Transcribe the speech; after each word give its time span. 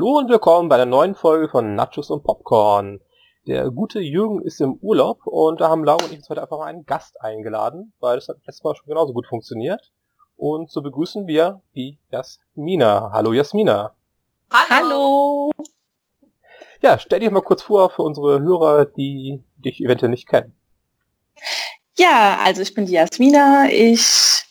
Hallo 0.00 0.16
und 0.16 0.30
willkommen 0.30 0.70
bei 0.70 0.76
einer 0.76 0.86
neuen 0.86 1.14
Folge 1.14 1.50
von 1.50 1.74
Nachos 1.74 2.08
und 2.08 2.24
Popcorn. 2.24 3.02
Der 3.46 3.70
gute 3.70 4.00
Jürgen 4.00 4.40
ist 4.40 4.58
im 4.62 4.78
Urlaub 4.80 5.26
und 5.26 5.60
da 5.60 5.68
haben 5.68 5.84
Laura 5.84 6.02
und 6.02 6.10
ich 6.10 6.16
uns 6.16 6.30
heute 6.30 6.40
einfach 6.40 6.56
mal 6.56 6.68
einen 6.68 6.86
Gast 6.86 7.20
eingeladen, 7.20 7.92
weil 8.00 8.16
das 8.16 8.28
hat 8.28 8.38
letztes 8.46 8.64
Mal 8.64 8.74
schon 8.74 8.86
genauso 8.86 9.12
gut 9.12 9.26
funktioniert. 9.26 9.92
Und 10.38 10.70
so 10.70 10.80
begrüßen 10.80 11.26
wir 11.26 11.60
die 11.74 11.98
Jasmina. 12.10 13.10
Hallo 13.12 13.34
Jasmina. 13.34 13.94
Hallo. 14.50 15.50
Ja, 16.80 16.98
stell 16.98 17.20
dich 17.20 17.30
mal 17.30 17.42
kurz 17.42 17.60
vor 17.60 17.90
für 17.90 18.00
unsere 18.00 18.40
Hörer, 18.40 18.86
die 18.86 19.44
dich 19.58 19.84
eventuell 19.84 20.08
nicht 20.08 20.26
kennen. 20.26 20.56
Ja, 22.00 22.38
also 22.42 22.62
ich 22.62 22.72
bin 22.72 22.86
die 22.86 22.94
Jasmina, 22.94 23.68
ich 23.70 24.02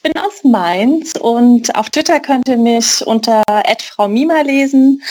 bin 0.04 0.12
aus 0.18 0.44
Mainz 0.44 1.14
und 1.20 1.76
auf 1.76 1.90
Twitter 1.90 2.20
könnt 2.20 2.48
ihr 2.48 2.58
mich 2.58 3.02
unter 3.08 3.42
Frau 3.96 4.08
Mima 4.08 4.42
lesen. 4.42 5.02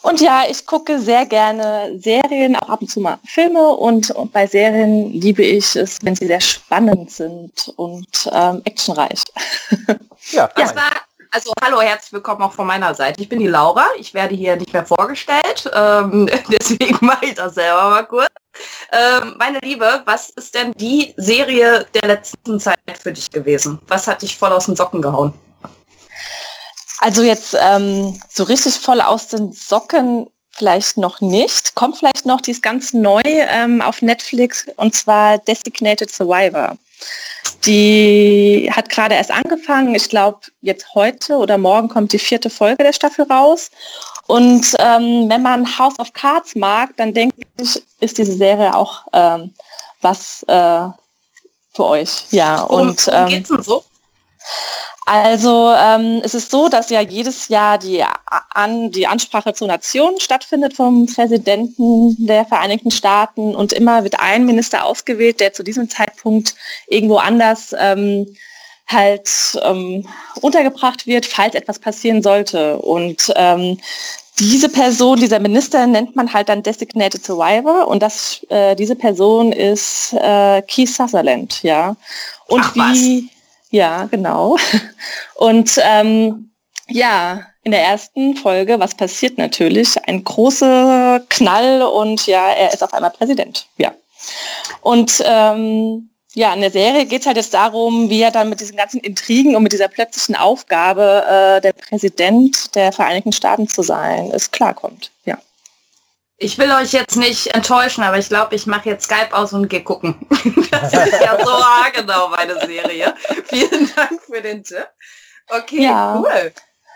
Und 0.00 0.22
ja, 0.22 0.44
ich 0.48 0.64
gucke 0.64 0.98
sehr 0.98 1.26
gerne 1.26 1.92
Serien, 1.98 2.56
auch 2.56 2.70
ab 2.70 2.80
und 2.80 2.90
zu 2.90 3.00
mal 3.00 3.18
Filme 3.26 3.68
und, 3.68 4.10
und 4.12 4.32
bei 4.32 4.46
Serien 4.46 5.12
liebe 5.12 5.42
ich 5.42 5.76
es, 5.76 5.98
wenn 6.00 6.16
sie 6.16 6.26
sehr 6.26 6.40
spannend 6.40 7.10
sind 7.10 7.70
und 7.76 8.30
ähm, 8.32 8.62
actionreich. 8.64 9.22
Ja, 10.30 10.48
das 10.56 10.74
war 10.74 10.90
also 11.34 11.52
hallo, 11.60 11.80
herzlich 11.80 12.12
willkommen 12.12 12.42
auch 12.42 12.52
von 12.52 12.66
meiner 12.66 12.94
Seite. 12.94 13.20
Ich 13.20 13.28
bin 13.28 13.40
die 13.40 13.48
Laura. 13.48 13.86
Ich 13.98 14.14
werde 14.14 14.36
hier 14.36 14.54
nicht 14.54 14.72
mehr 14.72 14.86
vorgestellt. 14.86 15.68
Ähm, 15.74 16.28
deswegen 16.48 17.04
mache 17.04 17.26
ich 17.26 17.34
das 17.34 17.54
selber 17.54 17.90
mal 17.90 18.06
kurz. 18.06 18.28
Ähm, 18.92 19.34
meine 19.36 19.58
Liebe, 19.58 20.02
was 20.04 20.30
ist 20.30 20.54
denn 20.54 20.72
die 20.74 21.12
Serie 21.16 21.86
der 21.92 22.08
letzten 22.08 22.60
Zeit 22.60 22.78
für 23.00 23.12
dich 23.12 23.30
gewesen? 23.32 23.80
Was 23.88 24.06
hat 24.06 24.22
dich 24.22 24.38
voll 24.38 24.52
aus 24.52 24.66
den 24.66 24.76
Socken 24.76 25.02
gehauen? 25.02 25.32
Also 27.00 27.22
jetzt 27.22 27.56
ähm, 27.60 28.20
so 28.28 28.44
richtig 28.44 28.74
voll 28.76 29.00
aus 29.00 29.26
den 29.26 29.52
Socken 29.52 30.30
vielleicht 30.52 30.98
noch 30.98 31.20
nicht. 31.20 31.74
Kommt 31.74 31.96
vielleicht 31.96 32.26
noch, 32.26 32.42
die 32.42 32.52
ist 32.52 32.62
ganz 32.62 32.92
neu 32.92 33.22
ähm, 33.24 33.82
auf 33.82 34.02
Netflix 34.02 34.66
und 34.76 34.94
zwar 34.94 35.38
Designated 35.38 36.12
Survivor. 36.12 36.76
Die 37.64 38.70
hat 38.70 38.90
gerade 38.90 39.14
erst 39.14 39.30
angefangen. 39.30 39.94
Ich 39.94 40.08
glaube, 40.08 40.40
jetzt 40.60 40.94
heute 40.94 41.36
oder 41.36 41.56
morgen 41.56 41.88
kommt 41.88 42.12
die 42.12 42.18
vierte 42.18 42.50
Folge 42.50 42.82
der 42.82 42.92
Staffel 42.92 43.24
raus. 43.24 43.70
Und 44.26 44.74
ähm, 44.78 45.28
wenn 45.28 45.42
man 45.42 45.78
House 45.78 45.98
of 45.98 46.12
Cards 46.12 46.54
mag, 46.54 46.96
dann 46.96 47.14
denke 47.14 47.36
ich, 47.58 47.82
ist 48.00 48.18
diese 48.18 48.32
Serie 48.32 48.74
auch 48.74 49.06
ähm, 49.12 49.54
was 50.00 50.42
äh, 50.44 50.88
für 51.72 51.84
euch. 51.84 52.26
Ja, 52.30 52.62
und 52.62 53.08
ähm, 53.12 53.28
geht's 53.28 53.48
denn 53.48 53.62
so? 53.62 53.84
Also 55.06 55.70
ähm, 55.76 56.22
es 56.24 56.34
ist 56.34 56.50
so, 56.50 56.68
dass 56.68 56.88
ja 56.88 57.00
jedes 57.00 57.48
Jahr 57.48 57.78
die, 57.78 58.02
an, 58.54 58.90
die 58.90 59.06
Ansprache 59.06 59.52
zur 59.52 59.68
Nation 59.68 60.18
stattfindet 60.18 60.74
vom 60.74 61.06
Präsidenten 61.06 62.16
der 62.26 62.46
Vereinigten 62.46 62.90
Staaten 62.90 63.54
und 63.54 63.74
immer 63.74 64.02
wird 64.04 64.18
ein 64.18 64.46
Minister 64.46 64.84
ausgewählt, 64.84 65.40
der 65.40 65.52
zu 65.52 65.62
diesem 65.62 65.90
Zeitpunkt 65.90 66.54
irgendwo 66.86 67.16
anders 67.16 67.74
ähm, 67.78 68.34
halt 68.86 69.28
ähm, 69.62 70.06
untergebracht 70.40 71.06
wird, 71.06 71.26
falls 71.26 71.54
etwas 71.54 71.78
passieren 71.78 72.22
sollte. 72.22 72.78
Und 72.78 73.30
ähm, 73.36 73.78
diese 74.38 74.68
Person, 74.68 75.20
dieser 75.20 75.38
Minister 75.38 75.86
nennt 75.86 76.16
man 76.16 76.32
halt 76.32 76.48
dann 76.48 76.62
Designated 76.62 77.24
Survivor 77.24 77.88
und 77.88 78.02
das, 78.02 78.44
äh, 78.48 78.74
diese 78.74 78.96
Person 78.96 79.52
ist 79.52 80.14
äh, 80.14 80.62
Keith 80.62 80.88
Sutherland, 80.88 81.62
ja. 81.62 81.94
Und 82.46 82.62
Ach, 82.64 82.74
wie, 82.74 83.28
ja, 83.74 84.06
genau. 84.06 84.56
Und 85.34 85.80
ähm, 85.82 86.52
ja, 86.86 87.40
in 87.64 87.72
der 87.72 87.82
ersten 87.82 88.36
Folge, 88.36 88.78
was 88.78 88.94
passiert 88.94 89.36
natürlich? 89.36 89.96
Ein 90.06 90.22
großer 90.22 91.22
Knall 91.28 91.82
und 91.82 92.26
ja, 92.26 92.50
er 92.50 92.74
ist 92.74 92.84
auf 92.84 92.92
einmal 92.92 93.10
Präsident. 93.10 93.66
Ja. 93.78 93.94
Und 94.82 95.22
ähm, 95.24 96.10
ja, 96.34 96.52
in 96.52 96.60
der 96.60 96.70
Serie 96.70 97.06
geht 97.06 97.22
es 97.22 97.26
halt 97.26 97.38
jetzt 97.38 97.54
darum, 97.54 98.10
wie 98.10 98.20
er 98.20 98.30
dann 98.30 98.50
mit 98.50 98.60
diesen 98.60 98.76
ganzen 98.76 99.00
Intrigen 99.00 99.56
und 99.56 99.62
mit 99.62 99.72
dieser 99.72 99.88
plötzlichen 99.88 100.36
Aufgabe, 100.36 101.24
äh, 101.26 101.60
der 101.62 101.72
Präsident 101.72 102.74
der 102.74 102.92
Vereinigten 102.92 103.32
Staaten 103.32 103.66
zu 103.66 103.82
sein, 103.82 104.30
es 104.32 104.50
klarkommt. 104.50 105.10
Ja. 105.24 105.38
Ich 106.36 106.58
will 106.58 106.70
euch 106.72 106.92
jetzt 106.92 107.16
nicht 107.16 107.54
enttäuschen, 107.54 108.02
aber 108.02 108.18
ich 108.18 108.28
glaube, 108.28 108.54
ich 108.56 108.66
mache 108.66 108.88
jetzt 108.88 109.04
Skype 109.04 109.32
aus 109.32 109.52
und 109.52 109.68
gehe 109.68 109.84
gucken. 109.84 110.16
das 110.70 110.92
ist 110.92 111.20
ja 111.20 111.38
so 111.38 111.52
genau 111.94 112.28
meine 112.28 112.58
Serie. 112.66 113.14
Vielen 113.46 113.90
Dank 113.94 114.20
für 114.22 114.42
den 114.42 114.64
Tipp. 114.64 114.88
Okay, 115.48 115.84
ja. 115.84 116.18
cool. 116.18 116.52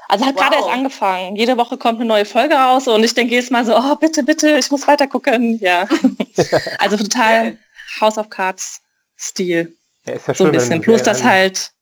Also 0.08 0.24
hat 0.24 0.34
wow. 0.34 0.42
gerade 0.42 0.56
erst 0.56 0.68
angefangen. 0.68 1.36
Jede 1.36 1.56
Woche 1.56 1.76
kommt 1.76 2.00
eine 2.00 2.08
neue 2.08 2.24
Folge 2.24 2.54
raus 2.54 2.88
und 2.88 3.04
ich 3.04 3.14
denke 3.14 3.34
jedes 3.34 3.50
Mal 3.50 3.64
so, 3.64 3.76
oh 3.76 3.94
bitte, 3.96 4.22
bitte, 4.22 4.58
ich 4.58 4.70
muss 4.70 4.88
weiter 4.88 5.06
gucken. 5.06 5.58
Ja. 5.60 5.86
also 6.78 6.96
total 6.96 7.58
House 8.00 8.18
of 8.18 8.30
Cards 8.30 8.80
Stil. 9.16 9.76
Ja, 10.06 10.14
ist 10.14 10.26
ja 10.26 10.34
so 10.34 10.46
ein 10.46 10.52
bisschen. 10.52 10.80
Plus 10.80 11.02
das 11.02 11.22
halt. 11.22 11.72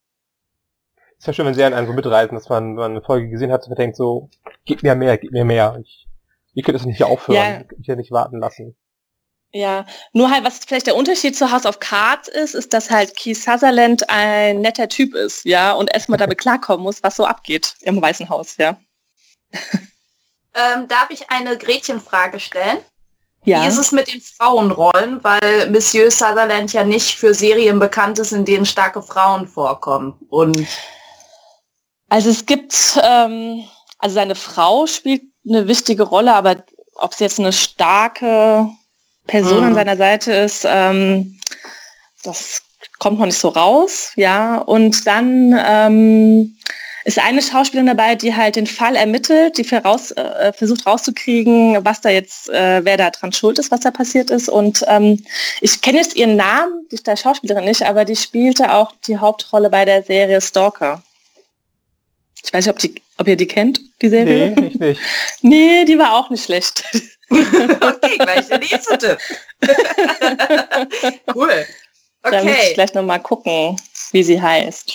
Ist 1.19 1.27
ja 1.27 1.33
schön, 1.33 1.47
wenn 1.47 1.55
sie 1.55 1.65
einen 1.65 1.87
so 1.87 1.93
mitreisen, 1.93 2.35
dass 2.35 2.49
man, 2.49 2.75
man 2.75 2.91
eine 2.91 3.03
Folge 3.03 3.29
gesehen 3.29 3.53
hat 3.53 3.67
und 3.67 3.79
denkt 3.79 3.97
so, 3.97 4.29
gib 4.67 4.83
mir 4.83 4.95
mehr, 4.95 5.17
gib 5.17 5.31
mir 5.31 5.45
mehr. 5.45 5.79
Ich 5.83 6.06
Ihr 6.57 6.63
könnt 6.63 6.79
es 6.79 6.87
nicht 6.87 6.97
hier 6.97 7.07
aufhören, 7.07 7.37
ja. 7.37 7.59
ihr 7.59 7.85
könnt 7.85 7.99
nicht 7.99 8.11
warten 8.11 8.41
lassen. 8.41 8.77
Ja, 9.53 9.85
nur 10.15 10.31
halt, 10.31 10.43
was 10.43 10.65
vielleicht 10.67 10.87
der 10.87 10.97
Unterschied 10.97 11.37
zu 11.37 11.53
House 11.53 11.67
of 11.67 11.81
Cards 11.81 12.29
ist, 12.29 12.55
ist, 12.55 12.73
dass 12.73 12.91
halt 12.91 13.15
Keith 13.15 13.37
Sutherland 13.37 14.09
ein 14.09 14.63
netter 14.63 14.89
Typ 14.89 15.15
ist, 15.15 15.45
ja, 15.45 15.73
und 15.73 15.93
erstmal 15.93 16.19
damit 16.19 16.39
klarkommen 16.41 16.83
muss, 16.83 17.03
was 17.03 17.17
so 17.17 17.27
abgeht 17.27 17.75
im 17.83 18.01
Weißen 18.01 18.29
Haus, 18.29 18.57
ja. 18.57 18.81
Ähm, 20.59 20.89
darf 20.89 21.11
ich 21.11 21.29
eine 21.29 21.59
Gretchenfrage 21.59 22.41
stellen? 22.41 22.79
Ja. 23.45 23.63
Wie 23.63 23.69
ist 23.69 23.77
es 23.77 23.93
mit 23.93 24.11
den 24.11 24.23
Frauenrollen? 24.23 25.23
Weil 25.23 25.69
Monsieur 25.71 26.11
Sutherland 26.11 26.73
ja 26.73 26.83
nicht 26.83 27.19
für 27.19 27.35
Serien 27.35 27.79
bekannt 27.79 28.19
ist, 28.19 28.33
in 28.33 28.47
denen 28.47 28.65
starke 28.65 29.03
Frauen 29.03 29.47
vorkommen. 29.47 30.15
Und 30.31 30.67
also 32.09 32.31
es 32.31 32.47
gibt, 32.47 32.99
ähm, 33.03 33.65
also 33.99 34.15
seine 34.15 34.35
Frau 34.35 34.87
spielt 34.87 35.25
eine 35.49 35.69
wichtige 35.69 36.03
Rolle, 36.03 36.35
aber 36.35 36.65
ob 36.97 37.13
es 37.13 37.19
jetzt 37.19 37.39
eine 37.39 37.53
starke 37.53 38.69
Person 39.27 39.61
mhm. 39.61 39.67
an 39.67 39.75
seiner 39.75 39.97
Seite 39.97 40.33
ist, 40.33 40.67
ähm, 40.67 41.39
das 42.23 42.63
kommt 42.99 43.19
noch 43.19 43.27
nicht 43.27 43.39
so 43.39 43.49
raus, 43.49 44.13
ja. 44.17 44.59
Und 44.59 45.07
dann 45.07 45.55
ähm, 45.65 46.57
ist 47.05 47.19
eine 47.19 47.41
Schauspielerin 47.41 47.87
dabei, 47.87 48.17
die 48.17 48.35
halt 48.35 48.57
den 48.57 48.67
Fall 48.67 48.97
ermittelt, 48.97 49.59
die 49.59 49.75
raus, 49.77 50.11
äh, 50.13 50.53
versucht 50.53 50.87
rauszukriegen, 50.87 51.85
was 51.85 52.01
da 52.01 52.09
jetzt, 52.09 52.49
äh, 52.49 52.85
wer 52.85 52.97
da 52.97 53.11
dran 53.11 53.33
schuld 53.33 53.59
ist, 53.59 53.71
was 53.71 53.81
da 53.81 53.91
passiert 53.93 54.31
ist. 54.31 54.49
Und 54.49 54.85
ähm, 54.89 55.25
ich 55.61 55.81
kenne 55.83 55.99
jetzt 55.99 56.17
ihren 56.17 56.37
Namen, 56.37 56.87
die 56.91 56.99
Schauspielerin 57.17 57.65
nicht, 57.65 57.83
aber 57.83 58.05
die 58.05 58.17
spielte 58.17 58.75
auch 58.75 58.93
die 59.07 59.19
Hauptrolle 59.19 59.71
bei 59.71 59.85
der 59.85 60.03
Serie 60.03 60.41
Stalker. 60.41 61.03
Ich 62.47 62.53
weiß 62.53 62.67
nicht, 62.67 62.75
ob, 62.75 62.79
die, 62.79 62.95
ob 63.19 63.27
ihr 63.27 63.37
die 63.37 63.49
kennt, 63.49 63.81
die 64.01 64.09
Serie. 64.09 64.55
Nee, 64.57 64.67
ich 64.69 64.79
nicht. 64.79 65.01
nee, 65.43 65.85
die 65.85 65.99
war 65.99 66.15
auch 66.15 66.31
nicht 66.31 66.45
schlecht. 66.45 66.85
okay, 67.31 68.19
gleich 68.19 68.47
der 68.49 68.59
nächste 68.59 69.19
cool. 71.35 71.67
Okay. 72.23 72.31
Da 72.31 72.45
muss 72.45 72.57
ich 72.69 72.75
gleich 72.75 72.95
nochmal 72.95 73.21
gucken, 73.21 73.77
wie 74.13 74.23
sie 74.23 74.41
heißt. 74.41 74.93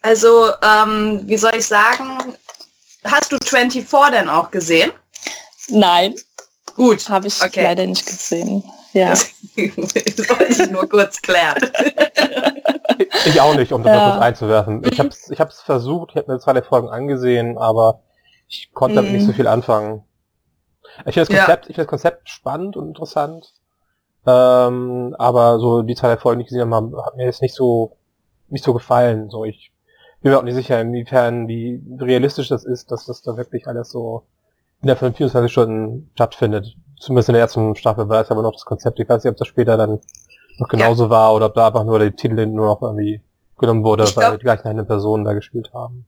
Also, 0.00 0.52
ähm, 0.62 1.22
wie 1.24 1.36
soll 1.36 1.54
ich 1.56 1.66
sagen, 1.66 2.34
hast 3.04 3.32
du 3.32 3.38
24 3.44 3.86
denn 4.10 4.28
auch 4.28 4.50
gesehen? 4.50 4.92
Nein. 5.68 6.14
Gut. 6.76 7.08
Habe 7.08 7.28
ich 7.28 7.42
okay. 7.42 7.62
leider 7.62 7.86
nicht 7.86 8.06
gesehen. 8.06 8.64
Ja. 8.94 9.12
Das 9.56 10.28
wollte 10.30 10.62
ich 10.62 10.70
nur 10.70 10.88
kurz 10.88 11.20
klären. 11.22 11.70
Ich 13.26 13.40
auch 13.40 13.54
nicht, 13.54 13.72
um 13.72 13.82
das 13.82 13.92
ja. 13.92 13.98
mal 13.98 14.10
kurz 14.12 14.22
einzuwerfen. 14.22 14.82
Ich 14.90 14.98
habe 14.98 15.10
es 15.10 15.30
ich 15.30 15.40
hab's 15.40 15.60
versucht, 15.60 16.10
ich 16.10 16.16
habe 16.16 16.32
mir 16.32 16.38
zwei 16.40 16.54
der 16.54 16.64
Folgen 16.64 16.88
angesehen, 16.88 17.58
aber 17.58 18.00
ich 18.48 18.72
konnte 18.72 18.96
damit 18.96 19.12
nicht 19.12 19.24
so 19.24 19.32
mhm. 19.32 19.34
viel 19.34 19.46
anfangen. 19.46 20.04
Ich 21.06 21.14
finde 21.14 21.28
das 21.28 21.28
Konzept, 21.28 21.64
ja. 21.64 21.70
ich 21.70 21.76
finde 21.76 21.86
das 21.86 21.90
Konzept 21.90 22.28
spannend 22.28 22.76
und 22.76 22.88
interessant. 22.88 23.52
Ähm, 24.26 25.14
aber 25.18 25.58
so 25.58 25.82
die 25.82 25.94
zwei 25.94 26.08
der 26.08 26.18
Folgen, 26.18 26.38
die 26.38 26.44
ich 26.44 26.48
gesehen 26.48 26.74
habe, 26.74 27.04
hat 27.04 27.16
mir 27.16 27.26
jetzt 27.26 27.42
nicht 27.42 27.54
so 27.54 27.96
nicht 28.48 28.64
so 28.64 28.72
gefallen. 28.72 29.30
So 29.30 29.44
ich 29.44 29.72
bin 30.20 30.32
mir 30.32 30.38
auch 30.38 30.42
nicht 30.42 30.54
sicher, 30.54 30.80
inwiefern 30.80 31.48
wie 31.48 31.82
realistisch 32.00 32.48
das 32.48 32.64
ist, 32.64 32.90
dass 32.90 33.06
das 33.06 33.22
da 33.22 33.36
wirklich 33.36 33.66
alles 33.66 33.90
so 33.90 34.24
innerhalb 34.82 35.00
von 35.00 35.14
24 35.14 35.50
Stunden 35.50 36.10
stattfindet. 36.14 36.76
Zumindest 36.98 37.28
in 37.28 37.34
der 37.34 37.42
ersten 37.42 37.74
Staffel 37.76 38.08
war 38.08 38.22
es 38.22 38.30
aber 38.30 38.42
noch 38.42 38.52
das 38.52 38.64
Konzept. 38.64 38.98
Ich 39.00 39.08
weiß 39.08 39.24
nicht, 39.24 39.30
ob 39.30 39.36
das 39.36 39.48
später 39.48 39.76
dann 39.76 40.00
noch 40.58 40.68
genauso 40.68 41.04
ja. 41.04 41.10
war 41.10 41.34
oder 41.34 41.46
ob 41.46 41.54
da 41.54 41.66
einfach 41.66 41.84
nur 41.84 41.98
der 41.98 42.14
Titel 42.14 42.46
nur 42.46 42.66
noch 42.66 42.82
irgendwie 42.82 43.20
genommen 43.58 43.84
wurde, 43.84 44.04
ich 44.04 44.16
weil 44.16 44.24
glaub, 44.24 44.38
die 44.38 44.44
gleichen 44.44 44.68
eine 44.68 44.84
Person 44.84 45.24
da 45.24 45.32
gespielt 45.32 45.72
haben. 45.74 46.06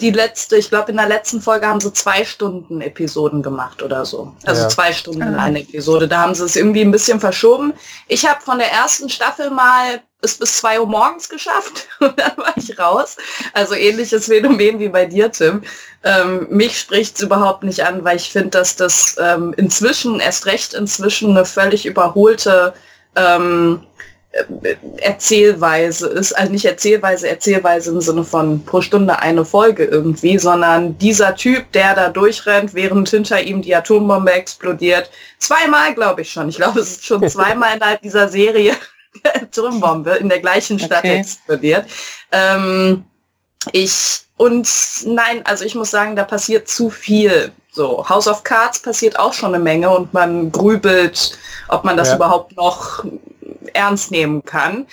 Die 0.00 0.10
letzte, 0.10 0.56
ich 0.56 0.70
glaube 0.70 0.90
in 0.90 0.96
der 0.96 1.08
letzten 1.08 1.40
Folge 1.40 1.66
haben 1.66 1.80
sie 1.80 1.92
zwei 1.92 2.24
Stunden 2.24 2.80
Episoden 2.80 3.42
gemacht 3.42 3.82
oder 3.82 4.04
so. 4.04 4.34
Also 4.44 4.62
ja. 4.62 4.68
zwei 4.68 4.92
Stunden 4.92 5.22
in 5.22 5.34
ah. 5.34 5.44
eine 5.44 5.60
Episode. 5.60 6.08
Da 6.08 6.22
haben 6.22 6.34
sie 6.34 6.44
es 6.44 6.56
irgendwie 6.56 6.80
ein 6.80 6.90
bisschen 6.90 7.20
verschoben. 7.20 7.74
Ich 8.08 8.26
habe 8.28 8.40
von 8.40 8.58
der 8.58 8.72
ersten 8.72 9.08
Staffel 9.08 9.50
mal 9.50 10.02
es 10.20 10.38
bis 10.38 10.58
zwei 10.58 10.80
Uhr 10.80 10.86
morgens 10.86 11.28
geschafft 11.28 11.86
und 12.00 12.18
dann 12.18 12.36
war 12.36 12.54
ich 12.56 12.76
raus. 12.78 13.16
Also 13.52 13.74
ähnliches 13.74 14.26
Phänomen 14.26 14.80
wie 14.80 14.88
bei 14.88 15.06
dir, 15.06 15.30
Tim. 15.30 15.62
Ähm, 16.02 16.48
mich 16.50 16.78
spricht 16.78 17.16
es 17.16 17.22
überhaupt 17.22 17.62
nicht 17.62 17.84
an, 17.84 18.04
weil 18.04 18.16
ich 18.16 18.32
finde, 18.32 18.50
dass 18.50 18.74
das 18.74 19.16
ähm, 19.20 19.54
inzwischen, 19.56 20.18
erst 20.18 20.46
recht 20.46 20.74
inzwischen, 20.74 21.30
eine 21.30 21.44
völlig 21.44 21.86
überholte 21.86 22.74
ähm, 23.14 23.86
Erzählweise 24.96 26.08
ist, 26.08 26.32
also 26.32 26.50
nicht 26.50 26.64
Erzählweise, 26.64 27.28
Erzählweise 27.28 27.90
im 27.90 28.00
Sinne 28.00 28.24
von 28.24 28.64
pro 28.64 28.80
Stunde 28.80 29.18
eine 29.20 29.44
Folge 29.44 29.84
irgendwie, 29.84 30.38
sondern 30.38 30.98
dieser 30.98 31.36
Typ, 31.36 31.70
der 31.72 31.94
da 31.94 32.08
durchrennt, 32.08 32.74
während 32.74 33.08
hinter 33.08 33.40
ihm 33.40 33.62
die 33.62 33.74
Atombombe 33.74 34.32
explodiert. 34.32 35.10
Zweimal, 35.38 35.94
glaube 35.94 36.22
ich 36.22 36.32
schon. 36.32 36.48
Ich 36.48 36.56
glaube, 36.56 36.80
es 36.80 36.92
ist 36.92 37.06
schon 37.06 37.28
zweimal 37.28 37.76
innerhalb 37.76 38.02
dieser 38.02 38.28
Serie 38.28 38.74
die 39.14 39.28
Atombombe 39.28 40.12
in 40.12 40.28
der 40.28 40.40
gleichen 40.40 40.78
Stadt 40.78 41.04
okay. 41.04 41.18
explodiert. 41.18 41.86
Ähm, 42.32 43.04
ich, 43.72 44.22
und 44.36 44.68
nein, 45.06 45.42
also 45.44 45.64
ich 45.64 45.74
muss 45.74 45.90
sagen, 45.90 46.16
da 46.16 46.24
passiert 46.24 46.68
zu 46.68 46.90
viel. 46.90 47.52
So, 47.70 48.08
House 48.08 48.28
of 48.28 48.44
Cards 48.44 48.80
passiert 48.80 49.18
auch 49.18 49.32
schon 49.32 49.54
eine 49.54 49.62
Menge 49.62 49.90
und 49.90 50.12
man 50.12 50.50
grübelt, 50.50 51.38
ob 51.68 51.84
man 51.84 51.96
das 51.96 52.08
ja. 52.08 52.16
überhaupt 52.16 52.56
noch 52.56 53.04
ernst 53.72 54.10
nehmen 54.10 54.44
kann. 54.44 54.86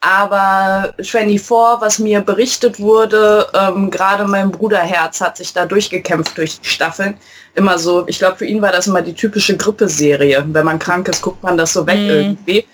Aber 0.00 0.92
24, 1.00 1.80
was 1.80 1.98
mir 1.98 2.20
berichtet 2.20 2.78
wurde, 2.78 3.46
ähm, 3.54 3.90
gerade 3.90 4.24
mein 4.26 4.50
Bruderherz 4.50 5.22
hat 5.22 5.38
sich 5.38 5.54
da 5.54 5.64
durchgekämpft 5.64 6.36
durch 6.36 6.60
die 6.60 6.68
Staffeln. 6.68 7.16
Immer 7.54 7.78
so, 7.78 8.06
ich 8.06 8.18
glaube, 8.18 8.36
für 8.36 8.44
ihn 8.44 8.60
war 8.60 8.70
das 8.70 8.86
immer 8.86 9.00
die 9.00 9.14
typische 9.14 9.56
Grippeserie. 9.56 10.44
Wenn 10.46 10.64
man 10.66 10.78
krank 10.78 11.08
ist, 11.08 11.22
guckt 11.22 11.42
man 11.42 11.56
das 11.56 11.72
so 11.72 11.86
weg 11.86 12.00
mm. 12.00 12.10
irgendwie. 12.10 12.66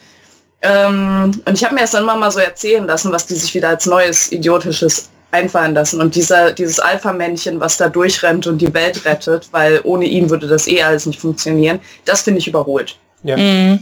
Ähm, 0.62 1.41
und 1.44 1.55
ich 1.55 1.62
habe 1.64 1.75
mir 1.75 1.82
das 1.82 1.93
dann 1.93 2.02
immer 2.02 2.17
mal 2.17 2.32
so 2.32 2.41
erzählen 2.41 2.85
lassen, 2.85 3.12
was 3.12 3.26
die 3.26 3.37
sich 3.37 3.55
wieder 3.55 3.69
als 3.69 3.87
neues 3.87 4.32
Idiotisches 4.32 5.08
einfallen 5.31 5.75
lassen. 5.75 6.00
Und 6.00 6.17
dieser, 6.17 6.52
dieses 6.52 6.81
Alpha-Männchen, 6.81 7.61
was 7.61 7.76
da 7.76 7.88
durchrennt 7.88 8.49
und 8.49 8.58
die 8.58 8.75
Welt 8.75 9.05
rettet, 9.05 9.49
weil 9.52 9.81
ohne 9.85 10.06
ihn 10.06 10.31
würde 10.31 10.49
das 10.49 10.67
eh 10.67 10.82
alles 10.82 11.06
nicht 11.06 11.20
funktionieren, 11.20 11.79
das 12.05 12.23
finde 12.23 12.41
ich 12.41 12.49
überholt. 12.49 12.97
Ja. 13.23 13.37
Mm. 13.37 13.79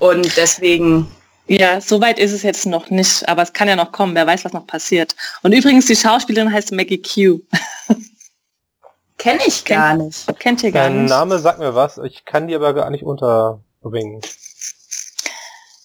Und 0.00 0.36
deswegen 0.36 1.06
ja, 1.50 1.80
soweit 1.80 2.20
ist 2.20 2.30
es 2.32 2.44
jetzt 2.44 2.64
noch 2.64 2.90
nicht, 2.90 3.28
aber 3.28 3.42
es 3.42 3.52
kann 3.52 3.66
ja 3.66 3.74
noch 3.74 3.90
kommen. 3.90 4.14
Wer 4.14 4.24
weiß, 4.24 4.44
was 4.44 4.52
noch 4.52 4.68
passiert. 4.68 5.16
Und 5.42 5.50
übrigens, 5.50 5.86
die 5.86 5.96
Schauspielerin 5.96 6.52
heißt 6.52 6.70
Maggie 6.70 7.02
Q. 7.02 7.40
Kenne 9.18 9.40
ich 9.44 9.64
gar 9.64 9.96
Ken 9.96 10.06
nicht. 10.06 10.38
Kennt 10.38 10.62
ihr 10.62 10.70
gar 10.70 10.84
Dein 10.84 11.02
nicht. 11.02 11.10
Name 11.10 11.40
sagt 11.40 11.58
mir 11.58 11.74
was. 11.74 11.98
Ich 11.98 12.24
kann 12.24 12.46
die 12.46 12.54
aber 12.54 12.72
gar 12.72 12.88
nicht 12.90 13.02
unterbringen. 13.02 14.20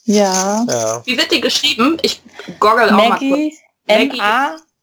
Ja. 0.03 0.63
ja. 0.69 1.01
Wie 1.03 1.18
wird 1.18 1.31
die 1.31 1.41
geschrieben? 1.41 1.97
Ich 2.03 2.21
goggle 2.59 2.85
auch 2.85 3.09
Maggie, 3.09 3.31
mal 3.31 3.50
kurz. 3.88 4.19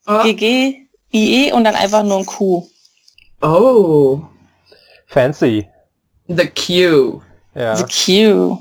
M-A-G-G-I-E 0.05 1.53
und 1.53 1.63
dann 1.63 1.77
einfach 1.77 2.03
nur 2.03 2.19
ein 2.19 2.27
Q. 2.27 2.69
Oh. 3.41 4.21
Fancy. 5.07 5.69
The 6.27 6.49
Q. 6.49 7.23
Ja. 7.55 7.77
The 7.77 7.85
Q. 7.85 8.59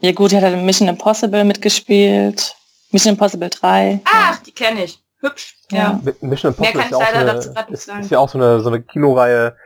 Ja 0.00 0.12
gut, 0.12 0.32
die 0.32 0.36
hat 0.36 0.44
halt 0.44 0.62
Mission 0.62 0.88
Impossible 0.88 1.44
mitgespielt. 1.44 2.56
Mission 2.90 3.14
Impossible 3.14 3.50
3. 3.50 4.00
Ach, 4.04 4.34
ja. 4.34 4.38
die 4.44 4.52
kenne 4.52 4.84
ich. 4.84 4.98
Hübsch. 5.20 5.56
Ja. 5.70 6.00
ja. 6.04 6.12
Mission 6.20 6.52
Impossible 6.52 6.82
ist, 6.82 6.94
auch 6.94 7.14
eine, 7.14 7.32
ist, 7.70 7.88
ist, 7.88 8.10
ja 8.10 8.18
auch 8.18 8.28
so 8.28 8.38
eine, 8.38 8.60
so 8.60 8.68
eine 8.68 8.82
Kinoreihe. 8.82 9.56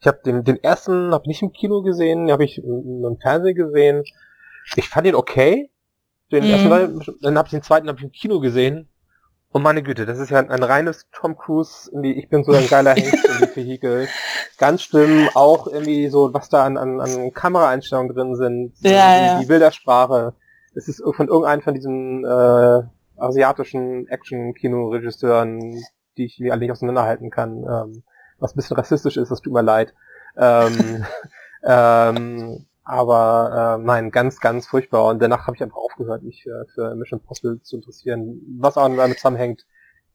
Ich 0.00 0.06
habe 0.06 0.18
den, 0.24 0.44
den 0.44 0.62
ersten 0.62 1.12
habe 1.12 1.22
ich 1.24 1.28
nicht 1.28 1.42
im 1.42 1.52
Kino 1.52 1.82
gesehen, 1.82 2.26
den 2.26 2.32
habe 2.32 2.44
ich 2.44 2.58
im 2.58 3.16
Fernsehen 3.22 3.54
gesehen. 3.54 4.04
Ich 4.76 4.88
fand 4.88 5.06
ihn 5.06 5.14
okay. 5.14 5.70
Den 6.32 6.44
mhm. 6.44 6.50
ersten, 6.50 7.16
dann 7.22 7.38
habe 7.38 7.46
ich 7.46 7.52
den 7.52 7.62
zweiten 7.62 7.88
habe 7.88 7.98
ich 7.98 8.04
im 8.04 8.12
Kino 8.12 8.40
gesehen. 8.40 8.88
Und 9.54 9.62
meine 9.62 9.84
Güte, 9.84 10.04
das 10.04 10.18
ist 10.18 10.30
ja 10.30 10.40
ein, 10.40 10.50
ein 10.50 10.64
reines 10.64 11.06
Tom 11.12 11.36
Cruise, 11.36 11.88
irgendwie, 11.88 12.14
ich 12.14 12.28
bin 12.28 12.42
so 12.42 12.50
ein 12.50 12.66
geiler 12.66 12.90
Hengst 12.96 13.24
in 13.24 13.46
die 13.46 13.54
Vehikel. 13.54 14.08
Ganz 14.58 14.82
schlimm, 14.82 15.28
auch 15.34 15.68
irgendwie 15.68 16.08
so, 16.08 16.34
was 16.34 16.48
da 16.48 16.64
an, 16.64 16.76
an, 16.76 17.00
an 17.00 17.32
Kameraeinstellungen 17.32 18.12
drin 18.12 18.34
sind, 18.34 18.72
ja, 18.80 18.90
die, 18.90 19.26
ja. 19.26 19.38
die 19.38 19.46
Bildersprache. 19.46 20.34
Es 20.74 20.88
ist 20.88 21.00
von 21.04 21.28
irgendeinem 21.28 21.62
von 21.62 21.72
diesen 21.72 22.24
äh, 22.24 22.82
asiatischen 23.16 24.08
Action-Kino-Regisseuren, 24.08 25.80
die 26.16 26.24
ich 26.24 26.40
mir 26.40 26.50
alle 26.50 26.62
nicht 26.62 26.72
auseinanderhalten 26.72 27.30
kann. 27.30 27.58
Ähm, 27.58 28.02
was 28.40 28.54
ein 28.54 28.56
bisschen 28.56 28.76
rassistisch 28.76 29.16
ist, 29.16 29.30
das 29.30 29.40
tut 29.40 29.52
mir 29.52 29.62
leid. 29.62 29.94
Ähm, 30.36 31.06
ähm, 31.64 32.66
aber 32.84 33.78
äh, 33.78 33.84
nein, 33.84 34.10
ganz, 34.10 34.40
ganz 34.40 34.66
furchtbar. 34.66 35.06
Und 35.06 35.20
danach 35.20 35.46
habe 35.46 35.56
ich 35.56 35.62
einfach 35.62 35.78
aufgehört, 35.78 36.22
mich 36.22 36.46
äh, 36.46 36.66
für 36.74 36.94
Mission 36.94 37.20
Impossible 37.20 37.60
zu 37.62 37.76
interessieren. 37.76 38.40
Was 38.58 38.76
auch 38.76 38.88
damit 38.94 39.18
zusammenhängt, 39.18 39.66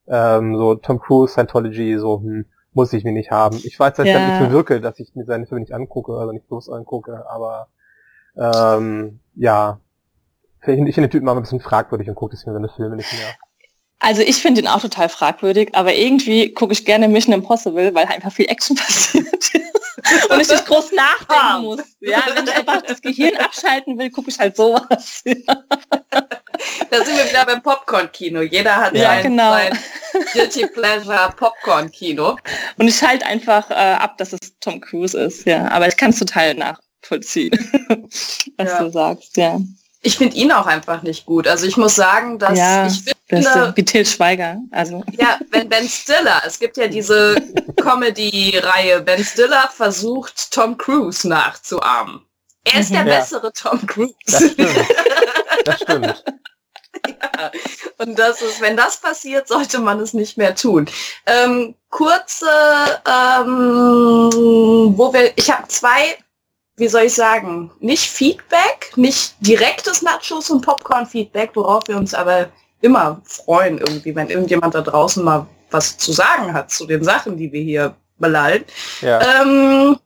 ähm, 0.08 0.56
so 0.56 0.76
Tom 0.76 1.00
Cruise, 1.00 1.34
Scientology, 1.34 1.98
so 1.98 2.22
hm, 2.22 2.46
muss 2.74 2.94
ich 2.94 3.04
mir 3.04 3.12
nicht 3.12 3.32
haben. 3.32 3.58
Ich 3.64 3.80
weiß, 3.80 3.96
dass 3.96 4.06
ja. 4.06 4.14
ich 4.14 4.20
damit 4.20 4.50
bewirke, 4.50 4.82
dass 4.82 5.00
ich 5.00 5.16
mir 5.16 5.26
seine 5.26 5.48
Filme 5.48 5.62
nicht 5.62 5.74
angucke, 5.74 6.14
also 6.14 6.32
nicht 6.32 6.48
bloß 6.48 6.70
angucke, 6.70 7.26
aber 7.30 7.68
ähm, 8.38 9.20
ja, 9.36 9.80
ich, 10.62 10.68
ich 10.68 10.76
finde 10.96 11.08
den 11.08 11.12
Typen 11.12 11.26
mal 11.26 11.36
ein 11.36 11.42
bisschen 11.42 11.60
fragwürdig 11.60 12.08
und 12.10 12.16
gucke 12.16 12.36
deswegen 12.36 12.54
seine 12.54 12.70
Filme 12.70 12.96
nicht 12.96 13.12
mehr. 13.14 13.34
Also 14.00 14.22
ich 14.22 14.38
finde 14.38 14.62
ihn 14.62 14.68
auch 14.68 14.82
total 14.82 15.10
fragwürdig, 15.10 15.70
aber 15.74 15.94
irgendwie 15.94 16.54
gucke 16.54 16.72
ich 16.72 16.86
gerne 16.86 17.10
Mission 17.10 17.34
Impossible, 17.34 17.94
weil 17.94 18.06
einfach 18.06 18.32
viel 18.32 18.46
Action 18.50 18.76
passiert 18.78 19.52
und 20.30 20.40
ich 20.40 20.50
nicht 20.50 20.66
groß 20.66 20.92
nachdenken 20.94 21.64
muss. 21.64 21.80
Ja, 22.00 22.24
wenn 22.34 22.46
ich 22.46 22.56
einfach 22.56 22.82
das 22.82 23.02
Gehirn 23.02 23.36
abschalten 23.38 23.98
will, 23.98 24.10
gucke 24.10 24.30
ich 24.30 24.40
halt 24.40 24.56
sowas. 24.56 25.22
da 25.24 27.06
sind 27.06 27.18
wir 27.18 27.30
wieder 27.30 27.46
beim 27.46 27.62
Popcorn-Kino. 27.62 28.42
Jeder 28.42 28.76
hat 28.78 28.96
ja, 28.96 29.04
sein, 29.04 29.24
genau. 29.24 29.52
sein 29.52 29.78
Guilty 30.34 30.68
Pleasure 30.68 31.34
Popcorn-Kino. 31.36 32.38
Und 32.78 32.88
ich 32.88 32.98
schalte 32.98 33.26
einfach 33.26 33.70
äh, 33.70 33.74
ab, 33.74 34.18
dass 34.18 34.34
es 34.34 34.40
Tom 34.60 34.82
Cruise 34.82 35.18
ist, 35.18 35.46
ja. 35.46 35.68
Aber 35.70 35.88
ich 35.88 35.98
kann 35.98 36.12
es 36.12 36.20
total 36.20 36.56
nachvollziehen, 36.56 37.52
was 38.58 38.70
ja. 38.70 38.84
du 38.84 38.92
sagst, 38.92 39.38
ja. 39.38 39.60
Ich 40.02 40.18
finde 40.18 40.38
ihn 40.38 40.52
auch 40.54 40.66
einfach 40.66 41.04
nicht 41.04 41.26
gut. 41.26 41.46
Also 41.46 41.66
ich 41.66 41.76
muss 41.76 41.96
sagen, 41.96 42.40
dass 42.40 42.58
ja, 42.58 42.88
ich 42.88 43.04
finde... 43.30 43.74
Wie 43.76 43.86
Till 43.86 44.06
Schweiger. 44.06 44.58
Also. 44.72 45.04
Ja, 45.12 45.40
Ben, 45.52 45.70
ben 45.70 45.88
Stiller. 45.88 46.42
Es 46.46 46.60
gibt 46.60 46.78
ja 46.78 46.88
diese 46.88 47.36
Comedy-Reihe. 47.82 49.02
Ben 49.02 49.24
Stiller 49.24 49.70
versucht, 49.74 50.52
Tom 50.52 50.78
Cruise 50.78 51.28
nachzuahmen. 51.28 52.26
Er 52.66 52.82
ist 52.82 52.92
der 52.92 53.06
ja. 53.06 53.18
bessere 53.18 53.54
Tom 53.54 53.86
Cruise. 53.86 54.14
Das 54.26 54.52
stimmt. 54.52 54.94
Das 55.66 55.82
stimmt. 55.82 56.24
Ja, 57.08 57.52
und 57.98 58.20
das 58.20 58.42
ist, 58.42 58.60
wenn 58.60 58.76
das 58.76 58.98
passiert, 58.98 59.48
sollte 59.48 59.80
man 59.80 60.00
es 60.02 60.14
nicht 60.14 60.38
mehr 60.38 60.54
tun. 60.54 60.90
Ähm, 61.26 61.76
kurze, 61.90 62.46
ähm, 63.08 64.30
wo 64.98 65.14
wir, 65.14 65.32
ich 65.38 65.50
habe 65.50 65.68
zwei 65.70 66.18
wie 66.80 66.88
soll 66.88 67.04
ich 67.04 67.14
sagen, 67.14 67.72
nicht 67.80 68.10
Feedback, 68.10 68.94
nicht 68.96 69.36
direktes 69.42 70.02
Nachos 70.02 70.50
und 70.50 70.62
Popcorn-Feedback, 70.62 71.52
worauf 71.54 71.84
wir 71.88 71.98
uns 71.98 72.14
aber 72.14 72.50
immer 72.82 73.22
freuen 73.24 73.78
irgendwie, 73.78 74.16
wenn 74.16 74.30
irgendjemand 74.30 74.76
da 74.76 74.82
draußen 74.82 75.24
mal 75.24 75.48
was 75.72 75.98
zu 75.98 76.12
sagen 76.12 76.54
hat 76.54 76.72
zu 76.72 76.88
den 76.88 77.04
Sachen, 77.04 77.38
die 77.38 77.52
wir 77.52 77.62
hier 77.62 77.96
belallen. 78.18 78.66
Ja. 79.02 79.42
Ähm, 79.42 79.98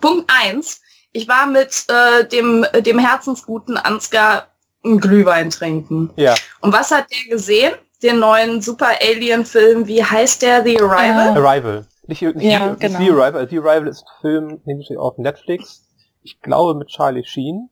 Punkt 0.00 0.30
eins: 0.42 0.80
Ich 1.12 1.28
war 1.28 1.46
mit 1.46 1.84
äh, 1.88 2.26
dem, 2.26 2.64
dem 2.80 2.98
herzensguten 2.98 3.76
Ansgar 3.76 4.48
einen 4.84 5.00
Glühwein 5.00 5.50
trinken. 5.50 6.10
Ja. 6.16 6.34
Und 6.60 6.72
was 6.72 6.90
hat 6.90 7.06
der 7.10 7.36
gesehen? 7.36 7.74
Den 8.02 8.20
neuen 8.20 8.62
Super 8.62 8.90
Alien-Film, 9.02 9.88
wie 9.88 10.04
heißt 10.04 10.42
der? 10.42 10.62
The 10.62 10.80
Arrival? 10.80 11.32
Uh, 11.32 11.44
Arrival. 11.44 11.86
Nicht, 12.06 12.22
nicht 12.22 12.42
ja, 12.42 12.74
die, 12.74 12.78
genau. 12.86 12.98
The 12.98 13.10
Arrival. 13.10 13.48
The 13.50 13.58
Arrival 13.58 13.88
ist 13.88 14.04
ein 14.04 14.20
Film, 14.20 14.60
nämlich 14.64 14.96
auf 14.96 15.18
Netflix 15.18 15.82
ich 16.28 16.40
glaube 16.40 16.78
mit 16.78 16.88
Charlie 16.88 17.24
Sheen. 17.24 17.70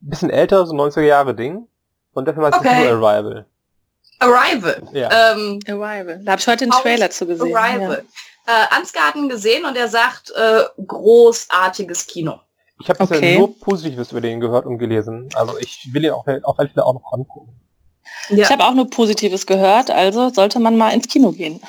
Bisschen 0.00 0.30
älter, 0.30 0.66
so 0.66 0.74
90er 0.74 1.02
Jahre 1.02 1.34
Ding. 1.34 1.68
Und 2.12 2.28
dafür 2.28 2.42
war 2.42 2.50
es 2.50 2.58
okay. 2.58 2.92
nur 2.92 3.06
Arrival. 3.06 3.46
Arrival. 4.18 4.82
Ja. 4.92 5.32
Ähm, 5.32 5.60
Arrival. 5.66 6.20
Da 6.24 6.32
habe 6.32 6.40
ich 6.40 6.46
heute 6.46 6.64
einen 6.64 6.72
Trailer 6.72 7.10
zu 7.10 7.26
gesehen. 7.26 7.54
Arrival. 7.56 8.04
Ja. 8.46 8.64
Äh, 8.64 8.76
Ansgarten 8.76 9.28
gesehen 9.28 9.64
und 9.64 9.76
er 9.76 9.88
sagt, 9.88 10.30
äh, 10.30 10.64
großartiges 10.86 12.06
Kino. 12.06 12.40
Ich 12.80 12.88
habe 12.88 13.00
okay. 13.00 13.20
bisher 13.20 13.38
nur 13.38 13.58
Positives 13.58 14.10
über 14.10 14.20
den 14.20 14.40
gehört 14.40 14.66
und 14.66 14.78
gelesen. 14.78 15.28
Also 15.34 15.56
ich 15.58 15.88
will 15.92 16.04
ihn 16.04 16.10
auch 16.10 16.26
auf 16.42 16.58
alle 16.58 16.68
Fälle 16.68 16.84
auch 16.84 16.94
noch 16.94 17.12
angucken. 17.12 17.60
Ja. 18.28 18.44
Ich 18.44 18.50
habe 18.50 18.64
auch 18.64 18.74
nur 18.74 18.88
Positives 18.90 19.46
gehört, 19.46 19.90
also 19.90 20.30
sollte 20.30 20.58
man 20.58 20.76
mal 20.76 20.90
ins 20.90 21.08
Kino 21.08 21.32
gehen. 21.32 21.60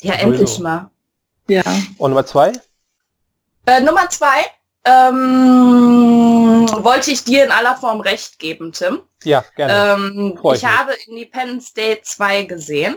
Ja, 0.00 0.14
endlich 0.14 0.50
also. 0.50 0.62
mal. 0.62 0.90
Ja. 1.48 1.62
Und 1.98 2.10
Nummer 2.10 2.26
zwei? 2.26 2.52
Äh, 3.66 3.80
Nummer 3.80 4.08
zwei, 4.10 4.44
ähm, 4.84 6.66
wollte 6.82 7.10
ich 7.10 7.24
dir 7.24 7.44
in 7.44 7.50
aller 7.50 7.76
Form 7.76 8.00
recht 8.00 8.38
geben, 8.38 8.72
Tim. 8.72 9.02
Ja, 9.22 9.44
gerne. 9.56 9.94
Ähm, 9.94 10.38
ich, 10.42 10.52
ich 10.52 10.64
habe 10.64 10.92
Independence 11.06 11.72
Day 11.74 12.00
2 12.02 12.44
gesehen. 12.44 12.96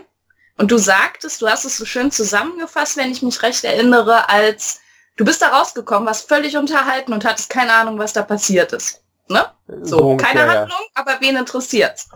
Und 0.58 0.72
du 0.72 0.78
sagtest, 0.78 1.42
du 1.42 1.48
hast 1.48 1.66
es 1.66 1.78
so 1.78 1.86
schön 1.86 2.12
zusammengefasst, 2.12 2.98
wenn 2.98 3.12
ich 3.12 3.22
mich 3.22 3.42
recht 3.44 3.64
erinnere, 3.66 4.30
als 4.30 4.80
du 5.18 5.26
bist 5.26 5.42
da 5.42 5.50
rausgekommen, 5.50 6.08
warst 6.08 6.30
völlig 6.30 6.56
unterhalten 6.56 7.14
und 7.14 7.26
hattest 7.26 7.50
keine 7.50 7.74
Ahnung, 7.74 8.00
was 8.00 8.14
da 8.14 8.24
passiert 8.24 8.72
ist. 8.72 9.02
Ne? 9.28 9.46
So, 9.82 9.98
so 9.98 10.18
keine 10.18 10.42
Handlung, 10.42 10.80
ja. 10.82 11.02
aber 11.02 11.18
wen 11.20 11.36
interessiert's? 11.36 12.10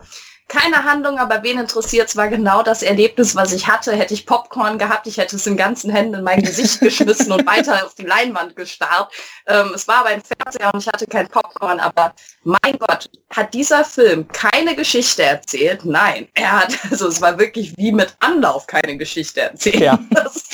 Keine 0.50 0.84
Handlung, 0.84 1.18
aber 1.18 1.44
wen 1.44 1.58
interessiert 1.58 2.08
es, 2.08 2.16
war 2.16 2.28
genau 2.28 2.62
das 2.62 2.82
Erlebnis, 2.82 3.36
was 3.36 3.52
ich 3.52 3.68
hatte. 3.68 3.92
Hätte 3.92 4.14
ich 4.14 4.26
Popcorn 4.26 4.78
gehabt, 4.78 5.06
ich 5.06 5.16
hätte 5.16 5.36
es 5.36 5.46
in 5.46 5.56
ganzen 5.56 5.90
Händen 5.90 6.14
in 6.14 6.24
mein 6.24 6.42
Gesicht 6.42 6.80
geschmissen 6.80 7.30
und 7.30 7.46
weiter 7.46 7.86
auf 7.86 7.94
die 7.94 8.04
Leinwand 8.04 8.56
gestarrt. 8.56 9.12
Ähm, 9.46 9.70
es 9.74 9.86
war 9.86 9.98
aber 9.98 10.08
ein 10.08 10.22
Fernseher 10.22 10.74
und 10.74 10.80
ich 10.80 10.88
hatte 10.88 11.06
kein 11.06 11.28
Popcorn, 11.28 11.78
aber 11.78 12.14
mein 12.42 12.78
Gott, 12.78 13.08
hat 13.30 13.54
dieser 13.54 13.84
Film 13.84 14.26
keine 14.28 14.74
Geschichte 14.74 15.22
erzählt? 15.22 15.84
Nein, 15.84 16.28
er 16.34 16.62
hat, 16.62 16.76
also 16.90 17.06
es 17.06 17.20
war 17.20 17.38
wirklich 17.38 17.76
wie 17.76 17.92
mit 17.92 18.16
Anlauf 18.18 18.66
keine 18.66 18.96
Geschichte 18.96 19.42
erzählt. 19.42 19.76
Ja. 19.76 20.00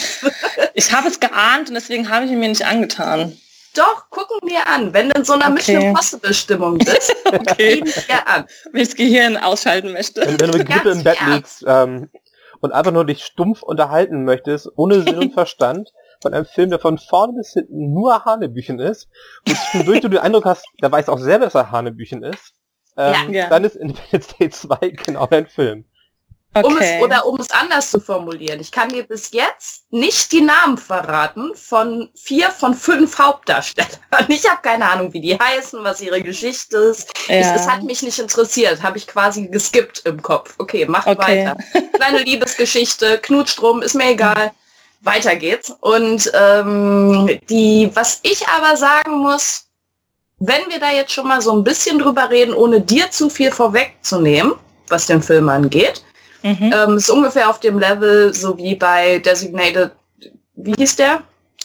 ich 0.74 0.92
habe 0.92 1.08
es 1.08 1.18
geahnt 1.18 1.68
und 1.68 1.74
deswegen 1.74 2.10
habe 2.10 2.26
ich 2.26 2.32
ihn 2.32 2.38
mir 2.38 2.50
nicht 2.50 2.66
angetan. 2.66 3.36
Doch, 3.76 4.10
gucken 4.10 4.48
wir 4.48 4.66
an. 4.68 4.92
Wenn 4.92 5.10
du 5.10 5.18
in 5.18 5.24
so 5.24 5.34
einer 5.34 5.46
okay. 5.46 5.54
Mission 5.54 5.82
Impossible 5.82 6.34
Stimmung 6.34 6.78
bist, 6.78 7.14
okay. 7.26 7.82
wir 7.84 8.28
an. 8.28 8.46
Wenn 8.72 8.82
ich 8.82 8.88
das 8.88 8.96
Gehirn 8.96 9.36
ausschalten 9.36 9.92
möchte. 9.92 10.22
Wenn, 10.22 10.40
wenn 10.40 10.52
du 10.52 10.58
mit 10.58 10.68
Grippe 10.68 10.90
im 10.90 11.04
Bett 11.04 11.18
liegst 11.26 11.64
ähm, 11.66 12.10
und 12.60 12.72
einfach 12.72 12.92
nur 12.92 13.04
dich 13.04 13.24
stumpf 13.24 13.62
unterhalten 13.62 14.24
möchtest, 14.24 14.68
ohne 14.76 15.02
Sinn 15.02 15.18
und 15.18 15.32
Verstand, 15.34 15.92
von 16.22 16.32
einem 16.32 16.46
Film, 16.46 16.70
der 16.70 16.78
von 16.78 16.98
vorne 16.98 17.34
bis 17.34 17.52
hinten 17.52 17.92
nur 17.92 18.24
Hanebüchen 18.24 18.78
ist, 18.78 19.08
und 19.46 19.56
zwischendurch 19.56 20.00
du 20.00 20.08
den 20.08 20.18
Eindruck 20.18 20.46
hast, 20.46 20.64
der 20.82 20.90
weiß 20.90 21.08
auch 21.08 21.18
selber, 21.18 21.44
dass 21.44 21.54
er 21.54 21.70
Hanebüchen 21.70 22.22
ist, 22.22 22.54
ähm, 22.96 23.32
ja. 23.32 23.48
dann 23.48 23.64
ist 23.64 23.76
Independence 23.76 24.36
Day 24.38 24.50
2 24.50 24.90
genau 25.04 25.26
dein 25.26 25.46
Film. 25.46 25.84
Okay. 26.62 26.66
Um 26.66 26.78
es, 26.78 27.02
oder 27.02 27.26
um 27.26 27.38
es 27.38 27.50
anders 27.50 27.90
zu 27.90 28.00
formulieren, 28.00 28.60
ich 28.60 28.72
kann 28.72 28.88
dir 28.88 29.02
bis 29.02 29.30
jetzt 29.32 29.84
nicht 29.90 30.32
die 30.32 30.40
Namen 30.40 30.78
verraten 30.78 31.54
von 31.54 32.08
vier 32.14 32.50
von 32.50 32.74
fünf 32.74 33.18
Hauptdarstellern. 33.18 33.90
Ich 34.28 34.48
habe 34.48 34.62
keine 34.62 34.88
Ahnung, 34.88 35.12
wie 35.12 35.20
die 35.20 35.38
heißen, 35.38 35.84
was 35.84 36.00
ihre 36.00 36.22
Geschichte 36.22 36.76
ist. 36.78 37.12
Ja. 37.28 37.40
Ich, 37.40 37.46
es 37.46 37.68
hat 37.68 37.82
mich 37.82 38.02
nicht 38.02 38.18
interessiert, 38.18 38.82
habe 38.82 38.96
ich 38.96 39.06
quasi 39.06 39.46
geskippt 39.48 40.02
im 40.06 40.22
Kopf. 40.22 40.54
Okay, 40.58 40.86
mach 40.88 41.06
okay. 41.06 41.18
weiter. 41.18 41.56
Kleine 41.92 42.18
Liebesgeschichte, 42.24 43.18
Knutstrom, 43.18 43.82
ist 43.82 43.94
mir 43.94 44.10
egal. 44.10 44.52
Weiter 45.02 45.36
geht's. 45.36 45.74
Und 45.80 46.30
ähm, 46.34 47.38
die, 47.50 47.90
was 47.94 48.20
ich 48.22 48.46
aber 48.48 48.76
sagen 48.76 49.18
muss, 49.18 49.66
wenn 50.38 50.68
wir 50.68 50.80
da 50.80 50.90
jetzt 50.90 51.12
schon 51.12 51.28
mal 51.28 51.42
so 51.42 51.52
ein 51.52 51.64
bisschen 51.64 51.98
drüber 51.98 52.30
reden, 52.30 52.54
ohne 52.54 52.80
dir 52.80 53.10
zu 53.10 53.28
viel 53.28 53.52
vorwegzunehmen, 53.52 54.54
was 54.88 55.06
den 55.06 55.22
Film 55.22 55.48
angeht, 55.48 56.02
Mhm. 56.46 56.72
Ähm, 56.72 56.96
ist 56.96 57.10
ungefähr 57.10 57.50
auf 57.50 57.58
dem 57.58 57.78
Level, 57.78 58.32
so 58.32 58.56
wie 58.56 58.76
bei 58.76 59.18
Designated, 59.18 59.90
wie 60.54 60.74
hieß 60.74 60.94
der? 60.94 61.22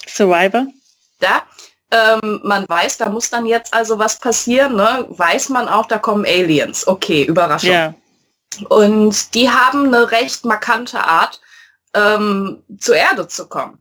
Survivor. 0.08 0.66
Da. 1.20 1.44
Ähm, 1.92 2.40
man 2.44 2.68
weiß, 2.68 2.98
da 2.98 3.10
muss 3.10 3.30
dann 3.30 3.46
jetzt 3.46 3.74
also 3.74 4.00
was 4.00 4.18
passieren, 4.18 4.76
ne? 4.76 5.06
Weiß 5.10 5.50
man 5.50 5.68
auch, 5.68 5.86
da 5.86 6.00
kommen 6.00 6.26
Aliens. 6.26 6.88
Okay, 6.88 7.24
Überraschung. 7.24 7.70
Yeah. 7.70 7.94
Und 8.70 9.36
die 9.36 9.50
haben 9.52 9.86
eine 9.86 10.10
recht 10.10 10.46
markante 10.46 11.00
Art, 11.00 11.40
ähm, 11.94 12.64
zur 12.80 12.96
Erde 12.96 13.28
zu 13.28 13.48
kommen. 13.48 13.78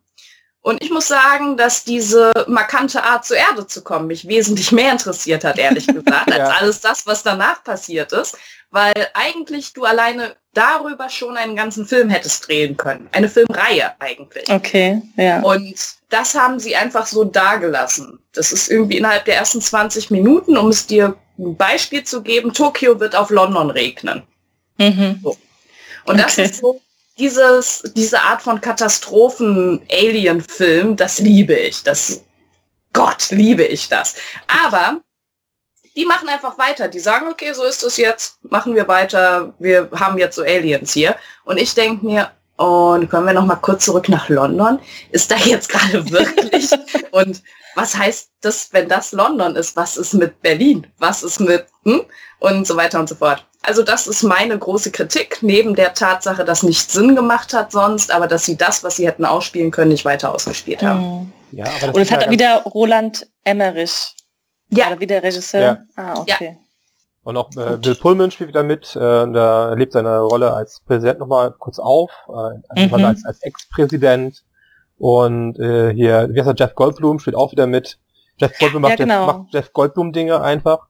Und 0.61 0.83
ich 0.83 0.91
muss 0.91 1.09
sagen, 1.09 1.57
dass 1.57 1.85
diese 1.85 2.33
markante 2.47 3.03
Art 3.03 3.25
zur 3.25 3.39
Erde 3.39 3.67
zu 3.67 3.83
kommen 3.83 4.09
mich 4.09 4.29
wesentlich 4.29 4.73
mehr 4.73 4.93
interessiert 4.93 5.45
hat, 5.45 5.59
ehrlich 5.59 5.87
gesagt, 5.87 6.29
ja. 6.29 6.45
als 6.45 6.51
alles 6.51 6.81
das, 6.83 7.07
was 7.07 7.23
danach 7.23 7.65
passiert 7.65 8.13
ist 8.13 8.37
weil 8.71 9.09
eigentlich 9.15 9.73
du 9.73 9.85
alleine 9.85 10.37
darüber 10.55 11.09
schon 11.09 11.37
einen 11.37 11.57
ganzen 11.57 11.87
Film 11.87 12.09
hättest 12.11 12.47
drehen 12.49 12.77
können. 12.77 13.09
Eine 13.13 13.29
Filmreihe 13.29 13.93
eigentlich. 14.01 14.49
Okay, 14.49 15.01
ja. 15.17 15.41
Und 15.43 15.77
das 16.09 16.35
haben 16.35 16.59
sie 16.59 16.75
einfach 16.77 17.07
so 17.07 17.25
dagelassen. 17.25 18.19
Das 18.33 18.53
ist 18.53 18.71
irgendwie 18.71 18.97
innerhalb 18.99 19.27
der 19.27 19.37
ersten 19.37 19.61
20 19.61 20.11
Minuten, 20.11 20.57
um 20.57 20.69
es 20.69 20.87
dir 20.87 21.17
ein 21.39 21.57
Beispiel 21.57 22.05
zu 22.05 22.23
geben, 22.23 22.53
Tokio 22.53 23.01
wird 23.01 23.17
auf 23.17 23.31
London 23.31 23.71
regnen. 23.71 24.23
Mhm. 24.79 25.19
So. 25.23 25.37
Und 26.05 26.15
okay. 26.15 26.23
das 26.23 26.39
ist 26.39 26.57
so 26.57 26.81
dieses, 27.19 27.83
diese 27.95 28.21
Art 28.21 28.43
von 28.43 28.61
Katastrophen-Alien-Film, 28.61 30.97
das 30.97 31.19
liebe 31.19 31.55
ich. 31.55 31.83
Das 31.83 32.23
Gott, 32.93 33.31
liebe 33.31 33.65
ich 33.65 33.89
das. 33.89 34.17
Aber 34.65 35.01
die 35.97 36.05
machen 36.05 36.29
einfach 36.29 36.59
weiter. 36.59 36.89
Die 36.89 37.01
sagen, 37.01 37.29
okay, 37.29 37.53
so 37.53 37.65
ist 37.65 37.83
es 37.83 37.97
jetzt, 37.97 38.39
machen 38.43 38.75
wir 38.75 38.89
weiter, 38.89 39.55
wir 39.59 39.89
haben 39.95 40.19
jetzt 40.19 40.37
so 40.37 40.43
Aliens 40.43 40.93
hier. 40.93 41.17
Und 41.45 41.59
ich 41.59 41.75
denke 41.75 42.05
mir, 42.05 42.31
und 42.57 43.09
können 43.09 43.25
wir 43.25 43.33
noch 43.33 43.47
mal 43.47 43.57
kurz 43.57 43.87
zurück 43.87 44.11
nach 44.11 44.29
London? 44.29 44.81
Ist 45.13 45.31
da 45.31 45.37
jetzt 45.37 45.71
gerade 45.71 46.11
wirklich? 46.11 46.69
und 47.11 47.43
was 47.75 47.97
heißt 47.97 48.31
das, 48.43 48.69
wenn 48.73 48.87
das 48.89 49.13
London 49.13 49.57
ist? 49.57 49.77
Was 49.77 49.97
ist 49.97 50.13
mit 50.13 50.43
Berlin? 50.43 50.87
Was 50.99 51.23
ist 51.23 51.41
mit 51.41 51.65
hm? 51.85 52.03
und 52.39 52.67
so 52.67 52.77
weiter 52.77 53.01
und 53.01 53.09
so 53.09 53.15
fort. 53.15 53.47
Also 53.63 53.83
das 53.83 54.07
ist 54.07 54.23
meine 54.23 54.59
große 54.59 54.91
Kritik, 54.91 55.39
neben 55.41 55.75
der 55.75 55.95
Tatsache, 55.95 56.45
dass 56.45 56.63
nicht 56.63 56.91
Sinn 56.91 57.17
gemacht 57.17 57.55
hat 57.55 57.73
sonst, 57.73 58.11
aber 58.11 58.27
dass 58.27 58.45
sie 58.45 58.57
das, 58.57 58.85
was 58.85 58.97
sie 58.97 59.07
hätten 59.07 59.25
ausspielen 59.25 59.71
können, 59.71 59.91
nicht 59.91 60.05
weiter 60.05 60.35
ausgespielt 60.35 60.83
haben. 60.83 61.01
Hm. 61.01 61.33
Ja, 61.53 61.65
aber 61.83 61.95
und 61.95 62.01
es 62.01 62.11
hat 62.11 62.29
wieder 62.31 62.63
Roland 62.63 63.27
Emmerich 63.45 64.15
ja. 64.71 64.89
Oder 64.89 65.01
wie 65.01 65.07
der 65.07 65.23
Regisseur? 65.23 65.61
Ja. 65.61 65.79
Ah, 65.97 66.21
okay. 66.21 66.57
Ja. 66.57 66.71
Und 67.23 67.37
auch 67.37 67.51
äh, 67.57 67.77
Bill 67.77 67.95
Pullman 67.95 68.31
spielt 68.31 68.49
wieder 68.49 68.63
mit. 68.63 68.97
Äh, 68.97 68.99
da 68.99 69.75
lebt 69.75 69.93
seine 69.93 70.21
Rolle 70.21 70.55
als 70.55 70.81
Präsident 70.81 71.19
nochmal 71.19 71.53
kurz 71.53 71.79
auf, 71.79 72.11
äh, 72.29 72.59
also 72.69 72.97
mhm. 72.97 73.05
als, 73.05 73.25
als 73.25 73.43
Ex-Präsident. 73.43 74.43
Und 74.99 75.59
äh, 75.59 75.93
hier, 75.93 76.29
wie 76.31 76.39
heißt 76.39 76.49
er, 76.49 76.55
Jeff 76.55 76.75
Goldblum 76.75 77.19
spielt 77.19 77.37
auch 77.37 77.53
wieder 77.53 77.67
mit. 77.67 77.99
Jeff 78.37 78.59
Goldblum 78.59 78.83
macht, 78.83 78.99
ja, 78.99 79.05
genau. 79.05 79.27
Jeff, 79.27 79.37
macht 79.37 79.55
Jeff 79.55 79.73
Goldblum-Dinge 79.73 80.41
einfach. 80.41 80.89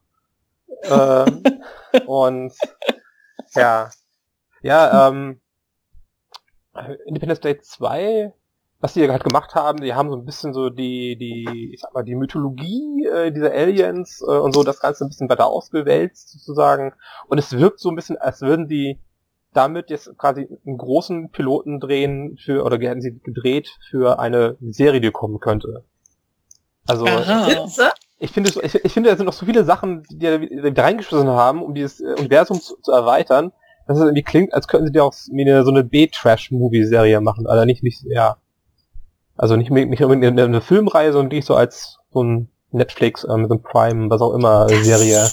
äh, 0.82 1.30
und 2.06 2.52
ja. 3.54 3.90
Ja, 4.62 5.08
ähm, 5.08 5.40
Independence 7.06 7.40
Day 7.40 7.58
2 7.60 8.32
was 8.80 8.94
die 8.94 9.08
halt 9.08 9.24
gemacht 9.24 9.54
haben, 9.54 9.80
die 9.80 9.94
haben 9.94 10.08
so 10.10 10.16
ein 10.16 10.24
bisschen 10.24 10.54
so 10.54 10.70
die, 10.70 11.16
die, 11.16 11.72
ich 11.74 11.80
sag 11.80 11.92
mal, 11.92 12.02
die 12.02 12.14
Mythologie 12.14 13.06
äh, 13.06 13.30
dieser 13.30 13.52
Aliens 13.52 14.22
äh, 14.26 14.32
und 14.32 14.54
so 14.54 14.62
das 14.62 14.80
Ganze 14.80 15.04
ein 15.04 15.08
bisschen 15.08 15.28
weiter 15.28 15.46
ausgewälzt 15.46 16.30
sozusagen. 16.30 16.94
Und 17.28 17.38
es 17.38 17.52
wirkt 17.52 17.80
so 17.80 17.90
ein 17.90 17.96
bisschen, 17.96 18.16
als 18.16 18.40
würden 18.40 18.68
die 18.68 18.98
damit 19.52 19.90
jetzt 19.90 20.16
quasi 20.16 20.48
einen 20.64 20.78
großen 20.78 21.30
Piloten 21.30 21.80
drehen 21.80 22.38
für, 22.42 22.64
oder 22.64 22.78
hätten 22.78 23.02
sie 23.02 23.18
gedreht 23.18 23.68
für 23.90 24.18
eine 24.18 24.56
Serie, 24.60 25.00
die 25.00 25.10
kommen 25.10 25.40
könnte. 25.40 25.84
Also, 26.86 27.06
ich 28.18 28.30
finde, 28.30 28.50
ich, 28.62 28.74
ich 28.74 28.92
finde, 28.92 29.10
da 29.10 29.16
sind 29.16 29.26
noch 29.26 29.32
so 29.32 29.44
viele 29.44 29.64
Sachen, 29.64 30.04
die, 30.10 30.18
die, 30.18 30.72
die 30.72 30.80
reingeschmissen 30.80 31.28
haben, 31.28 31.62
um 31.62 31.74
dieses 31.74 32.00
Universum 32.00 32.60
zu, 32.60 32.76
zu 32.80 32.92
erweitern, 32.92 33.52
dass 33.86 33.98
es 33.98 34.04
irgendwie 34.04 34.22
klingt, 34.22 34.54
als 34.54 34.68
könnten 34.68 34.86
sie 34.86 34.92
dir 34.92 35.04
auch 35.04 35.12
so 35.12 35.32
eine 35.32 35.84
B-Trash-Movie-Serie 35.84 37.20
machen, 37.20 37.46
also 37.46 37.64
nicht, 37.64 37.82
nicht, 37.82 38.02
ja. 38.04 38.36
Also 39.40 39.56
nicht, 39.56 39.70
nicht 39.70 40.02
unbedingt 40.02 40.26
eine, 40.26 40.44
eine 40.44 40.60
Filmreihe, 40.60 41.12
sondern 41.14 41.30
die 41.30 41.40
so 41.40 41.54
als 41.54 41.96
so 42.12 42.22
ein 42.22 42.50
Netflix, 42.72 43.24
ähm, 43.24 43.46
so 43.48 43.54
ein 43.54 43.62
Prime, 43.62 44.10
was 44.10 44.20
auch 44.20 44.34
immer, 44.34 44.66
das 44.66 44.84
Serie. 44.84 45.30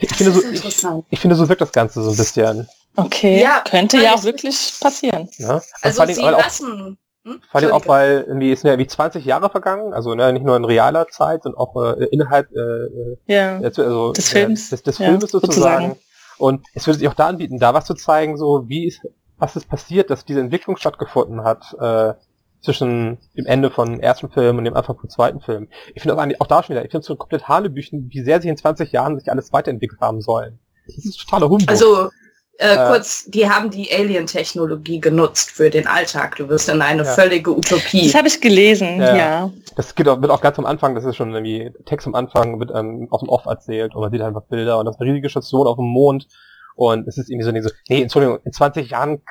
Ich 0.00 0.12
finde, 0.12 0.32
so, 0.32 0.42
ich, 0.50 0.64
ich, 1.10 1.20
finde, 1.20 1.36
so 1.36 1.48
wirkt 1.48 1.60
das 1.60 1.70
Ganze 1.70 2.02
so 2.02 2.10
ein 2.10 2.16
bisschen. 2.16 2.68
Okay, 2.96 3.40
ja, 3.40 3.62
könnte 3.64 3.98
ja 3.98 4.14
auch 4.14 4.24
wirklich 4.24 4.74
passieren. 4.80 5.28
Ja? 5.38 5.60
Also, 5.82 6.02
also 6.02 6.14
sie 6.14 6.22
auch, 6.24 6.32
lassen... 6.32 6.98
Hm? 7.24 7.40
Vor 7.48 7.60
allem 7.60 7.70
auch, 7.70 7.86
weil 7.86 8.24
irgendwie 8.26 8.50
ist 8.50 8.64
ja 8.64 8.76
wie 8.76 8.88
20 8.88 9.24
Jahre 9.24 9.50
vergangen, 9.50 9.92
also 9.92 10.16
ne, 10.16 10.32
nicht 10.32 10.44
nur 10.44 10.56
in 10.56 10.64
realer 10.64 11.06
Zeit, 11.06 11.44
sondern 11.44 11.60
auch 11.60 11.76
äh, 11.76 12.06
innerhalb 12.06 12.48
äh, 12.52 13.16
ja, 13.32 13.58
also, 13.58 14.12
des 14.14 14.30
Films, 14.30 14.70
des, 14.70 14.82
des 14.82 14.98
ja, 14.98 15.06
Filmes 15.06 15.30
sozusagen. 15.30 15.90
sozusagen. 15.90 15.96
Und 16.38 16.66
es 16.74 16.88
würde 16.88 16.98
sich 16.98 17.08
auch 17.08 17.14
da 17.14 17.28
anbieten, 17.28 17.60
da 17.60 17.72
was 17.72 17.84
zu 17.84 17.94
zeigen, 17.94 18.36
so 18.36 18.68
wie 18.68 18.88
ist, 18.88 19.00
was 19.36 19.54
ist 19.54 19.68
passiert, 19.68 20.10
dass 20.10 20.24
diese 20.24 20.40
Entwicklung 20.40 20.76
stattgefunden 20.76 21.44
hat. 21.44 21.76
Äh, 21.80 22.14
zwischen 22.60 23.18
dem 23.36 23.46
Ende 23.46 23.70
von 23.70 24.00
ersten 24.00 24.30
Film 24.30 24.58
und 24.58 24.64
dem 24.64 24.74
Anfang 24.74 24.98
vom 24.98 25.08
zweiten 25.08 25.40
Film. 25.40 25.68
Ich 25.94 26.02
finde 26.02 26.14
das 26.14 26.22
eigentlich 26.22 26.40
auch 26.40 26.46
da 26.46 26.62
schon 26.62 26.74
wieder, 26.74 26.84
ich 26.84 26.90
finde 26.90 27.00
es 27.00 27.06
so 27.06 27.16
komplett 27.16 27.48
Hanebüchen, 27.48 28.08
wie 28.10 28.22
sehr 28.22 28.40
sich 28.40 28.50
in 28.50 28.56
20 28.56 28.92
Jahren 28.92 29.18
sich 29.18 29.30
alles 29.30 29.52
weiterentwickelt 29.52 30.00
haben 30.00 30.20
sollen. 30.20 30.58
Das 30.86 31.04
ist 31.04 31.18
totaler 31.20 31.48
Humbug. 31.48 31.68
Also, 31.68 32.10
äh, 32.58 32.74
äh, 32.74 32.88
kurz, 32.88 33.26
die 33.26 33.48
haben 33.48 33.70
die 33.70 33.92
Alien-Technologie 33.92 35.00
genutzt 35.00 35.52
für 35.52 35.70
den 35.70 35.86
Alltag. 35.86 36.36
Du 36.36 36.48
wirst 36.48 36.68
in 36.68 36.82
eine 36.82 37.04
ja. 37.04 37.14
völlige 37.14 37.56
Utopie. 37.56 38.06
Das 38.06 38.14
habe 38.14 38.26
ich 38.26 38.40
gelesen, 38.40 39.00
ja. 39.00 39.16
ja. 39.16 39.50
Das 39.76 39.94
geht 39.94 40.08
auch, 40.08 40.20
wird 40.20 40.32
auch 40.32 40.40
ganz 40.40 40.58
am 40.58 40.66
Anfang, 40.66 40.96
das 40.96 41.04
ist 41.04 41.14
schon 41.14 41.32
irgendwie 41.32 41.70
Text 41.86 42.08
am 42.08 42.16
Anfang, 42.16 42.58
wird 42.58 42.72
ähm, 42.74 43.06
auf 43.10 43.20
dem 43.20 43.28
Off 43.28 43.46
erzählt 43.46 43.94
und 43.94 44.00
man 44.00 44.10
sieht 44.10 44.22
einfach 44.22 44.42
Bilder 44.42 44.80
und 44.80 44.86
das 44.86 44.96
ist 44.96 45.00
eine 45.00 45.10
riesige 45.10 45.28
Station 45.28 45.68
auf 45.68 45.76
dem 45.76 45.86
Mond 45.86 46.26
und 46.74 47.06
es 47.06 47.16
ist 47.16 47.30
irgendwie 47.30 47.44
so, 47.44 47.68
so 47.68 47.74
nee, 47.88 48.02
Entschuldigung, 48.02 48.40
in 48.44 48.52
20 48.52 48.90
Jahren 48.90 49.22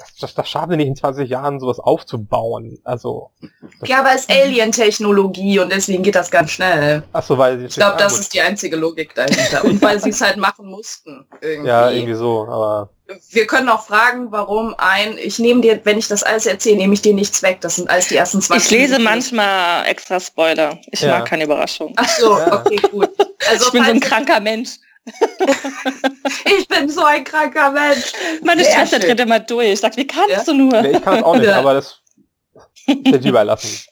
das, 0.00 0.16
das, 0.16 0.34
das 0.34 0.48
schafft 0.48 0.70
nicht 0.70 0.86
in 0.86 0.96
20 0.96 1.28
Jahren 1.28 1.60
sowas 1.60 1.78
aufzubauen. 1.78 2.78
Also. 2.84 3.30
Ja, 3.84 4.00
aber 4.00 4.14
es 4.14 4.22
ist 4.22 4.30
Alien-Technologie 4.30 5.58
und 5.60 5.70
deswegen 5.70 6.02
geht 6.02 6.14
das 6.14 6.30
ganz 6.30 6.52
schnell. 6.52 7.02
Ach 7.12 7.22
so, 7.22 7.36
weil 7.36 7.58
sie 7.58 7.66
Ich 7.66 7.74
glaube, 7.74 7.96
das 7.98 8.18
ist 8.18 8.32
die 8.32 8.40
einzige 8.40 8.76
Logik 8.76 9.14
dahinter. 9.14 9.64
und 9.64 9.82
weil 9.82 10.00
sie 10.00 10.10
es 10.10 10.20
halt 10.20 10.38
machen 10.38 10.66
mussten. 10.66 11.26
Irgendwie. 11.40 11.68
Ja, 11.68 11.90
irgendwie 11.90 12.14
so, 12.14 12.46
aber. 12.48 12.90
wir 13.30 13.46
können 13.46 13.68
auch 13.68 13.84
fragen, 13.84 14.32
warum 14.32 14.74
ein, 14.78 15.18
ich 15.18 15.38
nehme 15.38 15.60
dir, 15.60 15.80
wenn 15.84 15.98
ich 15.98 16.08
das 16.08 16.22
alles 16.22 16.46
erzähle, 16.46 16.78
nehme 16.78 16.94
ich 16.94 17.02
dir 17.02 17.14
nichts 17.14 17.42
weg. 17.42 17.60
Das 17.60 17.76
sind 17.76 17.90
alles 17.90 18.08
die 18.08 18.16
ersten 18.16 18.40
20 18.40 18.64
Ich 18.64 18.70
lese 18.70 18.92
Minuten. 18.94 19.04
manchmal 19.04 19.86
extra 19.86 20.18
Spoiler. 20.18 20.78
Ich 20.90 21.02
ja. 21.02 21.18
mag 21.18 21.28
keine 21.28 21.44
Überraschung. 21.44 21.92
Ach 21.96 22.08
so, 22.08 22.38
ja. 22.38 22.60
okay, 22.60 22.80
gut. 22.90 23.10
Also, 23.48 23.66
ich 23.66 23.72
bin 23.72 23.84
so 23.84 23.90
ein 23.90 24.00
kranker 24.00 24.38
Mensch. 24.38 24.76
ich 26.44 26.68
bin 26.68 26.88
so 26.88 27.04
ein 27.04 27.24
kranker 27.24 27.70
Mensch. 27.70 28.12
Meine 28.42 28.64
Sehr 28.64 28.74
Schwester 28.74 29.00
tritt 29.00 29.20
immer 29.20 29.40
durch. 29.40 29.80
Sagt, 29.80 29.96
wie 29.96 30.06
kannst 30.06 30.30
ja? 30.30 30.44
du 30.44 30.54
nur? 30.54 30.82
Nee, 30.82 30.92
ich 30.92 31.02
kann 31.02 31.18
es 31.18 31.22
auch 31.24 31.36
nicht, 31.36 31.52
aber 31.52 31.74
das 31.74 32.00
wird 32.86 33.24
überlassen. 33.24 33.84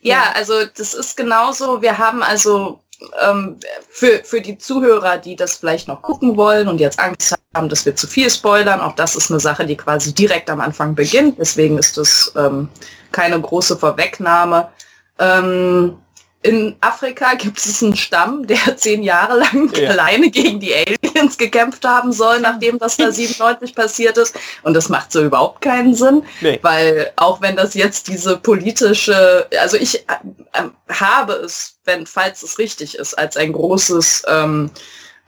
Ja, 0.00 0.32
also 0.34 0.64
das 0.64 0.94
ist 0.94 1.16
genauso. 1.16 1.82
Wir 1.82 1.98
haben 1.98 2.22
also 2.22 2.80
ähm, 3.22 3.58
für, 3.88 4.22
für 4.24 4.40
die 4.40 4.58
Zuhörer, 4.58 5.18
die 5.18 5.36
das 5.36 5.56
vielleicht 5.56 5.88
noch 5.88 6.02
gucken 6.02 6.36
wollen 6.36 6.68
und 6.68 6.80
jetzt 6.80 6.98
Angst 6.98 7.34
haben, 7.54 7.68
dass 7.68 7.84
wir 7.84 7.96
zu 7.96 8.06
viel 8.06 8.30
spoilern, 8.30 8.80
auch 8.80 8.94
das 8.94 9.16
ist 9.16 9.30
eine 9.30 9.40
Sache, 9.40 9.66
die 9.66 9.76
quasi 9.76 10.14
direkt 10.14 10.50
am 10.50 10.60
Anfang 10.60 10.94
beginnt. 10.94 11.38
Deswegen 11.38 11.78
ist 11.78 11.96
das 11.96 12.32
ähm, 12.36 12.68
keine 13.12 13.40
große 13.40 13.76
Vorwegnahme. 13.76 14.70
Ähm, 15.18 15.98
in 16.42 16.74
Afrika 16.80 17.34
gibt 17.34 17.58
es 17.58 17.82
einen 17.82 17.96
Stamm, 17.96 18.46
der 18.46 18.58
zehn 18.76 19.02
Jahre 19.02 19.38
lang 19.38 19.70
ja. 19.74 19.90
alleine 19.90 20.30
gegen 20.30 20.58
die 20.58 20.74
Aliens 20.74 21.36
gekämpft 21.36 21.84
haben 21.84 22.12
soll, 22.12 22.40
nachdem 22.40 22.78
das 22.78 22.96
da 22.96 23.12
97 23.12 23.74
passiert 23.74 24.16
ist. 24.16 24.34
Und 24.62 24.74
das 24.74 24.88
macht 24.88 25.12
so 25.12 25.22
überhaupt 25.22 25.60
keinen 25.60 25.94
Sinn, 25.94 26.22
nee. 26.40 26.58
weil 26.62 27.12
auch 27.16 27.42
wenn 27.42 27.56
das 27.56 27.74
jetzt 27.74 28.08
diese 28.08 28.38
politische, 28.38 29.46
also 29.60 29.76
ich 29.76 30.00
äh, 30.08 30.14
äh, 30.52 30.68
habe 30.88 31.34
es, 31.34 31.76
wenn 31.84 32.06
falls 32.06 32.42
es 32.42 32.58
richtig 32.58 32.96
ist, 32.96 33.14
als 33.14 33.36
ein 33.36 33.52
großes 33.52 34.24
ähm, 34.26 34.70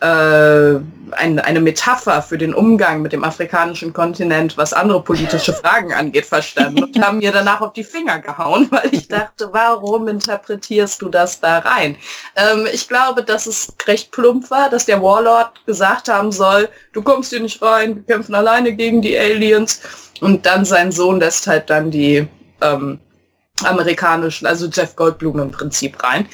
äh, 0.02 0.80
ein, 1.12 1.38
eine 1.38 1.61
Metapher 1.61 2.23
für 2.23 2.37
den 2.37 2.54
Umgang 2.54 3.02
mit 3.02 3.12
dem 3.12 3.23
afrikanischen 3.23 3.92
Kontinent, 3.92 4.56
was 4.56 4.73
andere 4.73 5.00
politische 5.00 5.52
Fragen 5.52 5.92
angeht, 5.92 6.26
verstanden 6.26 6.82
und 6.82 7.06
haben 7.06 7.18
mir 7.18 7.30
danach 7.30 7.61
auf 7.61 7.73
die 7.73 7.85
Finger 7.85 8.18
gehauen, 8.18 8.66
weil 8.71 8.88
ich 8.90 9.06
dachte, 9.06 9.50
warum 9.52 10.09
interpretierst 10.09 11.02
du 11.02 11.09
das 11.09 11.38
da 11.38 11.61
rein? 11.61 11.97
Ähm, 12.35 12.66
ich 12.73 12.88
glaube, 12.88 13.23
dass 13.23 13.47
es 13.47 13.73
recht 13.87 14.11
plump 14.11 14.50
war, 14.50 14.68
dass 14.68 14.87
der 14.87 15.00
Warlord 15.00 15.64
gesagt 15.66 16.09
haben 16.09 16.32
soll, 16.32 16.68
du 16.92 17.02
kommst 17.02 17.30
hier 17.30 17.40
nicht 17.40 17.62
rein, 17.62 17.97
wir 17.97 18.02
kämpfen 18.02 18.35
alleine 18.35 18.73
gegen 18.73 19.02
die 19.02 19.16
Aliens 19.16 19.82
und 20.21 20.47
dann 20.47 20.64
sein 20.64 20.90
Sohn 20.90 21.21
lässt 21.21 21.47
halt 21.47 21.71
dann 21.71 21.92
die 21.92 22.26
ähm, 22.61 22.99
amerikanischen, 23.62 24.47
also 24.47 24.66
Jeff 24.66 24.97
Goldblum 24.97 25.38
im 25.38 25.52
Prinzip 25.52 26.02
rein. 26.02 26.26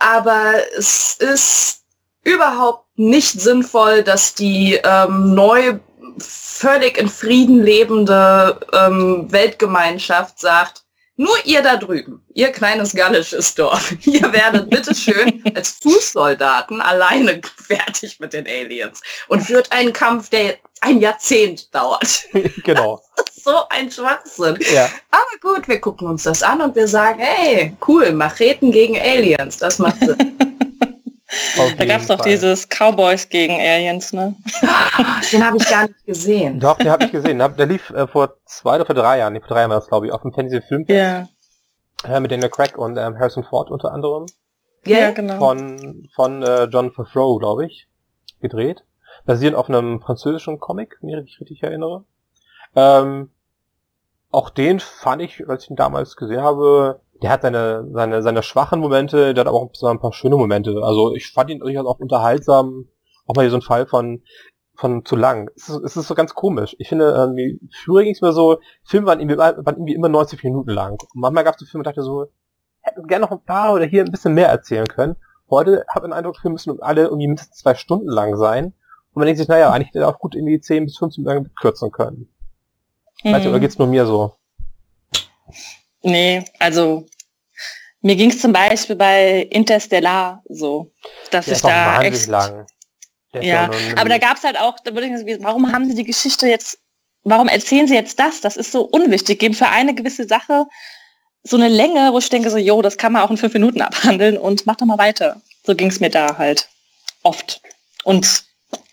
Aber 0.00 0.54
es 0.76 1.16
ist 1.20 1.83
überhaupt 2.24 2.86
nicht 2.96 3.40
sinnvoll, 3.40 4.02
dass 4.02 4.34
die 4.34 4.80
ähm, 4.82 5.34
neu 5.34 5.78
völlig 6.18 6.98
in 6.98 7.08
Frieden 7.08 7.62
lebende 7.62 8.60
ähm, 8.72 9.30
Weltgemeinschaft 9.30 10.38
sagt, 10.38 10.84
nur 11.16 11.36
ihr 11.44 11.62
da 11.62 11.76
drüben, 11.76 12.24
ihr 12.34 12.50
kleines 12.50 12.92
gallisches 12.92 13.54
Dorf, 13.54 13.94
ihr 14.04 14.32
werdet 14.32 14.68
bitteschön 14.68 15.42
als 15.54 15.78
Fußsoldaten 15.82 16.80
alleine 16.80 17.40
fertig 17.68 18.18
mit 18.18 18.32
den 18.32 18.46
Aliens 18.46 19.00
und 19.28 19.42
führt 19.42 19.70
einen 19.70 19.92
Kampf, 19.92 20.30
der 20.30 20.56
ein 20.80 21.00
Jahrzehnt 21.00 21.72
dauert. 21.74 22.24
Genau. 22.64 23.00
so 23.44 23.68
ein 23.68 23.90
Schwachsinn. 23.90 24.58
Ja. 24.72 24.88
Aber 25.10 25.54
gut, 25.54 25.68
wir 25.68 25.80
gucken 25.80 26.08
uns 26.08 26.24
das 26.24 26.42
an 26.42 26.60
und 26.60 26.74
wir 26.74 26.88
sagen, 26.88 27.20
hey, 27.20 27.76
cool, 27.86 28.12
Macheten 28.12 28.72
gegen 28.72 28.98
Aliens, 28.98 29.58
das 29.58 29.78
macht 29.78 30.00
Sinn. 30.00 30.36
Da 31.78 31.84
gab 31.84 32.00
es 32.00 32.06
doch 32.08 32.20
dieses 32.20 32.68
Cowboys 32.68 33.28
gegen 33.28 33.54
Aliens, 33.54 34.12
ne? 34.12 34.34
Den 35.32 35.46
habe 35.46 35.56
ich 35.56 35.68
gar 35.68 35.88
nicht 35.88 36.06
gesehen. 36.06 36.60
Doch, 36.60 36.76
den 36.78 36.90
habe 36.90 37.04
ich 37.04 37.12
gesehen. 37.12 37.38
Der 37.38 37.66
lief 37.66 37.90
äh, 37.90 38.06
vor 38.06 38.36
zwei 38.44 38.76
oder 38.76 38.86
vor 38.86 38.94
drei 38.94 39.18
Jahren, 39.18 39.32
nee, 39.32 39.40
vor 39.40 39.48
drei 39.48 39.60
Jahren 39.60 39.70
war 39.70 39.78
das, 39.78 39.88
glaube 39.88 40.06
ich, 40.06 40.12
auf 40.12 40.22
dem 40.22 40.32
Fantasy 40.32 40.60
Film. 40.62 40.84
Ja. 40.88 41.28
Äh, 42.06 42.20
mit 42.20 42.30
Daniel 42.30 42.50
Craig 42.50 42.76
und 42.76 42.96
ähm, 42.96 43.18
Harrison 43.18 43.44
Ford 43.44 43.70
unter 43.70 43.92
anderem. 43.92 44.26
Ja, 44.86 44.98
yeah. 44.98 45.10
genau. 45.12 45.38
Von, 45.38 46.08
von 46.14 46.42
äh, 46.42 46.64
John 46.64 46.92
Favreau, 46.92 47.38
glaube 47.38 47.66
ich, 47.66 47.88
gedreht. 48.40 48.84
Basierend 49.24 49.56
auf 49.56 49.68
einem 49.68 50.00
französischen 50.00 50.60
Comic, 50.60 50.98
wenn 51.00 51.10
ich 51.10 51.24
mich 51.24 51.40
richtig 51.40 51.62
erinnere. 51.62 52.04
Ähm, 52.76 53.30
auch 54.30 54.50
den 54.50 54.80
fand 54.80 55.22
ich, 55.22 55.48
als 55.48 55.64
ich 55.64 55.70
ihn 55.70 55.76
damals 55.76 56.16
gesehen 56.16 56.42
habe, 56.42 57.00
der 57.22 57.30
hat 57.30 57.42
seine, 57.42 57.88
seine, 57.92 58.22
seine 58.22 58.42
schwachen 58.42 58.80
Momente, 58.80 59.34
der 59.34 59.42
hat 59.42 59.48
aber 59.48 59.58
auch 59.58 59.70
ein 59.82 60.00
paar 60.00 60.12
schöne 60.12 60.36
Momente. 60.36 60.80
Also 60.82 61.14
ich 61.14 61.32
fand 61.32 61.50
ihn 61.50 61.60
durchaus 61.60 61.86
auch 61.86 61.98
unterhaltsam. 61.98 62.86
Auch 63.26 63.34
mal 63.34 63.42
hier 63.42 63.50
so 63.50 63.56
ein 63.56 63.62
Fall 63.62 63.86
von, 63.86 64.22
von 64.74 65.04
zu 65.04 65.16
lang. 65.16 65.50
Es 65.56 65.68
ist, 65.68 65.82
es 65.84 65.96
ist 65.96 66.08
so 66.08 66.14
ganz 66.14 66.34
komisch. 66.34 66.76
Ich 66.78 66.88
finde, 66.88 67.10
irgendwie, 67.10 67.60
früher 67.84 68.02
ging 68.02 68.12
es 68.12 68.20
mir 68.20 68.32
so, 68.32 68.58
Filme 68.84 69.06
waren 69.06 69.20
irgendwie, 69.20 69.38
waren 69.38 69.64
irgendwie 69.66 69.94
immer 69.94 70.08
90 70.08 70.42
Minuten 70.44 70.70
lang. 70.70 70.92
Und 70.92 71.08
manchmal 71.14 71.44
gab 71.44 71.54
es 71.54 71.60
so 71.60 71.66
Filme, 71.66 71.84
dachte 71.84 72.02
so, 72.02 72.26
hätten 72.80 73.06
gerne 73.06 73.24
noch 73.24 73.32
ein 73.32 73.44
paar 73.44 73.72
oder 73.72 73.84
hier 73.84 74.04
ein 74.04 74.10
bisschen 74.10 74.34
mehr 74.34 74.48
erzählen 74.48 74.86
können. 74.86 75.16
Heute 75.48 75.84
habe 75.88 76.06
ich 76.06 76.10
den 76.10 76.12
Eindruck, 76.12 76.38
Filme 76.38 76.54
müssen 76.54 76.82
alle 76.82 77.04
irgendwie 77.04 77.28
mindestens 77.28 77.58
zwei 77.58 77.74
Stunden 77.74 78.08
lang 78.08 78.36
sein. 78.36 78.66
Und 78.66 79.20
man 79.20 79.26
denkt 79.26 79.38
sich, 79.38 79.48
naja, 79.48 79.70
eigentlich 79.70 79.88
hätte 79.88 80.00
er 80.00 80.08
auch 80.08 80.18
gut 80.18 80.34
irgendwie 80.34 80.60
10 80.60 80.86
bis 80.86 80.98
15 80.98 81.24
Minuten 81.24 81.54
kürzen 81.54 81.90
können. 81.92 82.28
Mhm. 83.22 83.32
Weißt 83.32 83.46
du, 83.46 83.50
oder 83.50 83.60
geht's 83.60 83.78
nur 83.78 83.88
mir 83.88 84.04
so? 84.06 84.34
Nee, 86.04 86.44
also 86.58 87.06
mir 88.02 88.16
ging 88.16 88.30
es 88.30 88.40
zum 88.40 88.52
Beispiel 88.52 88.96
bei 88.96 89.48
Interstellar 89.50 90.42
so, 90.48 90.92
dass 91.30 91.46
Der 91.46 91.54
ich 91.54 91.62
da 91.62 92.02
echt... 92.02 92.26
Lang. 92.26 92.66
Ja, 93.40 93.68
aber 93.96 94.10
da 94.10 94.18
gab 94.18 94.36
es 94.36 94.44
halt 94.44 94.56
auch, 94.60 94.76
da 94.84 94.94
würde 94.94 95.08
ich 95.08 95.16
sagen, 95.16 95.38
warum 95.42 95.72
haben 95.72 95.88
sie 95.88 95.96
die 95.96 96.04
Geschichte 96.04 96.46
jetzt, 96.46 96.78
warum 97.24 97.48
erzählen 97.48 97.88
sie 97.88 97.94
jetzt 97.94 98.20
das? 98.20 98.40
Das 98.40 98.56
ist 98.56 98.70
so 98.70 98.82
unwichtig. 98.82 99.40
Geben 99.40 99.54
für 99.54 99.66
eine 99.66 99.92
gewisse 99.92 100.28
Sache 100.28 100.66
so 101.42 101.56
eine 101.56 101.68
Länge, 101.68 102.12
wo 102.12 102.18
ich 102.18 102.30
denke 102.30 102.50
so, 102.50 102.56
jo, 102.56 102.80
das 102.82 102.96
kann 102.96 103.12
man 103.12 103.22
auch 103.22 103.30
in 103.30 103.36
fünf 103.36 103.54
Minuten 103.54 103.82
abhandeln 103.82 104.36
und 104.36 104.66
mach 104.66 104.76
doch 104.76 104.86
mal 104.86 104.98
weiter. 104.98 105.40
So 105.64 105.74
ging 105.74 105.88
es 105.88 106.00
mir 106.00 106.10
da 106.10 106.38
halt 106.38 106.68
oft. 107.22 107.60
Und 108.04 108.44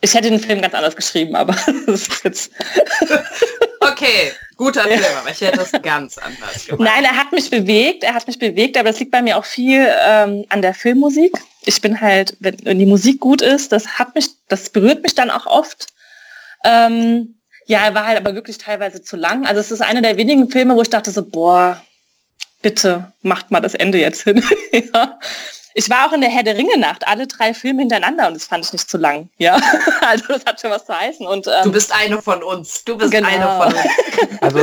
ich 0.02 0.14
hätte 0.14 0.30
den 0.30 0.40
Film 0.40 0.62
ganz 0.62 0.74
anders 0.74 0.96
geschrieben, 0.96 1.36
aber 1.36 1.54
das 1.86 2.08
ist 2.08 2.24
jetzt... 2.24 2.52
Okay, 3.84 4.32
guter 4.62 4.84
Film, 4.84 5.04
aber 5.20 5.32
ich 5.32 5.42
hätte 5.42 5.58
das 5.58 5.72
ganz 5.82 6.20
anders 6.20 6.66
gemacht. 6.68 6.82
Nein, 6.82 7.04
er 7.04 7.18
hat 7.18 7.32
mich 7.32 7.50
bewegt, 7.50 8.04
er 8.04 8.14
hat 8.14 8.28
mich 8.28 8.38
bewegt, 8.38 8.78
aber 8.78 8.90
das 8.90 9.00
liegt 9.00 9.12
bei 9.12 9.24
mir 9.24 9.38
auch 9.38 9.46
viel 9.46 9.88
ähm, 10.08 10.46
an 10.50 10.62
der 10.62 10.76
Filmmusik. 10.76 11.34
Ich 11.66 11.82
bin 11.82 12.00
halt, 12.00 12.38
wenn, 12.40 12.58
wenn, 12.64 12.78
die 12.78 12.86
Musik 12.86 13.20
gut 13.20 13.42
ist, 13.42 13.72
das 13.72 13.98
hat 14.00 14.14
mich, 14.14 14.30
das 14.48 14.70
berührt 14.70 15.02
mich 15.02 15.16
dann 15.16 15.32
auch 15.32 15.48
oft. 15.48 15.88
Ähm, 16.64 17.40
ja, 17.66 17.86
er 17.86 17.96
war 17.96 18.06
halt 18.06 18.18
aber 18.18 18.36
wirklich 18.36 18.60
teilweise 18.60 19.02
zu 19.02 19.18
lang. 19.18 19.48
Also 19.48 19.60
es 19.60 19.72
ist 19.72 19.82
einer 19.82 20.04
der 20.04 20.18
wenigen 20.18 20.50
Filme, 20.50 20.76
wo 20.76 20.82
ich 20.84 20.90
dachte 20.90 21.10
so, 21.10 21.26
boah, 21.26 21.82
bitte 22.62 23.12
macht 23.24 23.50
mal 23.50 23.62
das 23.62 23.74
Ende 23.74 23.98
jetzt 23.98 24.24
hin. 24.24 24.44
ja. 24.94 25.20
Ich 25.74 25.90
war 25.90 26.08
auch 26.08 26.14
in 26.14 26.22
der 26.22 26.30
Herr 26.30 26.44
der 26.44 26.58
Ringe 26.58 26.78
Nacht, 26.78 27.08
alle 27.08 27.28
drei 27.28 27.54
Filme 27.54 27.82
hintereinander 27.82 28.28
und 28.28 28.34
das 28.36 28.46
fand 28.46 28.66
ich 28.66 28.74
nicht 28.74 28.90
zu 28.90 28.98
lang. 28.98 29.30
Ja, 29.38 29.60
also 30.02 30.26
das 30.28 30.46
hat 30.46 30.60
schon 30.60 30.72
was 30.72 30.86
zu 30.86 30.98
heißen. 30.98 31.26
Und, 31.26 31.48
ähm, 31.48 31.64
du 31.64 31.72
bist 31.72 31.94
eine 31.94 32.22
von 32.22 32.44
uns. 32.44 32.84
Du 32.84 32.98
bist 32.98 33.12
genau. 33.12 33.28
eine 33.28 33.48
von 33.48 33.74
uns. 33.74 33.88
Also, 34.42 34.60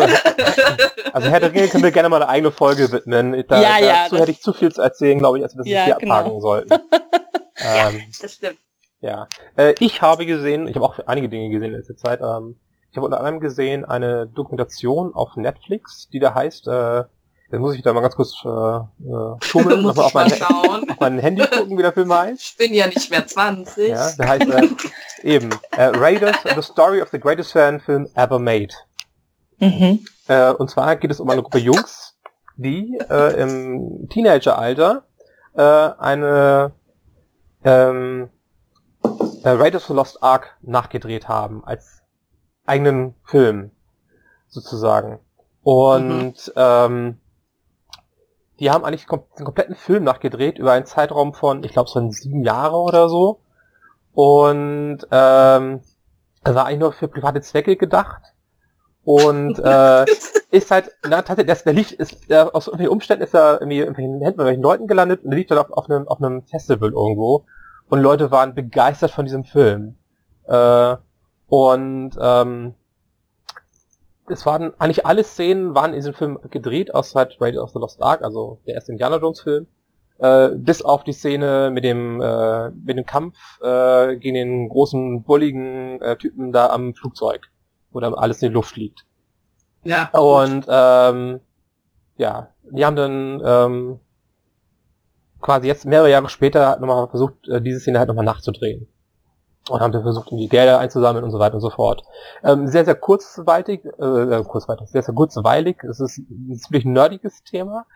also 1.13 1.29
Herr 1.29 1.41
der 1.41 1.53
Ringe 1.53 1.69
können 1.69 1.85
wir 1.85 1.91
gerne 1.91 2.09
mal 2.09 2.23
eine 2.23 2.29
eigene 2.29 2.51
Folge 2.51 2.91
widmen. 2.91 3.45
Da, 3.49 3.61
ja, 3.61 3.79
ja, 3.79 4.05
dazu 4.05 4.19
hätte 4.19 4.31
ich 4.31 4.41
zu 4.41 4.53
viel 4.53 4.73
zu 4.73 4.83
erzählen, 4.83 5.19
glaube 5.19 5.39
ich, 5.39 5.45
als 5.45 5.55
wir 5.55 5.59
das 5.59 5.69
ja, 5.69 5.85
hier 5.85 5.95
genau. 5.97 6.15
abhaken 6.15 6.41
sollten. 6.41 6.71
ja, 7.59 7.89
ähm, 7.89 8.03
das 8.21 8.35
stimmt. 8.35 8.59
Ja, 9.01 9.29
äh, 9.57 9.75
ich 9.79 10.03
habe 10.03 10.27
gesehen, 10.27 10.67
ich 10.67 10.75
habe 10.75 10.85
auch 10.85 10.99
einige 11.07 11.29
Dinge 11.29 11.51
gesehen 11.51 11.73
in 11.73 11.77
letzter 11.77 11.97
Zeit. 11.97 12.21
Ähm, 12.21 12.57
ich 12.91 12.97
habe 12.97 13.07
unter 13.07 13.19
anderem 13.19 13.41
gesehen 13.41 13.85
eine 13.85 14.27
Dokumentation 14.27 15.15
auf 15.15 15.37
Netflix, 15.37 16.09
die 16.09 16.19
da 16.19 16.35
heißt 16.35 16.67
äh, 16.69 17.05
Jetzt 17.51 17.61
muss 17.61 17.75
ich 17.75 17.83
da 17.83 17.95
mal 17.95 18.03
ganz 18.03 18.15
kurz 18.15 18.35
äh, 18.45 18.49
äh, 18.49 19.37
schummeln, 19.41 19.83
nochmal 19.83 20.05
auf, 20.05 20.15
mein, 20.15 20.31
auf 20.31 21.01
mein 21.01 21.19
Handy 21.19 21.47
gucken, 21.47 21.79
wie 21.79 21.83
der 21.83 21.95
Film 21.95 22.13
heißt. 22.13 22.43
Ich 22.43 22.57
bin 22.59 22.75
ja 22.75 22.87
nicht 22.87 23.11
mehr 23.11 23.27
20. 23.27 23.89
Ja, 23.89 24.11
der 24.13 24.29
heißt 24.29 24.51
äh, 24.51 24.69
eben 25.23 25.51
äh, 25.71 25.85
Raiders, 25.85 26.37
The 26.55 26.63
Story 26.63 27.01
of 27.01 27.09
the 27.11 27.19
Greatest 27.19 27.53
Fan 27.53 27.81
Film 27.81 28.07
Ever 28.15 28.39
Made. 28.39 28.75
Mhm. 29.61 30.05
Äh, 30.29 30.53
und 30.53 30.69
zwar 30.71 30.97
geht 30.97 31.11
es 31.11 31.21
um 31.21 31.31
eine 31.31 31.43
Gruppe 31.43 31.59
Jungs, 31.59 32.19
die 32.57 32.99
äh, 33.09 33.41
im 33.41 34.09
Teenageralter 34.11 35.05
äh, 35.55 35.63
eine 35.63 36.73
ähm, 37.65 38.29
äh, 39.43 39.49
Raiders 39.49 39.85
of 39.85 39.89
the 39.89 39.95
Lost 39.95 40.23
Ark 40.23 40.57
nachgedreht 40.61 41.29
haben 41.29 41.65
als 41.65 42.03
eigenen 42.67 43.15
Film 43.25 43.71
sozusagen. 44.49 45.19
Und 45.63 46.35
mhm. 46.49 46.53
ähm, 46.57 47.21
die 48.61 48.71
haben 48.71 48.85
eigentlich 48.85 49.07
den 49.07 49.45
kompletten 49.45 49.75
Film 49.77 50.05
nachgedreht 50.05 50.59
über 50.59 50.73
einen 50.73 50.87
Zeitraum 50.87 51.35
von, 51.35 51.65
ich 51.65 51.73
glaube, 51.73 51.89
so 51.91 52.11
sieben 52.11 52.43
Jahre 52.43 52.77
oder 52.77 53.09
so. 53.09 53.41
Und 54.13 54.99
ähm, 55.11 55.81
war 56.45 56.67
eigentlich 56.67 56.81
nur 56.81 56.93
für 56.93 57.09
private 57.09 57.41
Zwecke 57.41 57.77
gedacht. 57.77 58.23
Und 59.05 59.59
äh, 59.65 60.05
ist 60.51 60.71
halt, 60.71 60.91
na, 61.09 61.23
tatsächlich, 61.23 61.47
das, 61.47 61.65
der 61.65 61.73
lief, 61.73 61.93
ist, 61.93 62.29
der, 62.31 62.55
aus 62.55 62.67
irgendwelchen 62.67 62.93
Umständen 62.93 63.25
ist 63.25 63.35
er 63.35 63.61
irgendwie 63.61 63.81
in 63.81 63.95
Händen 63.95 64.37
von 64.37 64.47
welchen 64.47 64.63
Leuten 64.63 64.87
gelandet 64.87 65.25
und 65.25 65.31
der 65.31 65.39
lief 65.39 65.49
dann 65.49 65.59
auf, 65.59 65.71
auf, 65.71 65.89
einem, 65.89 66.09
auf 66.09 66.21
einem 66.21 66.43
Festival 66.43 66.91
irgendwo. 66.93 67.45
Und 67.89 68.01
Leute 68.01 68.31
waren 68.31 68.55
begeistert 68.55 69.11
von 69.13 69.25
diesem 69.25 69.45
Film. 69.45 69.97
Äh, 70.47 70.97
Und 71.49 72.11
ähm, 72.21 72.75
es 74.31 74.47
waren 74.47 74.73
eigentlich 74.79 75.07
alle 75.07 75.25
Szenen 75.25 75.75
waren 75.75 75.91
in 75.91 75.97
diesem 75.97 76.15
Film 76.15 76.39
gedreht, 76.51 76.95
außer 76.95 77.19
halt 77.19 77.37
Raiders 77.41 77.63
of 77.63 77.71
the 77.71 77.79
Lost 77.79 78.03
Ark, 78.03 78.23
also 78.23 78.59
der 78.67 78.75
erste 78.75 78.93
Indiana 78.93 79.19
Jones 79.19 79.41
Film. 79.41 79.67
Äh, 80.19 80.51
bis 80.57 80.83
auf 80.83 81.05
die 81.05 81.13
Szene 81.13 81.71
mit 81.73 81.85
dem 81.85 82.21
äh, 82.21 82.71
mit 82.71 82.97
dem 82.99 83.07
Kampf 83.07 83.37
äh, 83.63 84.17
gegen 84.17 84.35
den 84.35 84.69
großen 84.69 85.23
bulligen 85.23 86.01
äh, 86.03 86.17
Typen 86.17 86.51
da 86.51 86.71
am 86.71 86.95
Flugzeug, 86.95 87.49
wo 87.93 88.01
dann 88.01 88.15
alles 88.15 88.43
in 88.43 88.49
die 88.49 88.55
Luft 88.55 88.73
fliegt. 88.73 89.07
Ja. 89.85 90.09
Und 90.11 90.67
ähm, 90.69 91.41
ja, 92.17 92.49
die 92.65 92.85
haben 92.85 92.97
dann 92.97 93.43
ähm, 93.45 94.01
quasi 95.41 95.69
jetzt 95.69 95.87
mehrere 95.87 96.11
Jahre 96.11 96.29
später 96.29 96.81
nochmal 96.81 97.07
versucht, 97.09 97.47
äh, 97.49 97.63
diese 97.63 97.79
Szene 97.79 98.01
halt 98.01 98.09
nochmal 98.09 98.25
nachzudrehen 98.25 98.89
und 99.71 99.81
haben 99.81 99.93
dann 99.93 100.03
versucht, 100.03 100.31
die 100.31 100.49
Gelder 100.49 100.79
einzusammeln 100.79 101.25
und 101.25 101.31
so 101.31 101.39
weiter 101.39 101.55
und 101.55 101.61
so 101.61 101.71
fort. 101.71 102.03
Ähm, 102.43 102.67
sehr, 102.67 102.85
sehr 102.85 102.95
kurzweilig, 102.95 103.85
äh, 103.85 104.05
äh, 104.05 104.45
kurzweilig, 104.45 104.89
sehr, 104.89 105.03
sehr 105.03 105.15
kurzweilig. 105.15 105.83
Es 105.85 106.01
ist 106.01 106.19
ein 106.19 106.57
ziemlich 106.57 106.85
nerdiges 106.85 107.43
Thema, 107.45 107.87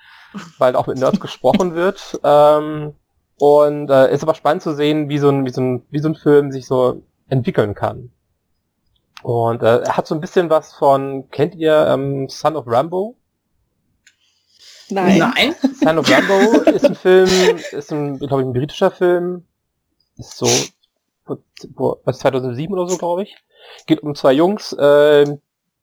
weil 0.59 0.77
auch 0.77 0.87
mit 0.87 0.99
Nerds 0.99 1.21
gesprochen 1.21 1.75
wird. 1.75 2.21
Ähm, 2.25 2.95
und 3.39 3.91
äh, 3.91 4.13
ist 4.13 4.23
aber 4.23 4.35
spannend 4.35 4.63
zu 4.63 4.75
sehen, 4.75 5.09
wie 5.09 5.19
so 5.19 5.29
ein, 5.29 5.45
wie 5.45 5.51
so 5.51 5.61
ein, 5.61 5.83
wie 5.91 5.99
so 5.99 6.09
ein 6.09 6.15
Film 6.15 6.53
sich 6.53 6.67
so 6.67 7.03
entwickeln 7.29 7.75
kann. 7.75 8.13
Und 9.23 9.63
äh, 9.63 9.79
er 9.83 9.97
hat 9.97 10.07
so 10.07 10.15
ein 10.15 10.21
bisschen 10.21 10.51
was 10.51 10.75
von, 10.75 11.29
kennt 11.31 11.55
ihr 11.55 11.87
ähm, 11.89 12.29
Son 12.29 12.57
of 12.57 12.67
Rambo? 12.67 13.17
Nein. 14.91 15.19
Nein. 15.19 15.55
Son 15.83 15.99
of 15.99 16.11
Rambo 16.11 16.61
ist 16.71 16.85
ein 16.85 16.95
Film, 16.95 17.59
ist 17.73 17.93
ein, 17.93 18.19
glaube 18.19 18.43
ich, 18.43 18.49
ein 18.49 18.53
britischer 18.53 18.91
Film. 18.91 19.47
Ist 20.19 20.37
so 20.37 20.47
was 21.25 22.19
2007 22.19 22.73
oder 22.73 22.89
so, 22.89 22.97
glaube 22.99 23.23
ich. 23.23 23.37
Geht 23.87 24.03
um 24.03 24.15
zwei 24.15 24.33
Jungs, 24.33 24.73
äh, 24.73 25.39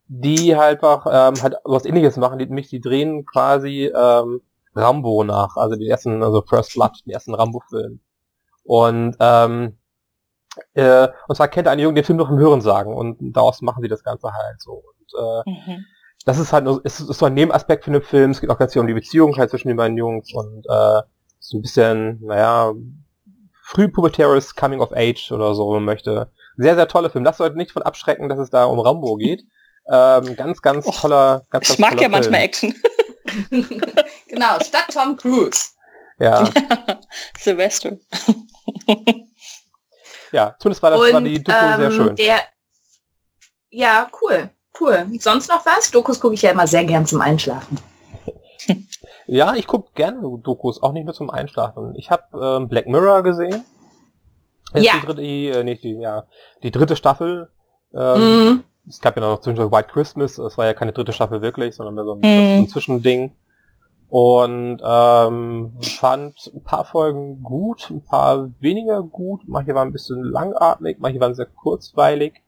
die 0.08 0.56
halt 0.56 0.84
einfach 0.84 1.06
ähm, 1.06 1.42
halt 1.42 1.56
was 1.64 1.86
ähnliches 1.86 2.18
machen, 2.18 2.40
die, 2.40 2.46
nämlich 2.46 2.70
die 2.70 2.82
drehen 2.82 3.26
quasi 3.26 3.92
ähm, 3.96 4.42
Rambo 4.76 5.24
nach, 5.24 5.56
also 5.56 5.76
die 5.76 5.88
ersten, 5.88 6.24
also 6.24 6.42
First 6.42 6.74
Blood, 6.74 6.92
den 7.06 7.14
ersten 7.14 7.34
Rambo-Film. 7.34 8.00
Und 8.64 9.16
ähm, 9.20 9.78
äh, 10.74 11.08
und 11.28 11.36
zwar 11.36 11.48
kennt 11.48 11.68
ein 11.68 11.80
Junge 11.80 11.96
den 11.96 12.04
Film 12.04 12.18
noch 12.18 12.30
im 12.30 12.40
Hören 12.40 12.62
sagen 12.62 12.94
und 12.94 13.18
daraus 13.36 13.62
machen 13.62 13.82
sie 13.82 13.88
das 13.88 14.04
Ganze 14.04 14.32
halt 14.34 14.62
so. 14.62 14.84
Und, 14.84 15.20
äh, 15.20 15.50
mhm. 15.50 15.86
Das 16.26 16.38
ist 16.38 16.52
halt 16.52 16.66
nur, 16.66 16.84
ist, 16.86 17.00
ist 17.00 17.18
so 17.18 17.26
ein 17.26 17.34
Nebenaspekt 17.34 17.86
für 17.86 17.92
den 17.92 18.02
Film. 18.02 18.32
Es 18.32 18.42
geht 18.42 18.50
auch 18.50 18.58
ganz 18.58 18.74
viel 18.74 18.82
um 18.82 18.88
die 18.88 18.94
Beziehung 18.94 19.38
halt 19.38 19.50
zwischen 19.50 19.70
den 19.70 19.78
beiden 19.78 19.98
Jungs 19.98 20.34
und 20.34 20.66
äh, 20.68 21.02
so 21.40 21.58
ein 21.58 21.62
bisschen, 21.62 22.20
naja, 22.22 22.74
frühpubertäres 23.70 24.56
Coming 24.56 24.82
of 24.82 24.92
Age 24.94 25.32
oder 25.32 25.54
so, 25.54 25.68
wenn 25.68 25.76
man 25.76 25.86
möchte. 25.86 26.32
Sehr, 26.58 26.74
sehr 26.76 26.88
toller 26.88 27.12
Film. 27.12 27.24
Das 27.24 27.38
sollte 27.38 27.56
nicht 27.56 27.72
von 27.72 27.84
abschrecken, 27.84 28.28
dass 28.28 28.40
es 28.40 28.50
da 28.50 28.66
um 28.66 28.80
Rambo 28.80 29.16
geht. 29.16 29.44
Ähm, 29.88 30.36
ganz, 30.36 30.62
ganz 30.62 30.88
Och, 30.88 31.00
toller, 31.00 31.46
ganz, 31.52 31.68
ganz 31.68 31.70
Ich 31.70 31.80
mag 31.80 31.94
ja 31.94 32.00
Film. 32.00 32.12
manchmal 32.12 32.42
Action. 32.42 32.74
genau, 34.28 34.60
statt 34.60 34.88
Tom 34.92 35.16
Cruise. 35.18 35.70
Ja. 36.18 36.44
ja 36.88 37.00
Sylvester. 37.38 37.98
ja, 40.32 40.56
zumindest 40.60 40.82
war 40.82 40.90
das 40.90 41.00
Und, 41.00 41.14
war 41.14 41.22
die 41.22 41.44
Doku 41.44 41.58
ähm, 41.58 41.80
sehr 41.80 41.92
schön. 41.92 42.16
Der, 42.16 42.40
ja, 43.70 44.10
cool, 44.22 44.50
cool. 44.80 45.08
Sonst 45.20 45.48
noch 45.48 45.64
was? 45.66 45.92
Dokus 45.92 46.20
gucke 46.20 46.34
ich 46.34 46.42
ja 46.42 46.52
immer 46.52 46.66
sehr 46.66 46.86
gern 46.86 47.06
zum 47.06 47.22
Einschlafen. 47.22 47.80
Ja, 49.32 49.54
ich 49.54 49.68
gucke 49.68 49.92
gerne 49.94 50.22
Dokus, 50.42 50.82
auch 50.82 50.92
nicht 50.92 51.06
nur 51.06 51.14
zum 51.14 51.30
Einschlafen. 51.30 51.94
Ich 51.96 52.10
habe 52.10 52.24
ähm, 52.34 52.68
Black 52.68 52.88
Mirror 52.88 53.22
gesehen. 53.22 53.64
Jetzt 54.74 54.86
ja. 54.86 54.94
Die 54.96 55.06
dritte, 55.06 55.22
die, 55.22 55.48
äh, 55.50 55.64
nicht 55.64 55.84
die, 55.84 55.94
ja, 56.00 56.24
die 56.64 56.72
dritte 56.72 56.96
Staffel. 56.96 57.50
Ähm, 57.94 58.22
mhm. 58.22 58.64
Es 58.88 59.00
gab 59.02 59.16
ja 59.16 59.22
noch 59.22 59.40
zwischendurch 59.42 59.72
White 59.72 59.90
Christmas. 59.94 60.40
Es 60.40 60.58
war 60.58 60.66
ja 60.66 60.74
keine 60.74 60.94
dritte 60.94 61.14
Staffel 61.14 61.44
wirklich, 61.44 61.76
sondern 61.76 61.94
mehr 61.94 62.06
so 62.06 62.14
ein, 62.14 62.20
mhm. 62.22 62.64
ein 62.64 62.68
Zwischending. 62.70 63.36
Und 64.10 64.82
ähm, 64.84 65.74
fand 65.80 66.52
ein 66.52 66.64
paar 66.64 66.86
Folgen 66.86 67.44
gut, 67.44 67.92
ein 67.92 68.04
paar 68.04 68.50
weniger 68.60 69.04
gut. 69.04 69.42
Manche 69.46 69.76
waren 69.76 69.90
ein 69.90 69.94
bisschen 69.94 70.24
langatmig, 70.24 70.98
manche 71.00 71.20
waren 71.20 71.36
sehr 71.36 71.46
kurzweilig. 71.46 72.42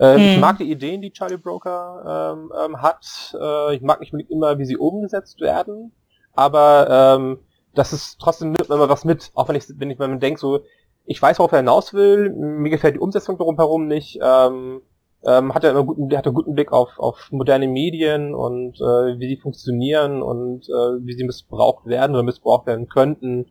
Äh, 0.00 0.16
mhm. 0.16 0.24
Ich 0.24 0.40
mag 0.40 0.58
die 0.58 0.68
Ideen, 0.68 1.00
die 1.00 1.12
Charlie 1.12 1.36
Broker 1.36 2.34
ähm, 2.34 2.52
ähm, 2.60 2.82
hat. 2.82 3.36
Äh, 3.40 3.76
ich 3.76 3.82
mag 3.82 4.00
nicht 4.00 4.12
immer, 4.30 4.58
wie 4.58 4.64
sie 4.64 4.76
umgesetzt 4.76 5.40
werden 5.40 5.92
aber 6.34 7.16
ähm, 7.18 7.38
das 7.74 7.92
ist 7.92 8.18
trotzdem 8.20 8.52
nimmt 8.52 8.68
man 8.68 8.88
was 8.88 9.04
mit, 9.04 9.30
auch 9.34 9.48
wenn 9.48 9.56
ich, 9.56 9.64
wenn 9.76 9.90
ich 9.90 9.98
man 9.98 10.20
denkt 10.20 10.40
so, 10.40 10.60
ich 11.06 11.20
weiß, 11.20 11.38
worauf 11.38 11.52
er 11.52 11.58
hinaus 11.58 11.92
will, 11.92 12.30
mir 12.30 12.70
gefällt 12.70 12.94
die 12.94 13.00
Umsetzung 13.00 13.36
darum 13.36 13.56
herum 13.56 13.86
nicht, 13.86 14.18
ähm, 14.22 14.80
ähm, 15.26 15.54
hat 15.54 15.64
er 15.64 15.70
immer 15.70 15.84
guten, 15.84 16.08
der 16.08 16.18
hat 16.18 16.26
einen 16.26 16.34
guten 16.34 16.54
Blick 16.54 16.72
auf, 16.72 16.98
auf 16.98 17.28
moderne 17.30 17.66
Medien 17.66 18.34
und 18.34 18.76
äh, 18.76 19.18
wie 19.18 19.28
sie 19.28 19.36
funktionieren 19.36 20.22
und 20.22 20.68
äh, 20.68 21.04
wie 21.04 21.14
sie 21.14 21.24
missbraucht 21.24 21.86
werden 21.86 22.12
oder 22.12 22.22
missbraucht 22.22 22.66
werden 22.66 22.88
könnten. 22.88 23.46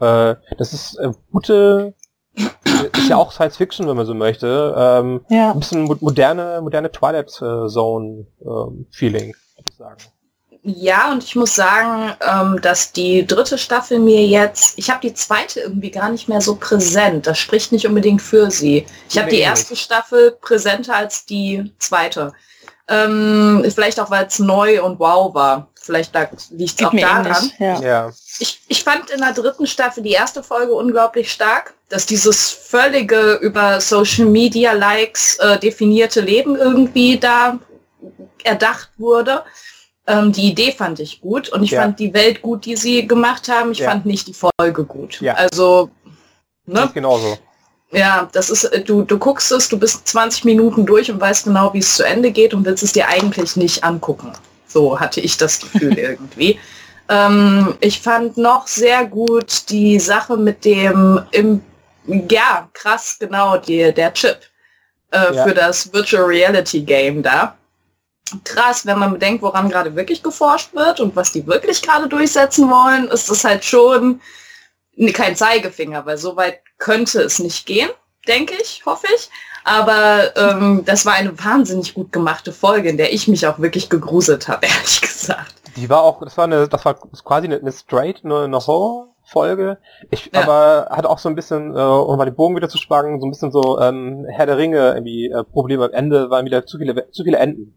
Äh, 0.00 0.36
das 0.58 0.72
ist 0.72 0.96
äh, 0.98 1.12
gute, 1.32 1.94
ist 2.34 3.08
ja 3.08 3.16
auch 3.16 3.32
Science 3.32 3.56
Fiction, 3.56 3.88
wenn 3.88 3.96
man 3.96 4.06
so 4.06 4.14
möchte. 4.14 4.74
Ähm, 4.76 5.22
ja. 5.30 5.52
Ein 5.52 5.58
bisschen 5.58 5.84
moderne, 5.84 6.60
moderne 6.62 6.92
Twilight 6.92 7.30
Zone 7.30 8.26
ähm, 8.42 8.86
Feeling, 8.90 9.34
würde 9.56 9.70
ich 9.70 9.76
sagen. 9.76 9.98
Ja, 10.68 11.12
und 11.12 11.22
ich 11.22 11.36
muss 11.36 11.54
sagen, 11.54 12.12
ähm, 12.20 12.60
dass 12.60 12.90
die 12.90 13.24
dritte 13.24 13.56
Staffel 13.56 14.00
mir 14.00 14.26
jetzt, 14.26 14.76
ich 14.76 14.90
habe 14.90 15.00
die 15.00 15.14
zweite 15.14 15.60
irgendwie 15.60 15.92
gar 15.92 16.10
nicht 16.10 16.28
mehr 16.28 16.40
so 16.40 16.56
präsent. 16.56 17.28
Das 17.28 17.38
spricht 17.38 17.70
nicht 17.70 17.86
unbedingt 17.86 18.20
für 18.20 18.50
sie. 18.50 18.84
Ich 19.08 19.16
habe 19.16 19.30
die 19.30 19.38
erste 19.38 19.76
Staffel 19.76 20.32
präsenter 20.32 20.96
als 20.96 21.24
die 21.24 21.72
zweite. 21.78 22.32
Ähm, 22.88 23.64
vielleicht 23.72 24.00
auch, 24.00 24.10
weil 24.10 24.26
es 24.26 24.40
neu 24.40 24.82
und 24.82 24.98
wow 24.98 25.32
war. 25.32 25.68
Vielleicht 25.80 26.12
liegt 26.50 26.80
es 26.80 26.84
auch 26.84 26.92
daran. 26.92 27.52
Ja. 27.60 27.80
ja. 27.80 28.12
Ich, 28.40 28.60
ich 28.66 28.82
fand 28.82 29.08
in 29.10 29.20
der 29.20 29.34
dritten 29.34 29.68
Staffel 29.68 30.02
die 30.02 30.10
erste 30.10 30.42
Folge 30.42 30.72
unglaublich 30.72 31.30
stark, 31.30 31.74
dass 31.90 32.06
dieses 32.06 32.50
völlige 32.50 33.34
über 33.34 33.80
Social 33.80 34.26
Media 34.26 34.72
Likes 34.72 35.36
äh, 35.36 35.60
definierte 35.60 36.22
Leben 36.22 36.56
irgendwie 36.56 37.18
da 37.18 37.60
erdacht 38.42 38.90
wurde. 38.98 39.44
Ähm, 40.06 40.32
die 40.32 40.48
Idee 40.48 40.72
fand 40.72 41.00
ich 41.00 41.20
gut 41.20 41.48
und 41.48 41.62
ich 41.62 41.72
ja. 41.72 41.82
fand 41.82 41.98
die 41.98 42.14
Welt 42.14 42.40
gut, 42.42 42.64
die 42.64 42.76
sie 42.76 43.06
gemacht 43.06 43.48
haben. 43.48 43.72
Ich 43.72 43.80
ja. 43.80 43.90
fand 43.90 44.06
nicht 44.06 44.28
die 44.28 44.34
Folge 44.34 44.84
gut. 44.84 45.20
Ja. 45.20 45.34
Also, 45.34 45.90
ne? 46.66 46.88
Genauso. 46.94 47.38
Ja, 47.90 48.28
das 48.32 48.50
ist, 48.50 48.64
äh, 48.64 48.82
du, 48.82 49.02
du 49.02 49.18
guckst 49.18 49.50
es, 49.50 49.68
du 49.68 49.78
bist 49.78 50.06
20 50.06 50.44
Minuten 50.44 50.86
durch 50.86 51.10
und 51.10 51.20
weißt 51.20 51.44
genau, 51.44 51.72
wie 51.74 51.78
es 51.78 51.96
zu 51.96 52.04
Ende 52.04 52.30
geht 52.30 52.54
und 52.54 52.64
willst 52.64 52.82
es 52.82 52.92
dir 52.92 53.08
eigentlich 53.08 53.56
nicht 53.56 53.82
angucken. 53.82 54.32
So 54.66 54.98
hatte 54.98 55.20
ich 55.20 55.36
das 55.36 55.60
Gefühl 55.60 55.98
irgendwie. 55.98 56.58
Ähm, 57.08 57.76
ich 57.80 58.00
fand 58.00 58.36
noch 58.36 58.66
sehr 58.66 59.06
gut 59.06 59.70
die 59.70 59.98
Sache 59.98 60.36
mit 60.36 60.64
dem, 60.64 61.20
im, 61.32 61.62
ja, 62.28 62.68
krass, 62.72 63.16
genau, 63.18 63.56
die, 63.58 63.92
der 63.92 64.12
Chip 64.12 64.38
äh, 65.10 65.34
ja. 65.34 65.44
für 65.44 65.54
das 65.54 65.92
Virtual 65.92 66.24
Reality 66.24 66.80
Game 66.82 67.22
da 67.22 67.55
krass, 68.44 68.86
wenn 68.86 68.98
man 68.98 69.12
bedenkt, 69.12 69.42
woran 69.42 69.68
gerade 69.68 69.94
wirklich 69.94 70.22
geforscht 70.22 70.74
wird 70.74 71.00
und 71.00 71.14
was 71.16 71.32
die 71.32 71.46
wirklich 71.46 71.82
gerade 71.82 72.08
durchsetzen 72.08 72.68
wollen, 72.70 73.08
ist 73.08 73.30
das 73.30 73.44
halt 73.44 73.64
schon 73.64 74.20
kein 75.12 75.36
Zeigefinger, 75.36 76.06
weil 76.06 76.18
so 76.18 76.36
weit 76.36 76.60
könnte 76.78 77.20
es 77.20 77.38
nicht 77.38 77.66
gehen, 77.66 77.90
denke 78.26 78.54
ich, 78.60 78.84
hoffe 78.86 79.06
ich. 79.14 79.30
Aber 79.64 80.36
ähm, 80.36 80.84
das 80.84 81.06
war 81.06 81.14
eine 81.14 81.36
wahnsinnig 81.44 81.94
gut 81.94 82.12
gemachte 82.12 82.52
Folge, 82.52 82.88
in 82.88 82.96
der 82.96 83.12
ich 83.12 83.26
mich 83.26 83.46
auch 83.46 83.58
wirklich 83.58 83.88
gegruselt 83.88 84.48
habe, 84.48 84.66
ehrlich 84.66 85.00
gesagt. 85.00 85.54
Die 85.76 85.90
war 85.90 86.02
auch, 86.02 86.20
das 86.20 86.36
war 86.36 86.44
eine, 86.44 86.68
das 86.68 86.84
war 86.84 86.94
quasi 86.94 87.46
eine, 87.46 87.58
eine 87.58 87.72
straight, 87.72 88.24
eine, 88.24 88.44
eine 88.44 88.58
Horror-Folge. 88.58 89.78
Ich 90.10 90.30
ja. 90.32 90.42
aber 90.42 90.88
hatte 90.90 91.10
auch 91.10 91.18
so 91.18 91.28
ein 91.28 91.34
bisschen, 91.34 91.76
äh, 91.76 91.80
um 91.80 92.16
mal 92.16 92.24
den 92.24 92.36
Bogen 92.36 92.56
wieder 92.56 92.68
zu 92.68 92.78
spannen, 92.78 93.20
so 93.20 93.26
ein 93.26 93.30
bisschen 93.30 93.50
so 93.50 93.80
ähm, 93.80 94.24
Herr 94.30 94.46
der 94.46 94.56
Ringe 94.56 94.94
irgendwie 94.94 95.26
äh, 95.26 95.44
Probleme 95.44 95.84
am 95.84 95.92
Ende, 95.92 96.30
waren 96.30 96.46
wieder 96.46 96.64
zu 96.64 96.78
viele, 96.78 97.10
zu 97.10 97.24
viele 97.24 97.38
Enden. 97.38 97.76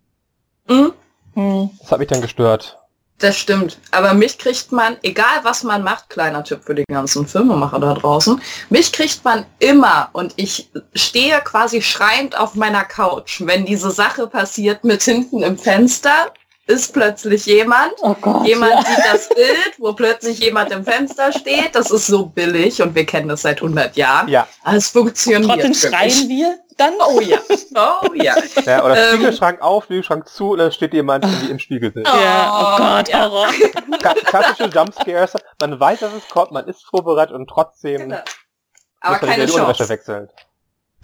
Mhm. 1.39 1.69
Das 1.79 1.91
hat 1.91 1.99
mich 1.99 2.07
dann 2.07 2.21
gestört. 2.21 2.77
Das 3.19 3.37
stimmt. 3.37 3.77
Aber 3.91 4.13
mich 4.13 4.37
kriegt 4.37 4.71
man, 4.71 4.95
egal 5.03 5.43
was 5.43 5.63
man 5.63 5.83
macht, 5.83 6.09
kleiner 6.09 6.43
Tipp 6.43 6.61
für 6.63 6.75
die 6.75 6.85
ganzen 6.89 7.27
Filmemacher 7.27 7.79
da 7.79 7.93
draußen, 7.93 8.41
mich 8.69 8.93
kriegt 8.93 9.25
man 9.25 9.45
immer 9.59 10.09
und 10.13 10.33
ich 10.37 10.69
stehe 10.93 11.39
quasi 11.41 11.81
schreiend 11.81 12.37
auf 12.37 12.55
meiner 12.55 12.85
Couch, 12.85 13.41
wenn 13.43 13.65
diese 13.65 13.91
Sache 13.91 14.27
passiert 14.27 14.85
mit 14.85 15.03
hinten 15.03 15.43
im 15.43 15.57
Fenster 15.57 16.31
ist 16.67 16.93
plötzlich 16.93 17.47
jemand. 17.47 17.93
Oh 18.01 18.15
Gott, 18.21 18.45
jemand 18.45 18.73
ja. 18.73 18.83
sieht 18.83 19.05
das 19.11 19.29
Bild, 19.29 19.73
wo 19.79 19.93
plötzlich 19.93 20.39
jemand 20.39 20.71
im 20.71 20.85
Fenster 20.85 21.33
steht. 21.33 21.73
Das 21.73 21.89
ist 21.89 22.05
so 22.05 22.27
billig 22.27 22.81
und 22.81 22.93
wir 22.93 23.07
kennen 23.07 23.27
das 23.27 23.41
seit 23.41 23.57
100 23.57 23.97
Jahren. 23.97 24.27
Ja. 24.27 24.47
es 24.71 24.89
funktioniert. 24.89 25.45
Trotzdem 25.45 25.73
schreien 25.73 26.29
wir 26.29 26.59
dann. 26.79 26.93
Oh 27.07 27.19
ja. 27.19 27.39
Oh 27.75 28.13
ja. 28.13 28.35
ja 28.65 28.83
oder 28.83 28.97
ähm, 28.97 29.15
Spiegelschrank 29.15 29.61
auf, 29.61 29.85
Spiegelschrank 29.85 30.27
zu 30.27 30.51
und 30.51 30.57
dann 30.57 30.71
steht 30.71 30.93
jemand 30.93 31.25
wie 31.25 31.51
im 31.51 31.59
Spiegelbild. 31.59 32.07
Oh, 32.11 32.17
ja, 32.17 32.51
oh 32.51 32.77
Gott, 32.77 33.09
ja. 33.09 33.29
Horror. 33.29 33.47
Klassische 34.25 34.65
Jumpscares. 34.65 35.33
Man 35.61 35.79
weiß, 35.79 35.99
dass 35.99 36.13
es 36.13 36.27
kommt, 36.27 36.51
man 36.51 36.67
ist 36.67 36.83
vorbereitet 36.83 37.35
und 37.35 37.47
trotzdem 37.47 38.01
genau. 38.01 38.19
Aber 39.01 39.19
keine 39.19 39.45
Chance. 39.45 39.87
wechseln. 39.87 40.29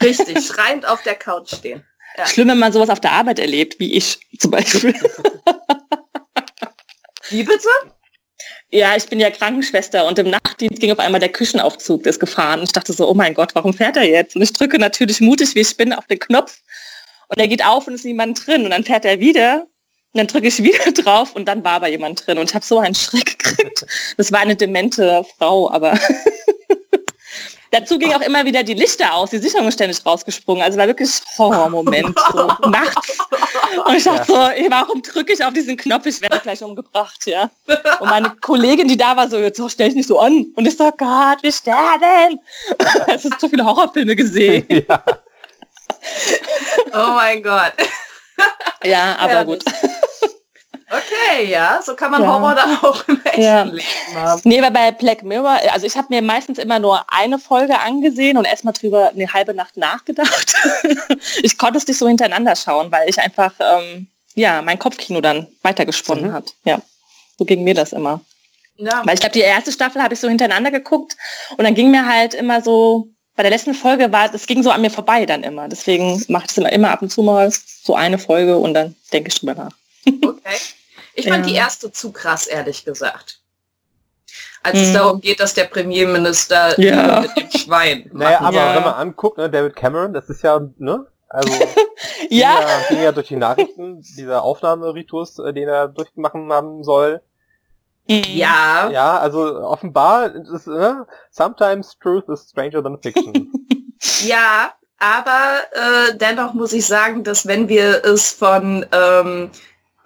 Richtig, 0.01 0.45
schreiend 0.45 0.85
auf 0.87 1.03
der 1.03 1.15
Couch 1.15 1.55
stehen. 1.55 1.85
Ja. 2.17 2.25
Schlimm, 2.25 2.49
wenn 2.49 2.59
man 2.59 2.73
sowas 2.73 2.89
auf 2.89 2.99
der 2.99 3.11
Arbeit 3.11 3.39
erlebt, 3.39 3.79
wie 3.79 3.93
ich 3.93 4.19
zum 4.39 4.51
Beispiel. 4.51 4.93
wie 7.29 7.43
bitte? 7.43 7.69
Ja, 8.69 8.95
ich 8.95 9.05
bin 9.07 9.19
ja 9.19 9.29
Krankenschwester 9.29 10.05
und 10.05 10.19
im 10.19 10.29
Nachtdienst 10.29 10.81
ging 10.81 10.91
auf 10.91 10.99
einmal 10.99 11.19
der 11.19 11.31
Küchenaufzug, 11.31 12.03
der 12.03 12.09
ist 12.11 12.19
gefahren. 12.19 12.59
Und 12.59 12.65
ich 12.65 12.73
dachte 12.73 12.93
so, 12.93 13.09
oh 13.09 13.13
mein 13.13 13.33
Gott, 13.33 13.55
warum 13.55 13.73
fährt 13.73 13.97
er 13.97 14.03
jetzt? 14.03 14.35
Und 14.35 14.41
ich 14.41 14.53
drücke 14.53 14.77
natürlich 14.77 15.21
mutig, 15.21 15.55
wie 15.55 15.61
ich 15.61 15.77
bin, 15.77 15.93
auf 15.93 16.05
den 16.07 16.19
Knopf 16.19 16.59
und 17.27 17.39
er 17.39 17.47
geht 17.47 17.65
auf 17.65 17.87
und 17.87 17.93
ist 17.93 18.05
niemand 18.05 18.45
drin. 18.45 18.65
Und 18.65 18.71
dann 18.71 18.83
fährt 18.83 19.05
er 19.05 19.19
wieder 19.19 19.67
und 20.13 20.19
dann 20.19 20.27
drücke 20.27 20.47
ich 20.47 20.61
wieder 20.61 20.91
drauf 21.03 21.35
und 21.35 21.45
dann 21.45 21.63
war 21.63 21.73
aber 21.73 21.87
jemand 21.87 22.25
drin. 22.25 22.37
Und 22.37 22.49
ich 22.49 22.55
habe 22.55 22.65
so 22.65 22.79
einen 22.79 22.95
Schreck 22.95 23.39
gekriegt. 23.39 23.85
Das 24.17 24.31
war 24.31 24.39
eine 24.39 24.55
demente 24.55 25.25
Frau, 25.37 25.69
aber 25.71 25.97
Dazu 27.75 27.99
ging 27.99 28.13
auch 28.13 28.21
immer 28.21 28.45
wieder 28.45 28.63
die 28.63 28.73
Lichter 28.73 29.13
aus, 29.13 29.31
die 29.31 29.37
Sicherung 29.37 29.67
ist 29.67 29.73
ständig 29.73 30.05
rausgesprungen. 30.05 30.63
Also 30.63 30.77
war 30.77 30.87
wirklich 30.87 31.09
Horrormoment, 31.37 32.17
so 32.31 32.47
nachts. 32.69 33.17
Und 33.85 33.95
ich 33.95 34.03
dachte 34.05 34.25
so, 34.25 34.33
warum 34.33 35.01
drücke 35.01 35.33
ich 35.33 35.43
auf 35.43 35.51
diesen 35.51 35.75
Knopf? 35.75 36.05
Ich 36.05 36.21
werde 36.21 36.39
gleich 36.39 36.63
umgebracht, 36.63 37.27
ja. 37.27 37.49
Und 37.99 38.09
meine 38.09 38.29
Kollegin, 38.39 38.87
die 38.87 38.95
da 38.95 39.17
war, 39.17 39.29
so, 39.29 39.37
jetzt 39.39 39.61
stell 39.69 39.87
dich 39.87 39.97
nicht 39.97 40.07
so 40.07 40.19
an. 40.19 40.45
Und 40.55 40.65
ich 40.65 40.77
so, 40.77 40.89
Gott, 40.91 41.39
wir 41.41 41.51
sterben. 41.51 42.39
Es 43.07 43.25
ist 43.25 43.41
zu 43.41 43.49
viele 43.49 43.65
Horrorfilme 43.65 44.15
gesehen. 44.15 44.65
Ja. 44.87 45.03
Oh 46.93 47.13
mein 47.15 47.41
Gott. 47.41 47.73
Ja, 48.83 49.15
aber 49.19 49.33
ja, 49.33 49.43
gut. 49.43 49.63
Okay, 50.97 51.49
ja, 51.49 51.79
so 51.83 51.95
kann 51.95 52.11
man 52.11 52.21
ja. 52.21 52.27
Horror 52.27 52.55
dann 52.55 52.77
auch 52.77 53.07
im 53.07 53.21
echten 53.23 53.41
ja. 53.41 53.63
Leben 53.63 54.15
haben. 54.15 54.41
Nee, 54.43 54.61
weil 54.61 54.71
bei 54.71 54.91
Black 54.91 55.23
Mirror, 55.23 55.59
also 55.71 55.85
ich 55.85 55.95
habe 55.97 56.07
mir 56.09 56.21
meistens 56.21 56.57
immer 56.57 56.79
nur 56.79 57.03
eine 57.11 57.39
Folge 57.39 57.79
angesehen 57.79 58.37
und 58.37 58.45
erstmal 58.45 58.73
drüber 58.73 59.09
eine 59.09 59.31
halbe 59.33 59.53
Nacht 59.53 59.77
nachgedacht. 59.77 60.55
ich 61.43 61.57
konnte 61.57 61.77
es 61.77 61.87
nicht 61.87 61.97
so 61.97 62.07
hintereinander 62.07 62.55
schauen, 62.55 62.91
weil 62.91 63.09
ich 63.09 63.19
einfach, 63.19 63.53
ähm, 63.59 64.07
ja, 64.35 64.61
mein 64.61 64.79
Kopfkino 64.79 65.21
dann 65.21 65.47
weitergesponnen 65.63 66.27
mhm. 66.27 66.33
hat. 66.33 66.53
Ja, 66.63 66.81
so 67.37 67.45
ging 67.45 67.63
mir 67.63 67.73
das 67.73 67.93
immer. 67.93 68.21
Ja. 68.77 69.01
Weil 69.05 69.15
ich 69.15 69.19
glaube, 69.19 69.33
die 69.33 69.39
erste 69.39 69.71
Staffel 69.71 70.01
habe 70.01 70.13
ich 70.13 70.19
so 70.19 70.27
hintereinander 70.27 70.71
geguckt 70.71 71.15
und 71.57 71.63
dann 71.63 71.75
ging 71.75 71.91
mir 71.91 72.05
halt 72.05 72.33
immer 72.33 72.61
so, 72.61 73.07
bei 73.35 73.43
der 73.43 73.51
letzten 73.51 73.73
Folge 73.73 74.11
war, 74.11 74.33
es 74.33 74.47
ging 74.47 74.63
so 74.63 74.71
an 74.71 74.81
mir 74.81 74.89
vorbei 74.89 75.25
dann 75.25 75.43
immer. 75.43 75.67
Deswegen 75.67 76.23
mache 76.29 76.45
ich 76.45 76.51
es 76.51 76.57
immer, 76.57 76.71
immer 76.71 76.91
ab 76.91 77.01
und 77.01 77.11
zu 77.11 77.21
mal 77.21 77.51
so 77.83 77.95
eine 77.95 78.17
Folge 78.17 78.57
und 78.57 78.73
dann 78.73 78.95
denke 79.11 79.29
ich 79.29 79.39
drüber 79.39 79.55
nach. 79.55 79.71
Okay. 80.23 80.57
Ich 81.15 81.27
fand 81.27 81.45
ja. 81.45 81.51
die 81.51 81.55
erste 81.55 81.91
zu 81.91 82.11
krass, 82.11 82.45
ehrlich 82.45 82.85
gesagt. 82.85 83.39
Als 84.63 84.79
es 84.79 84.87
hm. 84.87 84.93
darum 84.95 85.21
geht, 85.21 85.39
dass 85.39 85.53
der 85.53 85.65
Premierminister 85.65 86.79
ja. 86.79 87.21
mit 87.21 87.37
dem 87.37 87.51
Schwein. 87.51 88.09
Naja, 88.13 88.41
aber 88.41 88.57
ja. 88.57 88.75
wenn 88.75 88.83
man 88.83 88.93
anguckt, 88.95 89.37
ne, 89.37 89.49
David 89.49 89.75
Cameron, 89.75 90.13
das 90.13 90.29
ist 90.29 90.43
ja, 90.43 90.59
ne? 90.77 91.05
Also 91.29 91.53
ja. 92.29 92.59
Ging, 92.59 92.67
ja, 92.67 92.87
ging 92.89 93.03
ja 93.03 93.11
durch 93.11 93.27
die 93.27 93.35
Nachrichten, 93.35 94.01
dieser 94.01 94.43
Aufnahmeritus, 94.43 95.39
äh, 95.39 95.53
den 95.53 95.67
er 95.67 95.87
durchmachen 95.87 96.51
haben 96.51 96.83
soll. 96.83 97.21
Mhm. 98.07 98.23
Ja. 98.27 98.89
Ja, 98.89 99.19
also 99.19 99.61
offenbar 99.61 100.33
ist, 100.33 100.67
ne? 100.67 101.05
sometimes 101.31 101.97
truth 101.99 102.27
is 102.29 102.49
stranger 102.49 102.83
than 102.83 102.99
fiction. 103.01 103.51
ja, 104.25 104.73
aber 104.97 105.61
äh, 105.71 106.17
dennoch 106.17 106.53
muss 106.53 106.73
ich 106.73 106.85
sagen, 106.85 107.23
dass 107.23 107.47
wenn 107.47 107.69
wir 107.69 108.03
es 108.05 108.31
von 108.31 108.85
ähm, 108.91 109.51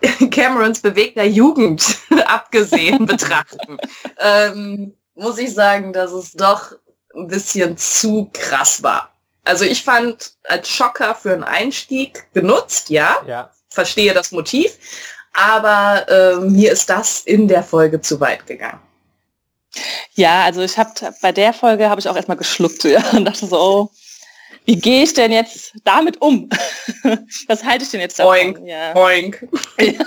Camerons 0.32 0.82
bewegter 0.82 1.24
Jugend 1.24 1.98
abgesehen 2.26 3.06
betrachten, 3.06 3.78
ähm, 4.20 4.94
muss 5.16 5.38
ich 5.38 5.54
sagen, 5.54 5.94
dass 5.94 6.12
es 6.12 6.32
doch 6.34 6.74
ein 7.16 7.28
bisschen 7.28 7.78
zu 7.78 8.30
krass 8.34 8.84
war. 8.84 9.14
Also 9.44 9.66
ich 9.66 9.84
fand 9.84 10.34
als 10.44 10.70
Schocker 10.70 11.16
für 11.16 11.34
einen 11.34 11.44
Einstieg 11.44 12.28
genutzt, 12.34 12.90
ja, 12.90 13.18
ja. 13.28 13.50
verstehe 13.70 14.14
das 14.14 14.32
Motiv, 14.32 14.78
aber 15.34 16.08
äh, 16.08 16.36
mir 16.36 16.72
ist 16.72 16.90
das 16.90 17.22
in 17.22 17.48
der 17.48 17.64
Folge 17.64 18.00
zu 18.00 18.20
weit 18.20 18.46
gegangen. 18.46 18.80
Ja, 20.14 20.44
also 20.44 20.62
ich 20.62 20.78
habe 20.78 20.92
bei 21.22 21.32
der 21.32 21.54
Folge 21.54 21.90
habe 21.90 22.02
ich 22.02 22.10
auch 22.10 22.16
erstmal 22.16 22.38
geschluckt 22.38 22.84
ja, 22.84 23.04
und 23.12 23.26
dachte 23.26 23.46
so, 23.46 23.60
oh, 23.60 23.92
wie 24.70 24.76
gehe 24.76 25.02
ich 25.02 25.16
denn 25.16 25.32
jetzt 25.32 25.74
damit 25.84 26.22
um? 26.22 26.48
Was 27.48 27.64
halte 27.64 27.84
ich 27.84 27.90
denn 27.90 28.02
jetzt 28.02 28.20
davon? 28.20 28.36
Oink, 28.36 28.60
ja. 28.66 28.96
oink. 28.96 29.48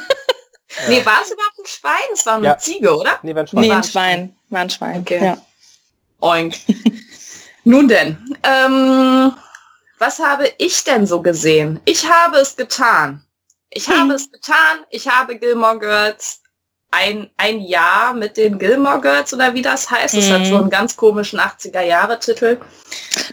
Nee, 0.88 1.04
war 1.04 1.20
es 1.22 1.30
überhaupt 1.30 1.58
ein 1.58 1.66
Schwein? 1.66 2.08
Es 2.14 2.24
war 2.24 2.36
eine 2.36 2.46
ja. 2.46 2.56
Ziege, 2.56 2.96
oder? 2.96 3.18
Nee, 3.22 3.34
war 3.34 3.42
ein 3.42 3.46
Schwein. 3.46 3.60
Nee, 3.60 3.70
ein 3.72 3.84
Schwein. 3.84 4.36
War 4.48 4.60
ein 4.60 4.70
Schwein. 4.70 5.00
Okay. 5.02 5.22
Ja. 5.22 5.46
Oink. 6.22 6.54
Nun 7.64 7.88
denn, 7.88 8.16
ähm, 8.42 9.34
was 9.98 10.18
habe 10.18 10.50
ich 10.56 10.82
denn 10.84 11.06
so 11.06 11.20
gesehen? 11.20 11.78
Ich 11.84 12.08
habe 12.08 12.38
es 12.38 12.56
getan. 12.56 13.22
Ich 13.68 13.86
hm. 13.86 14.00
habe 14.00 14.14
es 14.14 14.32
getan. 14.32 14.86
Ich 14.88 15.06
habe 15.06 15.38
Gilmore 15.38 15.78
Girls 15.78 16.40
ein, 16.92 17.30
ein 17.36 17.60
Jahr 17.60 18.14
mit 18.14 18.36
den 18.36 18.58
Gilmore 18.58 19.00
Girls 19.00 19.34
oder 19.34 19.54
wie 19.54 19.62
das 19.62 19.90
heißt. 19.90 20.16
Das 20.16 20.28
mhm. 20.28 20.32
hat 20.32 20.46
so 20.46 20.56
einen 20.56 20.70
ganz 20.70 20.96
komischen 20.96 21.40
80er-Jahre-Titel. 21.40 22.58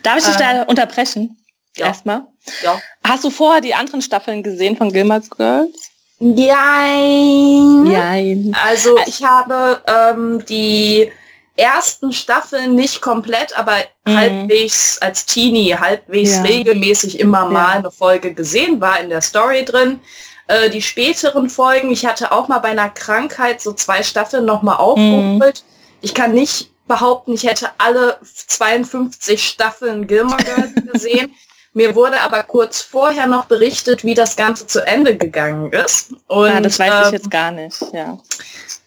Darf 0.01 0.17
ich 0.17 0.25
dich 0.25 0.35
ähm, 0.35 0.39
da 0.39 0.63
unterbrechen? 0.63 1.37
Ja. 1.75 1.87
Erstmal. 1.87 2.23
Ja. 2.63 2.79
Hast 3.03 3.23
du 3.23 3.29
vorher 3.29 3.61
die 3.61 3.75
anderen 3.75 4.01
Staffeln 4.01 4.41
gesehen 4.41 4.75
von 4.75 4.91
Gilmore 4.91 5.21
Girls? 5.37 5.91
Jein. 6.19 7.85
Jein. 7.85 8.55
Also 8.65 8.97
ich 9.05 9.23
habe 9.23 9.81
ähm, 9.87 10.43
die 10.47 11.11
ersten 11.55 12.13
Staffeln 12.13 12.75
nicht 12.75 13.01
komplett, 13.01 13.57
aber 13.57 13.75
mhm. 14.05 14.17
halbwegs 14.17 14.97
als 15.01 15.25
Teenie, 15.25 15.75
halbwegs 15.75 16.37
ja. 16.37 16.41
regelmäßig 16.43 17.19
immer 17.19 17.45
mal 17.45 17.73
ja. 17.73 17.79
eine 17.79 17.91
Folge 17.91 18.33
gesehen, 18.33 18.79
war 18.81 18.99
in 18.99 19.09
der 19.09 19.21
Story 19.21 19.65
drin. 19.65 19.99
Äh, 20.49 20.71
die 20.71 20.81
späteren 20.81 21.47
Folgen, 21.47 21.91
ich 21.91 22.07
hatte 22.07 22.31
auch 22.31 22.47
mal 22.47 22.57
bei 22.57 22.69
einer 22.69 22.89
Krankheit 22.89 23.62
so 23.62 23.71
zwei 23.71 24.01
Staffeln 24.01 24.45
nochmal 24.45 24.77
aufgeholt. 24.77 25.63
Mhm. 25.63 25.99
Ich 26.01 26.15
kann 26.15 26.31
nicht 26.31 26.71
behaupten, 26.88 27.33
ich 27.33 27.43
hätte 27.43 27.69
alle 27.77 28.17
52 28.23 29.47
Staffeln 29.47 30.07
Gilmore 30.07 30.43
Girls 30.43 30.73
gesehen. 30.91 31.35
Mir 31.73 31.93
wurde 31.93 32.19
aber 32.21 32.41
kurz 32.41 32.81
vorher 32.81 33.27
noch 33.27 33.45
berichtet, 33.45 34.03
wie 34.03 34.15
das 34.15 34.35
Ganze 34.35 34.65
zu 34.65 34.85
Ende 34.88 35.15
gegangen 35.15 35.71
ist. 35.71 36.13
Und, 36.25 36.49
ah, 36.49 36.62
das 36.62 36.79
weiß 36.79 36.93
ähm, 36.93 37.03
ich 37.05 37.12
jetzt 37.12 37.29
gar 37.29 37.51
nicht, 37.51 37.79
ja. 37.93 38.17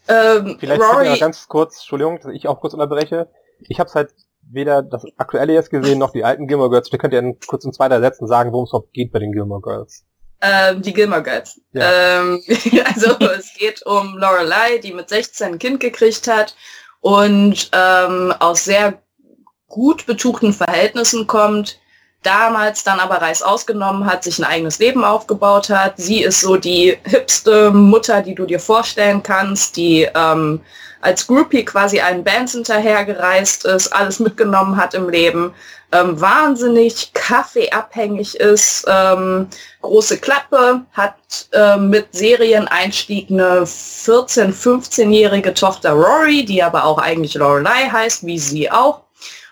Ähm, 0.09 0.57
Vielleicht 0.59 0.83
Rory, 0.83 1.17
ganz 1.17 1.47
kurz, 1.47 1.77
Entschuldigung, 1.77 2.19
dass 2.21 2.33
ich 2.33 2.49
auch 2.49 2.61
kurz 2.61 2.75
unterbreche. 2.75 3.29
Ich 3.69 3.79
habe 3.79 3.89
halt 3.95 4.11
weder 4.51 4.83
das 4.83 5.05
aktuelle 5.17 5.53
jetzt 5.53 5.71
gesehen, 5.71 6.01
noch 6.01 6.11
die 6.11 6.25
alten 6.25 6.49
Gilmore 6.49 6.71
Girls. 6.71 6.91
Wir 6.91 6.99
könnt 6.99 7.15
ihr 7.15 7.37
kurz 7.47 7.65
in 7.65 7.73
zwei, 7.73 7.89
drei 7.89 8.01
Sätzen 8.01 8.27
sagen, 8.27 8.51
worum 8.51 8.65
es 8.65 8.71
überhaupt 8.71 8.93
geht 8.93 9.13
bei 9.13 9.21
den 9.21 9.31
Gilmore 9.31 9.61
Girls. 9.61 10.05
Ähm, 10.45 10.83
die 10.83 10.93
Gilmore 10.93 11.23
Girls. 11.23 11.61
Ja. 11.73 12.21
Ähm, 12.21 12.43
also 12.85 13.17
es 13.21 13.55
geht 13.55 13.87
um 13.87 14.19
Lorelei, 14.19 14.79
die 14.79 14.93
mit 14.93 15.09
16 15.09 15.53
ein 15.53 15.59
Kind 15.61 15.79
gekriegt 15.79 16.27
hat 16.27 16.57
und 17.01 17.71
ähm, 17.73 18.35
aus 18.41 18.65
sehr 18.65 19.01
gut 19.69 20.05
betuchten 20.05 20.53
Verhältnissen 20.53 21.29
kommt, 21.29 21.79
damals 22.25 22.83
dann 22.83 22.99
aber 22.99 23.23
Reis 23.23 23.43
ausgenommen 23.43 24.05
hat, 24.05 24.25
sich 24.25 24.41
ein 24.41 24.45
eigenes 24.45 24.81
Leben 24.81 25.05
aufgebaut 25.05 25.71
hat. 25.71 25.95
Sie 25.97 26.23
ist 26.23 26.41
so 26.41 26.57
die 26.57 26.99
hipste 27.05 27.71
Mutter, 27.71 28.21
die 28.21 28.35
du 28.35 28.45
dir 28.45 28.61
vorstellen 28.61 29.23
kannst, 29.23 29.77
die 29.77 30.09
ähm, 30.15 30.61
als 31.01 31.27
Groupie 31.27 31.65
quasi 31.65 32.01
einen 32.01 32.25
Bands 32.25 32.53
hinterhergereist 32.53 33.65
ist, 33.65 33.89
alles 33.89 34.19
mitgenommen 34.19 34.77
hat 34.77 34.95
im 34.95 35.09
Leben, 35.09 35.55
ähm, 35.93 36.21
wahnsinnig 36.21 37.13
kaffeeabhängig 37.13 38.37
ist, 38.37 38.85
ähm, 38.89 39.49
große 39.83 40.19
Klappe, 40.19 40.83
hat 40.93 41.15
ähm, 41.53 41.91
mit 41.91 42.09
Serieneinstieg 42.13 43.31
eine 43.31 43.63
14-, 43.63 44.53
15-jährige 44.53 45.55
Tochter 45.55 45.93
Rory, 45.93 46.45
die 46.45 46.63
aber 46.63 46.85
auch 46.85 46.99
eigentlich 46.99 47.35
Lorelei 47.35 47.89
heißt, 47.91 48.25
wie 48.27 48.39
sie 48.39 48.71
auch. 48.71 49.03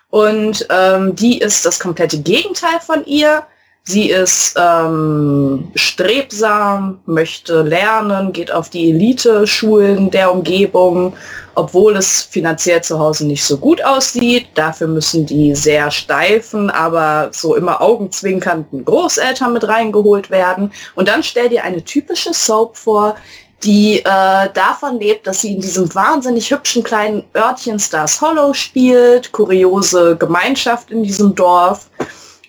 Und 0.09 0.66
ähm, 0.70 1.14
die 1.14 1.38
ist 1.38 1.64
das 1.64 1.79
komplette 1.79 2.18
Gegenteil 2.18 2.81
von 2.81 3.05
ihr. 3.05 3.44
Sie 3.85 4.11
ist 4.11 4.55
ähm, 4.57 5.73
strebsam, 5.75 7.01
möchte 7.07 7.62
lernen, 7.62 8.33
geht 8.33 8.53
auf 8.53 8.69
die 8.69 8.90
Elite-Schulen 8.90 10.11
der 10.11 10.33
Umgebung, 10.33 11.14
obwohl 11.55 11.97
es 11.97 12.23
finanziell 12.23 12.83
zu 12.83 12.99
Hause 12.99 13.27
nicht 13.27 13.43
so 13.43 13.57
gut 13.57 13.83
aussieht. 13.83 14.49
Dafür 14.55 14.87
müssen 14.87 15.27
die 15.27 15.55
sehr 15.55 15.90
steifen, 15.90 16.71
aber 16.71 17.31
so 17.33 17.57
immer 17.57 17.81
augenzwinkernden 17.81 18.85
Großeltern 18.85 19.55
mit 19.55 19.66
reingeholt 19.66 20.31
werden. 20.31 20.73
Und 20.95 21.09
dann 21.09 21.23
stell 21.23 21.49
dir 21.49 21.64
eine 21.64 21.83
typische 21.83 22.35
Soap 22.35 22.77
vor, 22.77 23.16
die 23.64 23.99
äh, 24.01 24.49
davon 24.55 25.01
lebt, 25.01 25.27
dass 25.27 25.40
sie 25.43 25.55
in 25.55 25.61
diesem 25.61 25.93
wahnsinnig 25.95 26.51
hübschen 26.51 26.83
kleinen 26.83 27.25
Örtchen 27.35 27.79
Stars 27.79 28.21
Hollow 28.21 28.55
spielt, 28.55 29.33
kuriose 29.33 30.16
Gemeinschaft 30.16 30.90
in 30.90 31.03
diesem 31.03 31.35
Dorf. 31.35 31.90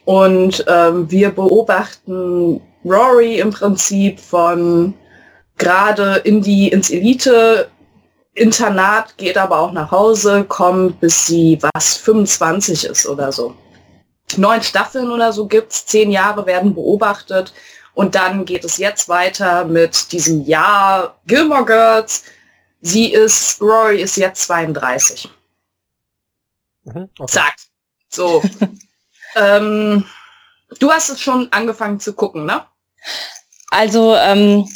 Und 0.06 0.66
ähm, 0.68 1.10
wir 1.12 1.30
beobachten 1.32 2.62
Rory 2.84 3.40
im 3.40 3.52
Prinzip 3.52 4.20
von 4.20 4.94
gerade 5.58 6.16
in 6.24 6.42
die 6.42 6.70
ins 6.70 6.90
Elite 6.90 7.70
Internat, 8.34 9.18
geht 9.18 9.38
aber 9.38 9.60
auch 9.60 9.74
nach 9.74 9.92
Hause, 9.92 10.46
kommt 10.46 11.00
bis 11.02 11.28
sie 11.28 11.60
was 11.74 11.98
25 11.98 12.86
ist 12.86 13.06
oder 13.06 13.32
so. 13.32 13.56
neun 14.38 14.64
Staffeln 14.64 15.12
oder 15.12 15.34
so 15.34 15.48
gibt 15.48 15.74
es, 15.74 15.86
zehn 15.86 16.10
Jahre 16.12 16.46
werden 16.46 16.74
beobachtet 16.74 17.54
und 17.94 18.16
dann 18.16 18.46
geht 18.46 18.64
es 18.64 18.78
jetzt 18.78 19.10
weiter 19.10 19.66
mit 19.66 20.12
diesem 20.14 20.46
Jahr 20.46 21.20
Gilmore 21.28 21.66
Girls. 21.66 22.24
Sie 22.80 23.12
ist, 23.12 23.62
Rory 23.62 24.02
ist 24.02 24.16
jetzt 24.16 24.44
32. 24.44 25.30
Mhm, 26.86 27.10
okay. 27.20 27.32
Zack. 27.32 27.56
So. 28.10 28.42
ähm, 29.36 30.06
du 30.80 30.92
hast 30.92 31.10
es 31.10 31.22
schon 31.22 31.52
angefangen 31.52 32.00
zu 32.00 32.14
gucken, 32.14 32.46
ne? 32.46 32.66
Also 33.70 34.16
ähm, 34.16 34.68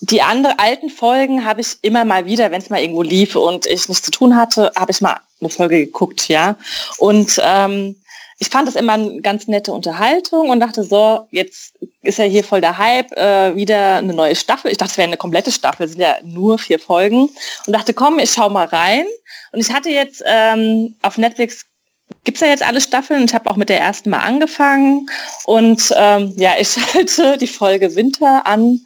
die 0.00 0.22
anderen 0.22 0.58
alten 0.58 0.90
Folgen 0.90 1.44
habe 1.44 1.60
ich 1.60 1.76
immer 1.82 2.04
mal 2.04 2.24
wieder, 2.24 2.50
wenn 2.50 2.60
es 2.60 2.70
mal 2.70 2.80
irgendwo 2.80 3.02
lief 3.02 3.36
und 3.36 3.66
ich 3.66 3.88
nichts 3.88 4.02
zu 4.02 4.10
tun 4.10 4.36
hatte, 4.36 4.72
habe 4.76 4.90
ich 4.90 5.00
mal 5.00 5.20
eine 5.40 5.50
Folge 5.50 5.78
geguckt, 5.84 6.28
ja. 6.28 6.56
Und 6.98 7.38
ähm, 7.42 7.96
ich 8.38 8.48
fand 8.48 8.66
das 8.66 8.74
immer 8.74 8.94
eine 8.94 9.20
ganz 9.20 9.48
nette 9.48 9.70
Unterhaltung 9.70 10.48
und 10.48 10.60
dachte 10.60 10.82
so, 10.82 11.28
jetzt 11.30 11.74
ist 12.00 12.18
ja 12.18 12.24
hier 12.24 12.42
voll 12.42 12.62
der 12.62 12.78
Hype, 12.78 13.12
äh, 13.12 13.54
wieder 13.54 13.96
eine 13.96 14.14
neue 14.14 14.34
Staffel. 14.34 14.70
Ich 14.70 14.78
dachte, 14.78 14.92
es 14.92 14.96
wäre 14.96 15.08
eine 15.08 15.18
komplette 15.18 15.52
Staffel, 15.52 15.84
es 15.84 15.92
sind 15.92 16.00
ja 16.00 16.16
nur 16.22 16.58
vier 16.58 16.78
Folgen. 16.78 17.28
Und 17.66 17.72
dachte, 17.74 17.92
komm, 17.92 18.18
ich 18.18 18.32
schau 18.32 18.48
mal 18.48 18.66
rein. 18.66 19.04
Und 19.52 19.60
ich 19.60 19.70
hatte 19.70 19.90
jetzt 19.90 20.22
ähm, 20.26 20.96
auf 21.02 21.18
Netflix 21.18 21.66
gibt's 22.24 22.40
ja 22.40 22.48
jetzt 22.48 22.62
alle 22.62 22.80
Staffeln. 22.80 23.24
Ich 23.24 23.34
habe 23.34 23.50
auch 23.50 23.56
mit 23.56 23.68
der 23.68 23.80
ersten 23.80 24.10
mal 24.10 24.18
angefangen. 24.18 25.08
Und 25.44 25.92
ähm, 25.96 26.34
ja, 26.36 26.52
ich 26.58 26.68
schalte 26.92 27.38
die 27.38 27.46
Folge 27.46 27.94
Winter 27.94 28.46
an 28.46 28.80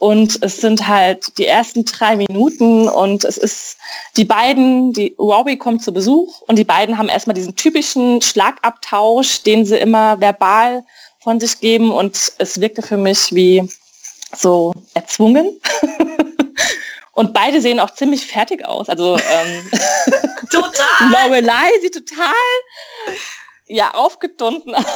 und 0.00 0.42
es 0.42 0.56
sind 0.62 0.88
halt 0.88 1.36
die 1.36 1.44
ersten 1.44 1.84
drei 1.84 2.16
Minuten 2.16 2.88
und 2.88 3.22
es 3.24 3.36
ist 3.36 3.76
die 4.16 4.24
beiden, 4.24 4.94
die 4.94 5.14
Robbie 5.18 5.58
kommt 5.58 5.84
zu 5.84 5.92
Besuch 5.92 6.40
und 6.46 6.58
die 6.58 6.64
beiden 6.64 6.96
haben 6.96 7.10
erstmal 7.10 7.34
diesen 7.34 7.54
typischen 7.54 8.22
Schlagabtausch, 8.22 9.42
den 9.42 9.66
sie 9.66 9.76
immer 9.76 10.18
verbal 10.18 10.84
von 11.18 11.38
sich 11.38 11.60
geben 11.60 11.92
und 11.92 12.32
es 12.38 12.60
wirkte 12.62 12.80
für 12.80 12.96
mich 12.96 13.34
wie 13.34 13.68
so 14.34 14.72
erzwungen. 14.94 15.60
und 17.20 17.34
beide 17.34 17.60
sehen 17.60 17.80
auch 17.80 17.90
ziemlich 17.90 18.26
fertig 18.26 18.64
aus. 18.64 18.88
Also 18.88 19.18
ähm, 19.18 19.70
total. 20.50 21.10
Lorelei 21.28 21.70
sieht 21.82 21.92
total 21.92 22.32
ja 23.66 23.92
aufgedunden 23.92 24.74
aus. 24.74 24.86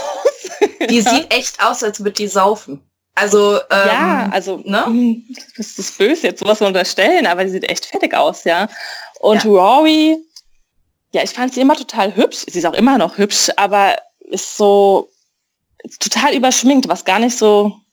Die 0.88 1.02
sieht 1.02 1.30
echt 1.30 1.62
aus, 1.62 1.84
als 1.84 2.00
würde 2.00 2.12
die 2.12 2.26
saufen. 2.26 2.80
Also 3.14 3.56
ähm, 3.70 3.88
ja, 3.88 4.28
also 4.32 4.62
ne? 4.64 4.86
Hm, 4.86 5.24
das 5.56 5.78
ist 5.78 5.98
böse 5.98 6.28
jetzt 6.28 6.40
sowas 6.40 6.60
unterstellen, 6.62 7.26
aber 7.26 7.44
sie 7.44 7.52
sieht 7.52 7.70
echt 7.70 7.86
fertig 7.86 8.14
aus, 8.14 8.44
ja. 8.44 8.68
Und 9.20 9.44
ja. 9.44 9.50
Rory, 9.50 10.16
ja, 11.12 11.22
ich 11.22 11.30
fand 11.30 11.52
sie 11.54 11.60
immer 11.60 11.76
total 11.76 12.16
hübsch. 12.16 12.44
Sie 12.48 12.58
ist 12.58 12.64
auch 12.64 12.74
immer 12.74 12.98
noch 12.98 13.18
hübsch, 13.18 13.50
aber 13.56 13.96
ist 14.20 14.56
so 14.56 15.10
total 16.00 16.34
überschminkt, 16.34 16.88
was 16.88 17.04
gar 17.04 17.18
nicht 17.18 17.36
so 17.36 17.83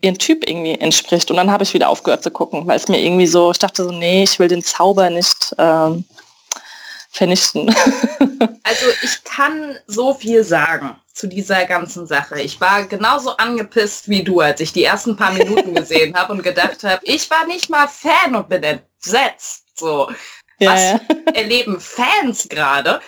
ihren 0.00 0.18
Typ 0.18 0.48
irgendwie 0.48 0.74
entspricht. 0.74 1.30
Und 1.30 1.36
dann 1.36 1.50
habe 1.50 1.64
ich 1.64 1.74
wieder 1.74 1.88
aufgehört 1.88 2.22
zu 2.22 2.30
gucken, 2.30 2.66
weil 2.66 2.76
es 2.76 2.88
mir 2.88 3.00
irgendwie 3.00 3.26
so, 3.26 3.50
ich 3.50 3.58
dachte 3.58 3.84
so, 3.84 3.90
nee, 3.90 4.22
ich 4.22 4.38
will 4.38 4.48
den 4.48 4.62
Zauber 4.62 5.10
nicht 5.10 5.54
ähm, 5.58 6.04
vernichten. 7.10 7.68
also 8.62 8.86
ich 9.02 9.24
kann 9.24 9.76
so 9.86 10.14
viel 10.14 10.44
sagen 10.44 10.96
zu 11.12 11.26
dieser 11.26 11.64
ganzen 11.64 12.06
Sache. 12.06 12.40
Ich 12.40 12.60
war 12.60 12.84
genauso 12.84 13.36
angepisst 13.36 14.08
wie 14.08 14.22
du, 14.22 14.38
als 14.40 14.60
ich 14.60 14.72
die 14.72 14.84
ersten 14.84 15.16
paar 15.16 15.32
Minuten 15.32 15.74
gesehen 15.74 16.14
habe 16.14 16.32
und 16.32 16.44
gedacht 16.44 16.84
habe, 16.84 17.00
ich 17.02 17.28
war 17.28 17.44
nicht 17.46 17.68
mal 17.68 17.88
Fan 17.88 18.36
und 18.36 18.48
bin 18.48 18.62
entsetzt. 18.62 19.64
So, 19.74 20.10
ja, 20.60 20.72
was 20.72 20.80
ja. 20.80 21.00
erleben 21.34 21.80
Fans 21.80 22.48
gerade? 22.48 23.00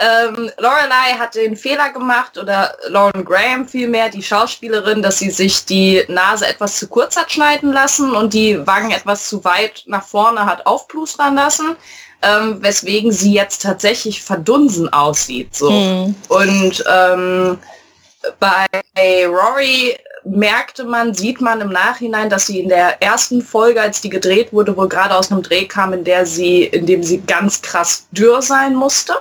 Ähm, 0.00 0.50
Lorelei 0.58 1.16
hat 1.18 1.34
den 1.34 1.56
Fehler 1.56 1.90
gemacht 1.90 2.38
oder 2.38 2.76
Lauren 2.86 3.24
Graham 3.24 3.66
vielmehr, 3.66 4.08
die 4.08 4.22
Schauspielerin, 4.22 5.02
dass 5.02 5.18
sie 5.18 5.30
sich 5.30 5.64
die 5.64 6.04
Nase 6.08 6.46
etwas 6.46 6.78
zu 6.78 6.86
kurz 6.86 7.16
hat 7.16 7.32
schneiden 7.32 7.72
lassen 7.72 8.12
und 8.12 8.32
die 8.32 8.64
Wangen 8.66 8.92
etwas 8.92 9.28
zu 9.28 9.44
weit 9.44 9.82
nach 9.86 10.04
vorne 10.04 10.46
hat 10.46 10.66
aufplustern 10.66 11.34
lassen 11.34 11.76
ähm, 12.22 12.62
weswegen 12.62 13.12
sie 13.12 13.32
jetzt 13.32 13.62
tatsächlich 13.62 14.22
verdunsen 14.22 14.92
aussieht. 14.92 15.54
So. 15.54 15.70
Mhm. 15.70 16.14
Und 16.28 16.84
ähm, 16.90 17.58
bei 18.40 19.26
Rory 19.26 19.96
merkte 20.24 20.84
man, 20.84 21.14
sieht 21.14 21.40
man 21.40 21.60
im 21.60 21.70
Nachhinein, 21.70 22.28
dass 22.28 22.46
sie 22.46 22.60
in 22.60 22.68
der 22.68 23.00
ersten 23.00 23.40
Folge, 23.40 23.80
als 23.80 24.00
die 24.00 24.10
gedreht 24.10 24.52
wurde, 24.52 24.76
wohl 24.76 24.88
gerade 24.88 25.14
aus 25.14 25.30
einem 25.30 25.42
Dreh 25.42 25.66
kam, 25.66 25.92
in 25.92 26.04
der 26.04 26.26
sie, 26.26 26.64
in 26.64 26.86
dem 26.86 27.02
sie 27.02 27.22
ganz 27.22 27.62
krass 27.62 28.08
dürr 28.10 28.42
sein 28.42 28.74
musste. 28.74 29.14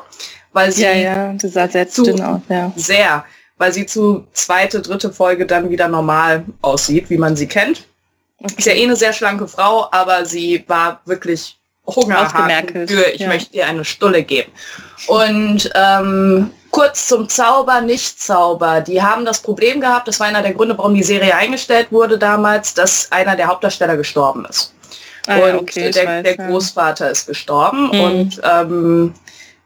Weil 0.58 0.72
sie 0.72 0.84
ja, 0.84 0.94
ja, 0.94 1.34
das 1.34 1.54
sah 1.54 1.68
sehr 1.68 1.88
zu, 1.88 2.02
dünn 2.02 2.20
aus, 2.20 2.42
ja. 2.50 2.74
Sehr, 2.76 3.24
weil 3.60 3.72
sie 3.72 3.86
zu 3.86 4.26
zweite, 4.34 4.82
dritte 4.82 5.14
Folge 5.14 5.46
dann 5.46 5.70
wieder 5.70 5.88
normal 5.88 6.46
aussieht, 6.64 7.12
wie 7.12 7.18
man 7.20 7.36
sie 7.36 7.48
kennt. 7.48 7.86
Okay. 8.40 8.54
Ist 8.58 8.66
ja 8.66 8.74
eh 8.74 8.84
eine 8.84 8.96
sehr 8.96 9.14
schlanke 9.14 9.48
Frau, 9.48 9.88
aber 9.92 10.26
sie 10.26 10.64
war 10.66 11.02
wirklich 11.06 11.58
Hunger 11.86 12.34
haben 12.34 12.88
für, 12.88 13.06
ich 13.14 13.22
ja. 13.22 13.28
möchte 13.28 13.52
dir 13.52 13.68
eine 13.68 13.86
Stulle 13.86 14.24
geben. 14.24 14.52
Und 15.06 15.70
ähm, 15.76 16.50
kurz 16.72 17.08
zum 17.08 17.30
Zauber, 17.30 17.82
nicht 17.82 18.20
Zauber. 18.20 18.82
Die 18.82 19.00
haben 19.00 19.26
das 19.26 19.40
Problem 19.40 19.80
gehabt, 19.80 20.08
das 20.08 20.20
war 20.20 20.26
einer 20.26 20.42
der 20.42 20.56
Gründe, 20.56 20.76
warum 20.76 20.96
die 20.96 21.04
Serie 21.04 21.36
eingestellt 21.36 21.92
wurde 21.92 22.18
damals, 22.18 22.74
dass 22.74 23.12
einer 23.12 23.36
der 23.36 23.46
Hauptdarsteller 23.46 23.96
gestorben 23.96 24.46
ist. 24.46 24.74
Ah, 25.28 25.38
und 25.38 25.56
okay, 25.60 25.92
der, 25.92 26.08
weiß, 26.08 26.24
der 26.24 26.36
ja. 26.36 26.48
Großvater 26.48 27.12
ist 27.12 27.28
gestorben 27.28 27.92
mhm. 27.92 28.02
und 28.02 28.42
ähm, 28.44 29.14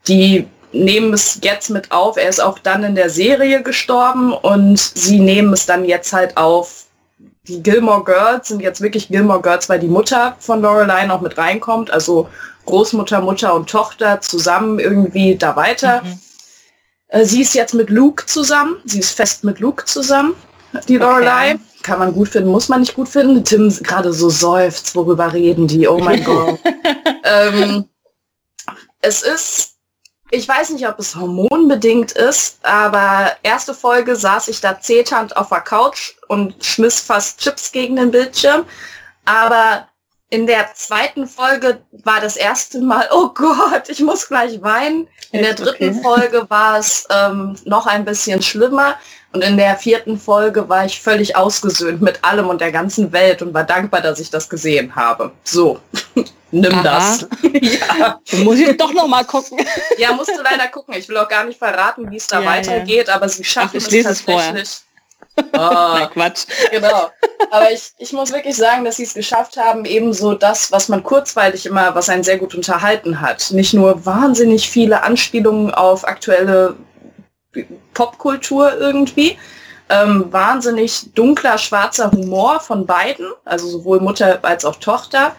die 0.06 0.46
nehmen 0.72 1.12
es 1.12 1.38
jetzt 1.42 1.70
mit 1.70 1.92
auf. 1.92 2.16
Er 2.16 2.28
ist 2.28 2.40
auch 2.40 2.58
dann 2.58 2.84
in 2.84 2.94
der 2.94 3.10
Serie 3.10 3.62
gestorben 3.62 4.32
und 4.32 4.78
sie 4.78 5.20
nehmen 5.20 5.52
es 5.52 5.66
dann 5.66 5.84
jetzt 5.84 6.12
halt 6.12 6.36
auf 6.36 6.82
die 7.48 7.62
Gilmore 7.62 8.04
Girls 8.04 8.48
sind 8.48 8.62
jetzt 8.62 8.80
wirklich 8.80 9.08
Gilmore 9.08 9.42
Girls, 9.42 9.68
weil 9.68 9.80
die 9.80 9.88
Mutter 9.88 10.36
von 10.38 10.62
Lorelei 10.62 11.06
noch 11.06 11.20
mit 11.20 11.38
reinkommt, 11.38 11.90
also 11.90 12.28
Großmutter, 12.66 13.20
Mutter 13.20 13.54
und 13.54 13.68
Tochter 13.68 14.20
zusammen 14.20 14.78
irgendwie 14.78 15.36
da 15.36 15.56
weiter. 15.56 16.02
Mhm. 16.02 16.20
Äh, 17.08 17.24
sie 17.24 17.42
ist 17.42 17.54
jetzt 17.54 17.74
mit 17.74 17.90
Luke 17.90 18.26
zusammen, 18.26 18.76
sie 18.84 19.00
ist 19.00 19.16
fest 19.16 19.42
mit 19.42 19.58
Luke 19.58 19.84
zusammen, 19.86 20.34
die 20.88 20.98
Lorelei. 20.98 21.54
Okay. 21.54 21.60
Kann 21.82 21.98
man 21.98 22.14
gut 22.14 22.28
finden, 22.28 22.48
muss 22.48 22.68
man 22.68 22.78
nicht 22.78 22.94
gut 22.94 23.08
finden. 23.08 23.44
Tim 23.44 23.68
gerade 23.82 24.12
so 24.12 24.30
seufzt, 24.30 24.94
worüber 24.94 25.32
reden 25.32 25.66
die, 25.66 25.88
oh 25.88 25.98
mein 25.98 26.22
Gott. 26.24 26.60
ähm, 27.24 27.86
es 29.00 29.22
ist 29.22 29.71
ich 30.34 30.48
weiß 30.48 30.70
nicht, 30.70 30.88
ob 30.88 30.98
es 30.98 31.14
hormonbedingt 31.14 32.12
ist, 32.12 32.58
aber 32.62 33.32
erste 33.42 33.74
Folge 33.74 34.16
saß 34.16 34.48
ich 34.48 34.62
da 34.62 34.80
zeternd 34.80 35.36
auf 35.36 35.50
der 35.50 35.60
Couch 35.60 36.14
und 36.26 36.64
schmiss 36.64 37.00
fast 37.00 37.38
Chips 37.38 37.70
gegen 37.70 37.96
den 37.96 38.10
Bildschirm. 38.10 38.64
Aber 39.26 39.86
in 40.30 40.46
der 40.46 40.72
zweiten 40.74 41.26
Folge 41.26 41.82
war 42.04 42.18
das 42.22 42.36
erste 42.36 42.80
Mal, 42.80 43.06
oh 43.12 43.28
Gott, 43.34 43.90
ich 43.90 44.00
muss 44.00 44.26
gleich 44.26 44.62
weinen. 44.62 45.06
In 45.32 45.42
der 45.42 45.52
dritten 45.52 45.90
okay. 45.90 46.00
Folge 46.02 46.46
war 46.48 46.78
es 46.78 47.06
ähm, 47.10 47.54
noch 47.66 47.86
ein 47.86 48.06
bisschen 48.06 48.40
schlimmer. 48.40 48.94
Und 49.34 49.44
in 49.44 49.58
der 49.58 49.76
vierten 49.76 50.18
Folge 50.18 50.66
war 50.66 50.86
ich 50.86 51.02
völlig 51.02 51.36
ausgesöhnt 51.36 52.00
mit 52.00 52.24
allem 52.24 52.48
und 52.48 52.62
der 52.62 52.72
ganzen 52.72 53.12
Welt 53.12 53.42
und 53.42 53.52
war 53.52 53.64
dankbar, 53.64 54.00
dass 54.00 54.18
ich 54.18 54.30
das 54.30 54.48
gesehen 54.48 54.96
habe. 54.96 55.32
So, 55.44 55.78
nimm 56.52 56.72
Aha. 56.72 56.82
das. 56.82 57.26
ja. 57.98 58.20
Muss 58.44 58.58
ich 58.58 58.76
doch 58.76 58.92
noch 58.92 59.08
mal 59.08 59.24
gucken. 59.24 59.58
ja, 59.98 60.12
musst 60.12 60.30
du 60.30 60.42
leider 60.42 60.68
gucken. 60.68 60.94
Ich 60.94 61.08
will 61.08 61.16
auch 61.16 61.28
gar 61.28 61.44
nicht 61.44 61.58
verraten, 61.58 62.10
wie 62.10 62.16
es 62.16 62.26
da 62.26 62.40
ja, 62.40 62.46
weitergeht, 62.46 63.08
ja. 63.08 63.14
aber 63.14 63.28
sie 63.28 63.44
schaffen 63.44 63.80
Ach, 63.82 63.88
es 63.88 64.04
tatsächlich. 64.04 64.62
Es 64.62 64.84
oh, 65.36 65.42
Na, 65.52 66.06
Quatsch. 66.12 66.46
Genau. 66.70 67.10
Aber 67.50 67.70
ich, 67.72 67.92
ich 67.98 68.12
muss 68.12 68.32
wirklich 68.32 68.56
sagen, 68.56 68.84
dass 68.84 68.96
sie 68.96 69.04
es 69.04 69.14
geschafft 69.14 69.56
haben, 69.56 69.84
ebenso 69.84 70.34
das, 70.34 70.70
was 70.72 70.88
man 70.88 71.02
kurzweilig 71.02 71.66
immer, 71.66 71.94
was 71.94 72.08
einen 72.08 72.22
sehr 72.22 72.38
gut 72.38 72.54
unterhalten 72.54 73.20
hat. 73.20 73.50
Nicht 73.50 73.74
nur 73.74 74.04
wahnsinnig 74.06 74.70
viele 74.70 75.02
Anspielungen 75.02 75.72
auf 75.72 76.06
aktuelle 76.06 76.76
Popkultur 77.94 78.78
irgendwie. 78.78 79.36
Ähm, 79.88 80.32
wahnsinnig 80.32 81.12
dunkler, 81.14 81.58
schwarzer 81.58 82.10
Humor 82.12 82.60
von 82.60 82.86
beiden, 82.86 83.26
also 83.44 83.68
sowohl 83.68 84.00
Mutter 84.00 84.38
als 84.42 84.64
auch 84.64 84.76
Tochter. 84.76 85.36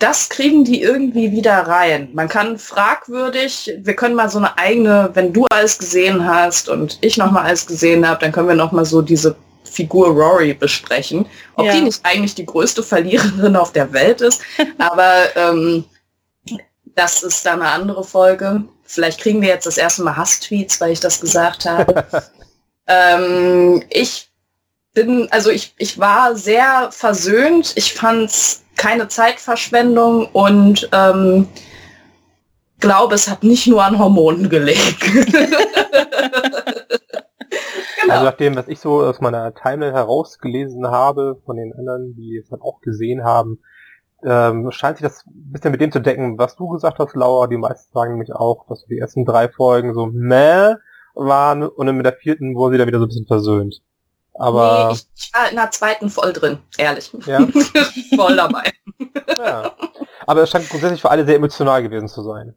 Das 0.00 0.30
kriegen 0.30 0.64
die 0.64 0.80
irgendwie 0.80 1.30
wieder 1.30 1.58
rein. 1.58 2.08
Man 2.14 2.28
kann 2.28 2.58
fragwürdig, 2.58 3.72
wir 3.78 3.94
können 3.94 4.14
mal 4.14 4.30
so 4.30 4.38
eine 4.38 4.56
eigene, 4.56 5.10
wenn 5.12 5.32
du 5.32 5.44
alles 5.50 5.78
gesehen 5.78 6.26
hast 6.26 6.68
und 6.68 6.98
ich 7.02 7.18
noch 7.18 7.30
mal 7.30 7.44
alles 7.44 7.66
gesehen 7.66 8.08
habe, 8.08 8.20
dann 8.20 8.32
können 8.32 8.48
wir 8.48 8.54
noch 8.54 8.72
mal 8.72 8.86
so 8.86 9.02
diese 9.02 9.36
Figur 9.62 10.08
Rory 10.08 10.54
besprechen. 10.54 11.26
Ob 11.54 11.66
ja. 11.66 11.72
die 11.72 11.82
nicht 11.82 12.00
eigentlich 12.02 12.34
die 12.34 12.46
größte 12.46 12.82
Verliererin 12.82 13.56
auf 13.56 13.72
der 13.72 13.92
Welt 13.92 14.22
ist, 14.22 14.40
aber 14.78 15.36
ähm, 15.36 15.84
das 16.94 17.22
ist 17.22 17.44
dann 17.44 17.60
eine 17.60 17.70
andere 17.70 18.02
Folge. 18.02 18.64
Vielleicht 18.84 19.20
kriegen 19.20 19.42
wir 19.42 19.50
jetzt 19.50 19.66
das 19.66 19.78
erste 19.78 20.02
Mal 20.02 20.16
Hass-Tweets, 20.16 20.80
weil 20.80 20.92
ich 20.92 21.00
das 21.00 21.20
gesagt 21.20 21.66
habe. 21.66 22.04
ähm, 22.86 23.84
ich 23.90 24.30
bin, 24.94 25.28
also 25.30 25.50
ich, 25.50 25.74
ich 25.78 25.98
war 25.98 26.34
sehr 26.34 26.88
versöhnt. 26.90 27.72
Ich 27.76 27.94
fand 27.94 28.30
es 28.30 28.62
keine 28.80 29.08
Zeitverschwendung 29.08 30.26
und 30.32 30.88
ähm, 30.92 31.46
glaube, 32.78 33.14
es 33.14 33.28
hat 33.28 33.42
nicht 33.42 33.66
nur 33.66 33.84
an 33.84 33.98
Hormonen 33.98 34.48
gelegen. 34.48 34.96
Genau. 38.02 38.14
Also 38.14 38.24
nach 38.24 38.36
dem, 38.36 38.56
was 38.56 38.66
ich 38.66 38.80
so 38.80 39.02
aus 39.02 39.20
meiner 39.20 39.54
Timeline 39.54 39.92
herausgelesen 39.92 40.86
habe, 40.86 41.38
von 41.44 41.56
den 41.56 41.74
anderen, 41.74 42.14
die 42.16 42.38
es 42.38 42.48
dann 42.48 42.62
auch 42.62 42.80
gesehen 42.80 43.24
haben, 43.24 43.58
ähm, 44.24 44.70
scheint 44.70 44.96
sich 44.96 45.06
das 45.06 45.26
ein 45.26 45.52
bisschen 45.52 45.70
mit 45.70 45.82
dem 45.82 45.92
zu 45.92 46.00
decken, 46.00 46.38
was 46.38 46.56
du 46.56 46.68
gesagt 46.68 46.98
hast, 46.98 47.14
Laura. 47.14 47.46
Die 47.46 47.58
meisten 47.58 47.92
sagen 47.92 48.12
nämlich 48.12 48.32
auch, 48.32 48.66
dass 48.68 48.86
die 48.86 48.98
ersten 48.98 49.26
drei 49.26 49.50
Folgen 49.50 49.92
so 49.92 50.06
meh 50.06 50.76
waren 51.14 51.62
und 51.62 51.94
mit 51.94 52.06
der 52.06 52.14
vierten 52.14 52.54
wurde 52.54 52.74
sie 52.74 52.78
dann 52.78 52.88
wieder 52.88 53.00
so 53.00 53.04
ein 53.04 53.08
bisschen 53.08 53.26
versöhnt. 53.26 53.82
Aber 54.40 54.88
nee, 54.88 55.00
ich 55.14 55.34
war 55.34 55.50
in 55.50 55.56
der 55.56 55.70
zweiten 55.70 56.08
voll 56.08 56.32
drin, 56.32 56.60
ehrlich. 56.78 57.12
Ja? 57.26 57.46
voll 58.16 58.36
dabei. 58.36 58.72
ja. 59.36 59.76
Aber 60.26 60.42
es 60.42 60.48
scheint 60.48 60.70
grundsätzlich 60.70 61.02
für 61.02 61.10
alle 61.10 61.26
sehr 61.26 61.36
emotional 61.36 61.82
gewesen 61.82 62.08
zu 62.08 62.22
sein. 62.22 62.54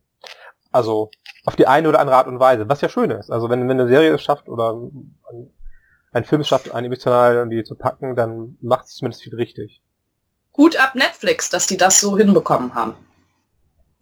Also 0.72 1.12
auf 1.44 1.58
die 1.58 1.68
eine 1.68 1.90
oder 1.90 2.00
andere 2.00 2.16
Art 2.16 2.28
und 2.28 2.40
Weise, 2.40 2.70
was 2.70 2.80
ja 2.80 2.88
schön 2.88 3.12
ist. 3.12 3.30
Also 3.30 3.50
wenn, 3.50 3.68
wenn 3.68 3.82
eine 3.82 3.90
Serie 3.90 4.14
es 4.14 4.24
schafft 4.24 4.48
oder 4.48 4.72
ein, 4.72 5.20
ein 6.14 6.24
Film 6.24 6.40
es 6.40 6.48
schafft, 6.48 6.74
einen 6.74 6.86
emotional 6.86 7.36
irgendwie 7.36 7.66
zu 7.66 7.76
packen, 7.76 8.16
dann 8.16 8.58
macht 8.62 8.86
es 8.86 8.96
zumindest 8.96 9.24
viel 9.24 9.36
richtig. 9.36 9.82
Gut 10.54 10.78
ab 10.78 10.96
Netflix, 10.96 11.50
dass 11.50 11.68
die 11.68 11.76
das 11.76 12.00
so 12.00 12.18
hinbekommen 12.18 12.76
haben. 12.76 12.96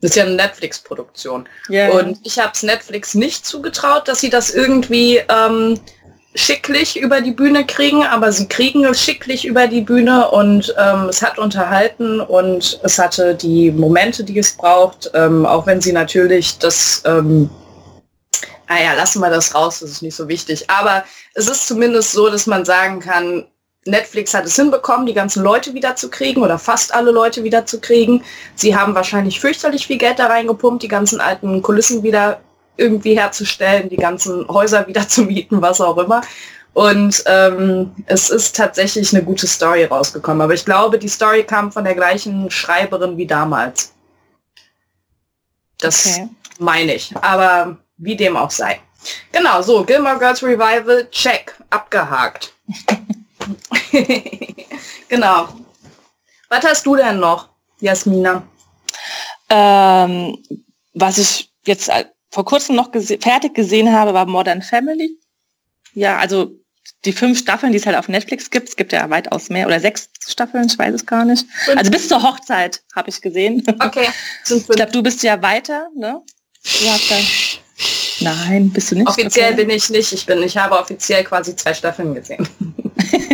Das 0.01 0.11
ist 0.11 0.17
ja 0.17 0.23
eine 0.23 0.36
Netflix-Produktion. 0.36 1.49
Yeah. 1.67 1.97
Und 1.97 2.19
ich 2.23 2.38
habe 2.38 2.51
es 2.53 2.61
Netflix 2.61 3.15
nicht 3.15 3.43
zugetraut, 3.45 4.07
dass 4.07 4.19
sie 4.19 4.29
das 4.29 4.53
irgendwie 4.53 5.17
ähm, 5.29 5.79
schicklich 6.34 6.97
über 6.97 7.21
die 7.21 7.32
Bühne 7.32 7.65
kriegen, 7.65 8.03
aber 8.03 8.32
sie 8.32 8.47
kriegen 8.47 8.86
es 8.86 9.01
schicklich 9.01 9.45
über 9.45 9.67
die 9.67 9.82
Bühne 9.82 10.29
und 10.29 10.73
ähm, 10.79 11.09
es 11.09 11.21
hat 11.21 11.38
unterhalten 11.38 12.21
und 12.21 12.79
es 12.84 12.97
hatte 12.97 13.36
die 13.36 13.71
Momente, 13.71 14.23
die 14.23 14.39
es 14.39 14.53
braucht, 14.53 15.11
ähm, 15.13 15.45
auch 15.45 15.65
wenn 15.67 15.82
sie 15.82 15.91
natürlich 15.91 16.57
das, 16.57 17.03
ähm, 17.05 17.49
naja, 18.69 18.93
lassen 18.93 19.19
wir 19.19 19.29
das 19.29 19.53
raus, 19.53 19.79
das 19.82 19.91
ist 19.91 20.01
nicht 20.01 20.15
so 20.15 20.29
wichtig, 20.29 20.69
aber 20.69 21.03
es 21.34 21.49
ist 21.49 21.67
zumindest 21.67 22.13
so, 22.13 22.29
dass 22.29 22.47
man 22.47 22.63
sagen 22.63 23.01
kann, 23.01 23.45
Netflix 23.86 24.34
hat 24.34 24.45
es 24.45 24.55
hinbekommen, 24.55 25.07
die 25.07 25.13
ganzen 25.13 25.43
Leute 25.43 25.73
wiederzukriegen 25.73 26.43
oder 26.43 26.59
fast 26.59 26.93
alle 26.93 27.09
Leute 27.09 27.43
wiederzukriegen. 27.43 28.23
Sie 28.53 28.75
haben 28.75 28.93
wahrscheinlich 28.93 29.39
fürchterlich 29.39 29.88
viel 29.88 29.97
Geld 29.97 30.19
da 30.19 30.27
reingepumpt, 30.27 30.84
die 30.84 30.88
ganzen 30.88 31.19
alten 31.19 31.63
Kulissen 31.63 32.03
wieder 32.03 32.41
irgendwie 32.78 33.17
herzustellen, 33.17 33.89
die 33.89 33.97
ganzen 33.97 34.47
Häuser 34.47 34.88
wieder 34.88 35.07
zu 35.07 35.24
mieten, 35.24 35.61
was 35.61 35.82
auch 35.82 35.97
immer. 35.97 36.22
Und 36.74 37.24
ähm, 37.26 37.91
es 38.05 38.30
ist 38.30 38.55
tatsächlich 38.55 39.13
eine 39.13 39.24
gute 39.24 39.45
Story 39.45 39.84
rausgekommen. 39.84 40.41
Aber 40.41 40.53
ich 40.53 40.63
glaube, 40.63 40.97
die 40.97 41.09
Story 41.09 41.43
kam 41.43 41.72
von 41.72 41.84
der 41.84 41.95
gleichen 41.95 42.49
Schreiberin 42.49 43.17
wie 43.17 43.28
damals. 43.28 43.93
Das 45.80 46.05
okay. 46.05 46.30
meine 46.59 46.93
ich. 46.93 47.13
Aber 47.22 47.78
wie 47.97 48.15
dem 48.15 48.38
auch 48.38 48.51
sei. 48.51 48.80
Genau, 49.32 49.61
so, 49.61 49.84
Gilmore 49.84 50.19
Girls 50.19 50.43
Revival, 50.43 51.09
check, 51.09 51.55
abgehakt. 51.72 52.53
genau. 55.09 55.49
Was 56.49 56.65
hast 56.65 56.86
du 56.86 56.95
denn 56.95 57.19
noch, 57.19 57.49
Jasmina? 57.80 58.43
Ähm, 59.49 60.38
was 60.93 61.17
ich 61.17 61.51
jetzt 61.65 61.89
vor 62.32 62.45
kurzem 62.45 62.75
noch 62.75 62.91
gese 62.91 63.17
fertig 63.19 63.53
gesehen 63.53 63.91
habe, 63.91 64.13
war 64.13 64.25
Modern 64.25 64.61
Family. 64.61 65.17
Ja, 65.93 66.17
also 66.17 66.57
die 67.05 67.11
fünf 67.11 67.39
Staffeln, 67.39 67.71
die 67.71 67.77
es 67.77 67.86
halt 67.86 67.97
auf 67.97 68.07
Netflix 68.07 68.49
gibt. 68.49 68.69
Es 68.69 68.75
gibt 68.75 68.93
ja 68.93 69.09
weitaus 69.09 69.49
mehr 69.49 69.67
oder 69.67 69.79
sechs 69.79 70.09
Staffeln, 70.27 70.67
ich 70.67 70.77
weiß 70.77 70.93
es 70.93 71.05
gar 71.05 71.25
nicht. 71.25 71.45
Fünf. 71.65 71.77
Also 71.77 71.91
bis 71.91 72.07
zur 72.07 72.23
Hochzeit 72.23 72.82
habe 72.95 73.09
ich 73.09 73.21
gesehen. 73.21 73.63
Okay. 73.79 74.07
ich 74.49 74.67
glaube, 74.67 74.91
du 74.91 75.03
bist 75.03 75.21
ja 75.23 75.41
weiter, 75.41 75.89
ne? 75.95 76.21
Nein, 78.19 78.69
bist 78.69 78.91
du 78.91 78.95
nicht? 78.95 79.07
Offiziell 79.07 79.53
okay. 79.53 79.65
bin 79.65 79.75
ich 79.75 79.89
nicht. 79.89 80.13
Ich 80.13 80.25
bin, 80.25 80.43
ich 80.43 80.55
habe 80.55 80.77
offiziell 80.77 81.23
quasi 81.23 81.55
zwei 81.55 81.73
Staffeln 81.73 82.13
gesehen. 82.13 82.47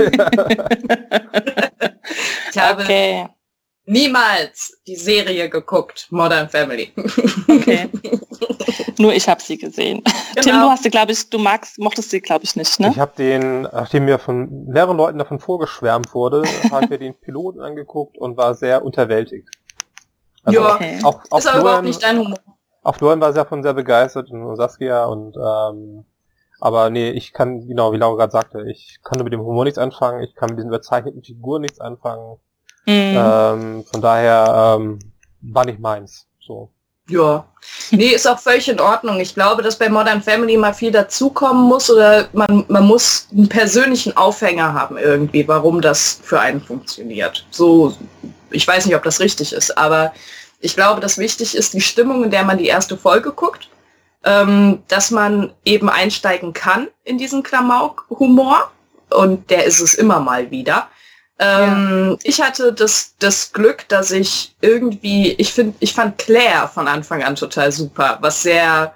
ich 2.52 2.58
habe 2.58 2.84
okay. 2.84 3.28
Niemals 3.88 4.78
die 4.86 4.96
Serie 4.96 5.50
geguckt, 5.50 6.08
Modern 6.12 6.50
Family. 6.50 6.92
okay. 7.48 7.90
Nur 9.00 9.14
ich 9.14 9.28
habe 9.30 9.42
sie 9.42 9.58
gesehen. 9.58 10.04
Genau. 10.36 10.42
Tim, 10.42 10.54
du 10.62 10.70
hast 10.70 10.84
sie, 10.84 10.90
glaube 10.90 11.12
ich, 11.12 11.30
du 11.30 11.38
magst, 11.40 11.80
mochtest 11.80 12.10
sie, 12.10 12.20
glaube 12.20 12.44
ich, 12.44 12.56
nicht, 12.56 12.80
ne? 12.80 12.90
Ich 12.90 13.00
habe 13.00 13.14
den, 13.18 13.62
nachdem 13.64 14.06
mir 14.06 14.20
von 14.20 14.66
mehreren 14.66 14.98
Leuten 14.98 15.18
davon 15.18 15.40
vorgeschwärmt 15.40 16.14
wurde, 16.14 16.44
habe 16.72 16.86
ich 16.86 16.90
mir 16.90 16.98
den 17.00 17.16
Piloten 17.16 17.62
angeguckt 17.62 18.18
und 18.18 18.38
war 18.38 18.56
sehr 18.56 18.84
unterwältigt. 18.84 19.50
Also 20.44 20.60
ja, 20.60 20.76
okay. 20.76 21.00
auch, 21.04 21.22
auch 21.30 21.40
ist 21.40 21.48
aber 21.48 21.60
überhaupt 21.62 21.84
nicht 21.84 22.04
dein 22.04 22.20
Humor. 22.20 22.38
Auch 22.84 22.96
Florian 22.96 23.20
war 23.20 23.34
sehr 23.34 23.46
von 23.46 23.64
sehr 23.64 23.74
begeistert 23.74 24.32
und 24.32 24.56
Saskia 24.56 25.06
und 25.06 25.36
ähm, 25.36 26.06
aber 26.60 26.90
nee, 26.90 27.12
ich 27.12 27.34
kann, 27.34 27.68
genau, 27.68 27.92
wie 27.92 27.98
Laura 27.98 28.16
gerade 28.16 28.32
sagte, 28.32 28.66
ich 28.70 29.00
kann 29.04 29.24
mit 29.24 29.34
dem 29.34 29.42
Humor 29.42 29.66
nichts 29.66 29.78
anfangen, 29.78 30.24
ich 30.24 30.34
kann 30.36 30.50
mit 30.50 30.58
diesen 30.58 30.70
überzeichneten 30.70 31.22
Figuren 31.22 31.62
nichts 31.62 31.80
anfangen. 31.80 32.40
Mhm. 32.88 33.18
Ähm, 33.18 33.86
von 33.92 34.02
daher 34.02 34.78
ähm, 34.80 35.00
war 35.42 35.66
nicht 35.66 35.80
meins. 35.80 36.26
So. 36.40 36.70
Ja, 37.10 37.46
nee, 37.92 38.08
ist 38.08 38.28
auch 38.28 38.40
völlig 38.40 38.68
in 38.68 38.80
Ordnung. 38.80 39.20
Ich 39.20 39.34
glaube, 39.34 39.62
dass 39.62 39.78
bei 39.78 39.90
Modern 39.90 40.22
Family 40.22 40.58
mal 40.58 40.74
viel 40.74 40.92
dazukommen 40.92 41.64
muss 41.64 41.90
oder 41.90 42.28
man, 42.34 42.66
man 42.68 42.86
muss 42.86 43.28
einen 43.32 43.48
persönlichen 43.48 44.16
Aufhänger 44.18 44.74
haben 44.74 44.98
irgendwie, 44.98 45.48
warum 45.48 45.82
das 45.82 46.20
für 46.22 46.40
einen 46.40 46.62
funktioniert. 46.62 47.46
So, 47.50 47.96
ich 48.52 48.68
weiß 48.68 48.86
nicht, 48.86 48.96
ob 48.96 49.04
das 49.04 49.20
richtig 49.20 49.54
ist, 49.54 49.78
aber 49.78 50.14
ich 50.60 50.76
glaube, 50.76 51.00
dass 51.00 51.18
wichtig 51.18 51.56
ist 51.56 51.74
die 51.74 51.82
Stimmung, 51.82 52.24
in 52.24 52.32
der 52.32 52.44
man 52.44 52.58
die 52.58 52.68
erste 52.68 52.98
Folge 52.98 53.32
guckt, 53.32 53.70
ähm, 54.26 54.84
dass 54.88 55.12
man 55.12 55.54
eben 55.64 55.90
einsteigen 55.90 56.52
kann 56.54 56.88
in 57.04 57.18
diesen 57.18 57.44
Klamauk-Humor 57.44 58.72
und 59.12 59.50
der 59.50 59.66
ist 59.66 59.80
es 59.80 59.94
immer 59.94 60.20
mal 60.20 60.52
wieder. 60.52 60.90
Ähm, 61.40 62.12
ja. 62.12 62.18
Ich 62.24 62.42
hatte 62.42 62.74
das, 62.74 63.16
das 63.20 63.52
Glück, 63.54 63.88
dass 63.90 64.12
ich 64.12 64.56
irgendwie, 64.62 65.34
ich 65.34 65.54
finde, 65.54 65.76
ich 65.80 65.94
fand 65.94 66.18
Claire 66.18 66.68
von 66.68 66.88
Anfang 66.88 67.24
an 67.24 67.36
total 67.36 67.72
super, 67.72 68.18
was 68.22 68.42
sehr 68.42 68.94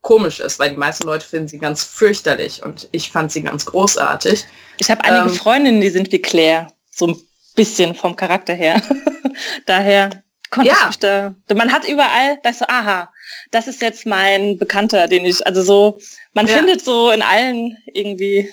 komisch 0.00 0.40
ist, 0.40 0.58
weil 0.58 0.70
die 0.70 0.76
meisten 0.76 1.04
Leute 1.04 1.26
finden 1.26 1.48
sie 1.48 1.58
ganz 1.58 1.84
fürchterlich 1.84 2.62
und 2.62 2.88
ich 2.92 3.10
fand 3.10 3.32
sie 3.32 3.42
ganz 3.42 3.66
großartig. 3.66 4.44
Ich 4.78 4.90
habe 4.90 5.04
einige 5.04 5.28
ähm, 5.28 5.34
Freundinnen, 5.34 5.80
die 5.80 5.90
sind 5.90 6.10
wie 6.12 6.22
Claire, 6.22 6.68
so 6.90 7.08
ein 7.08 7.16
bisschen 7.54 7.94
vom 7.94 8.16
Charakter 8.16 8.54
her. 8.54 8.80
Daher 9.66 10.10
konnte 10.50 10.70
ja. 10.70 10.76
ich 10.80 10.86
mich 10.86 10.98
da, 11.00 11.34
man 11.54 11.72
hat 11.72 11.86
überall, 11.86 12.38
das 12.42 12.60
so, 12.60 12.64
aha, 12.68 13.12
das 13.50 13.66
ist 13.66 13.82
jetzt 13.82 14.06
mein 14.06 14.56
Bekannter, 14.56 15.08
den 15.08 15.26
ich, 15.26 15.46
also 15.46 15.62
so, 15.62 15.98
man 16.32 16.46
ja. 16.46 16.56
findet 16.56 16.82
so 16.82 17.10
in 17.10 17.20
allen 17.20 17.76
irgendwie 17.92 18.48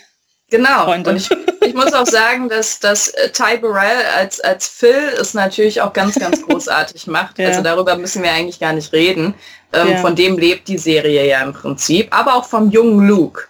Genau. 0.49 0.85
Freunde. 0.85 1.09
Und 1.09 1.15
ich, 1.17 1.29
ich 1.61 1.73
muss 1.73 1.93
auch 1.93 2.05
sagen, 2.05 2.49
dass, 2.49 2.79
dass 2.79 3.09
äh, 3.09 3.29
Ty 3.31 3.57
Burrell 3.57 4.05
als, 4.15 4.39
als 4.41 4.67
Phil 4.67 5.13
es 5.19 5.33
natürlich 5.33 5.81
auch 5.81 5.93
ganz, 5.93 6.15
ganz 6.15 6.41
großartig 6.47 7.07
macht. 7.07 7.39
Ja. 7.39 7.47
Also 7.47 7.61
darüber 7.61 7.95
müssen 7.97 8.21
wir 8.21 8.31
eigentlich 8.31 8.59
gar 8.59 8.73
nicht 8.73 8.93
reden. 8.93 9.33
Ähm, 9.73 9.89
ja. 9.89 9.97
Von 9.97 10.15
dem 10.15 10.37
lebt 10.37 10.67
die 10.67 10.77
Serie 10.77 11.27
ja 11.27 11.41
im 11.41 11.53
Prinzip. 11.53 12.15
Aber 12.15 12.35
auch 12.35 12.45
vom 12.45 12.69
jungen 12.69 13.07
Luke. 13.07 13.47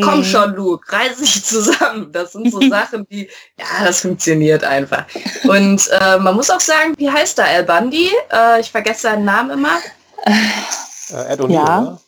Komm 0.00 0.18
mhm. 0.18 0.24
schon, 0.24 0.54
Luke, 0.54 0.92
reiß 0.92 1.18
dich 1.18 1.42
zusammen. 1.44 2.12
Das 2.12 2.32
sind 2.32 2.50
so 2.50 2.60
Sachen, 2.70 3.06
die, 3.08 3.28
ja, 3.58 3.84
das 3.84 4.00
funktioniert 4.00 4.62
einfach. 4.62 5.06
Und 5.44 5.88
äh, 5.88 6.18
man 6.18 6.34
muss 6.34 6.50
auch 6.50 6.60
sagen, 6.60 6.94
wie 6.98 7.10
heißt 7.10 7.38
da 7.38 7.44
Al 7.44 7.64
Bundy? 7.64 8.10
Äh, 8.30 8.60
ich 8.60 8.70
vergesse 8.70 9.02
seinen 9.02 9.24
Namen 9.24 9.50
immer. 9.50 9.78
Äh, 10.26 11.32
Ed 11.32 11.40
O'Neill, 11.40 11.54
ja. 11.54 11.98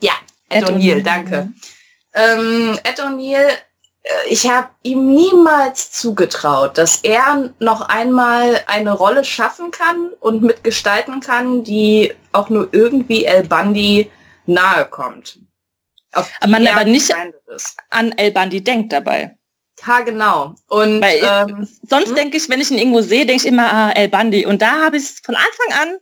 Ja, 0.00 0.12
Ed, 0.48 0.62
Ed 0.62 0.70
O'Neill, 0.70 1.02
danke. 1.02 1.48
Ähm, 2.14 2.78
Ed 2.84 3.00
O'Neill, 3.00 3.48
äh, 4.02 4.08
ich 4.28 4.48
habe 4.48 4.68
ihm 4.82 5.14
niemals 5.14 5.92
zugetraut, 5.92 6.76
dass 6.78 7.00
er 7.02 7.50
noch 7.58 7.82
einmal 7.82 8.62
eine 8.66 8.92
Rolle 8.92 9.24
schaffen 9.24 9.70
kann 9.70 10.10
und 10.20 10.42
mitgestalten 10.42 11.20
kann, 11.20 11.64
die 11.64 12.12
auch 12.32 12.48
nur 12.50 12.68
irgendwie 12.72 13.24
El 13.24 13.44
Bundy 13.44 14.10
nahe 14.46 14.84
kommt. 14.86 15.38
man 16.46 16.66
aber 16.66 16.84
nicht 16.84 17.14
an 17.90 18.12
El 18.12 18.32
Bundy 18.32 18.62
denkt 18.62 18.92
dabei. 18.92 19.36
Ja, 19.86 20.00
genau. 20.00 20.54
Und 20.68 21.00
Weil, 21.00 21.20
ähm, 21.22 21.68
sonst 21.88 22.08
hm? 22.08 22.14
denke 22.14 22.36
ich, 22.36 22.48
wenn 22.48 22.60
ich 22.60 22.70
ihn 22.70 22.78
irgendwo 22.78 23.00
sehe, 23.00 23.26
denke 23.26 23.42
ich 23.42 23.46
immer 23.46 23.72
ah, 23.72 23.90
El 23.92 24.08
Bundy. 24.08 24.46
Und 24.46 24.62
da 24.62 24.82
habe 24.82 24.96
ich 24.96 25.04
es 25.04 25.20
von 25.24 25.34
Anfang 25.34 25.80
an 25.80 25.98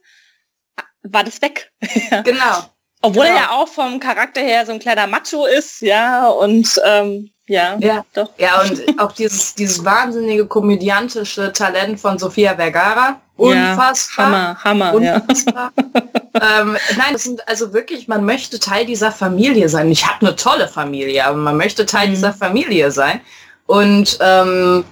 war 1.03 1.25
das 1.25 1.41
weg. 1.43 1.73
genau. 2.25 2.65
Obwohl 3.03 3.25
genau. 3.25 3.37
er 3.37 3.43
ja 3.43 3.51
auch 3.51 3.69
vom 3.69 3.99
Charakter 3.99 4.41
her 4.41 4.67
so 4.67 4.73
ein 4.73 4.79
kleiner 4.79 5.07
Macho 5.07 5.47
ist, 5.47 5.81
ja, 5.81 6.29
und 6.29 6.81
ähm, 6.85 7.31
ja, 7.51 7.77
ja, 7.81 8.05
doch. 8.15 8.31
Ja, 8.39 8.61
und 8.61 9.01
auch 9.01 9.11
dieses, 9.11 9.57
dieses 9.57 9.85
wahnsinnige 9.85 10.47
komödiantische 10.47 11.53
Talent 11.53 11.99
von 11.99 12.17
Sofia 12.17 12.55
Vergara. 12.55 13.21
Unfassbar. 13.37 14.31
Ja, 14.31 14.63
Hammer, 14.65 14.93
Hammer, 14.93 14.95
unfassbar. 14.95 15.73
Ja. 15.77 16.61
ähm, 16.61 16.77
nein, 16.97 17.13
das 17.13 17.25
sind 17.25 17.49
also 17.49 17.73
wirklich, 17.73 18.07
man 18.07 18.25
möchte 18.25 18.61
Teil 18.61 18.87
dieser 18.87 19.11
Familie 19.11 19.69
sein. 19.69 19.91
Ich 19.91 20.07
habe 20.07 20.25
eine 20.25 20.37
tolle 20.37 20.69
Familie, 20.69 21.27
aber 21.27 21.39
man 21.39 21.57
möchte 21.57 21.87
Teil 21.87 22.07
mhm. 22.07 22.13
dieser 22.13 22.33
Familie 22.33 22.93
sein. 22.93 23.21
Und 23.67 24.19
ähm, 24.21 24.85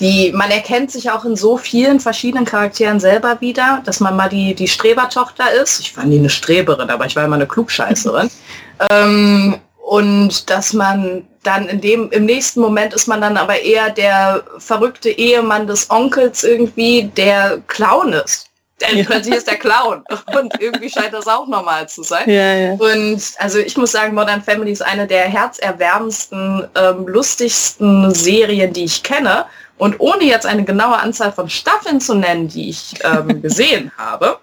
die, 0.00 0.32
man 0.32 0.50
erkennt 0.50 0.90
sich 0.90 1.10
auch 1.10 1.24
in 1.24 1.36
so 1.36 1.58
vielen 1.58 2.00
verschiedenen 2.00 2.46
Charakteren 2.46 3.00
selber 3.00 3.40
wieder, 3.40 3.82
dass 3.84 4.00
man 4.00 4.16
mal 4.16 4.28
die, 4.28 4.54
die 4.54 4.68
Strebertochter 4.68 5.52
ist. 5.52 5.80
Ich 5.80 5.96
war 5.96 6.04
nie 6.04 6.18
eine 6.18 6.30
Streberin, 6.30 6.90
aber 6.90 7.06
ich 7.06 7.14
war 7.16 7.24
immer 7.24 7.36
eine 7.36 7.46
Klugscheißerin. 7.46 8.30
ähm, 8.90 9.58
und 9.76 10.48
dass 10.48 10.72
man 10.72 11.26
dann 11.42 11.68
in 11.68 11.80
dem, 11.80 12.10
im 12.10 12.24
nächsten 12.24 12.60
Moment 12.60 12.94
ist 12.94 13.08
man 13.08 13.20
dann 13.20 13.36
aber 13.36 13.60
eher 13.60 13.90
der 13.90 14.44
verrückte 14.58 15.10
Ehemann 15.10 15.66
des 15.66 15.90
Onkels 15.90 16.44
irgendwie, 16.44 17.10
der 17.16 17.60
Clown 17.66 18.12
ist. 18.12 18.46
Der 18.80 18.94
ja. 18.94 19.04
plötzlich 19.04 19.36
ist 19.36 19.46
der 19.46 19.58
Clown. 19.58 20.04
Und 20.38 20.58
irgendwie 20.58 20.88
scheint 20.88 21.12
das 21.12 21.26
auch 21.26 21.46
normal 21.46 21.88
zu 21.88 22.02
sein. 22.02 22.28
Ja, 22.30 22.54
ja. 22.54 22.72
Und 22.72 23.20
also 23.38 23.58
ich 23.58 23.76
muss 23.76 23.92
sagen, 23.92 24.14
Modern 24.14 24.42
Family 24.42 24.72
ist 24.72 24.82
eine 24.82 25.06
der 25.06 25.24
herzerwärmendsten, 25.24 26.68
ähm, 26.74 27.06
lustigsten 27.06 28.14
Serien, 28.14 28.72
die 28.72 28.84
ich 28.84 29.02
kenne. 29.02 29.44
Und 29.80 29.98
ohne 29.98 30.24
jetzt 30.24 30.44
eine 30.44 30.64
genaue 30.64 30.98
Anzahl 30.98 31.32
von 31.32 31.48
Staffeln 31.48 32.02
zu 32.02 32.14
nennen, 32.14 32.48
die 32.48 32.68
ich 32.68 32.96
ähm, 33.02 33.40
gesehen 33.42 33.90
habe, 33.96 34.38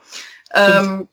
ähm, 0.55 1.07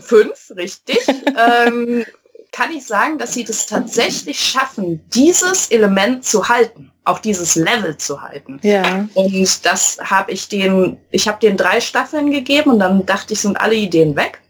fünf, 0.00 0.50
richtig, 0.56 0.98
ähm, 1.06 2.04
kann 2.50 2.72
ich 2.72 2.84
sagen, 2.84 3.16
dass 3.16 3.34
sie 3.34 3.44
das 3.44 3.66
tatsächlich 3.66 4.40
schaffen, 4.40 5.08
dieses 5.14 5.70
Element 5.70 6.24
zu 6.24 6.48
halten, 6.48 6.90
auch 7.04 7.20
dieses 7.20 7.54
Level 7.54 7.96
zu 7.96 8.20
halten. 8.20 8.58
Ja. 8.64 9.08
Und 9.14 9.64
das 9.64 9.98
habe 10.02 10.32
ich 10.32 10.48
den, 10.48 10.98
ich 11.12 11.28
habe 11.28 11.38
den 11.38 11.56
drei 11.56 11.80
Staffeln 11.80 12.32
gegeben 12.32 12.72
und 12.72 12.80
dann 12.80 13.06
dachte 13.06 13.34
ich, 13.34 13.40
sind 13.40 13.60
alle 13.60 13.76
Ideen 13.76 14.16
weg. 14.16 14.40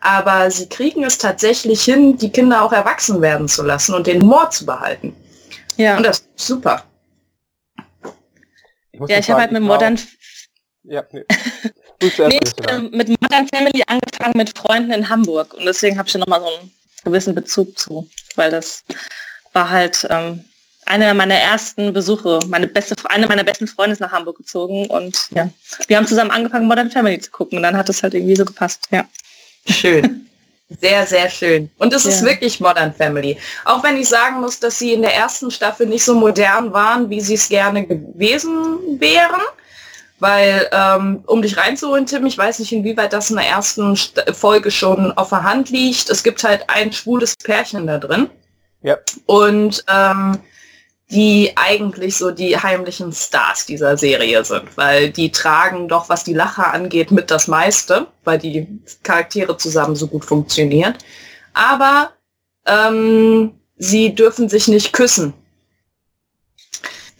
Aber 0.00 0.50
sie 0.50 0.68
kriegen 0.68 1.04
es 1.04 1.18
tatsächlich 1.18 1.84
hin, 1.84 2.18
die 2.18 2.30
Kinder 2.30 2.64
auch 2.64 2.72
erwachsen 2.72 3.22
werden 3.22 3.46
zu 3.46 3.62
lassen 3.62 3.94
und 3.94 4.08
den 4.08 4.22
Humor 4.22 4.50
zu 4.50 4.66
behalten. 4.66 5.14
Ja. 5.76 5.96
Und 5.96 6.02
das 6.04 6.18
ist 6.18 6.46
super. 6.48 6.82
Ich 9.02 9.08
ja, 9.08 9.18
ich 9.18 9.30
habe 9.30 9.40
halt 9.40 9.52
mit 9.52 9.62
Modern... 9.62 9.98
Ja, 10.84 11.02
nee. 11.12 11.24
nee, 12.02 12.40
mit 12.90 13.08
Modern 13.08 13.48
Family 13.48 13.82
angefangen 13.86 14.34
mit 14.36 14.56
Freunden 14.56 14.92
in 14.92 15.08
Hamburg 15.08 15.54
und 15.54 15.64
deswegen 15.64 15.96
habe 15.98 16.08
ich 16.08 16.14
nochmal 16.14 16.40
so 16.40 16.46
einen 16.46 16.70
gewissen 17.04 17.34
Bezug 17.34 17.78
zu, 17.78 18.08
weil 18.36 18.50
das 18.50 18.84
war 19.54 19.70
halt 19.70 20.06
ähm, 20.10 20.44
einer 20.86 21.14
meiner 21.14 21.36
ersten 21.36 21.92
Besuche. 21.92 22.40
Meine 22.48 22.66
beste, 22.66 22.96
eine 23.08 23.26
meiner 23.26 23.44
besten 23.44 23.66
Freunde 23.66 23.92
ist 23.94 24.00
nach 24.00 24.12
Hamburg 24.12 24.36
gezogen 24.36 24.86
und 24.86 25.28
ja, 25.30 25.48
wir 25.86 25.96
haben 25.96 26.06
zusammen 26.06 26.30
angefangen, 26.30 26.66
Modern 26.66 26.90
Family 26.90 27.18
zu 27.18 27.30
gucken 27.30 27.58
und 27.58 27.62
dann 27.62 27.76
hat 27.76 27.88
es 27.88 28.02
halt 28.02 28.14
irgendwie 28.14 28.36
so 28.36 28.44
gepasst. 28.44 28.88
Ja. 28.90 29.08
Schön. 29.66 30.28
Sehr, 30.80 31.06
sehr 31.06 31.28
schön. 31.28 31.70
Und 31.78 31.92
es 31.92 32.04
ja. 32.04 32.10
ist 32.10 32.24
wirklich 32.24 32.60
Modern 32.60 32.92
Family. 32.92 33.38
Auch 33.64 33.82
wenn 33.82 33.96
ich 33.96 34.08
sagen 34.08 34.40
muss, 34.40 34.58
dass 34.60 34.78
sie 34.78 34.92
in 34.92 35.02
der 35.02 35.14
ersten 35.14 35.50
Staffel 35.50 35.86
nicht 35.86 36.04
so 36.04 36.14
modern 36.14 36.72
waren, 36.72 37.10
wie 37.10 37.20
sie 37.20 37.34
es 37.34 37.48
gerne 37.48 37.86
gewesen 37.86 38.98
wären. 38.98 39.40
Weil, 40.20 40.68
ähm, 40.72 41.22
um 41.26 41.42
dich 41.42 41.56
reinzuholen, 41.56 42.06
Tim, 42.06 42.24
ich 42.24 42.38
weiß 42.38 42.60
nicht, 42.60 42.72
inwieweit 42.72 43.12
das 43.12 43.30
in 43.30 43.36
der 43.36 43.46
ersten 43.46 43.96
Folge 44.32 44.70
schon 44.70 45.12
auf 45.12 45.30
der 45.30 45.42
Hand 45.42 45.70
liegt. 45.70 46.08
Es 46.08 46.22
gibt 46.22 46.44
halt 46.44 46.70
ein 46.70 46.92
schwules 46.92 47.34
Pärchen 47.36 47.86
da 47.86 47.98
drin. 47.98 48.30
Ja. 48.82 48.96
Und 49.26 49.84
ähm, 49.88 50.38
die 51.10 51.52
eigentlich 51.56 52.16
so 52.16 52.30
die 52.30 52.58
heimlichen 52.58 53.12
Stars 53.12 53.66
dieser 53.66 53.96
Serie 53.96 54.44
sind, 54.44 54.76
weil 54.76 55.10
die 55.10 55.30
tragen 55.30 55.88
doch, 55.88 56.08
was 56.08 56.24
die 56.24 56.32
Lacher 56.32 56.72
angeht, 56.72 57.10
mit 57.10 57.30
das 57.30 57.46
meiste, 57.46 58.06
weil 58.24 58.38
die 58.38 58.66
Charaktere 59.02 59.56
zusammen 59.56 59.96
so 59.96 60.06
gut 60.06 60.24
funktionieren. 60.24 60.96
Aber 61.52 62.12
ähm, 62.66 63.52
sie 63.76 64.14
dürfen 64.14 64.48
sich 64.48 64.66
nicht 64.66 64.92
küssen. 64.92 65.34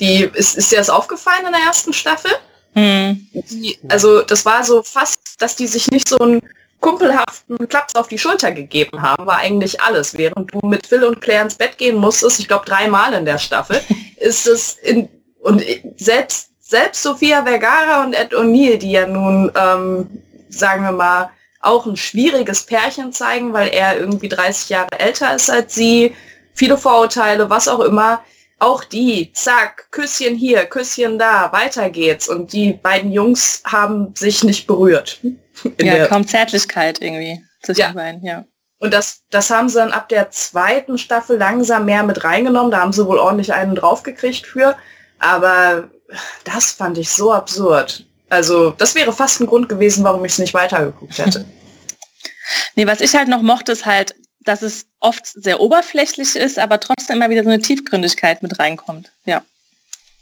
Die, 0.01 0.25
ist, 0.35 0.57
ist 0.57 0.73
dir 0.73 0.79
das 0.79 0.91
aufgefallen 0.91 1.47
in 1.47 1.53
der 1.53 1.61
ersten 1.61 1.93
Staffel? 1.93 2.33
Mhm. 2.75 3.29
Die, 3.33 3.79
also 3.89 4.23
das 4.23 4.45
war 4.45 4.65
so 4.65 4.83
fast, 4.83 5.21
dass 5.39 5.57
die 5.57 5.67
sich 5.67 5.89
nicht 5.89 6.09
so 6.09 6.19
einen 6.19 6.43
kumpelhaften 6.85 7.67
Klaps 7.67 7.95
auf 7.95 8.09
die 8.09 8.19
Schulter 8.19 8.53
gegeben 8.53 9.01
haben, 9.01 9.25
war 9.25 9.39
eigentlich 9.39 9.81
alles. 9.81 10.19
Während 10.19 10.53
du 10.53 10.61
mit 10.67 10.87
Phil 10.87 11.03
und 11.03 11.23
Claire 11.23 11.45
ins 11.45 11.55
Bett 11.55 11.79
gehen 11.79 11.97
musstest, 11.97 12.39
ich 12.41 12.47
glaube 12.47 12.67
dreimal 12.67 13.15
in 13.15 13.25
der 13.25 13.39
Staffel, 13.39 13.81
ist 14.19 14.47
es 14.47 14.75
in 14.75 15.09
und 15.41 15.65
selbst 15.97 16.51
selbst 16.61 17.03
Sophia 17.03 17.43
Vergara 17.43 18.05
und 18.05 18.13
Ed 18.13 18.35
O'Neill, 18.35 18.77
die 18.77 18.93
ja 18.93 19.07
nun, 19.07 19.51
ähm, 19.55 20.23
sagen 20.51 20.83
wir 20.83 20.93
mal, 20.93 21.31
auch 21.61 21.87
ein 21.87 21.97
schwieriges 21.97 22.65
Pärchen 22.67 23.15
zeigen, 23.15 23.55
weil 23.55 23.69
er 23.69 23.99
irgendwie 23.99 24.29
30 24.29 24.69
Jahre 24.69 24.99
älter 24.99 25.35
ist 25.35 25.49
als 25.51 25.75
sie, 25.75 26.15
viele 26.53 26.77
Vorurteile, 26.77 27.49
was 27.49 27.67
auch 27.67 27.81
immer, 27.81 28.23
auch 28.59 28.85
die, 28.85 29.33
zack, 29.33 29.91
Küsschen 29.91 30.37
hier, 30.37 30.67
Küsschen 30.67 31.19
da, 31.19 31.51
weiter 31.53 31.89
geht's. 31.89 32.29
Und 32.29 32.53
die 32.53 32.75
beiden 32.75 33.11
Jungs 33.11 33.63
haben 33.65 34.15
sich 34.15 34.45
nicht 34.45 34.67
berührt. 34.67 35.21
Ja, 35.81 36.07
kaum 36.07 36.27
Zärtlichkeit 36.27 37.01
irgendwie 37.01 37.45
zwischen 37.63 37.81
ja. 37.81 37.93
beiden, 37.93 38.25
ja. 38.25 38.45
Und 38.79 38.93
das, 38.93 39.23
das 39.31 39.51
haben 39.51 39.69
sie 39.69 39.79
dann 39.79 39.93
ab 39.93 40.09
der 40.09 40.31
zweiten 40.31 40.99
Staffel 40.99 41.39
langsam 41.39 41.87
mehr 41.87 42.03
mit 42.03 42.25
reingenommen. 42.25 42.71
Da 42.71 42.81
haben 42.81 42.93
sie 42.93 43.07
wohl 43.07 43.19
ordentlich 43.19 43.53
einen 43.53 43.75
draufgekriegt 43.75 44.47
für. 44.47 44.77
Aber 45.19 45.89
das 46.45 46.73
fand 46.73 46.99
ich 46.99 47.09
so 47.09 47.33
absurd. 47.33 48.05
Also 48.29 48.71
das 48.73 48.95
wäre 48.95 49.13
fast 49.13 49.41
ein 49.41 49.47
Grund 49.47 49.69
gewesen, 49.69 50.05
warum 50.05 50.25
ich 50.25 50.33
es 50.33 50.39
nicht 50.39 50.55
weitergeguckt 50.55 51.19
hätte. 51.19 51.45
Nee, 52.77 52.87
was 52.87 53.01
ich 53.01 53.15
halt 53.15 53.29
noch 53.29 53.41
mochte, 53.41 53.73
ist 53.73 53.87
halt, 53.87 54.15
dass 54.41 54.61
es 54.61 54.87
oft 55.01 55.27
sehr 55.27 55.61
oberflächlich 55.61 56.37
ist, 56.37 56.59
aber 56.59 56.79
trotzdem 56.79 57.17
immer 57.17 57.31
wieder 57.31 57.43
so 57.43 57.49
eine 57.49 57.63
Tiefgründigkeit 57.63 58.43
mit 58.43 58.59
reinkommt. 58.59 59.13
Ja. 59.25 59.43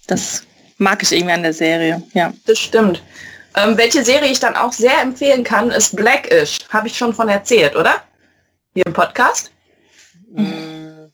Das 0.07 0.45
mag 0.78 1.03
ich 1.03 1.11
irgendwie 1.11 1.33
an 1.33 1.43
der 1.43 1.53
Serie, 1.53 2.03
ja. 2.14 2.33
Das 2.47 2.59
stimmt. 2.59 3.03
Ähm, 3.55 3.77
welche 3.77 4.05
Serie 4.05 4.31
ich 4.31 4.41
dann 4.41 4.57
auch 4.57 4.73
sehr 4.73 5.01
empfehlen 5.01 5.45
kann, 5.45 5.71
ist 5.71 5.95
Blackish. 5.97 6.59
Habe 6.71 6.89
ich 6.89 6.97
schon 6.97 7.15
von 7.15 7.29
erzählt, 7.29 7.77
oder? 7.77 8.03
Hier 8.75 8.87
im 8.87 8.93
Podcast. 8.93 9.53
Mm, 10.31 11.07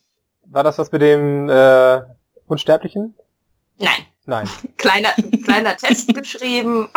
war 0.47 0.63
das 0.63 0.79
was 0.79 0.93
mit 0.93 1.03
dem 1.03 1.49
äh, 1.49 2.01
Unsterblichen? 2.47 3.15
Nein. 3.79 4.07
Nein. 4.29 4.47
Kleiner, 4.77 5.09
kleiner 5.43 5.75
Test 5.75 6.15
geschrieben, 6.15 6.91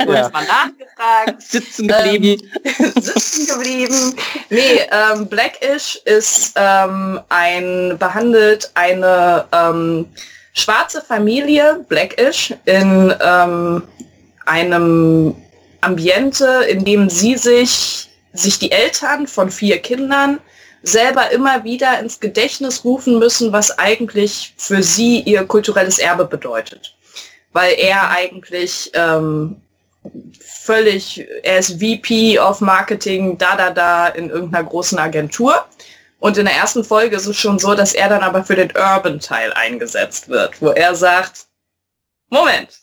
ja. 0.00 0.30
mal 0.30 0.46
nachgefragt. 0.46 1.42
Sitzen 1.42 1.86
geblieben. 1.86 2.42
Ähm, 2.64 2.92
sitzen 3.02 3.46
geblieben. 3.54 4.16
Nee, 4.48 4.80
ähm, 4.90 5.28
Blackish 5.28 5.96
ist 6.06 6.54
ähm, 6.56 7.20
ein, 7.28 7.98
behandelt 7.98 8.70
eine 8.72 9.44
ähm, 9.52 10.06
schwarze 10.54 11.02
Familie, 11.02 11.84
Blackish, 11.86 12.54
in 12.64 13.14
ähm, 13.20 13.82
einem 14.46 15.34
Ambiente, 15.80 16.64
in 16.68 16.84
dem 16.84 17.10
sie 17.10 17.36
sich, 17.36 18.08
sich 18.32 18.58
die 18.58 18.72
Eltern 18.72 19.26
von 19.26 19.50
vier 19.50 19.78
Kindern 19.78 20.40
selber 20.82 21.30
immer 21.30 21.64
wieder 21.64 21.98
ins 21.98 22.20
Gedächtnis 22.20 22.84
rufen 22.84 23.18
müssen, 23.18 23.52
was 23.52 23.78
eigentlich 23.78 24.54
für 24.56 24.82
sie 24.82 25.20
ihr 25.20 25.44
kulturelles 25.44 25.98
Erbe 25.98 26.26
bedeutet. 26.26 26.96
Weil 27.52 27.74
er 27.78 28.10
eigentlich 28.10 28.90
ähm, 28.94 29.62
völlig, 30.40 31.26
er 31.42 31.58
ist 31.58 31.80
VP 31.80 32.38
of 32.38 32.60
Marketing, 32.60 33.38
da, 33.38 33.56
da, 33.56 33.70
da 33.70 34.08
in 34.08 34.28
irgendeiner 34.28 34.64
großen 34.64 34.98
Agentur. 34.98 35.64
Und 36.18 36.36
in 36.38 36.46
der 36.46 36.54
ersten 36.54 36.84
Folge 36.84 37.16
ist 37.16 37.26
es 37.26 37.36
schon 37.36 37.58
so, 37.58 37.74
dass 37.74 37.94
er 37.94 38.08
dann 38.08 38.22
aber 38.22 38.44
für 38.44 38.56
den 38.56 38.70
Urban-Teil 38.70 39.52
eingesetzt 39.52 40.28
wird, 40.28 40.60
wo 40.60 40.70
er 40.70 40.94
sagt, 40.94 41.46
Moment, 42.28 42.80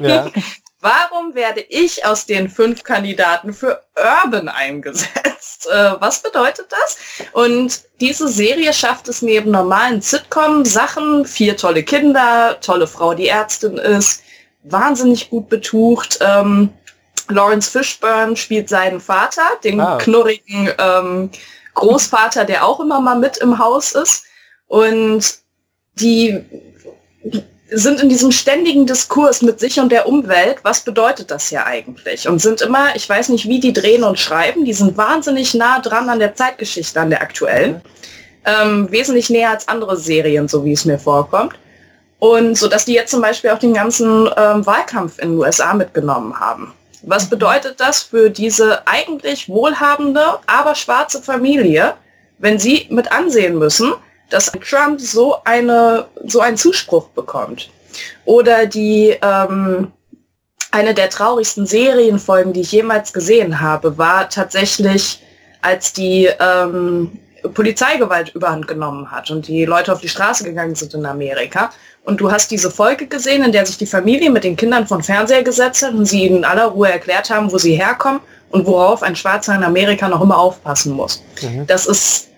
ja. 0.00 0.30
Warum 0.82 1.34
werde 1.34 1.60
ich 1.68 2.06
aus 2.06 2.24
den 2.24 2.48
fünf 2.48 2.84
Kandidaten 2.84 3.52
für 3.52 3.82
Urban 3.96 4.48
eingesetzt? 4.48 5.68
Äh, 5.70 6.00
was 6.00 6.22
bedeutet 6.22 6.68
das? 6.70 7.26
Und 7.32 7.82
diese 8.00 8.28
Serie 8.28 8.72
schafft 8.72 9.08
es 9.08 9.20
neben 9.20 9.50
normalen 9.50 10.00
Sitcom-Sachen, 10.00 11.26
vier 11.26 11.56
tolle 11.56 11.82
Kinder, 11.82 12.58
tolle 12.62 12.86
Frau, 12.86 13.12
die 13.12 13.28
Ärztin 13.28 13.76
ist, 13.76 14.22
wahnsinnig 14.62 15.28
gut 15.28 15.50
betucht. 15.50 16.18
Ähm, 16.22 16.70
Lawrence 17.28 17.70
Fishburne 17.70 18.36
spielt 18.36 18.70
seinen 18.70 19.00
Vater, 19.00 19.42
den 19.62 19.80
ah. 19.80 19.98
knurrigen 19.98 20.70
ähm, 20.78 21.30
Großvater, 21.74 22.46
der 22.46 22.64
auch 22.64 22.80
immer 22.80 23.00
mal 23.00 23.18
mit 23.18 23.36
im 23.36 23.58
Haus 23.58 23.92
ist. 23.92 24.24
Und 24.66 25.40
die 25.94 26.42
sind 27.72 28.00
in 28.00 28.08
diesem 28.08 28.32
ständigen 28.32 28.86
Diskurs 28.86 29.42
mit 29.42 29.60
sich 29.60 29.78
und 29.78 29.90
der 29.92 30.08
Umwelt, 30.08 30.58
was 30.62 30.80
bedeutet 30.80 31.30
das 31.30 31.50
ja 31.50 31.66
eigentlich? 31.66 32.28
Und 32.28 32.40
sind 32.40 32.62
immer, 32.62 32.94
ich 32.96 33.08
weiß 33.08 33.28
nicht, 33.28 33.48
wie 33.48 33.60
die 33.60 33.72
drehen 33.72 34.04
und 34.04 34.18
schreiben, 34.18 34.64
die 34.64 34.72
sind 34.72 34.96
wahnsinnig 34.96 35.54
nah 35.54 35.80
dran 35.80 36.08
an 36.08 36.18
der 36.18 36.34
Zeitgeschichte, 36.34 37.00
an 37.00 37.10
der 37.10 37.22
aktuellen. 37.22 37.80
Ähm, 38.44 38.90
wesentlich 38.90 39.30
näher 39.30 39.50
als 39.50 39.68
andere 39.68 39.96
Serien, 39.96 40.48
so 40.48 40.64
wie 40.64 40.72
es 40.72 40.84
mir 40.84 40.98
vorkommt. 40.98 41.54
Und 42.18 42.56
so 42.56 42.68
dass 42.68 42.84
die 42.84 42.94
jetzt 42.94 43.10
zum 43.10 43.22
Beispiel 43.22 43.50
auch 43.50 43.58
den 43.58 43.74
ganzen 43.74 44.28
ähm, 44.36 44.66
Wahlkampf 44.66 45.18
in 45.18 45.30
den 45.30 45.38
USA 45.38 45.72
mitgenommen 45.74 46.38
haben. 46.38 46.72
Was 47.02 47.26
mhm. 47.26 47.30
bedeutet 47.30 47.80
das 47.80 48.02
für 48.02 48.30
diese 48.30 48.86
eigentlich 48.86 49.48
wohlhabende, 49.48 50.22
aber 50.46 50.74
schwarze 50.74 51.22
Familie, 51.22 51.94
wenn 52.38 52.58
sie 52.58 52.86
mit 52.90 53.12
ansehen 53.12 53.58
müssen, 53.58 53.92
dass 54.30 54.50
Trump 54.68 55.00
so 55.00 55.36
eine 55.44 56.06
so 56.26 56.40
einen 56.40 56.56
Zuspruch 56.56 57.08
bekommt. 57.08 57.70
Oder 58.24 58.66
die 58.66 59.16
ähm, 59.20 59.92
eine 60.70 60.94
der 60.94 61.10
traurigsten 61.10 61.66
Serienfolgen, 61.66 62.52
die 62.52 62.60
ich 62.60 62.72
jemals 62.72 63.12
gesehen 63.12 63.60
habe, 63.60 63.98
war 63.98 64.28
tatsächlich, 64.28 65.22
als 65.62 65.92
die 65.92 66.28
ähm, 66.38 67.18
Polizeigewalt 67.54 68.34
überhand 68.34 68.68
genommen 68.68 69.10
hat 69.10 69.30
und 69.30 69.48
die 69.48 69.64
Leute 69.64 69.92
auf 69.92 70.00
die 70.00 70.08
Straße 70.08 70.44
gegangen 70.44 70.74
sind 70.74 70.94
in 70.94 71.06
Amerika. 71.06 71.70
Und 72.04 72.20
du 72.20 72.30
hast 72.30 72.50
diese 72.50 72.70
Folge 72.70 73.06
gesehen, 73.06 73.44
in 73.44 73.52
der 73.52 73.66
sich 73.66 73.78
die 73.78 73.86
Familie 73.86 74.30
mit 74.30 74.44
den 74.44 74.56
Kindern 74.56 74.86
von 74.86 75.02
Fernseher 75.02 75.42
gesetzt 75.42 75.82
hat 75.82 75.92
und 75.92 76.06
sie 76.06 76.26
in 76.26 76.44
aller 76.44 76.66
Ruhe 76.66 76.90
erklärt 76.90 77.30
haben, 77.30 77.52
wo 77.52 77.58
sie 77.58 77.74
herkommen 77.74 78.20
und 78.50 78.66
worauf 78.66 79.02
ein 79.02 79.16
Schwarzer 79.16 79.54
in 79.54 79.64
Amerika 79.64 80.08
noch 80.08 80.22
immer 80.22 80.38
aufpassen 80.38 80.92
muss. 80.92 81.22
Mhm. 81.42 81.66
Das 81.66 81.86
ist, 81.86 82.29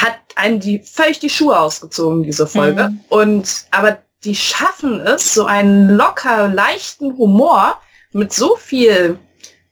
hat 0.00 0.18
einen 0.36 0.60
die 0.60 0.80
völlig 0.80 1.20
die 1.20 1.30
Schuhe 1.30 1.58
ausgezogen, 1.58 2.22
diese 2.22 2.46
Folge. 2.46 2.88
Mhm. 2.88 3.00
Und 3.08 3.66
aber 3.70 3.98
die 4.24 4.34
schaffen 4.34 5.00
es, 5.00 5.34
so 5.34 5.44
einen 5.44 5.90
locker, 5.90 6.48
leichten 6.48 7.16
Humor 7.16 7.78
mit 8.12 8.32
so 8.32 8.56
viel 8.56 9.18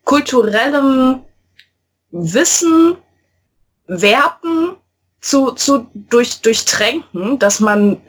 kulturellem 0.05 1.21
Wissen, 2.11 2.97
Werten 3.87 4.77
zu, 5.21 5.53
zu 5.53 5.89
durch, 5.95 6.41
durchtränken, 6.41 7.39
dass 7.39 7.61
man 7.61 8.01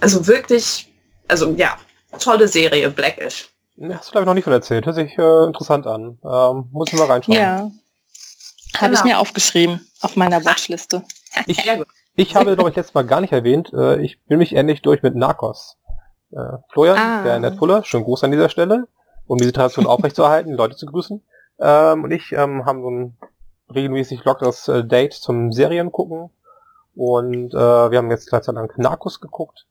also 0.00 0.26
wirklich, 0.26 0.92
also 1.28 1.52
ja, 1.56 1.76
tolle 2.18 2.46
Serie, 2.46 2.90
Blackish. 2.90 3.48
Hast 3.90 4.08
du 4.08 4.12
glaube 4.12 4.22
ich 4.22 4.26
noch 4.26 4.34
nicht 4.34 4.44
von 4.44 4.52
erzählt. 4.52 4.86
Hört 4.86 4.94
sich 4.94 5.18
äh, 5.18 5.44
interessant 5.46 5.86
an. 5.86 6.18
Ähm, 6.24 6.68
muss 6.70 6.92
ich 6.92 6.98
mal 6.98 7.06
reinschauen. 7.06 7.36
Ja. 7.36 7.70
Habe 8.76 8.88
genau. 8.90 8.98
ich 8.98 9.04
mir 9.04 9.18
aufgeschrieben 9.18 9.84
auf 10.00 10.14
meiner 10.16 10.44
Watchliste. 10.44 11.02
Ich, 11.46 11.58
ich 12.16 12.36
habe, 12.36 12.54
glaube 12.54 12.70
ich, 12.70 12.76
letztes 12.76 12.94
Mal 12.94 13.04
gar 13.04 13.20
nicht 13.20 13.32
erwähnt, 13.32 13.72
äh, 13.72 14.00
ich 14.00 14.22
bin 14.24 14.38
mich 14.38 14.54
endlich 14.54 14.82
durch 14.82 15.02
mit 15.02 15.14
Narcos. 15.14 15.78
Äh, 16.30 16.58
Florian, 16.70 16.98
ah. 16.98 17.22
der 17.22 17.38
Ned 17.38 17.56
Fuller, 17.56 17.84
schon 17.84 18.04
groß 18.04 18.24
an 18.24 18.30
dieser 18.30 18.48
Stelle, 18.48 18.88
um 19.26 19.38
diese 19.38 19.52
Tradition 19.52 19.86
aufrechtzuerhalten, 19.86 20.50
die 20.50 20.56
Leute 20.56 20.76
zu 20.76 20.86
grüßen. 20.86 21.22
Ähm, 21.60 22.04
und 22.04 22.10
ich 22.10 22.32
ähm, 22.32 22.64
haben 22.66 22.82
so 22.82 22.90
ein 22.90 23.16
regelmäßig 23.74 24.24
lockeres 24.24 24.68
äh, 24.68 24.84
Date 24.84 25.14
zum 25.14 25.52
Serien 25.52 25.92
gucken. 25.92 26.30
Und 26.94 27.52
äh, 27.54 27.90
wir 27.90 27.98
haben 27.98 28.10
jetzt 28.10 28.28
gleich 28.28 28.46
lang 28.46 28.70
Narcos 28.76 29.20
geguckt. 29.20 29.66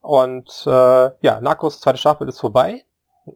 Und 0.00 0.64
äh, 0.66 1.10
ja, 1.20 1.40
Narcos 1.40 1.80
zweite 1.80 1.98
Staffel 1.98 2.28
ist 2.28 2.40
vorbei. 2.40 2.84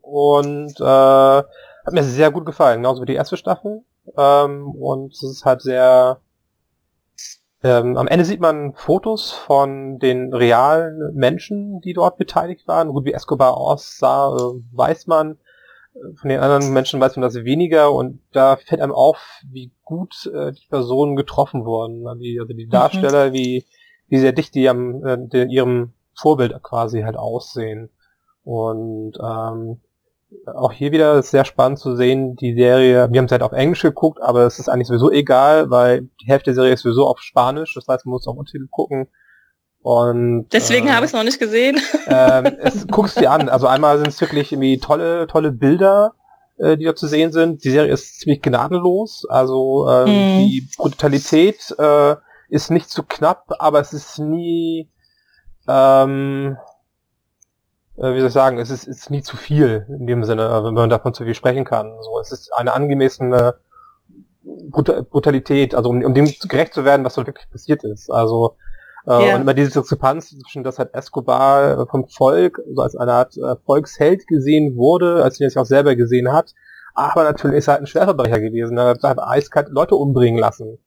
Und 0.03 0.81
äh, 0.81 0.85
hat 0.85 1.93
mir 1.93 2.05
sehr 2.05 2.31
gut 2.31 2.47
gefallen, 2.47 2.79
genauso 2.79 3.03
wie 3.03 3.07
die 3.07 3.15
erste 3.15 3.37
Staffel. 3.37 3.83
Ähm, 4.17 4.71
und 4.71 5.13
es 5.13 5.23
ist 5.23 5.45
halt 5.45 5.63
sehr 5.63 6.21
ähm, 7.63 7.97
am 7.99 8.09
Ende 8.09 8.25
sieht 8.25 8.41
man 8.41 8.73
Fotos 8.73 9.33
von 9.33 9.99
den 9.99 10.33
realen 10.33 11.15
Menschen, 11.15 11.81
die 11.81 11.93
dort 11.93 12.17
beteiligt 12.17 12.67
waren. 12.67 12.89
Gut, 12.89 13.05
wie 13.05 13.13
Escobar 13.13 13.57
aussah, 13.57 14.35
äh, 14.35 14.63
weiß 14.73 15.07
man. 15.07 15.39
Von 16.21 16.31
den 16.31 16.41
anderen 16.41 16.73
Menschen 16.73 17.01
weiß 17.01 17.17
man 17.17 17.23
das 17.23 17.35
weniger 17.35 17.93
und 17.93 18.21
da 18.33 18.57
fällt 18.57 18.81
einem 18.81 18.93
auf, 18.93 19.43
wie 19.51 19.73
gut 19.85 20.31
äh, 20.33 20.53
die 20.53 20.67
Personen 20.71 21.17
getroffen 21.17 21.65
wurden. 21.65 22.07
Also 22.07 22.23
die, 22.23 22.39
also 22.41 22.55
die 22.55 22.67
mhm. 22.67 22.71
Darsteller, 22.71 23.29
mhm. 23.29 23.33
wie, 23.35 23.67
wie 24.09 24.19
sehr 24.19 24.33
dicht 24.33 24.55
die 24.55 24.69
am 24.69 25.05
äh, 25.05 25.15
in 25.15 25.51
ihrem 25.51 25.93
Vorbild 26.15 26.63
quasi 26.63 27.03
halt 27.03 27.17
aussehen. 27.17 27.91
Und 28.45 29.19
ähm, 29.23 29.81
auch 30.47 30.73
hier 30.73 30.93
wieder 30.93 31.23
sehr 31.23 31.45
spannend 31.45 31.79
zu 31.79 31.97
sehen, 31.97 32.37
die 32.37 32.55
Serie, 32.55 33.11
wir 33.11 33.19
haben 33.19 33.27
es 33.27 33.33
halt 33.33 33.43
auf 33.43 33.53
Englisch 33.53 33.83
geguckt, 33.83 34.21
aber 34.23 34.47
es 34.47 34.59
ist 34.59 34.69
eigentlich 34.69 34.89
sowieso 34.89 35.11
egal, 35.11 35.71
weil 35.71 36.09
die 36.23 36.27
Hälfte 36.27 36.47
der 36.51 36.55
Serie 36.55 36.73
ist 36.73 36.83
sowieso 36.83 37.07
auf 37.07 37.21
Spanisch, 37.21 37.75
das 37.75 37.87
heißt, 37.89 38.07
man 38.07 38.13
muss 38.13 38.27
auch 38.27 38.37
Untertitel 38.37 38.69
gucken. 38.71 39.09
Und 39.83 40.49
deswegen 40.53 40.89
äh, 40.89 40.91
habe 40.91 41.07
ich 41.07 41.11
es 41.11 41.15
noch 41.15 41.25
nicht 41.25 41.39
gesehen. 41.39 41.81
Äh, 42.07 42.53
es, 42.61 42.87
guckst 42.87 43.19
dir 43.19 43.31
an. 43.31 43.49
Also 43.49 43.67
einmal 43.67 43.97
sind 43.97 44.09
es 44.09 44.21
wirklich 44.21 44.53
irgendwie 44.53 44.79
tolle, 44.79 45.27
tolle 45.27 45.53
Bilder, 45.53 46.13
äh, 46.59 46.77
die 46.77 46.85
da 46.85 46.95
zu 46.95 47.07
sehen 47.07 47.33
sind. 47.33 47.65
Die 47.65 47.71
Serie 47.71 47.91
ist 47.91 48.21
ziemlich 48.21 48.43
gnadenlos. 48.43 49.27
Also 49.29 49.89
ähm, 49.89 50.11
mm. 50.11 50.39
die 50.41 50.69
Brutalität 50.77 51.75
äh, 51.79 52.17
ist 52.51 52.71
nicht 52.71 52.91
zu 52.91 53.05
knapp, 53.05 53.47
aber 53.59 53.81
es 53.81 53.95
ist 53.95 54.19
nie 54.19 54.91
ähm, 55.67 56.59
äh, 58.01 58.15
wie 58.15 58.19
soll 58.19 58.29
ich 58.29 58.33
sagen, 58.33 58.59
es 58.59 58.71
ist, 58.71 58.87
ist 58.87 59.11
nie 59.11 59.23
zu 59.23 59.37
viel 59.37 59.87
in 59.89 60.07
dem 60.07 60.25
Sinne, 60.25 60.47
äh, 60.47 60.65
wenn 60.65 60.75
man 60.75 60.91
davon 60.91 61.15
zu 61.15 61.25
viel 61.25 61.35
sprechen 61.35 61.65
kann. 61.65 61.93
So, 62.01 62.19
es 62.21 62.33
ist 62.33 62.53
eine 62.55 62.73
angemessene 62.73 63.57
Brutalität, 64.71 65.75
also 65.75 65.91
um, 65.91 66.03
um 66.03 66.15
dem 66.15 66.27
gerecht 66.49 66.75
zu 66.75 66.85
werden, 66.85 67.05
was 67.05 67.15
dort 67.15 67.27
wirklich 67.27 67.51
passiert 67.51 67.85
ist. 67.85 68.11
Also 68.11 68.57
äh, 69.07 69.11
yeah. 69.11 69.35
und 69.35 69.43
immer 69.43 69.55
diese 69.55 69.81
Diskrepanz 69.81 70.31
zwischen, 70.31 70.65
dass 70.65 70.79
halt 70.79 70.95
Escobar 70.95 71.81
äh, 71.81 71.87
vom 71.87 72.09
Volk, 72.09 72.61
so 72.75 72.83
als 72.83 72.97
eine 72.97 73.13
Art 73.13 73.37
äh, 73.37 73.57
Volksheld 73.65 74.27
gesehen 74.27 74.77
wurde, 74.77 75.23
als 75.23 75.41
er 75.41 75.49
sich 75.49 75.59
auch 75.59 75.67
selber 75.67 75.95
gesehen 75.95 76.33
hat, 76.33 76.55
aber 76.95 77.25
natürlich 77.25 77.59
ist 77.59 77.69
er 77.69 77.75
halt 77.75 77.83
ein 77.83 77.87
Schwerverbrecher 77.87 78.41
gewesen. 78.41 78.77
Er 78.77 78.97
hat 79.03 79.19
eiskalt 79.19 79.69
Leute 79.71 79.95
umbringen 79.95 80.39
lassen 80.39 80.79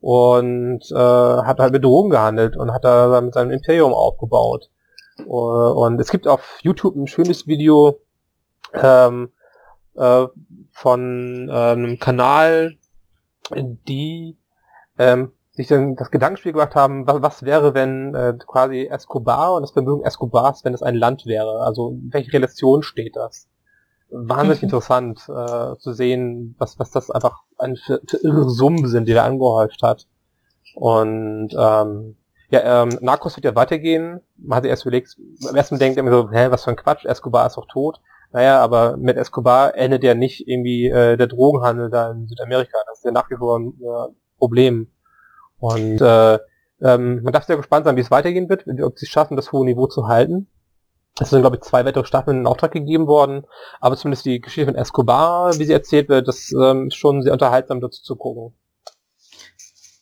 und 0.00 0.82
äh, 0.90 0.94
hat 0.94 1.58
halt 1.58 1.72
mit 1.72 1.84
Drogen 1.84 2.10
gehandelt 2.10 2.56
und 2.56 2.72
hat 2.72 2.84
da 2.84 3.20
mit 3.20 3.34
seinem 3.34 3.50
Imperium 3.50 3.94
aufgebaut. 3.94 4.70
Und 5.26 6.00
es 6.00 6.10
gibt 6.10 6.26
auf 6.26 6.58
YouTube 6.62 6.96
ein 6.96 7.06
schönes 7.06 7.46
Video 7.46 8.00
ähm, 8.72 9.30
äh, 9.94 10.26
von 10.72 11.48
äh, 11.48 11.52
einem 11.52 11.98
Kanal, 11.98 12.76
die 13.54 14.36
ähm, 14.98 15.32
sich 15.52 15.68
dann 15.68 15.94
das 15.94 16.10
Gedankenspiel 16.10 16.52
gemacht 16.52 16.74
haben, 16.74 17.06
was, 17.06 17.22
was 17.22 17.42
wäre, 17.44 17.74
wenn 17.74 18.14
äh, 18.14 18.34
quasi 18.46 18.86
Escobar 18.86 19.54
und 19.54 19.62
das 19.62 19.70
Vermögen 19.70 20.02
Escobars, 20.02 20.64
wenn 20.64 20.74
es 20.74 20.82
ein 20.82 20.96
Land 20.96 21.26
wäre? 21.26 21.60
Also 21.60 21.96
welche 22.10 22.32
Relation 22.32 22.82
steht 22.82 23.16
das? 23.16 23.48
Wahnsinnig 24.10 24.62
mhm. 24.62 24.66
interessant 24.66 25.20
äh, 25.28 25.76
zu 25.78 25.92
sehen, 25.92 26.56
was, 26.58 26.78
was 26.78 26.90
das 26.90 27.10
einfach 27.10 27.42
ein 27.58 27.76
für, 27.76 28.00
für 28.06 28.16
irre 28.18 28.50
Summen 28.50 28.86
sind, 28.88 29.06
die 29.06 29.12
er 29.12 29.24
angehäuft 29.24 29.82
hat. 29.82 30.06
Und 30.74 31.50
ähm, 31.56 32.16
ja, 32.54 32.82
ähm, 32.82 32.98
Narcos 33.00 33.36
wird 33.36 33.44
ja 33.44 33.56
weitergehen. 33.56 34.20
Man 34.36 34.56
hat 34.56 34.62
sich 34.62 34.70
erst 34.70 34.84
überlegt, 34.84 35.16
am 35.48 35.56
ersten 35.56 35.78
denkt 35.78 35.98
immer 35.98 36.10
so, 36.10 36.30
hä, 36.30 36.46
was 36.50 36.64
für 36.64 36.70
ein 36.70 36.76
Quatsch, 36.76 37.04
Escobar 37.04 37.46
ist 37.46 37.56
doch 37.56 37.66
tot. 37.66 38.00
Naja, 38.32 38.60
aber 38.60 38.96
mit 38.96 39.16
Escobar 39.16 39.76
endet 39.76 40.04
ja 40.04 40.14
nicht 40.14 40.46
irgendwie 40.46 40.86
äh, 40.86 41.16
der 41.16 41.26
Drogenhandel 41.26 41.90
da 41.90 42.12
in 42.12 42.28
Südamerika. 42.28 42.76
Das 42.86 42.98
ist 42.98 43.04
ja 43.04 43.10
nach 43.10 43.28
wie 43.30 43.36
vor 43.36 43.58
ein 43.58 43.74
äh, 43.80 44.12
Problem. 44.38 44.88
Und 45.58 46.00
äh, 46.00 46.38
ähm, 46.80 47.22
man 47.22 47.32
darf 47.32 47.44
sehr 47.44 47.56
gespannt 47.56 47.86
sein, 47.86 47.96
wie 47.96 48.00
es 48.00 48.10
weitergehen 48.10 48.48
wird, 48.48 48.66
ob 48.82 48.98
sie 48.98 49.06
es 49.06 49.10
schaffen, 49.10 49.36
das 49.36 49.50
hohe 49.52 49.64
Niveau 49.64 49.86
zu 49.86 50.06
halten. 50.06 50.48
Es 51.20 51.30
sind, 51.30 51.40
glaube 51.40 51.56
ich, 51.56 51.62
zwei 51.62 51.84
weitere 51.84 52.04
Staffeln 52.04 52.40
in 52.40 52.46
Auftrag 52.46 52.72
gegeben 52.72 53.06
worden, 53.06 53.46
aber 53.80 53.96
zumindest 53.96 54.26
die 54.26 54.40
Geschichte 54.40 54.70
von 54.70 54.80
Escobar, 54.80 55.56
wie 55.58 55.64
sie 55.64 55.72
erzählt 55.72 56.08
wird, 56.08 56.26
das 56.26 56.52
ähm, 56.60 56.88
ist 56.88 56.96
schon 56.96 57.22
sehr 57.22 57.32
unterhaltsam 57.32 57.80
dazu 57.80 58.02
zu 58.02 58.16
gucken. 58.16 58.56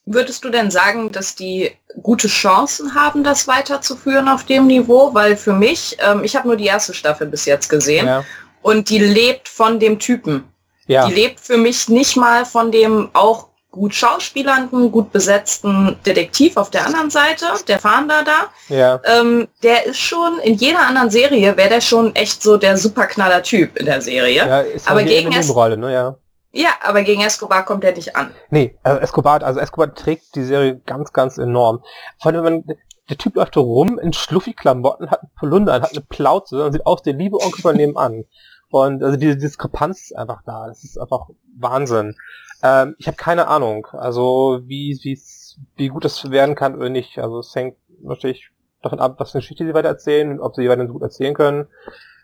Würdest 0.04 0.44
du 0.44 0.50
denn 0.50 0.70
sagen, 0.70 1.12
dass 1.12 1.36
die 1.36 1.70
gute 2.02 2.26
Chancen 2.26 2.94
haben, 2.94 3.22
das 3.22 3.46
weiterzuführen 3.46 4.28
auf 4.28 4.44
dem 4.44 4.66
Niveau? 4.66 5.14
Weil 5.14 5.36
für 5.36 5.52
mich, 5.52 5.96
ähm, 6.00 6.24
ich 6.24 6.34
habe 6.34 6.48
nur 6.48 6.56
die 6.56 6.66
erste 6.66 6.92
Staffel 6.92 7.28
bis 7.28 7.44
jetzt 7.44 7.68
gesehen 7.68 8.06
ja. 8.06 8.24
und 8.62 8.90
die 8.90 8.98
lebt 8.98 9.48
von 9.48 9.78
dem 9.78 10.00
Typen. 10.00 10.44
Ja. 10.86 11.06
Die 11.06 11.14
lebt 11.14 11.38
für 11.38 11.56
mich 11.56 11.88
nicht 11.88 12.16
mal 12.16 12.44
von 12.44 12.72
dem 12.72 13.10
auch 13.12 13.48
gut 13.72 13.94
schauspielernden, 13.94 14.92
gut 14.92 15.12
besetzten 15.12 15.96
Detektiv 16.04 16.56
auf 16.56 16.70
der 16.70 16.86
anderen 16.86 17.10
Seite, 17.10 17.46
der 17.66 17.78
Fahnder 17.78 18.22
da. 18.22 18.74
Ja. 18.74 19.00
Ähm, 19.04 19.48
der 19.62 19.86
ist 19.86 19.98
schon, 19.98 20.38
in 20.40 20.54
jeder 20.54 20.80
anderen 20.80 21.10
Serie 21.10 21.56
wäre 21.56 21.70
der 21.70 21.80
schon 21.80 22.14
echt 22.14 22.42
so 22.42 22.58
der 22.58 22.76
superknaller 22.76 23.42
Typ 23.42 23.76
in 23.78 23.86
der 23.86 24.02
Serie. 24.02 24.46
Ja, 24.46 24.60
ist 24.60 24.88
Aber 24.88 25.02
gegen 25.02 25.32
es, 25.32 25.52
Rolle, 25.54 25.78
ne? 25.78 25.92
ja. 25.92 26.16
Ja, 26.52 26.68
aber 26.82 27.02
gegen 27.02 27.22
Escobar 27.22 27.64
kommt 27.64 27.82
er 27.82 27.94
nicht 27.94 28.14
an. 28.14 28.30
Nee, 28.50 28.78
also 28.82 29.00
Escobar, 29.00 29.42
also 29.42 29.58
Escobar 29.58 29.94
trägt 29.94 30.34
die 30.34 30.44
Serie 30.44 30.80
ganz, 30.84 31.12
ganz 31.14 31.38
enorm. 31.38 31.82
Vor 32.20 32.30
allem, 32.32 32.44
wenn 32.44 32.76
der 33.08 33.16
Typ 33.16 33.36
läuft 33.36 33.56
rum 33.56 33.98
in 33.98 34.12
Schluffi-Klamotten, 34.12 35.10
hat 35.10 35.22
einen 35.22 35.30
Polunder, 35.38 35.72
hat 35.72 35.92
eine 35.92 36.02
Plauze 36.02 36.64
und 36.64 36.72
sieht 36.72 36.86
aus 36.86 37.02
der 37.02 37.14
liebe 37.14 37.38
Onkel 37.38 37.62
von 37.62 37.76
nebenan. 37.76 38.24
Und 38.68 39.02
also 39.02 39.16
diese 39.16 39.36
Diskrepanz 39.36 40.10
ist 40.10 40.16
einfach 40.16 40.42
da. 40.44 40.66
Das 40.66 40.84
ist 40.84 40.98
einfach 40.98 41.28
Wahnsinn. 41.58 42.16
Ähm, 42.62 42.96
ich 42.98 43.06
habe 43.06 43.16
keine 43.16 43.48
Ahnung, 43.48 43.86
also 43.92 44.60
wie 44.64 44.98
wie's, 45.02 45.58
wie 45.76 45.88
gut 45.88 46.04
das 46.04 46.30
werden 46.30 46.54
kann 46.54 46.74
oder 46.74 46.90
nicht. 46.90 47.18
Also 47.18 47.40
es 47.40 47.54
hängt 47.54 47.76
natürlich 48.02 48.50
davon 48.82 49.00
ab, 49.00 49.16
was 49.18 49.30
für 49.30 49.36
eine 49.36 49.42
Geschichte 49.42 49.64
sie 49.64 49.74
weiter 49.74 49.88
erzählen 49.88 50.30
und 50.32 50.40
ob 50.40 50.54
sie 50.54 50.62
die 50.62 50.68
weiter 50.68 50.86
so 50.86 50.92
gut 50.92 51.02
erzählen 51.02 51.34
können. 51.34 51.68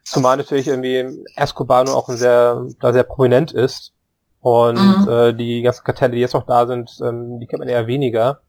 Zumal 0.04 0.36
natürlich 0.36 0.68
irgendwie 0.68 1.24
Escobar 1.36 1.84
nur 1.84 1.96
auch 1.96 2.08
sehr, 2.08 2.66
da 2.80 2.92
sehr 2.92 3.04
prominent 3.04 3.52
ist 3.52 3.94
und 4.48 4.76
mhm. 4.76 5.08
äh, 5.08 5.32
die 5.34 5.62
ganzen 5.62 5.84
Kartelle, 5.84 6.14
die 6.14 6.20
jetzt 6.20 6.34
noch 6.34 6.46
da 6.46 6.66
sind, 6.66 6.98
ähm, 7.02 7.38
die 7.40 7.46
kennt 7.46 7.60
man 7.60 7.68
eher 7.68 7.86
weniger. 7.86 8.40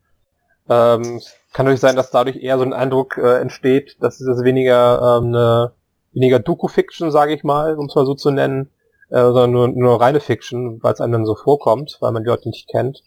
Ähm, 0.70 1.20
kann 1.52 1.66
natürlich 1.66 1.82
sein, 1.82 1.95
dass 1.95 2.12
dadurch 2.12 2.38
eher 2.38 2.58
so 2.58 2.64
ein 2.64 2.74
Eindruck 2.74 3.18
äh, 3.18 3.39
entsteht, 3.41 3.97
dass 4.02 4.22
es 4.22 4.43
weniger 4.43 5.18
ähm, 5.18 5.28
eine 5.30 5.72
weniger 6.14 6.39
Doku-Fiction, 6.39 7.12
sage 7.12 7.34
ich 7.34 7.43
mal, 7.43 7.76
um 7.76 7.88
es 7.88 7.95
mal 7.95 8.06
so 8.06 8.14
zu 8.14 8.32
nennen, 8.32 8.70
äh, 9.10 9.22
sondern 9.22 9.52
nur, 9.52 9.68
nur 9.68 10.02
reine 10.02 10.20
Fiction, 10.20 10.82
weil 10.82 10.93
es 10.93 11.02
einem 11.02 11.14
dann 11.14 11.26
so 11.26 11.36
vorkommt, 11.36 11.97
weil 12.02 12.12
man 12.12 12.24
die 12.24 12.30
Leute 12.30 12.50
nicht 12.50 12.68
kennt. 12.68 13.04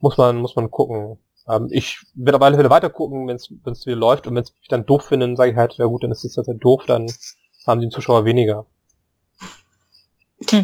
Muss 0.00 0.18
man, 0.18 0.36
muss 0.36 0.56
man 0.56 0.70
gucken. 0.70 1.18
Ähm, 1.48 1.68
ich 1.70 2.04
werde 2.14 2.36
aber 2.36 2.46
alle 2.46 2.56
Fälle 2.56 2.70
weiter 2.70 2.90
gucken, 2.90 3.28
wenn 3.28 3.36
es 3.36 3.86
wieder 3.86 3.96
läuft 3.96 4.26
und 4.26 4.34
wenn 4.34 4.42
es 4.42 4.52
mich 4.54 4.68
dann 4.68 4.86
doof 4.86 5.04
finden, 5.04 5.36
sage 5.36 5.52
ich 5.52 5.56
halt, 5.56 5.74
ja 5.74 5.86
gut, 5.86 6.02
dann 6.02 6.10
ist 6.10 6.24
es 6.24 6.36
halt 6.36 6.48
doof, 6.62 6.84
dann 6.86 7.06
haben 7.66 7.80
die 7.80 7.88
Zuschauer 7.88 8.24
weniger. 8.24 8.66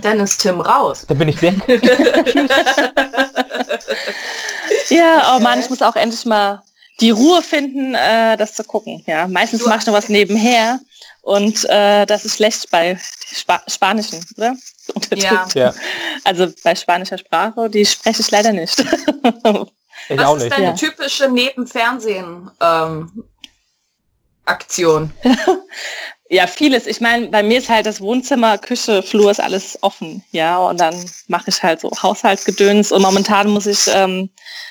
Dann 0.03 0.21
ist 0.21 0.43
Tim 0.43 0.61
raus. 0.61 1.05
Dann 1.09 1.19
bin 1.19 1.29
ich 1.29 1.41
weg. 1.41 1.55
Ja, 4.89 5.35
oh 5.35 5.41
Mann, 5.41 5.61
ich 5.61 5.71
muss 5.71 5.83
auch 5.83 5.97
endlich 5.97 6.25
mal 6.25 6.63
die 7.01 7.11
Ruhe 7.11 7.43
finden, 7.43 7.95
äh, 7.95 8.37
das 8.37 8.55
zu 8.55 8.65
gucken. 8.65 9.03
Ja, 9.07 9.27
meistens 9.27 9.65
mache 9.65 9.81
ich 9.81 9.87
noch 9.87 9.95
was 9.95 10.09
nebenher 10.09 10.81
und 11.23 11.65
äh, 11.69 12.05
das 12.07 12.25
ist 12.25 12.37
schlecht 12.37 12.71
bei 12.71 12.99
Spa 13.33 13.63
Spanischen, 13.67 14.25
oder? 14.37 14.55
Ja. 15.15 15.49
ja. 15.55 15.75
Also 16.25 16.53
bei 16.63 16.75
spanischer 16.75 17.19
Sprache, 17.19 17.71
die 17.71 17.87
spreche 17.87 18.21
ich 18.21 18.31
leider 18.31 18.53
nicht. 18.53 18.79
ich 18.81 18.87
was 18.91 20.27
auch 20.27 20.35
nicht. 20.35 20.45
ist 20.45 20.53
deine 20.53 20.65
ja. 20.65 20.73
typische 20.73 21.29
Nebenfernsehen 21.29 22.51
ähm, 22.61 23.25
Aktion? 24.45 25.13
Ja, 26.33 26.47
vieles. 26.47 26.87
Ich 26.87 27.03
meine, 27.03 27.29
bei 27.29 27.43
mir 27.43 27.59
ist 27.59 27.69
halt 27.69 27.85
das 27.85 28.01
Wohnzimmer, 28.01 28.57
Küche, 28.57 29.03
Flur 29.03 29.31
ist 29.31 29.39
alles 29.39 29.77
offen, 29.83 30.25
ja. 30.31 30.57
Und 30.57 30.81
dann 30.81 30.95
mache 31.29 31.51
ich 31.51 31.63
halt 31.63 31.83
so 31.83 31.91
Haushaltsgedöns 32.03 32.91
und 32.91 33.03
momentan 33.03 33.51
muss 33.51 33.67
ich 33.67 33.81
ähm, 33.89 34.31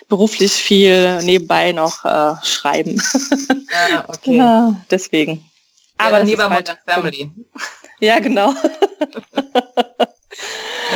beruflich 0.09 0.53
viel 0.53 1.21
nebenbei 1.21 1.71
noch 1.71 2.03
äh, 2.03 2.33
schreiben. 2.43 2.99
Ja, 3.91 4.05
okay. 4.07 4.37
ja, 4.37 4.75
deswegen. 4.89 5.45
Aber 5.99 6.17
ja, 6.17 6.23
lieber 6.23 6.49
halt, 6.49 6.75
Family. 6.87 7.29
Ja, 7.99 8.17
genau. 8.17 8.55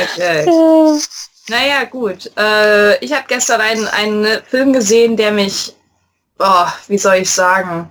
okay. 0.02 0.98
Naja, 1.46 1.84
gut. 1.84 2.32
Äh, 2.36 3.04
ich 3.04 3.12
habe 3.12 3.26
gestern 3.28 3.60
einen, 3.60 3.86
einen 3.86 4.42
Film 4.42 4.72
gesehen, 4.72 5.16
der 5.16 5.30
mich, 5.30 5.76
oh, 6.40 6.66
wie 6.88 6.98
soll 6.98 7.18
ich 7.18 7.30
sagen, 7.30 7.88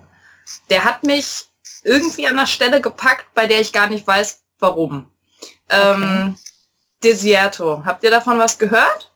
der 0.69 0.83
hat 0.83 1.03
mich 1.05 1.45
irgendwie 1.85 2.27
an 2.27 2.35
der 2.35 2.47
Stelle 2.47 2.81
gepackt, 2.81 3.27
bei 3.33 3.47
der 3.47 3.61
ich 3.61 3.71
gar 3.71 3.87
nicht 3.87 4.05
weiß, 4.05 4.41
warum. 4.59 5.07
Ähm, 5.69 6.35
Desierto. 7.03 7.83
Habt 7.85 8.03
ihr 8.03 8.11
davon 8.11 8.39
was 8.39 8.57
gehört? 8.57 9.11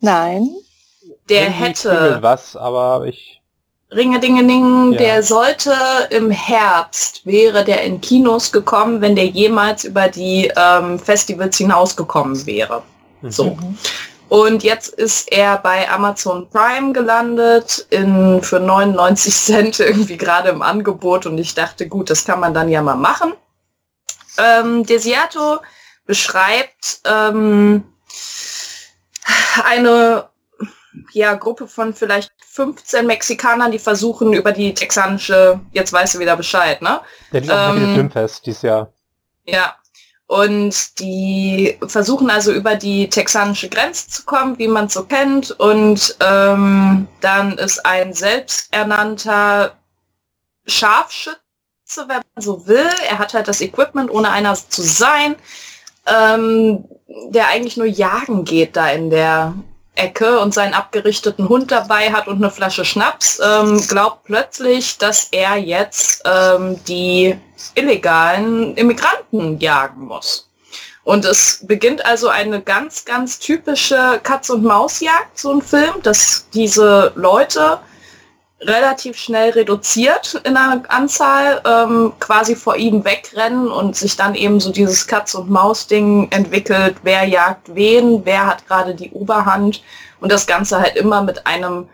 Nein. 0.00 0.48
Der 1.28 1.50
hätte. 1.50 2.18
Was, 2.20 2.56
aber 2.56 3.06
ich. 3.06 3.40
Ringe 3.90 4.18
Dinge 4.18 4.44
Ding, 4.44 4.92
ja. 4.92 4.98
der 4.98 5.22
sollte 5.22 5.72
im 6.10 6.30
Herbst, 6.30 7.24
wäre 7.24 7.64
der 7.64 7.82
in 7.82 8.00
Kinos 8.00 8.50
gekommen, 8.50 9.00
wenn 9.00 9.14
der 9.14 9.26
jemals 9.26 9.84
über 9.84 10.08
die 10.08 10.50
ähm, 10.56 10.98
Festivals 10.98 11.58
hinausgekommen 11.58 12.44
wäre. 12.46 12.82
Mhm. 13.20 13.30
So. 13.30 13.58
Und 14.34 14.64
jetzt 14.64 14.88
ist 14.88 15.30
er 15.30 15.58
bei 15.58 15.88
Amazon 15.88 16.50
Prime 16.50 16.92
gelandet 16.92 17.86
in, 17.90 18.42
für 18.42 18.58
99 18.58 19.32
Cent 19.32 19.78
irgendwie 19.78 20.16
gerade 20.16 20.48
im 20.48 20.60
Angebot 20.60 21.24
und 21.26 21.38
ich 21.38 21.54
dachte, 21.54 21.86
gut, 21.86 22.10
das 22.10 22.24
kann 22.24 22.40
man 22.40 22.52
dann 22.52 22.68
ja 22.68 22.82
mal 22.82 22.96
machen. 22.96 23.34
Ähm, 24.36 24.84
Desiato 24.84 25.60
beschreibt 26.04 27.00
ähm, 27.04 27.84
eine 29.64 30.28
ja, 31.12 31.34
Gruppe 31.34 31.68
von 31.68 31.94
vielleicht 31.94 32.32
15 32.44 33.06
Mexikanern, 33.06 33.70
die 33.70 33.78
versuchen 33.78 34.32
über 34.32 34.50
die 34.50 34.74
texanische, 34.74 35.60
jetzt 35.70 35.92
weißt 35.92 36.16
du 36.16 36.18
wieder 36.18 36.36
Bescheid, 36.36 36.82
ne? 36.82 37.02
Der 37.32 37.40
liegt 37.40 37.52
ähm, 37.56 37.94
Filmfest 37.94 38.44
dieses 38.46 38.62
Jahr. 38.62 38.92
Ja, 39.44 39.76
und 40.26 40.98
die 41.00 41.78
versuchen 41.86 42.30
also 42.30 42.52
über 42.52 42.76
die 42.76 43.10
texanische 43.10 43.68
Grenze 43.68 44.08
zu 44.08 44.24
kommen, 44.24 44.58
wie 44.58 44.68
man 44.68 44.86
es 44.86 44.94
so 44.94 45.04
kennt. 45.04 45.50
Und 45.52 46.16
ähm, 46.20 47.06
dann 47.20 47.58
ist 47.58 47.84
ein 47.84 48.14
selbsternannter 48.14 49.76
Scharfschütze, 50.66 51.36
wenn 52.08 52.22
man 52.34 52.42
so 52.42 52.66
will. 52.66 52.88
Er 53.08 53.18
hat 53.18 53.34
halt 53.34 53.48
das 53.48 53.60
Equipment, 53.60 54.10
ohne 54.10 54.30
einer 54.30 54.54
zu 54.54 54.82
sein, 54.82 55.36
ähm, 56.06 56.84
der 57.28 57.48
eigentlich 57.48 57.76
nur 57.76 57.86
jagen 57.86 58.44
geht 58.44 58.76
da 58.76 58.88
in 58.88 59.10
der 59.10 59.54
Ecke 59.96 60.40
und 60.40 60.52
seinen 60.52 60.74
abgerichteten 60.74 61.48
Hund 61.48 61.70
dabei 61.70 62.12
hat 62.12 62.26
und 62.26 62.36
eine 62.36 62.50
Flasche 62.50 62.84
Schnaps, 62.84 63.40
ähm, 63.44 63.80
glaubt 63.86 64.24
plötzlich, 64.24 64.98
dass 64.98 65.28
er 65.30 65.56
jetzt 65.56 66.22
ähm, 66.24 66.82
die 66.84 67.38
illegalen 67.74 68.76
Immigranten 68.76 69.58
jagen 69.60 70.06
muss. 70.06 70.48
Und 71.04 71.24
es 71.24 71.60
beginnt 71.66 72.04
also 72.04 72.28
eine 72.28 72.62
ganz, 72.62 73.04
ganz 73.04 73.38
typische 73.38 74.20
Katz- 74.22 74.50
und 74.50 74.64
Mausjagd, 74.64 75.38
so 75.38 75.52
ein 75.52 75.62
Film, 75.62 76.02
dass 76.02 76.48
diese 76.54 77.12
Leute 77.14 77.78
relativ 78.66 79.16
schnell 79.16 79.50
reduziert 79.50 80.40
in 80.44 80.54
der 80.54 80.82
Anzahl 80.88 81.60
ähm, 81.64 82.12
quasi 82.20 82.56
vor 82.56 82.76
ihm 82.76 83.04
wegrennen 83.04 83.68
und 83.68 83.96
sich 83.96 84.16
dann 84.16 84.34
eben 84.34 84.60
so 84.60 84.72
dieses 84.72 85.06
Katz- 85.06 85.34
und 85.34 85.50
Maus-Ding 85.50 86.28
entwickelt, 86.30 86.96
wer 87.02 87.24
jagt 87.24 87.74
wen, 87.74 88.24
wer 88.24 88.46
hat 88.46 88.66
gerade 88.66 88.94
die 88.94 89.10
Oberhand? 89.10 89.82
Und 90.20 90.32
das 90.32 90.46
Ganze 90.46 90.80
halt 90.80 90.96
immer 90.96 91.22
mit 91.22 91.46
einem 91.46 91.88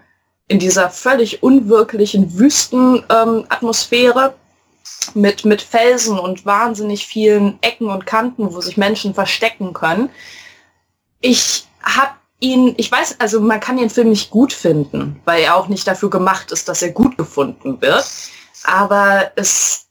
in 0.48 0.58
dieser 0.58 0.90
völlig 0.90 1.42
unwirklichen 1.42 2.38
Wüstenatmosphäre 2.38 4.24
ähm, 4.26 4.32
mit, 5.14 5.44
mit 5.44 5.62
Felsen 5.62 6.18
und 6.18 6.44
wahnsinnig 6.44 7.06
vielen 7.06 7.58
Ecken 7.62 7.88
und 7.88 8.06
Kanten, 8.06 8.52
wo 8.52 8.60
sich 8.60 8.76
Menschen 8.76 9.14
verstecken 9.14 9.72
können. 9.72 10.10
Ich 11.20 11.66
habe 11.82 12.12
ihn, 12.40 12.74
ich 12.78 12.90
weiß, 12.90 13.16
also 13.18 13.40
man 13.40 13.60
kann 13.60 13.76
den 13.76 13.90
Film 13.90 14.08
nicht 14.08 14.30
gut 14.30 14.52
finden, 14.52 15.20
weil 15.24 15.42
er 15.42 15.56
auch 15.56 15.68
nicht 15.68 15.86
dafür 15.86 16.10
gemacht 16.10 16.50
ist, 16.50 16.68
dass 16.68 16.82
er 16.82 16.90
gut 16.90 17.16
gefunden 17.16 17.80
wird. 17.80 18.04
Aber 18.64 19.30
es, 19.36 19.86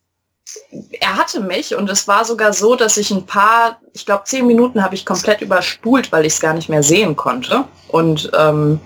er 1.00 1.16
hatte 1.16 1.40
mich 1.40 1.76
und 1.76 1.90
es 1.90 2.08
war 2.08 2.26
sogar 2.26 2.54
so, 2.54 2.76
dass 2.76 2.98
ich 2.98 3.12
ein 3.12 3.26
paar, 3.26 3.80
ich 3.94 4.06
glaube 4.06 4.24
zehn 4.26 4.48
Minuten 4.48 4.84
habe 4.84 4.96
ich 4.96 5.06
komplett 5.06 5.42
überspult, 5.42 6.12
weil 6.12 6.26
ich 6.26 6.34
es 6.34 6.40
gar 6.40 6.54
nicht 6.54 6.70
mehr 6.70 6.84
sehen 6.84 7.16
konnte. 7.16 7.66
Und 7.88 8.32
ähm, 8.38 8.80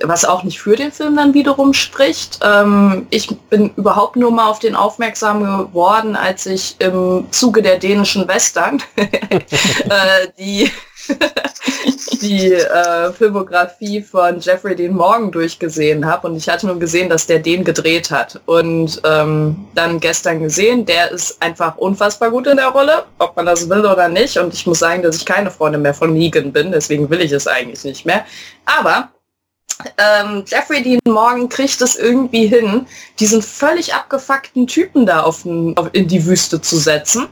was 0.00 0.24
auch 0.24 0.42
nicht 0.44 0.60
für 0.60 0.76
den 0.76 0.92
Film 0.92 1.16
dann 1.16 1.34
wiederum 1.34 1.72
spricht. 1.74 2.38
Ähm, 2.42 3.06
ich 3.10 3.28
bin 3.50 3.70
überhaupt 3.76 4.16
nur 4.16 4.30
mal 4.30 4.48
auf 4.48 4.58
den 4.58 4.76
aufmerksam 4.76 5.42
geworden, 5.42 6.16
als 6.16 6.46
ich 6.46 6.76
im 6.78 7.26
Zuge 7.30 7.62
der 7.62 7.78
dänischen 7.78 8.28
Western 8.28 8.82
äh, 8.96 10.28
die 10.38 10.70
die 12.20 12.52
äh, 12.52 13.12
Filmografie 13.12 14.02
von 14.02 14.40
Jeffrey 14.40 14.74
Dean 14.74 14.94
Morgan 14.94 15.30
durchgesehen 15.30 16.04
habe 16.04 16.28
und 16.28 16.36
ich 16.36 16.48
hatte 16.48 16.66
nur 16.66 16.78
gesehen, 16.78 17.08
dass 17.08 17.26
der 17.26 17.38
den 17.38 17.64
gedreht 17.64 18.10
hat. 18.10 18.40
Und 18.46 19.00
ähm, 19.04 19.68
dann 19.74 20.00
gestern 20.00 20.40
gesehen, 20.40 20.84
der 20.84 21.10
ist 21.10 21.40
einfach 21.42 21.76
unfassbar 21.76 22.30
gut 22.30 22.46
in 22.46 22.56
der 22.56 22.68
Rolle, 22.68 23.04
ob 23.18 23.36
man 23.36 23.46
das 23.46 23.68
will 23.68 23.84
oder 23.86 24.08
nicht. 24.08 24.38
Und 24.38 24.54
ich 24.54 24.66
muss 24.66 24.80
sagen, 24.80 25.02
dass 25.02 25.16
ich 25.16 25.26
keine 25.26 25.50
Freundin 25.50 25.82
mehr 25.82 25.94
von 25.94 26.12
Negan 26.12 26.52
bin, 26.52 26.72
deswegen 26.72 27.08
will 27.10 27.20
ich 27.20 27.32
es 27.32 27.46
eigentlich 27.46 27.84
nicht 27.84 28.04
mehr, 28.04 28.24
aber 28.64 29.10
ähm, 29.96 30.44
Jeffrey 30.46 30.82
Dean 30.82 30.98
Morgan 31.06 31.48
kriegt 31.48 31.80
es 31.80 31.94
irgendwie 31.96 32.46
hin, 32.46 32.86
diesen 33.20 33.42
völlig 33.42 33.94
abgefuckten 33.94 34.66
Typen 34.66 35.06
da 35.06 35.22
auf, 35.22 35.44
in 35.44 36.08
die 36.08 36.26
Wüste 36.26 36.60
zu 36.60 36.76
setzen 36.76 37.28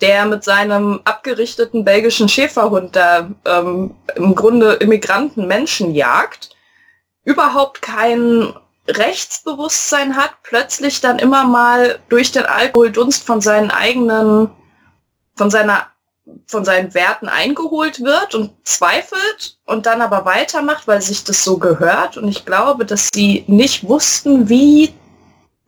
der 0.00 0.26
mit 0.26 0.44
seinem 0.44 1.00
abgerichteten 1.04 1.84
belgischen 1.84 2.28
Schäferhund 2.28 2.94
da 2.94 3.30
ähm, 3.44 3.94
im 4.14 4.34
Grunde 4.34 4.74
Immigranten 4.74 5.46
Menschen 5.46 5.94
jagt, 5.94 6.50
überhaupt 7.24 7.82
kein 7.82 8.54
Rechtsbewusstsein 8.86 10.16
hat, 10.16 10.30
plötzlich 10.42 11.00
dann 11.00 11.18
immer 11.18 11.44
mal 11.44 11.98
durch 12.08 12.32
den 12.32 12.46
Alkoholdunst 12.46 13.24
von 13.24 13.40
seinen 13.40 13.70
eigenen, 13.70 14.50
von 15.36 15.50
seiner 15.50 15.86
von 16.46 16.64
seinen 16.64 16.92
Werten 16.94 17.28
eingeholt 17.28 18.02
wird 18.02 18.34
und 18.34 18.50
zweifelt 18.64 19.58
und 19.64 19.86
dann 19.86 20.02
aber 20.02 20.24
weitermacht, 20.24 20.86
weil 20.86 21.00
sich 21.00 21.24
das 21.24 21.42
so 21.42 21.58
gehört. 21.58 22.16
Und 22.16 22.28
ich 22.28 22.44
glaube, 22.44 22.84
dass 22.84 23.08
sie 23.14 23.44
nicht 23.46 23.88
wussten, 23.88 24.48
wie 24.48 24.94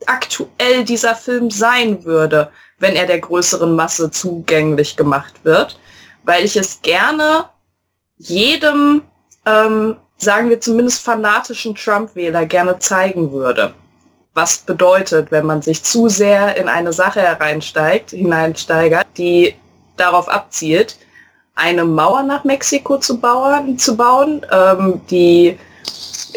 aktuell 0.07 0.85
dieser 0.85 1.15
Film 1.15 1.51
sein 1.51 2.05
würde 2.05 2.51
wenn 2.81 2.97
er 2.97 3.07
der 3.07 3.21
größeren 3.21 3.77
Masse 3.77 4.11
zugänglich 4.11 4.97
gemacht 4.97 5.35
wird, 5.45 5.79
weil 6.25 6.45
ich 6.45 6.57
es 6.57 6.83
gerne 6.83 7.45
jedem, 8.17 9.03
ähm, 9.47 9.97
sagen 10.17 10.49
wir 10.49 10.61
zumindest 10.61 11.03
fanatischen 11.03 11.75
Trump-Wähler 11.75 12.47
gerne 12.47 12.79
zeigen 12.79 13.31
würde. 13.33 13.75
Was 14.35 14.59
bedeutet, 14.59 15.31
wenn 15.31 15.47
man 15.47 15.63
sich 15.63 15.83
zu 15.83 16.09
sehr 16.09 16.57
in 16.57 16.69
eine 16.69 16.93
Sache 16.93 17.21
hereinsteigt, 17.21 18.11
hineinsteigert, 18.11 19.07
die 19.17 19.55
darauf 19.97 20.29
abzielt, 20.29 20.97
eine 21.55 21.85
Mauer 21.85 22.23
nach 22.23 22.45
Mexiko 22.45 22.99
zu 22.99 23.21
bauen, 23.21 23.79
zu 23.79 23.97
bauen 23.97 24.47
ähm, 24.51 25.01
die 25.11 25.59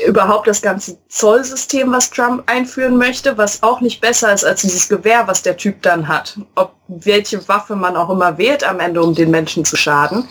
überhaupt 0.07 0.47
das 0.47 0.61
ganze 0.61 0.97
Zollsystem, 1.07 1.91
was 1.91 2.09
Trump 2.09 2.43
einführen 2.49 2.97
möchte, 2.97 3.37
was 3.37 3.63
auch 3.63 3.81
nicht 3.81 4.01
besser 4.01 4.33
ist 4.33 4.43
als 4.43 4.61
dieses 4.61 4.89
Gewehr, 4.89 5.27
was 5.27 5.41
der 5.41 5.57
Typ 5.57 5.81
dann 5.81 6.07
hat. 6.07 6.37
Ob 6.55 6.75
welche 6.87 7.47
Waffe 7.47 7.75
man 7.75 7.95
auch 7.95 8.09
immer 8.09 8.37
wählt 8.37 8.63
am 8.63 8.79
Ende, 8.79 9.01
um 9.01 9.13
den 9.15 9.31
Menschen 9.31 9.65
zu 9.65 9.75
schaden. 9.75 10.27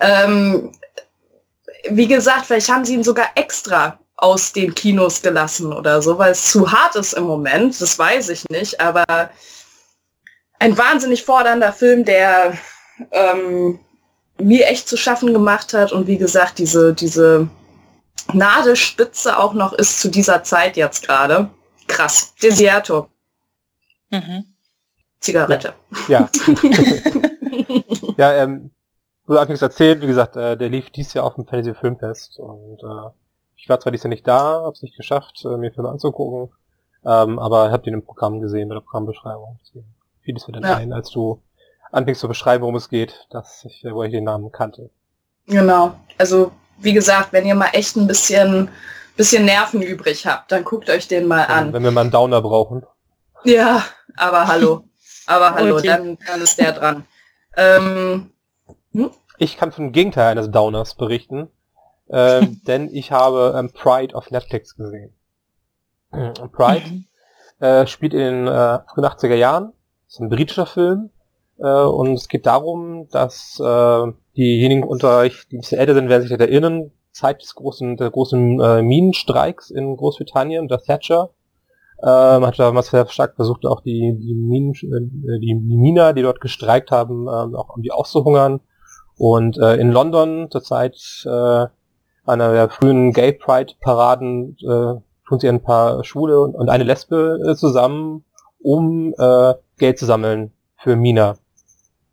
Ähm, 0.00 0.72
wie 1.90 2.06
gesagt, 2.06 2.46
vielleicht 2.46 2.70
haben 2.70 2.84
sie 2.84 2.94
ihn 2.94 3.04
sogar 3.04 3.26
extra 3.34 3.98
aus 4.16 4.52
den 4.52 4.74
Kinos 4.74 5.20
gelassen 5.20 5.72
oder 5.72 6.00
so, 6.00 6.18
weil 6.18 6.32
es 6.32 6.50
zu 6.50 6.72
hart 6.72 6.96
ist 6.96 7.12
im 7.12 7.24
Moment, 7.24 7.80
das 7.80 7.98
weiß 7.98 8.30
ich 8.30 8.48
nicht, 8.48 8.80
aber 8.80 9.30
ein 10.58 10.76
wahnsinnig 10.78 11.24
fordernder 11.24 11.72
Film, 11.72 12.04
der 12.04 12.56
ähm, 13.10 13.78
mir 14.38 14.66
echt 14.68 14.88
zu 14.88 14.96
schaffen 14.96 15.32
gemacht 15.32 15.74
hat 15.74 15.92
und 15.92 16.06
wie 16.06 16.16
gesagt, 16.16 16.58
diese, 16.58 16.94
diese 16.94 17.48
Nadespitze 18.32 19.38
auch 19.38 19.54
noch 19.54 19.72
ist 19.72 20.00
zu 20.00 20.10
dieser 20.10 20.42
Zeit 20.42 20.76
jetzt 20.76 21.06
gerade. 21.06 21.50
Krass. 21.86 22.34
Desierto. 22.42 23.08
Mhm. 24.10 24.44
Zigarette. 25.20 25.74
Ja. 26.08 26.28
Ja, 26.46 26.72
ja 28.16 28.32
ähm, 28.42 28.70
du 29.26 29.38
hast 29.38 29.48
nichts 29.48 29.62
erzählt, 29.62 30.02
wie 30.02 30.06
gesagt, 30.06 30.36
äh, 30.36 30.56
der 30.56 30.68
lief 30.68 30.90
dieses 30.90 31.14
Jahr 31.14 31.24
auf 31.24 31.34
dem 31.34 31.46
Fantasy 31.46 31.74
Filmfest 31.74 32.38
und 32.38 32.82
äh, 32.82 33.10
ich 33.56 33.68
war 33.68 33.80
zwar 33.80 33.90
dieses 33.90 34.04
Jahr 34.04 34.10
nicht 34.10 34.28
da, 34.28 34.62
hab's 34.64 34.82
nicht 34.82 34.96
geschafft, 34.96 35.44
äh, 35.44 35.56
mir 35.56 35.72
Filme 35.72 35.88
anzugucken, 35.88 36.54
ähm, 37.04 37.38
aber 37.38 37.70
hab 37.70 37.82
den 37.82 37.94
im 37.94 38.04
Programm 38.04 38.40
gesehen, 38.40 38.68
bei 38.68 38.74
der 38.74 38.82
Programmbeschreibung. 38.82 39.58
Deswegen 39.62 39.94
fiel 40.20 40.36
es 40.36 40.46
mir 40.46 40.54
dann 40.54 40.62
ja. 40.62 40.76
ein, 40.76 40.92
als 40.92 41.10
du 41.10 41.42
anfängst 41.90 42.20
zu 42.20 42.28
beschreiben, 42.28 42.62
worum 42.62 42.76
es 42.76 42.88
geht, 42.88 43.26
dass 43.30 43.64
ich, 43.64 43.84
wo 43.90 44.02
ich 44.02 44.12
den 44.12 44.24
Namen 44.24 44.52
kannte. 44.52 44.90
Genau. 45.46 45.94
Also, 46.18 46.52
wie 46.78 46.92
gesagt, 46.92 47.32
wenn 47.32 47.46
ihr 47.46 47.54
mal 47.54 47.70
echt 47.72 47.96
ein 47.96 48.06
bisschen, 48.06 48.68
bisschen 49.16 49.44
Nerven 49.44 49.82
übrig 49.82 50.26
habt, 50.26 50.52
dann 50.52 50.64
guckt 50.64 50.90
euch 50.90 51.08
den 51.08 51.26
mal 51.26 51.44
an. 51.44 51.72
Wenn 51.72 51.84
wir 51.84 51.90
mal 51.90 52.02
einen 52.02 52.10
Downer 52.10 52.42
brauchen. 52.42 52.84
Ja, 53.44 53.84
aber 54.16 54.46
hallo. 54.46 54.84
Aber 55.26 55.54
hallo, 55.54 55.76
okay. 55.76 55.88
dann, 55.88 56.18
dann 56.26 56.40
ist 56.40 56.58
der 56.58 56.72
dran. 56.72 57.04
Ähm, 57.56 58.30
hm? 58.92 59.10
Ich 59.38 59.56
kann 59.56 59.72
vom 59.72 59.92
Gegenteil 59.92 60.30
eines 60.30 60.50
Downers 60.50 60.94
berichten, 60.94 61.48
äh, 62.08 62.46
denn 62.66 62.88
ich 62.92 63.12
habe 63.12 63.54
ähm, 63.56 63.72
Pride 63.72 64.14
auf 64.14 64.30
Netflix 64.30 64.76
gesehen. 64.76 65.12
Pride 66.52 66.86
mhm. 66.86 67.06
äh, 67.58 67.86
spielt 67.86 68.14
in 68.14 68.20
den 68.20 68.46
äh, 68.46 68.50
80er 68.50 69.34
Jahren, 69.34 69.72
ist 70.06 70.20
ein 70.20 70.28
britischer 70.28 70.66
Film 70.66 71.10
äh, 71.58 71.84
und 71.84 72.14
es 72.14 72.28
geht 72.28 72.46
darum, 72.46 73.08
dass 73.10 73.60
äh, 73.60 74.12
diejenigen 74.36 74.84
unter 74.84 75.18
euch, 75.18 75.46
die 75.50 75.56
ein 75.56 75.60
bisschen 75.60 75.78
älter 75.78 75.94
sind, 75.94 76.08
werden 76.08 76.22
sich 76.22 76.38
erinnern, 76.38 76.90
Zeit 77.12 77.42
des 77.42 77.54
großen, 77.54 77.96
der 77.96 78.10
großen 78.10 78.60
äh, 78.60 78.82
Minenstreiks 78.82 79.70
in 79.70 79.96
Großbritannien, 79.96 80.68
der 80.68 80.82
Thatcher, 80.82 81.30
ähm, 82.02 82.46
hat 82.46 82.58
damals 82.58 82.88
sehr 82.88 83.06
stark 83.08 83.36
versucht, 83.36 83.64
auch 83.64 83.80
die, 83.80 84.16
die, 84.18 84.34
Minen, 84.34 84.72
äh, 84.74 85.38
die, 85.40 85.58
die 85.58 85.76
Miner, 85.76 86.12
die 86.12 86.22
dort 86.22 86.40
gestreikt 86.40 86.90
haben, 86.90 87.22
ähm, 87.22 87.54
auch 87.54 87.74
um 87.74 87.82
die 87.82 87.92
auszuhungern. 87.92 88.60
Und 89.16 89.56
äh, 89.56 89.76
in 89.76 89.92
London 89.92 90.50
zur 90.50 90.62
Zeit 90.62 90.96
äh, 91.24 91.66
einer 92.26 92.52
der 92.52 92.68
frühen 92.68 93.12
Gay 93.12 93.32
Pride 93.32 93.72
Paraden 93.80 94.58
äh, 94.60 95.00
tun 95.26 95.38
sie 95.38 95.48
ein 95.48 95.62
paar 95.62 96.04
Schwule 96.04 96.40
und, 96.40 96.54
und 96.54 96.68
eine 96.68 96.84
Lesbe 96.84 97.40
äh, 97.48 97.54
zusammen, 97.54 98.24
um 98.60 99.14
äh, 99.16 99.54
Geld 99.78 99.98
zu 99.98 100.04
sammeln 100.04 100.52
für 100.76 100.96
Miner. 100.96 101.36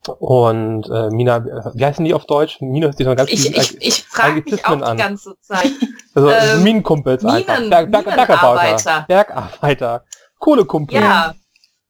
Und 0.08 0.90
äh, 0.90 1.10
Mina, 1.10 1.38
äh, 1.38 1.72
wie 1.74 1.86
heißen 1.86 2.04
die 2.04 2.14
auf 2.14 2.26
Deutsch? 2.26 2.60
Mina 2.60 2.88
ist 2.88 3.00
die 3.00 3.06
noch 3.06 3.16
ganz 3.16 3.32
Ich, 3.32 3.56
ich, 3.56 3.82
ich 3.82 4.04
frage 4.04 4.42
mich 4.42 4.66
auch 4.66 4.82
an. 4.82 4.98
die 4.98 5.04
ganze 5.04 5.36
Zeit. 5.42 5.72
Also 6.16 6.30
ähm, 6.30 6.62
Minenkumpels 6.62 7.24
Minen, 7.24 7.38
einfach. 7.50 7.70
Berg, 7.70 7.92
Berg, 7.92 8.06
Bergarbeiter. 8.06 9.06
Bergarbeiter. 9.08 10.06
Kohlekumpel. 10.38 11.02
Ja, 11.02 11.34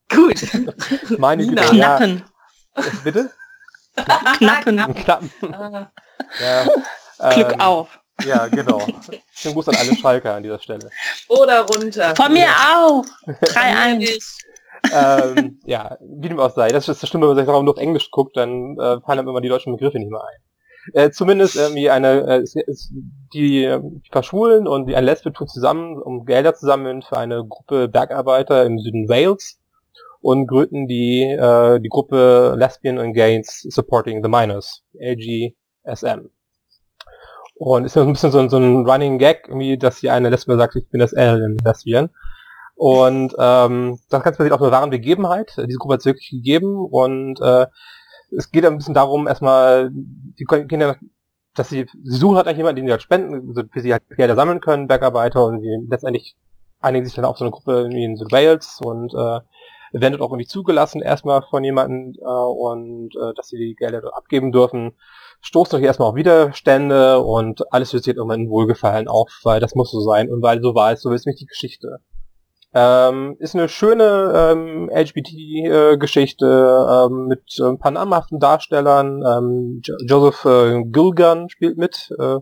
gut. 0.09 0.41
Meine 1.17 1.45
Güte. 1.45 1.61
Knappen. 1.61 2.23
Ja. 2.77 2.83
Bitte? 3.03 3.31
Knappen. 4.37 4.95
Knappen. 4.95 5.29
Ah. 5.53 5.91
ja, 6.39 7.29
Glück 7.33 7.51
ähm, 7.51 7.59
auf. 7.59 7.99
Ja, 8.25 8.47
genau. 8.47 8.79
Schönen 9.33 9.55
Gruß 9.55 9.67
an 9.67 9.75
alle 9.75 9.95
Schalker 9.97 10.35
an 10.35 10.43
dieser 10.43 10.59
Stelle. 10.59 10.89
Oder 11.27 11.61
runter. 11.61 12.15
Von 12.15 12.31
mir 12.31 12.47
auch. 12.47 13.03
3-1 13.27 14.43
ähm, 14.91 15.59
ja, 15.65 15.97
wie 16.01 16.29
dem 16.29 16.39
auch 16.39 16.51
sei. 16.51 16.69
Das 16.69 16.89
ist 16.89 17.01
das 17.01 17.09
Schlimme, 17.09 17.35
wenn 17.35 17.45
man 17.45 17.65
nur 17.65 17.73
auf 17.73 17.79
Englisch 17.79 18.11
guckt, 18.11 18.35
dann 18.35 18.77
äh, 18.77 18.99
fallen 19.01 19.19
einem 19.19 19.29
immer 19.29 19.41
die 19.41 19.49
deutschen 19.49 19.73
Begriffe 19.73 19.99
nicht 19.99 20.11
mehr 20.11 20.23
ein. 20.23 20.41
Äh, 20.93 21.11
zumindest 21.11 21.55
irgendwie 21.55 21.89
eine, 21.89 22.43
äh, 22.43 22.45
die, 23.33 23.77
die 24.03 24.09
paar 24.11 24.23
Schwulen 24.23 24.67
und 24.67 24.87
die 24.87 24.95
eine 24.95 25.05
Lesbe 25.05 25.31
tun 25.31 25.47
zusammen, 25.47 26.01
um 26.01 26.25
Gelder 26.25 26.55
zu 26.55 26.65
sammeln 26.65 27.01
für 27.01 27.17
eine 27.17 27.45
Gruppe 27.45 27.87
Bergarbeiter 27.87 28.65
im 28.65 28.79
Süden 28.79 29.07
Wales 29.07 29.59
und 30.21 30.47
gründen 30.47 30.87
die, 30.87 31.21
äh, 31.23 31.79
die 31.79 31.89
Gruppe 31.89 32.55
Lesbian 32.57 32.99
and 32.99 33.13
Gays 33.13 33.65
Supporting 33.69 34.21
the 34.23 34.29
Minors, 34.29 34.83
LGSM. 34.99 36.29
Und 37.55 37.85
ist 37.85 37.95
ja 37.95 38.01
so 38.01 38.07
ein 38.07 38.13
bisschen 38.13 38.31
so, 38.31 38.49
so 38.49 38.57
ein 38.57 38.85
Running 38.85 39.19
Gag, 39.19 39.45
irgendwie, 39.47 39.77
dass 39.77 40.01
die 40.01 40.09
eine 40.09 40.29
Lesbe 40.29 40.57
sagt, 40.57 40.75
ich 40.75 40.89
bin 40.89 40.99
das 40.99 41.13
L 41.13 41.41
in 41.41 41.57
Lesbian. 41.63 42.09
Und 42.75 43.35
ähm, 43.37 43.99
das 44.09 44.23
Ganze 44.23 44.37
basiert 44.37 44.53
auf 44.53 44.61
einer 44.61 44.71
wahren 44.71 44.89
Begebenheit. 44.89 45.55
Diese 45.57 45.77
Gruppe 45.77 45.95
hat 45.95 45.99
es 45.99 46.05
wirklich 46.05 46.29
gegeben 46.31 46.75
und 46.77 47.39
äh, 47.41 47.67
es 48.35 48.51
geht 48.51 48.65
ein 48.65 48.77
bisschen 48.77 48.93
darum, 48.93 49.27
erstmal, 49.27 49.91
die 49.91 50.45
Kinder, 50.45 50.97
dass 51.55 51.69
sie, 51.69 51.85
sie 52.03 52.17
suchen 52.17 52.35
halt 52.35 52.47
eigentlich 52.47 52.57
jemanden, 52.57 52.77
den 52.77 52.87
sie 52.87 52.91
halt 52.91 53.03
spenden, 53.03 53.49
also 53.49 53.63
für 53.71 53.81
sie 53.81 53.93
halt 53.93 54.03
Gelder 54.09 54.35
sammeln 54.35 54.59
können, 54.59 54.87
Bergarbeiter 54.87 55.45
und 55.45 55.61
die 55.61 55.85
letztendlich 55.87 56.35
einigen 56.79 57.05
sich 57.05 57.13
dann 57.13 57.25
auf 57.25 57.37
so 57.37 57.45
eine 57.45 57.51
Gruppe 57.51 57.87
in 57.91 58.17
Wales 58.31 58.81
und 58.83 59.13
äh, 59.13 59.39
werden 59.93 60.13
dort 60.13 60.21
auch 60.21 60.31
irgendwie 60.31 60.47
zugelassen 60.47 61.01
erstmal 61.01 61.43
von 61.49 61.63
jemandem 61.63 62.15
äh, 62.19 62.25
und 62.25 63.15
äh, 63.15 63.33
dass 63.35 63.49
sie 63.49 63.57
die 63.57 63.75
Gelder 63.75 64.01
dort 64.01 64.15
abgeben 64.15 64.51
dürfen, 64.51 64.93
stoßen 65.41 65.77
euch 65.77 65.85
erstmal 65.85 66.09
auf 66.09 66.15
Widerstände 66.15 67.19
und 67.19 67.71
alles 67.71 67.93
wird 67.93 68.03
sich 68.03 68.15
irgendwann 68.15 68.41
in 68.41 68.49
Wohlgefallen 68.49 69.07
auf, 69.07 69.29
weil 69.43 69.59
das 69.59 69.75
muss 69.75 69.91
so 69.91 70.01
sein 70.01 70.31
und 70.31 70.41
weil 70.41 70.61
so 70.61 70.73
war 70.73 70.93
es, 70.93 71.01
so 71.01 71.11
ist 71.11 71.25
nämlich 71.25 71.39
die 71.39 71.45
Geschichte. 71.45 71.99
Ähm, 72.75 73.35
ist 73.39 73.55
eine 73.55 73.69
schöne 73.69 74.33
ähm, 74.35 74.89
LGBT-Geschichte 74.89 76.45
äh, 76.45 77.05
ähm, 77.05 77.27
mit 77.27 77.43
ein 77.59 77.77
paar 77.77 77.91
namhaften 77.91 78.39
Darstellern. 78.39 79.21
Ähm, 79.23 79.81
Joseph 80.07 80.43
äh, 80.45 80.81
Gilgan 80.85 81.49
spielt 81.49 81.77
mit, 81.77 82.11
äh, 82.19 82.37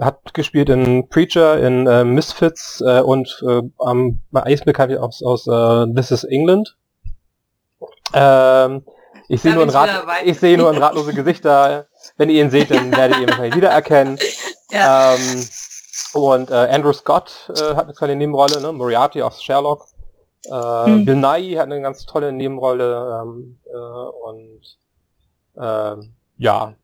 hat 0.00 0.34
gespielt 0.34 0.68
in 0.68 1.08
Preacher, 1.08 1.58
in 1.58 1.88
äh, 1.88 2.04
Misfits 2.04 2.80
äh, 2.86 3.00
und 3.00 3.42
äh, 3.48 3.62
am 3.78 4.20
meisten 4.30 4.66
bekannt 4.66 4.96
aus, 4.96 5.20
aus 5.22 5.44
This 5.94 6.12
is 6.12 6.22
England. 6.22 6.76
Ähm, 8.14 8.84
ich 9.28 9.42
sehe 9.42 9.54
nur, 9.54 9.64
ein 9.64 9.70
Rat, 9.70 9.90
ich 10.24 10.38
sehe 10.38 10.58
nur 10.58 10.70
ein 10.70 10.78
ratlose 10.78 11.12
Gesichter. 11.12 11.86
Wenn 12.16 12.30
ihr 12.30 12.42
ihn 12.42 12.50
seht, 12.50 12.70
dann 12.70 12.90
werdet 12.96 13.16
ihr 13.16 13.22
ihn 13.22 13.28
wahrscheinlich 13.28 13.56
wiedererkennen. 13.56 14.18
Ja. 14.72 15.14
Ähm, 15.14 15.44
und 16.12 16.50
äh, 16.50 16.54
Andrew 16.54 16.92
Scott 16.92 17.50
äh, 17.56 17.74
hat 17.74 17.84
eine 17.84 17.94
kleine 17.94 18.16
Nebenrolle, 18.16 18.60
ne? 18.60 18.72
Moriarty 18.72 19.22
aus 19.22 19.42
Sherlock. 19.42 19.86
Äh, 20.46 20.84
hm. 20.86 21.04
Bill 21.04 21.16
Nye 21.16 21.58
hat 21.58 21.66
eine 21.66 21.80
ganz 21.82 22.06
tolle 22.06 22.32
Nebenrolle 22.32 23.22
ähm, 23.22 23.58
äh, 23.66 23.76
und 23.76 24.78
äh, 25.56 25.96
ja, 26.38 26.74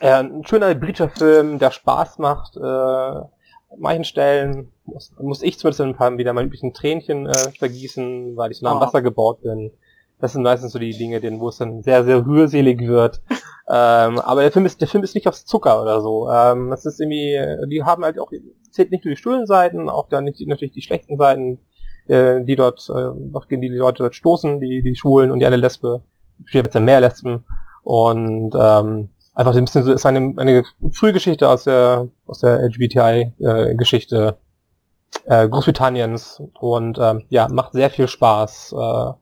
äh, 0.00 0.10
ein 0.10 0.44
schöner 0.44 0.74
britischer 0.74 1.08
Film, 1.08 1.58
der 1.58 1.70
Spaß 1.70 2.18
macht. 2.18 2.56
Äh, 2.56 2.60
an 2.60 3.78
manchen 3.78 4.04
Stellen 4.04 4.72
muss, 4.84 5.12
muss 5.18 5.42
ich 5.42 5.58
zumindest 5.58 5.80
ein 5.80 5.96
paar 5.96 6.16
wieder 6.18 6.32
mal 6.32 6.42
ein 6.42 6.50
bisschen 6.50 6.74
Tränchen 6.74 7.26
äh, 7.26 7.52
vergießen, 7.58 8.36
weil 8.36 8.50
ich 8.50 8.58
so 8.58 8.64
nah 8.64 8.72
am 8.72 8.78
oh. 8.78 8.80
Wasser 8.80 9.02
gebaut 9.02 9.42
bin. 9.42 9.72
Das 10.20 10.32
sind 10.32 10.42
meistens 10.42 10.72
so 10.72 10.78
die 10.78 10.96
Dinge, 10.96 11.20
denen, 11.20 11.40
wo 11.40 11.48
es 11.48 11.58
dann 11.58 11.82
sehr, 11.82 12.04
sehr 12.04 12.24
rührselig 12.26 12.80
wird. 12.80 13.20
ähm, 13.68 14.18
aber 14.18 14.42
der 14.42 14.52
Film 14.52 14.66
ist, 14.66 14.80
der 14.80 14.88
Film 14.88 15.04
ist 15.04 15.14
nicht 15.14 15.28
aufs 15.28 15.44
Zucker 15.44 15.82
oder 15.82 16.00
so. 16.00 16.30
Ähm, 16.30 16.72
es 16.72 16.86
ist 16.86 17.00
irgendwie, 17.00 17.38
die 17.68 17.82
haben 17.84 18.04
halt 18.04 18.18
auch, 18.18 18.30
zählt 18.70 18.90
nicht 18.90 19.04
nur 19.04 19.14
die 19.14 19.20
schönen 19.20 19.46
Seiten, 19.46 19.88
auch 19.88 20.08
dann 20.08 20.24
nicht, 20.24 20.40
natürlich 20.46 20.72
die 20.72 20.82
schlechten 20.82 21.18
Seiten, 21.18 21.58
äh, 22.08 22.42
die 22.42 22.56
dort, 22.56 22.88
äh, 22.88 23.10
gegen 23.48 23.62
die 23.62 23.68
Leute 23.68 24.04
dort 24.04 24.14
stoßen, 24.14 24.60
die, 24.60 24.82
die 24.82 24.96
Schwulen 24.96 25.30
und 25.30 25.40
die 25.40 25.46
eine 25.46 25.56
Lesbe, 25.56 26.02
jetzt 26.50 26.74
mehr 26.74 27.00
Lesben. 27.00 27.44
Und, 27.82 28.54
ähm, 28.58 29.10
einfach 29.36 29.54
ein 29.54 29.64
bisschen 29.64 29.84
so, 29.84 29.92
ist 29.92 30.06
eine, 30.06 30.34
eine 30.38 30.64
Frühgeschichte 30.92 31.48
aus 31.48 31.64
der, 31.64 32.08
aus 32.26 32.40
der 32.40 32.58
LGBTI-Geschichte, 32.62 34.38
äh, 35.26 35.44
äh, 35.44 35.48
Großbritanniens 35.48 36.42
und 36.58 36.98
ähm, 36.98 37.24
ja, 37.28 37.46
macht 37.48 37.72
sehr 37.72 37.90
viel 37.90 38.08
Spaß. 38.08 38.74
Äh, 38.76 39.12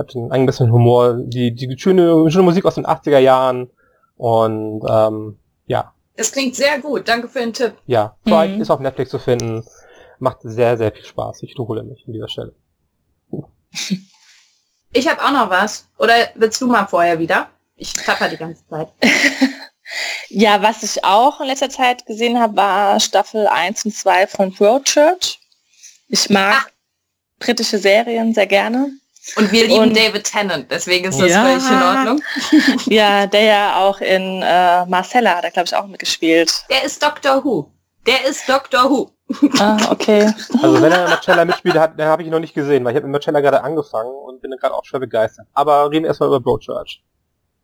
hat 0.00 0.14
ein 0.14 0.46
bisschen 0.46 0.72
Humor, 0.72 1.14
die, 1.18 1.54
die 1.54 1.78
schöne, 1.78 2.30
schöne 2.30 2.44
Musik 2.44 2.64
aus 2.64 2.74
den 2.74 2.86
80er 2.86 3.18
Jahren 3.18 3.70
und 4.16 4.82
ähm, 4.88 5.38
ja. 5.66 5.94
Es 6.14 6.32
klingt 6.32 6.56
sehr 6.56 6.80
gut, 6.80 7.08
danke 7.08 7.28
für 7.28 7.38
den 7.38 7.52
Tipp. 7.52 7.74
Ja, 7.86 8.16
Pride 8.24 8.54
mhm. 8.54 8.60
ist 8.60 8.70
auf 8.70 8.80
Netflix 8.80 9.10
zu 9.10 9.18
finden, 9.18 9.64
macht 10.18 10.38
sehr, 10.42 10.76
sehr 10.76 10.92
viel 10.92 11.04
Spaß. 11.04 11.42
Ich 11.42 11.52
wiederhole 11.52 11.82
mich 11.82 12.04
an 12.06 12.12
dieser 12.12 12.28
Stelle. 12.28 12.54
Ich 14.92 15.08
habe 15.08 15.22
auch 15.22 15.30
noch 15.30 15.50
was. 15.50 15.86
Oder 15.98 16.14
willst 16.34 16.60
du 16.60 16.66
mal 16.66 16.86
vorher 16.86 17.18
wieder? 17.18 17.48
Ich 17.76 17.92
tapper 17.94 18.28
die 18.28 18.36
ganze 18.36 18.66
Zeit. 18.66 18.88
ja, 20.28 20.60
was 20.62 20.82
ich 20.82 21.04
auch 21.04 21.40
in 21.40 21.46
letzter 21.46 21.70
Zeit 21.70 22.04
gesehen 22.06 22.38
habe, 22.40 22.56
war 22.56 23.00
Staffel 23.00 23.46
1 23.46 23.84
und 23.84 23.94
2 23.94 24.26
von 24.26 24.52
Broadchurch. 24.52 25.38
Ich 26.08 26.28
mag 26.28 26.66
Ach. 26.66 26.70
britische 27.38 27.78
Serien 27.78 28.34
sehr 28.34 28.48
gerne. 28.48 28.90
Und 29.36 29.52
wir 29.52 29.66
lieben 29.66 29.80
und, 29.80 29.96
David 29.96 30.24
Tennant, 30.24 30.70
deswegen 30.70 31.08
ist 31.08 31.20
das 31.20 31.30
ja, 31.30 31.44
völlig 31.44 31.70
in 31.70 31.82
Ordnung. 31.82 32.22
ja, 32.86 33.26
der 33.26 33.42
ja 33.42 33.76
auch 33.76 34.00
in 34.00 34.42
äh, 34.42 34.86
Marcella 34.86 35.36
hat 35.36 35.44
er, 35.44 35.50
glaube 35.50 35.66
ich, 35.66 35.76
auch 35.76 35.86
mitgespielt. 35.86 36.64
Der 36.70 36.84
ist 36.84 37.02
Doctor 37.02 37.44
Who. 37.44 37.70
Der 38.06 38.24
ist 38.24 38.48
Doctor 38.48 38.90
Who. 38.90 39.10
ah, 39.58 39.78
okay. 39.90 40.32
Also 40.62 40.82
wenn 40.82 40.90
er 40.90 41.04
in 41.04 41.10
Marcella 41.10 41.44
mitspielt, 41.44 41.76
hat, 41.76 41.98
dann 41.98 42.08
habe 42.08 42.22
ich 42.22 42.28
ihn 42.28 42.32
noch 42.32 42.40
nicht 42.40 42.54
gesehen, 42.54 42.84
weil 42.84 42.92
ich 42.92 42.96
habe 42.96 43.06
mit 43.06 43.12
Marcella 43.12 43.40
gerade 43.40 43.62
angefangen 43.62 44.10
und 44.10 44.40
bin 44.40 44.50
gerade 44.58 44.74
auch 44.74 44.84
schwer 44.84 45.00
begeistert. 45.00 45.46
Aber 45.52 45.90
reden 45.90 46.06
erstmal 46.06 46.28
über 46.28 46.40
Broadchurch. 46.40 47.02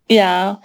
Ja, 0.09 0.61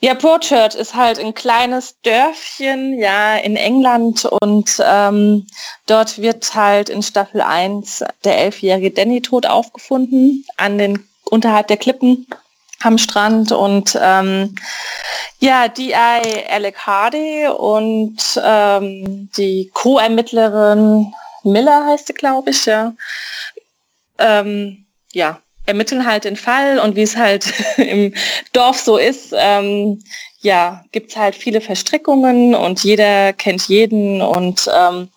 Ja, 0.00 0.14
Broadchurch 0.14 0.74
ist 0.74 0.94
halt 0.94 1.18
ein 1.18 1.34
kleines 1.34 1.96
Dörfchen, 2.02 2.98
ja, 2.98 3.36
in 3.36 3.56
England 3.56 4.26
und 4.26 4.80
ähm, 4.84 5.46
dort 5.86 6.20
wird 6.20 6.54
halt 6.54 6.90
in 6.90 7.02
Staffel 7.02 7.40
1 7.40 8.04
der 8.24 8.38
elfjährige 8.38 8.90
Danny 8.90 9.22
tot 9.22 9.46
aufgefunden, 9.46 10.44
an 10.58 10.78
den, 10.78 11.08
unterhalb 11.24 11.66
der 11.68 11.78
Klippen 11.78 12.26
am 12.82 12.98
Strand 12.98 13.52
und 13.52 13.98
ähm, 14.00 14.54
ja, 15.40 15.68
D.I. 15.68 15.94
Alec 15.94 16.78
Hardy 16.86 17.48
und 17.48 18.18
ähm, 18.42 19.30
die 19.36 19.70
Co-Ermittlerin 19.72 21.12
Miller 21.42 21.86
heißt 21.86 22.08
sie, 22.08 22.14
glaube 22.14 22.50
ich, 22.50 22.66
ja. 22.66 22.92
Ähm, 24.18 24.86
ja, 25.12 25.40
ermitteln 25.66 26.06
halt 26.06 26.24
den 26.24 26.36
Fall 26.36 26.78
und 26.78 26.96
wie 26.96 27.02
es 27.02 27.16
halt 27.16 27.52
im 27.76 28.14
Dorf 28.52 28.80
so 28.80 28.96
ist, 28.96 29.34
ähm, 29.36 30.02
ja, 30.40 30.84
gibt 30.92 31.10
es 31.10 31.16
halt 31.16 31.34
viele 31.34 31.60
Verstrickungen 31.60 32.54
und 32.54 32.82
jeder 32.84 33.32
kennt 33.32 33.68
jeden 33.68 34.22
und 34.22 34.70
ähm, 34.72 35.08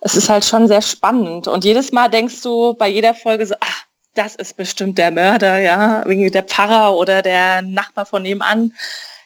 es 0.00 0.16
ist 0.16 0.28
halt 0.28 0.44
schon 0.44 0.68
sehr 0.68 0.82
spannend. 0.82 1.48
Und 1.48 1.64
jedes 1.64 1.92
Mal 1.92 2.08
denkst 2.08 2.42
du 2.42 2.74
bei 2.74 2.88
jeder 2.88 3.14
Folge 3.14 3.46
so, 3.46 3.54
ach, 3.60 3.84
das 4.14 4.34
ist 4.34 4.56
bestimmt 4.56 4.98
der 4.98 5.10
Mörder, 5.10 5.58
ja, 5.58 6.02
wegen 6.06 6.30
der 6.30 6.42
Pfarrer 6.42 6.96
oder 6.96 7.22
der 7.22 7.62
Nachbar 7.62 8.04
von 8.04 8.22
nebenan. 8.22 8.72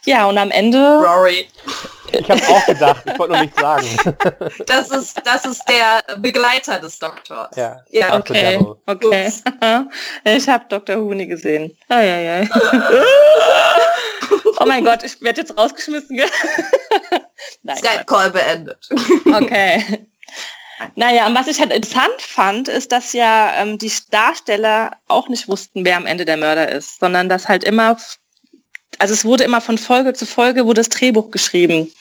Ja, 0.07 0.26
und 0.26 0.38
am 0.38 0.50
Ende. 0.50 0.78
Rory. 0.78 1.48
Ich 2.12 2.30
habe 2.30 2.42
auch 2.48 2.66
gedacht, 2.66 3.02
ich 3.04 3.18
wollte 3.18 3.32
nur 3.34 3.42
nichts 3.42 3.61
sagen. 3.61 3.86
Das 4.66 4.90
ist, 4.90 5.20
das 5.24 5.44
ist 5.44 5.62
der 5.68 6.16
Begleiter 6.18 6.78
des 6.78 6.98
Doktors. 6.98 7.54
Ja, 7.57 7.84
ja 7.90 8.16
okay. 8.16 8.59
okay. 8.86 9.32
Ich 10.24 10.48
habe 10.48 10.64
Dr. 10.68 10.96
Who 10.96 11.14
nie 11.14 11.26
gesehen. 11.26 11.76
Oh, 11.88 11.94
ja, 11.94 12.18
ja. 12.18 12.48
oh 14.59 14.64
mein 14.66 14.84
Gott, 14.84 15.02
ich 15.02 15.20
werde 15.20 15.40
jetzt 15.40 15.57
rausgeschmissen. 15.57 16.18
Skype-Call 17.76 18.30
beendet. 18.30 18.88
Okay. 19.26 20.07
Naja, 20.94 21.26
und 21.26 21.34
was 21.34 21.48
ich 21.48 21.59
halt 21.61 21.72
interessant 21.72 22.20
fand, 22.20 22.68
ist, 22.68 22.92
dass 22.92 23.12
ja 23.12 23.54
ähm, 23.57 23.78
die 23.78 23.92
Darsteller 24.11 24.92
auch 25.09 25.28
nicht 25.28 25.48
wussten, 25.48 25.84
wer 25.84 25.96
am 25.96 26.07
Ende 26.07 26.24
der 26.24 26.36
Mörder 26.36 26.68
ist, 26.70 27.00
sondern 27.00 27.28
dass 27.28 27.48
halt 27.48 27.64
immer 27.64 27.96
also 28.99 29.14
es 29.14 29.24
wurde 29.24 29.45
immer 29.45 29.61
von 29.61 29.78
Folge 29.78 30.12
zu 30.14 30.26
Folge 30.26 30.64
wurde 30.64 30.80
das 30.80 30.89
Drehbuch 30.89 31.30
geschrieben. 31.30 31.93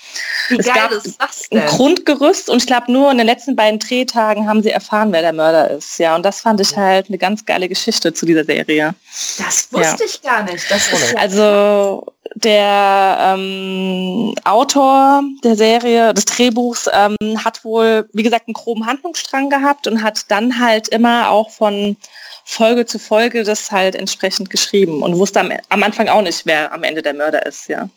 Wie 0.50 0.58
es 0.58 0.66
geil 0.66 0.76
gab 0.76 0.92
ist 0.92 1.20
das 1.20 1.48
ein? 1.52 1.66
Grundgerüst 1.66 2.50
und 2.50 2.58
ich 2.58 2.68
glaube 2.68 2.92
nur 2.92 3.12
in 3.12 3.18
den 3.18 3.28
letzten 3.28 3.56
beiden 3.56 3.80
Drehtagen 3.80 4.48
haben 4.48 4.64
sie 4.64 4.72
erfahren, 4.72 5.12
wer 5.12 5.22
der 5.22 5.34
Mörder 5.34 5.72
ist. 5.72 5.98
Ja, 6.00 6.16
und 6.16 6.24
das 6.24 6.42
fand 6.42 6.62
ich 6.62 6.76
halt 6.76 7.08
eine 7.08 7.18
ganz 7.18 7.46
geile 7.46 7.70
Geschichte 7.70 8.14
zu 8.14 8.26
dieser 8.26 8.46
Serie. 8.46 8.96
Das 9.38 9.68
wusste 9.72 10.04
ich 10.06 10.22
gar 10.22 10.44
nicht. 10.44 10.70
Das 10.70 10.92
ist 10.92 11.14
ja 11.14 11.20
Also 11.20 12.06
der 12.36 13.18
ähm, 13.22 14.36
Autor 14.44 15.24
der 15.44 15.56
Serie, 15.56 16.14
des 16.14 16.26
Drehbuchs, 16.26 16.90
ähm, 16.92 17.16
hat 17.44 17.64
wohl, 17.64 18.10
wie 18.14 18.24
gesagt, 18.24 18.48
einen 18.48 18.54
groben 18.54 18.86
Handlungsstrang 18.86 19.50
gehabt 19.50 19.88
und 19.88 20.04
hat 20.04 20.30
dann 20.30 20.60
halt 20.60 20.90
immer 20.90 21.30
auch 21.30 21.50
von 21.50 21.96
Folge 22.44 22.86
zu 22.86 23.00
Folge 23.00 23.44
das 23.44 23.72
halt 23.72 23.96
entsprechend 23.96 24.50
geschrieben 24.50 25.02
und 25.02 25.18
wusste 25.18 25.40
am, 25.40 25.52
am 25.70 25.84
Anfang 25.84 26.10
auch 26.10 26.22
nicht, 26.22 26.46
wer 26.46 26.72
am 26.72 26.84
Ende 26.84 27.02
der 27.02 27.14
Mörder 27.14 27.46
ist, 27.46 27.68
ja. 27.68 27.90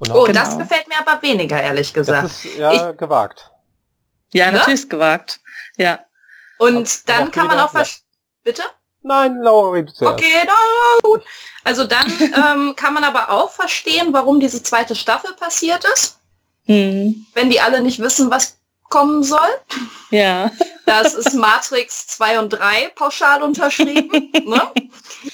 Oh, 0.00 0.24
genau. 0.24 0.26
das 0.26 0.58
gefällt 0.58 0.88
mir 0.88 0.98
aber 0.98 1.22
weniger, 1.22 1.60
ehrlich 1.60 1.92
gesagt. 1.92 2.24
Das 2.24 2.44
ist 2.44 2.56
ja 2.56 2.90
ich, 2.90 2.96
gewagt. 2.96 3.50
Ja, 4.32 4.46
ne? 4.46 4.58
natürlich 4.58 4.80
ist 4.80 4.90
gewagt. 4.90 5.40
Ja. 5.76 6.00
Und 6.58 6.76
aber, 6.76 6.88
dann 7.06 7.22
aber 7.22 7.30
kann 7.30 7.46
man 7.46 7.60
auch 7.60 7.74
was. 7.74 8.02
Bitte? 8.42 8.62
Nein, 9.02 9.40
Laura, 9.40 9.78
Okay, 9.78 10.42
na, 10.46 10.52
gut. 11.02 11.22
Also 11.62 11.84
dann 11.84 12.06
ähm, 12.20 12.74
kann 12.76 12.92
man 12.92 13.04
aber 13.04 13.30
auch 13.30 13.50
verstehen, 13.50 14.12
warum 14.12 14.40
diese 14.40 14.62
zweite 14.62 14.94
Staffel 14.96 15.32
passiert 15.34 15.84
ist. 15.94 16.18
Hm. 16.64 17.26
Wenn 17.34 17.50
die 17.50 17.60
alle 17.60 17.80
nicht 17.80 18.00
wissen, 18.00 18.30
was 18.30 18.58
kommen 18.88 19.22
soll. 19.22 19.48
Ja. 20.10 20.50
Das 20.86 21.14
ist 21.14 21.34
Matrix 21.34 22.06
2 22.08 22.38
und 22.40 22.50
3 22.50 22.92
pauschal 22.94 23.42
unterschrieben. 23.42 24.32
ne? 24.44 24.72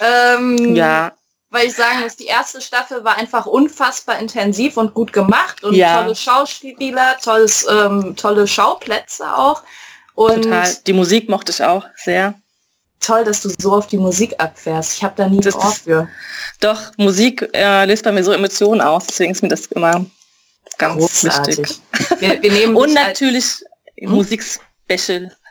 ähm, 0.00 0.74
ja. 0.74 1.12
Weil 1.52 1.66
ich 1.68 1.74
sagen 1.74 2.00
muss, 2.00 2.16
die 2.16 2.24
erste 2.26 2.60
Staffel 2.62 3.04
war 3.04 3.16
einfach 3.18 3.44
unfassbar 3.46 4.18
intensiv 4.18 4.76
und 4.78 4.94
gut 4.94 5.12
gemacht 5.12 5.62
und 5.62 5.74
Ja. 5.74 6.02
tolle 6.02 6.16
Schauspieler, 6.16 7.18
tolles, 7.22 7.66
ähm, 7.70 8.16
tolle 8.16 8.48
Schauplätze 8.48 9.36
auch. 9.36 9.62
Und 10.14 10.42
Total. 10.44 10.74
Die 10.86 10.92
Musik 10.94 11.28
mochte 11.28 11.52
ich 11.52 11.62
auch 11.62 11.84
sehr. 11.96 12.34
toll, 13.00 13.24
dass 13.24 13.42
du 13.42 13.50
so 13.58 13.72
auf 13.72 13.86
die 13.88 13.98
Musik 13.98 14.34
abfährst. 14.38 14.94
Ich 14.96 15.02
habe 15.04 15.14
da 15.16 15.26
nie 15.28 15.40
Das 15.40 15.54
Ohr 15.56 15.72
für. 15.72 16.08
Doch, 16.60 16.80
Musik 16.98 17.48
äh, 17.52 17.84
löst 17.84 18.04
bei 18.04 18.12
mir 18.12 18.22
so 18.24 18.30
Emotionen 18.32 18.80
aus, 18.80 19.06
deswegen 19.08 19.32
ist 19.32 19.42
mir 19.42 19.48
das 19.48 19.66
immer 19.66 20.06
ganz 20.78 20.98
Großartig. 21.00 21.58
wichtig. 21.58 21.80
Wir, 22.20 22.40
wir 22.42 22.52
nehmen 22.52 22.76
Und 22.80 22.90
dich 22.90 22.98
als- 22.98 23.08
natürlich 23.08 23.46
Hm? 23.98 24.10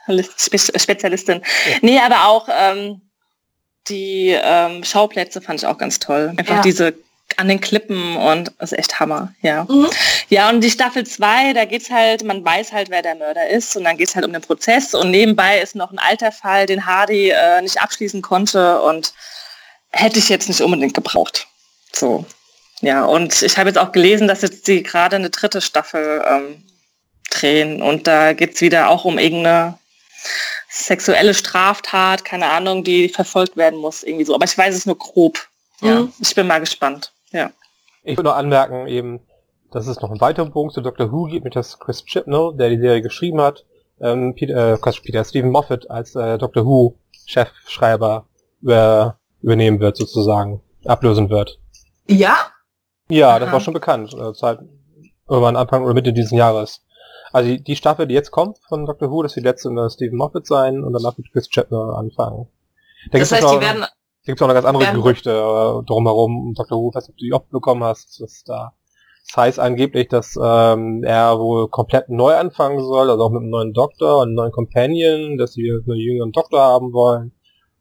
Musik-Spezialistin. 0.08 1.42
Nee, 1.82 2.00
aber 2.00 2.26
auch 2.26 2.48
ähm, 2.52 3.02
die 3.88 4.38
ähm, 4.42 4.84
Schauplätze 4.84 5.42
fand 5.42 5.62
ich 5.62 5.68
auch 5.68 5.78
ganz 5.78 6.00
toll. 6.00 6.34
Einfach 6.38 6.58
Ja. 6.58 6.62
diese 6.62 6.94
an 7.38 7.48
den 7.48 7.62
Klippen 7.62 8.18
und 8.18 8.52
das 8.60 8.74
ist 8.74 8.78
echt 8.78 9.00
Hammer, 9.00 9.34
ja. 9.42 9.66
Mhm. 9.70 9.90
Ja, 10.28 10.50
und 10.50 10.62
die 10.62 10.70
Staffel 10.70 11.06
2, 11.06 11.54
da 11.54 11.64
geht's 11.64 11.90
halt, 11.90 12.24
man 12.24 12.44
weiß 12.44 12.74
halt, 12.74 12.90
wer 12.90 13.02
der 13.02 13.16
Mörder 13.16 13.50
ist 13.50 13.76
und 13.78 13.86
dann 13.86 13.96
geht's 13.98 14.16
halt 14.16 14.26
um 14.26 14.34
den 14.34 14.42
Prozess 14.42 14.94
und 14.94 15.12
nebenbei 15.12 15.60
ist 15.62 15.74
noch 15.76 15.92
ein 15.92 16.00
alter 16.00 16.34
Fall, 16.34 16.66
den 16.66 16.86
Hardy 16.86 17.30
äh, 17.30 17.62
nicht 17.62 17.82
abschließen 17.82 18.22
konnte 18.22 18.82
und 18.82 19.14
hätte 19.92 20.20
ich 20.20 20.28
jetzt 20.28 20.50
nicht 20.50 20.62
unbedingt 20.62 20.94
gebraucht. 20.94 21.48
So. 21.94 22.26
Ja, 22.82 23.06
und 23.06 23.42
ich 23.42 23.58
habe 23.58 23.70
jetzt 23.70 23.78
auch 23.78 23.92
gelesen, 23.92 24.28
dass 24.28 24.42
jetzt 24.42 24.68
die 24.68 24.84
gerade 24.84 25.16
eine 25.16 25.30
dritte 25.30 25.62
Staffel 25.62 26.24
ähm, 26.28 26.64
drehen 27.30 27.82
und 27.82 28.08
da 28.08 28.34
geht's 28.34 28.60
wieder 28.62 28.90
auch 28.90 29.06
um 29.06 29.18
irgendeine 29.18 29.78
sexuelle 30.86 31.34
Straftat, 31.34 32.26
keine 32.26 32.48
Ahnung, 32.48 32.84
die 32.84 33.10
verfolgt 33.10 33.58
werden 33.58 33.80
muss, 33.80 34.04
irgendwie 34.04 34.26
so. 34.26 34.36
Aber 34.36 34.46
ich 34.46 34.58
weiß 34.58 34.76
es 34.76 34.86
nur 34.86 34.98
grob. 34.98 35.40
Ja, 35.82 36.08
ich 36.20 36.36
bin 36.36 36.48
mal 36.48 36.60
gespannt. 36.60 37.14
Ja. 37.32 37.52
Ich 38.04 38.18
will 38.18 38.24
nur 38.24 38.36
anmerken 38.36 38.88
eben, 38.88 39.22
dass 39.72 39.88
es 39.88 40.00
noch 40.02 40.12
einen 40.12 40.22
weiteren 40.22 40.52
Punkt 40.52 40.74
zu 40.74 40.82
Dr. 40.82 41.12
Who 41.12 41.26
gibt, 41.26 41.44
mit 41.44 41.56
das 41.56 41.80
Chris 41.80 42.06
Chibnall, 42.06 42.56
der 42.56 42.70
die 42.70 42.80
Serie 42.80 43.02
geschrieben 43.02 43.42
hat, 43.42 43.66
ähm, 44.00 44.36
Peter, 44.36 44.74
äh, 44.74 44.78
Quatsch, 44.78 45.02
Peter 45.04 45.24
Stephen 45.24 45.52
Moffat 45.52 45.90
als 45.90 46.16
äh, 46.16 46.38
Dr. 46.38 46.66
Who 46.66 46.98
Chefschreiber 47.26 48.28
über, 48.62 49.18
übernehmen 49.42 49.80
wird 49.80 49.98
sozusagen, 49.98 50.62
ablösen 50.86 51.30
wird. 51.30 51.60
Ja, 52.08 52.52
Ja, 53.10 53.40
das 53.40 53.48
Aha. 53.48 53.54
war 53.54 53.60
schon 53.62 53.74
bekannt, 53.74 54.14
äh, 54.14 54.34
Zeit, 54.34 54.60
irgendwann 55.30 55.56
Anfang 55.56 55.84
oder 55.84 55.94
Mitte 55.94 56.14
dieses 56.14 56.32
Jahres. 56.32 56.84
Also 57.34 57.50
die, 57.50 57.64
die 57.64 57.76
Staffel, 57.76 58.08
die 58.08 58.14
jetzt 58.14 58.32
kommt 58.32 58.60
von 58.68 58.86
Dr. 58.86 59.10
Who, 59.12 59.24
das 59.24 59.36
wird 59.36 59.46
die 59.46 59.50
letzte 59.50 59.70
unter 59.70 59.90
Stephen 59.90 60.18
Moffat 60.18 60.46
sein 60.46 60.84
und 60.84 60.94
danach 60.94 61.18
wird 61.18 61.32
Chris 61.32 61.50
Chibnall 61.50 61.92
anfangen. 61.96 62.48
Da 63.12 63.20
das 63.20 63.32
heißt, 63.32 63.44
noch- 63.44 63.60
die 63.60 63.66
werden, 63.66 63.82
da 63.82 63.88
gibt 64.26 64.40
es 64.40 64.42
auch 64.44 64.48
noch 64.48 64.54
ganz 64.54 64.66
andere 64.66 64.92
Gerüchte 64.94 65.32
äh, 65.32 65.86
drumherum. 65.86 66.48
um 66.50 66.54
Dr. 66.54 66.78
Who, 66.78 66.90
ich 66.90 66.96
weiß 66.96 67.08
nicht, 67.08 67.14
ob 67.14 67.18
du 67.18 67.26
die 67.26 67.34
oft 67.34 67.50
bekommen 67.50 67.84
hast, 67.84 68.22
dass 68.22 68.44
da 68.44 68.74
das 69.28 69.38
heißt 69.38 69.60
angeblich, 69.60 70.08
dass 70.10 70.36
ähm, 70.42 71.04
er 71.04 71.40
wohl 71.40 71.70
komplett 71.70 72.10
neu 72.10 72.36
anfangen 72.36 72.80
soll, 72.84 73.10
also 73.10 73.24
auch 73.24 73.30
mit 73.30 73.42
einem 73.42 73.50
neuen 73.52 73.72
Doktor 73.74 74.18
und 74.18 74.30
einem 74.30 74.34
neuen 74.36 74.52
Companion, 74.52 75.38
dass 75.38 75.54
sie 75.54 75.72
einen 75.72 75.96
jüngeren 75.98 76.32
Doktor 76.32 76.60
haben 76.62 76.92
wollen 76.92 77.32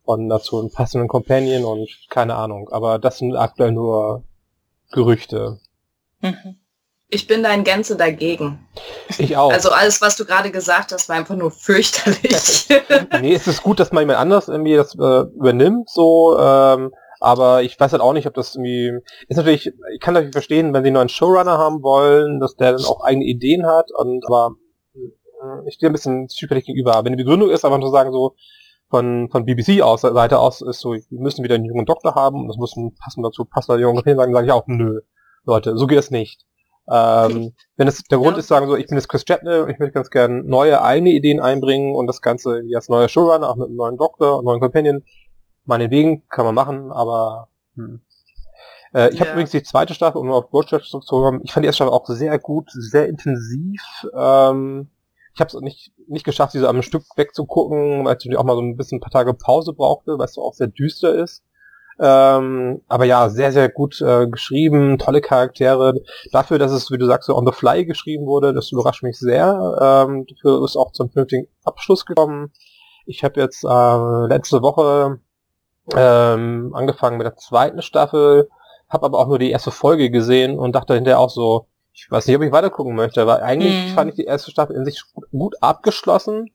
und 0.05 0.29
dazu 0.29 0.61
einen 0.61 0.71
passenden 0.71 1.09
Companion 1.09 1.65
und 1.65 1.89
keine 2.11 2.35
Ahnung. 2.37 2.69
Aber 2.71 2.99
das 2.99 3.19
sind 3.19 3.35
aktuell 3.37 3.73
nur 3.73 4.23
Gerüchte. 4.93 5.59
Mhm. 6.21 6.57
Ich 7.11 7.27
bin 7.27 7.43
da 7.43 7.53
in 7.53 7.65
Gänze 7.65 7.97
dagegen. 7.97 8.67
Ich 9.19 9.37
auch. 9.37 9.53
Also 9.53 9.71
alles, 9.71 10.01
was 10.01 10.17
du 10.17 10.25
gerade 10.25 10.51
gesagt 10.51 10.93
hast, 10.93 11.09
war 11.09 11.17
einfach 11.17 11.37
nur 11.37 11.51
fürchterlich. 11.51 12.69
nee, 13.21 13.35
es 13.35 13.47
ist 13.47 13.63
gut, 13.63 13.81
dass 13.81 13.93
mal 13.93 14.01
jemand 14.01 14.19
anders 14.19 14.49
irgendwie 14.49 14.77
das 14.77 14.95
äh, 14.95 15.23
übernimmt, 15.35 15.91
so, 15.91 16.39
ähm, 16.39 16.93
aber 17.19 17.63
ich 17.63 17.79
weiß 17.79 17.93
halt 17.93 18.01
auch 18.01 18.13
nicht, 18.13 18.27
ob 18.27 18.35
das 18.35 18.55
irgendwie, 18.55 18.93
ist 19.29 19.37
natürlich, 19.37 19.67
ich 19.93 20.01
kann 20.01 20.15
natürlich 20.15 20.33
verstehen, 20.33 20.73
wenn 20.73 20.83
sie 20.83 20.89
einen 20.89 20.95
neuen 20.95 21.09
Showrunner 21.09 21.59
haben 21.59 21.83
wollen, 21.83 22.41
dass 22.41 22.55
der 22.57 22.73
dann 22.73 22.85
auch 22.85 23.03
eigene 23.03 23.27
Ideen 23.27 23.67
hat, 23.67 23.91
und, 23.93 24.25
aber 24.27 24.55
äh, 24.95 25.69
ich 25.69 25.75
stehe 25.75 25.91
ein 25.91 25.93
bisschen 25.93 26.29
zufällig 26.29 26.65
gegenüber. 26.65 26.95
Aber 26.95 27.05
Wenn 27.05 27.17
die 27.17 27.23
Begründung 27.23 27.51
ist, 27.51 27.65
einfach 27.65 27.81
zu 27.81 27.91
sagen, 27.91 28.13
so, 28.13 28.37
von, 28.89 29.29
von 29.31 29.45
BBC 29.45 29.83
aus, 29.83 30.01
Seite 30.01 30.39
aus, 30.39 30.63
ist 30.63 30.81
so, 30.81 30.93
wir 30.93 31.05
müssen 31.11 31.45
wieder 31.45 31.57
einen 31.57 31.65
jungen 31.65 31.87
Doktor 31.87 32.15
haben, 32.15 32.41
und 32.41 32.49
das 32.49 32.57
muss 32.57 32.77
ein 32.77 32.95
passend 32.95 33.25
dazu 33.27 33.45
passender 33.45 33.81
junger 33.81 34.03
Film 34.03 34.17
sagen, 34.17 34.33
sage 34.33 34.47
ich 34.47 34.53
auch, 34.53 34.65
nö, 34.67 35.01
Leute, 35.45 35.77
so 35.77 35.87
geht 35.87 35.99
es 35.99 36.11
nicht. 36.11 36.45
Ähm, 36.93 37.53
wenn 37.77 37.87
es 37.89 38.03
der 38.05 38.19
Grund 38.19 38.37
Ja. 38.37 38.41
ist, 38.41 38.49
sagen 38.49 38.67
so, 38.67 38.77
ich 38.77 38.87
bin 38.89 38.97
jetzt 38.97 39.09
Chris 39.09 39.25
Chapman 39.25 39.63
und 39.63 39.71
ich 39.71 39.79
möchte 39.79 39.93
ganz 39.93 40.11
gerne 40.11 40.43
neue 40.43 40.83
eigene 40.83 41.11
Ideen 41.11 41.41
einbringen 41.41 41.95
und 41.95 42.07
das 42.09 42.21
Ganze 42.21 42.63
als 42.75 42.89
neuer 42.89 43.09
Showrunner, 43.09 43.49
auch 43.49 43.57
mit 43.57 43.69
einem 43.69 43.77
neuen 43.77 43.97
Doktor 43.97 44.39
und 44.39 44.45
neuen 44.45 44.61
Companion, 44.61 45.05
meinetwegen, 45.65 46.27
kann 46.29 46.45
man 46.45 46.55
machen, 46.55 46.91
aber 46.91 47.49
hm. 47.77 48.01
äh, 48.95 49.11
ich 49.13 49.21
habe 49.21 49.29
Ja. 49.29 49.33
übrigens 49.35 49.53
die 49.53 49.63
zweite 49.63 49.95
Staffel, 49.95 50.19
um 50.19 50.31
auf 50.33 50.51
Broadchurch 50.51 50.89
zurückzukommen, 50.91 51.43
ich 51.45 51.53
fand 51.53 51.63
die 51.65 51.69
erste 51.69 51.85
Staffel 51.85 51.93
auch 51.93 52.07
sehr 52.07 52.39
gut, 52.41 52.71
sehr 52.73 53.09
intensiv. 53.09 53.83
Ähm, 54.13 54.89
ich 55.35 55.41
habe 55.41 55.49
es 55.57 55.61
nicht, 55.63 55.93
nicht 56.09 56.25
geschafft, 56.25 56.55
diese 56.55 56.69
am 56.69 56.83
Stück 56.83 57.05
wegzugucken, 57.15 58.05
weil 58.05 58.17
ich 58.21 58.37
auch 58.37 58.45
mal 58.45 58.57
so 58.57 58.63
ein 58.63 58.77
bisschen 58.77 58.99
ein 58.99 59.01
paar 59.01 59.13
Tage 59.13 59.33
Pause 59.33 59.73
brauchte, 59.75 60.19
weil 60.19 60.25
es 60.25 60.35
so 60.35 60.43
auch 60.43 60.55
sehr 60.55 60.67
düster 60.67 61.15
ist. 61.15 61.45
Ähm, 62.03 62.81
aber 62.89 63.05
ja, 63.05 63.29
sehr, 63.29 63.53
sehr 63.53 63.69
gut 63.69 64.01
äh, 64.01 64.27
geschrieben, 64.27 64.99
tolle 64.99 65.21
Charaktere. 65.21 65.95
Dafür, 66.33 66.59
dass 66.59 66.73
es, 66.73 66.91
wie 66.91 66.97
du 66.97 67.07
sagst, 67.07 67.27
so 67.27 67.37
on 67.37 67.47
the 67.47 67.53
fly 67.53 67.85
geschrieben 67.85 68.27
wurde, 68.27 68.55
das 68.55 68.73
überrascht 68.73 69.03
mich 69.03 69.19
sehr. 69.19 70.07
Ähm, 70.09 70.27
dafür 70.27 70.65
ist 70.65 70.77
auch 70.77 70.93
zum 70.93 71.11
vernünftigen 71.11 71.49
Abschluss 71.63 72.07
gekommen. 72.07 72.53
Ich 73.05 73.23
habe 73.23 73.41
jetzt 73.41 73.65
äh, 73.65 74.27
letzte 74.29 74.63
Woche 74.63 75.19
ähm, 75.95 76.73
angefangen 76.75 77.19
mit 77.19 77.27
der 77.27 77.37
zweiten 77.37 77.83
Staffel, 77.83 78.49
habe 78.89 79.07
aber 79.07 79.19
auch 79.19 79.29
nur 79.29 79.39
die 79.39 79.51
erste 79.51 79.71
Folge 79.71 80.11
gesehen 80.11 80.59
und 80.59 80.75
dachte 80.75 80.95
hinterher 80.95 81.19
auch 81.19 81.31
so, 81.31 81.67
ich 81.93 82.11
weiß 82.11 82.27
nicht, 82.27 82.37
ob 82.37 82.43
ich 82.43 82.53
weitergucken 82.53 82.95
möchte, 82.95 83.27
weil 83.27 83.43
eigentlich 83.43 83.93
mm. 83.93 83.95
fand 83.95 84.11
ich 84.11 84.17
die 84.17 84.25
erste 84.25 84.51
Staffel 84.51 84.77
in 84.77 84.85
sich 84.85 85.03
gut 85.33 85.57
abgeschlossen 85.61 86.51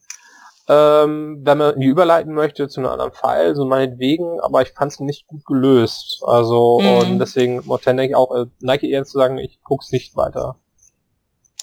ähm, 0.68 1.42
wenn 1.44 1.58
man 1.58 1.80
die 1.80 1.86
überleiten 1.86 2.34
möchte 2.34 2.68
zu 2.68 2.80
einem 2.80 2.90
anderen 2.90 3.12
Fall, 3.12 3.56
so 3.56 3.66
meinetwegen, 3.66 4.40
aber 4.42 4.62
ich 4.62 4.70
fand 4.70 4.92
es 4.92 5.00
nicht 5.00 5.28
gut 5.28 5.46
gelöst. 5.46 6.22
Also 6.26 6.80
mhm. 6.82 6.98
und 6.98 7.20
deswegen 7.20 7.62
Morten 7.66 7.98
denke 7.98 8.12
ich 8.12 8.16
auch, 8.16 8.36
äh, 8.36 8.46
neige 8.60 8.88
eher 8.88 9.06
zu 9.06 9.18
sagen, 9.18 9.38
ich 9.38 9.60
guck's 9.64 9.92
nicht 9.92 10.16
weiter. 10.16 10.58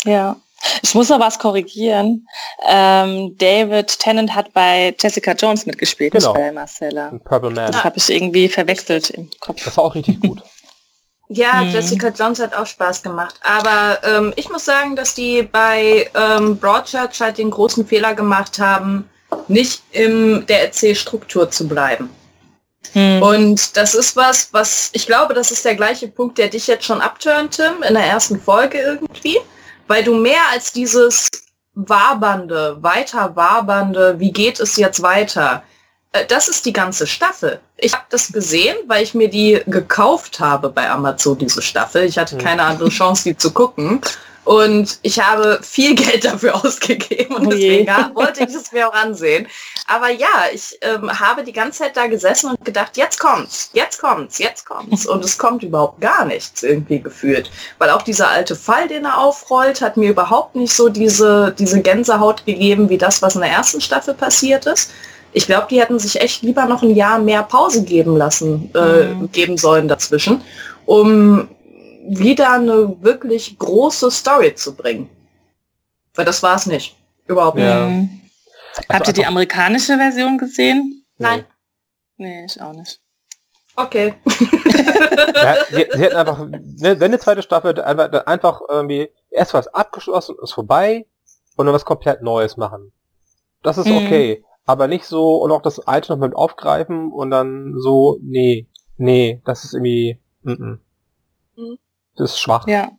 Ja. 0.05 0.37
Ich 0.81 0.95
muss 0.95 1.09
noch 1.09 1.19
was 1.19 1.41
korrigieren. 1.41 2.29
Ähm, 2.69 3.37
David 3.37 3.99
Tennant 3.99 4.35
hat 4.35 4.53
bei 4.53 4.95
Jessica 4.99 5.33
Jones 5.33 5.67
mitgespielt, 5.67 6.13
genau. 6.13 6.33
nicht 6.33 6.41
bei 6.41 6.53
Marcella. 6.53 7.13
Purple 7.25 7.51
Man. 7.51 7.73
Das 7.73 7.83
habe 7.83 7.99
ich 7.99 8.09
irgendwie 8.09 8.49
verwechselt 8.49 9.11
im 9.11 9.29
Kopf. 9.41 9.65
Das 9.65 9.77
war 9.77 9.85
auch 9.85 9.95
richtig 9.97 10.21
gut. 10.21 10.43
Ja, 11.33 11.61
hm. 11.61 11.71
Jessica 11.71 12.09
Jones 12.09 12.41
hat 12.41 12.55
auch 12.55 12.67
Spaß 12.67 13.03
gemacht. 13.03 13.35
Aber 13.43 13.99
ähm, 14.05 14.33
ich 14.37 14.51
muss 14.51 14.65
sagen, 14.65 14.97
dass 14.97 15.15
die 15.15 15.43
bei 15.43 16.11
ähm, 16.15 16.59
Broadchurch 16.59 17.21
halt 17.21 17.39
den 17.39 17.51
großen 17.51 17.87
Fehler 17.87 18.15
gemacht 18.15 18.59
haben, 18.59 19.09
nicht 19.49 19.83
in 19.93 20.45
der 20.47 20.63
Erzählstruktur 20.63 21.51
zu 21.51 21.67
bleiben. 21.67 22.11
Hm. 22.93 23.23
Und 23.23 23.77
das 23.77 23.95
ist 23.95 24.17
was, 24.17 24.53
was 24.53 24.91
ich 24.93 25.07
glaube, 25.07 25.33
das 25.33 25.51
ist 25.51 25.65
der 25.65 25.75
gleiche 25.75 26.09
Punkt, 26.09 26.37
der 26.37 26.49
dich 26.49 26.67
jetzt 26.67 26.85
schon 26.85 27.01
abturnt, 27.01 27.57
Tim, 27.57 27.83
in 27.89 27.95
der 27.95 28.05
ersten 28.05 28.39
Folge 28.41 28.79
irgendwie, 28.79 29.39
weil 29.87 30.05
du 30.05 30.15
mehr 30.15 30.43
als 30.53 30.73
dieses 30.73 31.31
wabernde, 31.75 32.77
weiter 32.81 33.35
wabernde, 33.35 34.19
wie 34.19 34.33
geht 34.33 34.61
es 34.61 34.77
jetzt 34.77 35.01
weiter, 35.01 35.63
das 36.29 36.49
ist 36.49 36.67
die 36.67 36.73
ganze 36.75 37.07
Staffel. 37.07 37.61
Ich 37.79 37.95
habe 37.95 38.05
das 38.11 38.33
gesehen, 38.33 38.77
weil 38.87 39.03
ich 39.03 39.15
mir 39.15 39.29
die 39.29 39.63
gekauft 39.67 40.41
habe 40.41 40.69
bei 40.69 40.91
Amazon, 40.91 41.39
diese 41.39 41.63
Staffel. 41.63 42.05
Ich 42.05 42.19
hatte 42.19 42.37
hm. 42.37 42.45
keine 42.45 42.63
andere 42.65 42.91
Chance, 42.91 43.25
die 43.25 43.37
zu 43.37 43.51
gucken. 43.53 44.01
Und 44.45 44.99
ich 45.03 45.21
habe 45.21 45.61
viel 45.63 45.95
Geld 45.95 46.25
dafür 46.25 46.57
ausgegeben 46.57 47.37
und 47.37 47.47
oh 47.47 47.51
deswegen 47.51 47.93
wollte 48.15 48.45
ich 48.45 48.55
es 48.55 48.73
mir 48.73 48.89
auch 48.89 48.93
ansehen. 48.93 49.47
Aber 49.87 50.11
ja, 50.11 50.27
ich 50.53 50.77
ähm, 50.81 51.19
habe 51.19 51.45
die 51.45 51.53
ganze 51.53 51.81
Zeit 51.81 51.97
da 51.97 52.09
gesessen 52.09 52.51
und 52.51 52.65
gedacht, 52.65 52.97
jetzt 52.97 53.21
kommt's, 53.21 53.71
jetzt 53.73 54.01
kommt's, 54.01 54.39
jetzt 54.39 54.67
kommt's. 54.67 55.07
Und 55.07 55.25
es 55.25 55.39
kommt 55.39 55.63
überhaupt 55.63 56.01
gar 56.01 56.25
nichts 56.25 56.63
irgendwie 56.63 57.01
gefühlt. 57.01 57.51
Weil 57.79 57.91
auch 57.91 58.03
dieser 58.03 58.29
alte 58.31 58.57
Fall, 58.57 58.89
den 58.89 59.05
er 59.05 59.19
aufrollt, 59.19 59.81
hat 59.81 59.97
mir 59.97 60.11
überhaupt 60.11 60.57
nicht 60.57 60.75
so 60.75 60.89
diese, 60.89 61.55
diese 61.57 61.81
Gänsehaut 61.81 62.45
gegeben, 62.45 62.89
wie 62.89 62.99
das, 62.99 63.23
was 63.23 63.37
in 63.37 63.43
der 63.43 63.51
ersten 63.51 63.81
Staffel 63.81 64.15
passiert 64.15 64.67
ist 64.67 64.91
ich 65.33 65.47
glaube, 65.47 65.67
die 65.71 65.81
hätten 65.81 65.99
sich 65.99 66.21
echt 66.21 66.43
lieber 66.43 66.67
noch 66.67 66.83
ein 66.83 66.95
Jahr 66.95 67.19
mehr 67.19 67.43
Pause 67.43 67.85
geben 67.85 68.17
lassen, 68.17 68.71
äh, 68.75 69.05
mhm. 69.05 69.33
geben 69.33 69.57
sollen 69.57 69.89
dazwischen, 69.89 70.43
um 70.85 71.49
wieder 72.07 72.53
eine 72.53 72.97
wirklich 73.03 73.59
große 73.59 74.11
Story 74.11 74.55
zu 74.55 74.75
bringen. 74.75 75.09
Weil 76.15 76.25
das 76.25 76.43
war 76.43 76.57
es 76.57 76.67
nicht. 76.67 76.97
Überhaupt 77.27 77.57
nicht. 77.57 77.65
Ja. 77.65 77.87
Mhm. 77.87 78.21
Also 78.77 78.89
Habt 78.89 79.09
ihr 79.09 79.15
die 79.15 79.27
amerikanische 79.27 79.97
Version 79.97 80.39
gesehen? 80.39 81.05
Nein. 81.19 81.45
Nee, 82.17 82.45
ich 82.45 82.61
auch 82.61 82.73
nicht. 82.73 83.01
Okay. 83.75 84.15
ja, 84.27 85.57
sie, 85.71 85.87
sie 85.93 86.03
hätten 86.03 86.17
einfach, 86.17 86.47
ne, 86.47 87.01
wenn 87.01 87.03
eine 87.03 87.19
zweite 87.19 87.43
Staffel 87.43 87.81
einfach, 87.81 88.27
einfach 88.27 88.61
irgendwie 88.69 89.09
erst 89.31 89.55
was 89.55 89.69
abgeschlossen, 89.69 90.37
ist 90.43 90.53
vorbei 90.53 91.07
und 91.57 91.65
dann 91.65 91.75
was 91.75 91.87
komplett 91.87 92.23
Neues 92.23 92.59
machen. 92.59 92.93
Das 93.63 93.79
ist 93.79 93.87
mhm. 93.87 93.97
okay 93.97 94.45
aber 94.73 94.89
nicht 94.89 95.05
so 95.05 95.37
und 95.37 95.53
auch 95.53 95.63
das 95.63 95.81
alte 95.81 96.13
noch 96.13 96.19
mit 96.19 96.35
aufgreifen 96.35 97.13
und 97.13 97.31
dann 97.31 97.75
so, 97.79 98.19
nee, 98.23 98.69
nee, 98.97 99.41
das 99.45 99.65
ist 99.65 99.75
irgendwie, 99.75 100.21
mm 100.43 100.51
-mm. 100.51 100.79
Mhm. 101.57 101.79
das 102.17 102.33
ist 102.33 102.41
schwach. 102.41 102.67
Ja. 102.67 102.91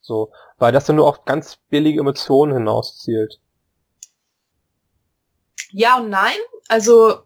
So, 0.00 0.30
weil 0.58 0.72
das 0.72 0.86
dann 0.86 0.96
nur 0.96 1.08
auf 1.08 1.24
ganz 1.24 1.58
billige 1.68 2.00
Emotionen 2.00 2.54
hinauszielt. 2.54 3.40
Ja 5.70 5.98
und 5.98 6.10
nein, 6.10 6.36
also 6.68 7.18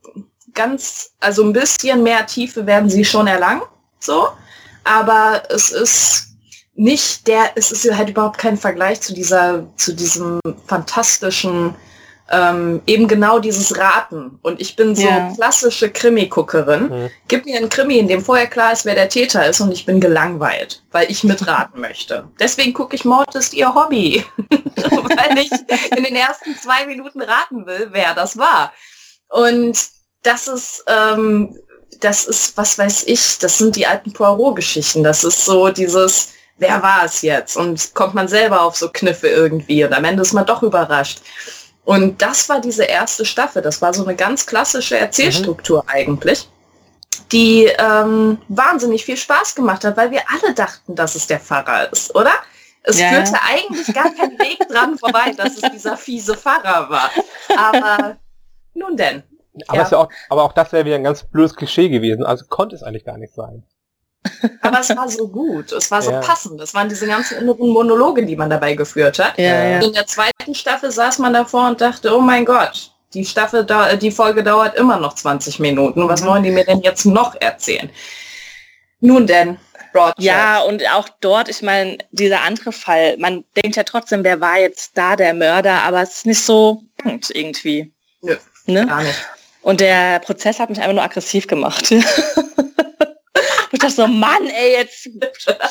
ganz, 0.54 1.14
also 1.20 1.44
ein 1.44 1.52
bisschen 1.52 2.02
mehr 2.02 2.26
Tiefe 2.26 2.66
werden 2.66 2.88
sie 2.88 3.04
schon 3.04 3.26
erlangen, 3.26 3.62
so, 3.98 4.28
aber 4.82 5.42
es 5.50 5.70
ist 5.70 6.30
nicht 6.74 7.26
der, 7.26 7.50
es 7.56 7.70
ist 7.70 7.94
halt 7.94 8.08
überhaupt 8.08 8.38
kein 8.38 8.56
Vergleich 8.56 9.02
zu 9.02 9.12
dieser, 9.12 9.66
zu 9.76 9.94
diesem 9.94 10.40
fantastischen 10.66 11.74
ähm, 12.30 12.80
eben 12.86 13.08
genau 13.08 13.40
dieses 13.40 13.76
Raten. 13.76 14.38
Und 14.42 14.60
ich 14.60 14.76
bin 14.76 14.94
so 14.94 15.06
ja. 15.06 15.32
klassische 15.34 15.90
Krimi-Guckerin. 15.90 16.88
Mhm. 16.88 17.10
Gib 17.26 17.44
mir 17.44 17.56
einen 17.56 17.68
Krimi, 17.68 17.98
in 17.98 18.08
dem 18.08 18.24
vorher 18.24 18.46
klar 18.46 18.72
ist, 18.72 18.84
wer 18.84 18.94
der 18.94 19.08
Täter 19.08 19.48
ist 19.48 19.60
und 19.60 19.72
ich 19.72 19.84
bin 19.84 20.00
gelangweilt, 20.00 20.82
weil 20.92 21.10
ich 21.10 21.24
mitraten 21.24 21.80
möchte. 21.80 22.28
Deswegen 22.38 22.72
gucke 22.72 22.94
ich 22.94 23.04
Mord 23.04 23.34
ist 23.34 23.52
ihr 23.52 23.74
Hobby. 23.74 24.24
weil 24.50 25.38
ich 25.38 25.50
in 25.96 26.04
den 26.04 26.14
ersten 26.14 26.56
zwei 26.56 26.86
Minuten 26.86 27.20
raten 27.20 27.66
will, 27.66 27.88
wer 27.90 28.14
das 28.14 28.38
war. 28.38 28.72
Und 29.28 29.76
das 30.22 30.46
ist, 30.46 30.84
ähm, 30.86 31.58
das 32.00 32.26
ist, 32.26 32.56
was 32.56 32.78
weiß 32.78 33.04
ich, 33.08 33.38
das 33.38 33.58
sind 33.58 33.74
die 33.74 33.86
alten 33.86 34.12
Poirot-Geschichten. 34.12 35.02
Das 35.02 35.24
ist 35.24 35.44
so 35.44 35.68
dieses, 35.70 36.30
wer 36.58 36.80
war 36.82 37.04
es 37.04 37.22
jetzt? 37.22 37.56
Und 37.56 37.94
kommt 37.94 38.14
man 38.14 38.28
selber 38.28 38.62
auf 38.62 38.76
so 38.76 38.88
Kniffe 38.88 39.28
irgendwie 39.28 39.84
und 39.84 39.92
am 39.92 40.04
Ende 40.04 40.22
ist 40.22 40.32
man 40.32 40.46
doch 40.46 40.62
überrascht. 40.62 41.20
Und 41.84 42.20
das 42.22 42.48
war 42.48 42.60
diese 42.60 42.84
erste 42.84 43.24
Staffel. 43.24 43.62
Das 43.62 43.82
war 43.82 43.92
so 43.94 44.04
eine 44.04 44.14
ganz 44.14 44.46
klassische 44.46 44.98
Erzählstruktur 44.98 45.82
mhm. 45.84 45.88
eigentlich, 45.88 46.48
die 47.32 47.66
ähm, 47.78 48.38
wahnsinnig 48.48 49.04
viel 49.04 49.16
Spaß 49.16 49.54
gemacht 49.54 49.84
hat, 49.84 49.96
weil 49.96 50.10
wir 50.10 50.22
alle 50.28 50.54
dachten, 50.54 50.94
dass 50.94 51.14
es 51.14 51.26
der 51.26 51.40
Pfarrer 51.40 51.92
ist, 51.92 52.14
oder? 52.14 52.32
Es 52.82 52.98
ja. 52.98 53.08
führte 53.08 53.38
eigentlich 53.42 53.94
gar 53.94 54.10
kein 54.14 54.38
Weg 54.38 54.58
dran 54.68 54.96
vorbei, 54.98 55.32
dass 55.36 55.62
es 55.62 55.70
dieser 55.72 55.96
fiese 55.96 56.34
Pfarrer 56.36 56.88
war. 56.88 57.10
Aber 57.56 58.16
nun 58.74 58.96
denn. 58.96 59.22
Aber, 59.68 59.76
ja. 59.76 59.88
Ja 59.88 59.98
auch, 59.98 60.08
aber 60.28 60.44
auch 60.44 60.52
das 60.52 60.72
wäre 60.72 60.84
wieder 60.84 60.96
ein 60.96 61.04
ganz 61.04 61.24
blödes 61.24 61.56
Klischee 61.56 61.88
gewesen. 61.88 62.24
Also 62.24 62.46
konnte 62.46 62.76
es 62.76 62.82
eigentlich 62.82 63.04
gar 63.04 63.18
nicht 63.18 63.34
sein. 63.34 63.64
Aber 64.60 64.80
es 64.80 64.94
war 64.94 65.08
so 65.08 65.28
gut, 65.28 65.72
es 65.72 65.90
war 65.90 66.02
so 66.02 66.10
ja. 66.10 66.20
passend. 66.20 66.60
Es 66.60 66.74
waren 66.74 66.88
diese 66.88 67.06
ganzen 67.06 67.38
inneren 67.38 67.68
Monologe, 67.68 68.24
die 68.26 68.36
man 68.36 68.50
dabei 68.50 68.74
geführt 68.74 69.18
hat. 69.18 69.38
Ja, 69.38 69.64
ja. 69.64 69.80
In 69.80 69.92
der 69.92 70.06
zweiten 70.06 70.54
Staffel 70.54 70.90
saß 70.90 71.18
man 71.18 71.32
davor 71.32 71.68
und 71.68 71.80
dachte, 71.80 72.14
oh 72.14 72.20
mein 72.20 72.44
Gott, 72.44 72.92
die 73.14 73.24
Staffel, 73.24 73.66
die 74.00 74.10
Folge 74.10 74.44
dauert 74.44 74.76
immer 74.76 74.98
noch 74.98 75.14
20 75.14 75.58
Minuten. 75.58 76.06
Was 76.08 76.22
mhm. 76.22 76.26
wollen 76.26 76.42
die 76.42 76.50
mir 76.50 76.64
denn 76.64 76.80
jetzt 76.80 77.06
noch 77.06 77.34
erzählen? 77.40 77.90
Nun 79.00 79.26
denn, 79.26 79.58
Broadchurch. 79.92 80.24
Ja, 80.24 80.60
und 80.60 80.86
auch 80.90 81.08
dort, 81.20 81.48
ich 81.48 81.62
meine, 81.62 81.98
dieser 82.10 82.42
andere 82.42 82.72
Fall, 82.72 83.16
man 83.18 83.44
denkt 83.56 83.76
ja 83.76 83.82
trotzdem, 83.82 84.24
wer 84.24 84.40
war 84.40 84.58
jetzt 84.58 84.96
da 84.96 85.16
der 85.16 85.34
Mörder, 85.34 85.82
aber 85.82 86.02
es 86.02 86.16
ist 86.16 86.26
nicht 86.26 86.44
so 86.44 86.82
irgendwie. 87.04 87.92
Nö, 88.20 88.36
ne? 88.66 88.86
gar 88.86 89.02
nicht. 89.02 89.18
Und 89.62 89.80
der 89.80 90.20
Prozess 90.20 90.58
hat 90.58 90.70
mich 90.70 90.80
einfach 90.80 90.94
nur 90.94 91.02
aggressiv 91.02 91.46
gemacht. 91.46 91.94
ich 93.72 93.78
dachte 93.78 93.94
so, 93.94 94.06
Mann, 94.06 94.46
ey, 94.46 94.72
jetzt 94.72 95.08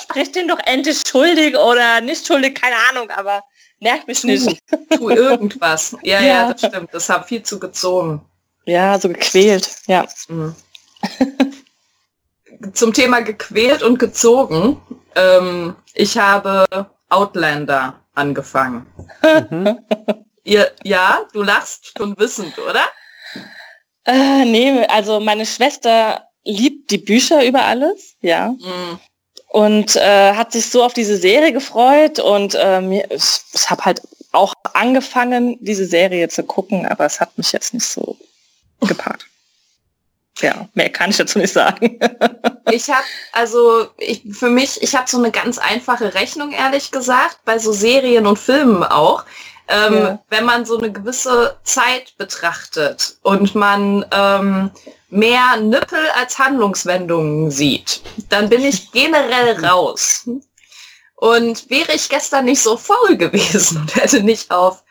sprich 0.02 0.32
den 0.32 0.48
doch 0.48 0.60
endlich 0.66 1.02
schuldig 1.06 1.56
oder 1.58 2.02
nicht 2.02 2.26
schuldig, 2.26 2.56
keine 2.60 2.76
Ahnung, 2.90 3.10
aber 3.10 3.44
nervt 3.80 4.08
mich 4.08 4.24
nicht. 4.24 4.60
Tu, 4.70 4.98
tu 4.98 5.10
irgendwas. 5.10 5.96
Ja, 6.04 6.22
ja, 6.22 6.28
ja, 6.28 6.54
das 6.54 6.66
stimmt. 6.66 6.94
Das 6.94 7.10
hat 7.10 7.28
viel 7.28 7.44
zu 7.44 7.60
gezogen. 7.60 8.22
Ja, 8.66 9.00
so 9.00 9.10
gequält, 9.10 9.70
ja. 9.88 10.06
Mhm. 10.28 10.56
Zum 12.74 12.94
Thema 12.94 13.22
gequält 13.22 13.84
und 13.84 14.00
gezogen. 14.00 14.82
Ähm, 15.16 15.76
ich 15.94 16.18
habe 16.18 16.66
Outlander 17.10 18.00
angefangen. 18.14 18.86
Mhm. 19.50 19.80
Ihr, 20.44 20.72
ja, 20.84 21.26
du 21.34 21.44
lachst 21.44 21.94
schon 21.98 22.18
wissend, 22.18 22.58
oder? 22.60 22.84
Äh, 24.06 24.46
nee, 24.46 24.86
also 24.88 25.20
meine 25.20 25.46
Schwester 25.46 26.29
liebt 26.50 26.92
die 26.92 26.98
Bücher 26.98 27.46
über 27.46 27.66
alles, 27.66 28.16
ja. 28.22 28.50
Mhm. 28.50 29.00
Und 29.48 29.96
äh, 29.96 30.34
hat 30.34 30.52
sich 30.52 30.70
so 30.70 30.84
auf 30.84 30.94
diese 30.94 31.18
Serie 31.18 31.52
gefreut 31.52 32.20
und 32.20 32.56
ähm, 32.60 32.92
ich, 32.92 33.04
ich 33.54 33.70
habe 33.70 33.86
halt 33.86 34.02
auch 34.32 34.54
angefangen, 34.74 35.58
diese 35.60 35.86
Serie 35.86 36.30
zu 36.30 36.44
gucken, 36.44 36.86
aber 36.86 37.06
es 37.06 37.20
hat 37.20 37.36
mich 37.38 37.52
jetzt 37.52 37.74
nicht 37.74 37.86
so 37.86 38.16
gepackt. 38.82 39.26
Ja, 40.40 40.70
mehr 40.74 40.90
kann 40.90 41.10
ich 41.10 41.18
dazu 41.18 41.40
nicht 41.40 41.52
sagen. 41.52 42.00
ich 42.72 42.90
habe 42.90 43.04
also 43.34 43.88
ich, 43.98 44.24
für 44.32 44.50
mich, 44.50 44.82
ich 44.82 44.96
habe 44.96 45.10
so 45.10 45.18
eine 45.18 45.32
ganz 45.32 45.58
einfache 45.58 46.14
Rechnung 46.14 46.52
ehrlich 46.52 46.92
gesagt 46.92 47.40
bei 47.44 47.60
so 47.60 47.74
Serien 47.74 48.28
und 48.28 48.40
Filmen 48.40 48.84
auch. 48.84 49.26
Ähm, 49.70 49.94
ja. 49.94 50.20
Wenn 50.30 50.46
man 50.46 50.66
so 50.66 50.78
eine 50.78 50.92
gewisse 50.92 51.56
Zeit 51.64 52.18
betrachtet 52.18 53.18
und 53.22 53.54
man 53.54 54.04
ähm, 54.12 54.72
mehr 55.10 55.58
Nippel 55.58 56.00
als 56.20 56.40
Handlungswendungen 56.40 57.52
sieht, 57.52 58.02
dann 58.30 58.50
bin 58.50 58.64
ich 58.66 58.92
generell 58.92 59.64
raus. 59.64 60.28
Und 61.16 61.70
wäre 61.70 61.94
ich 61.94 62.10
gestern 62.10 62.46
nicht 62.46 62.62
so 62.62 62.78
faul 62.78 63.18
gewesen 63.18 63.82
und 63.82 63.96
hätte 63.96 64.24
nicht 64.24 64.52
auf 64.52 64.84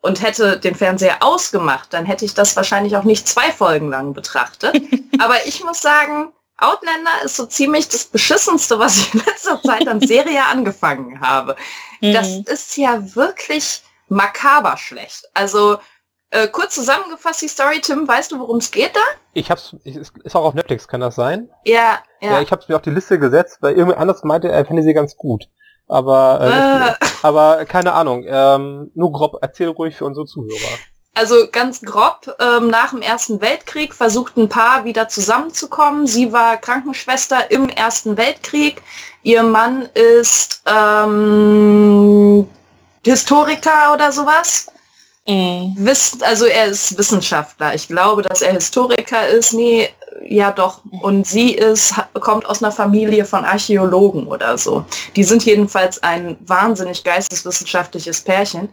und 0.00 0.22
hätte 0.22 0.58
den 0.58 0.74
Fernseher 0.74 1.22
ausgemacht, 1.22 1.92
dann 1.92 2.06
hätte 2.06 2.24
ich 2.24 2.34
das 2.34 2.54
wahrscheinlich 2.56 2.96
auch 2.96 3.04
nicht 3.04 3.26
zwei 3.26 3.50
Folgen 3.50 3.90
lang 3.90 4.14
betrachtet. 4.14 4.80
Aber 5.18 5.46
ich 5.46 5.64
muss 5.64 5.80
sagen, 5.80 6.32
Outlander 6.58 7.22
ist 7.24 7.36
so 7.36 7.46
ziemlich 7.46 7.88
das 7.88 8.04
Beschissenste, 8.04 8.78
was 8.78 8.98
ich 8.98 9.14
in 9.14 9.20
letzter 9.26 9.60
Zeit 9.62 9.88
an 9.88 10.00
Serie 10.00 10.44
angefangen 10.44 11.20
habe. 11.20 11.56
Das 12.00 12.28
mhm. 12.28 12.44
ist 12.46 12.76
ja 12.76 13.14
wirklich 13.16 13.82
makaber 14.08 14.76
schlecht. 14.76 15.24
Also 15.34 15.78
äh, 16.30 16.48
kurz 16.48 16.74
zusammengefasst 16.74 17.42
die 17.42 17.48
Story, 17.48 17.80
Tim, 17.80 18.08
weißt 18.08 18.32
du, 18.32 18.40
worum 18.40 18.58
es 18.58 18.70
geht 18.70 18.94
da? 18.96 19.00
Ich 19.34 19.50
hab's, 19.50 19.76
ist 19.84 20.34
auch 20.34 20.44
auf 20.44 20.54
Netflix, 20.54 20.88
kann 20.88 21.00
das 21.00 21.14
sein? 21.14 21.48
Ja, 21.64 21.98
ja. 22.20 22.32
Ja, 22.32 22.40
ich 22.40 22.50
hab's 22.50 22.68
mir 22.68 22.76
auf 22.76 22.82
die 22.82 22.90
Liste 22.90 23.18
gesetzt, 23.18 23.58
weil 23.60 23.74
irgendwie 23.74 23.96
anders 23.96 24.24
meinte, 24.24 24.50
er 24.50 24.64
fände 24.64 24.82
sie 24.82 24.94
ganz 24.94 25.16
gut. 25.16 25.44
Aber, 25.86 26.40
äh, 26.40 27.04
äh. 27.04 27.08
aber 27.22 27.64
keine 27.66 27.92
Ahnung. 27.92 28.24
Ähm, 28.26 28.90
nur 28.94 29.12
grob, 29.12 29.38
erzähl 29.42 29.68
ruhig 29.68 29.96
für 29.96 30.06
unsere 30.06 30.26
Zuhörer. 30.26 30.78
Also 31.14 31.46
ganz 31.52 31.82
grob, 31.82 32.36
ähm, 32.40 32.66
nach 32.68 32.90
dem 32.90 33.00
Ersten 33.00 33.40
Weltkrieg 33.40 33.94
versucht 33.94 34.36
ein 34.36 34.48
Paar 34.48 34.84
wieder 34.84 35.08
zusammenzukommen. 35.08 36.08
Sie 36.08 36.32
war 36.32 36.56
Krankenschwester 36.56 37.52
im 37.52 37.68
Ersten 37.68 38.16
Weltkrieg. 38.16 38.82
Ihr 39.22 39.44
Mann 39.44 39.88
ist 39.94 40.62
ähm, 40.66 42.48
Historiker 43.04 43.92
oder 43.92 44.12
sowas. 44.12 44.66
Mhm. 45.26 45.74
Wiss, 45.78 46.18
also 46.20 46.44
er 46.44 46.66
ist 46.66 46.98
Wissenschaftler. 46.98 47.74
Ich 47.74 47.88
glaube, 47.88 48.22
dass 48.22 48.42
er 48.42 48.52
Historiker 48.52 49.26
ist. 49.26 49.54
Nee, 49.54 49.88
ja 50.22 50.52
doch. 50.52 50.80
Und 51.00 51.26
sie 51.26 51.52
ist, 51.52 51.94
kommt 52.20 52.46
aus 52.46 52.62
einer 52.62 52.72
Familie 52.72 53.24
von 53.24 53.44
Archäologen 53.44 54.26
oder 54.26 54.58
so. 54.58 54.84
Die 55.16 55.24
sind 55.24 55.44
jedenfalls 55.44 56.02
ein 56.02 56.36
wahnsinnig 56.46 57.04
geisteswissenschaftliches 57.04 58.20
Pärchen 58.20 58.68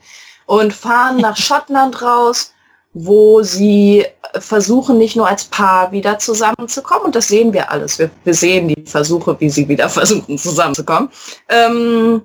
und 0.45 0.74
fahren 0.74 1.18
nach 1.18 1.38
Schottland 1.38 2.02
raus, 2.02 2.53
wo 2.94 3.41
sie 3.41 4.06
versuchen, 4.40 4.98
nicht 4.98 5.16
nur 5.16 5.28
als 5.28 5.45
Paar 5.45 5.91
wieder 5.94 6.20
zusammenzukommen, 6.20 7.06
und 7.06 7.16
das 7.16 7.30
sehen 7.30 7.53
wir 7.53 7.72
alles. 7.72 7.98
Wir, 7.99 8.10
wir 8.26 8.34
sehen 8.34 8.68
die 8.68 8.84
Versuche, 8.86 9.38
wie 9.40 9.49
sie 9.49 9.68
wieder 9.68 9.90
versuchen, 9.90 10.38
zusammenzukommen. 10.38 11.10
Ähm, 11.48 12.22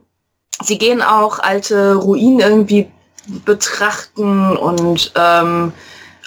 sie 0.62 0.78
gehen 0.78 1.02
auch 1.02 1.38
alte 1.38 1.94
Ruinen 1.94 2.40
irgendwie 2.40 2.88
betrachten 3.44 4.56
und 4.56 5.12
ähm, 5.16 5.72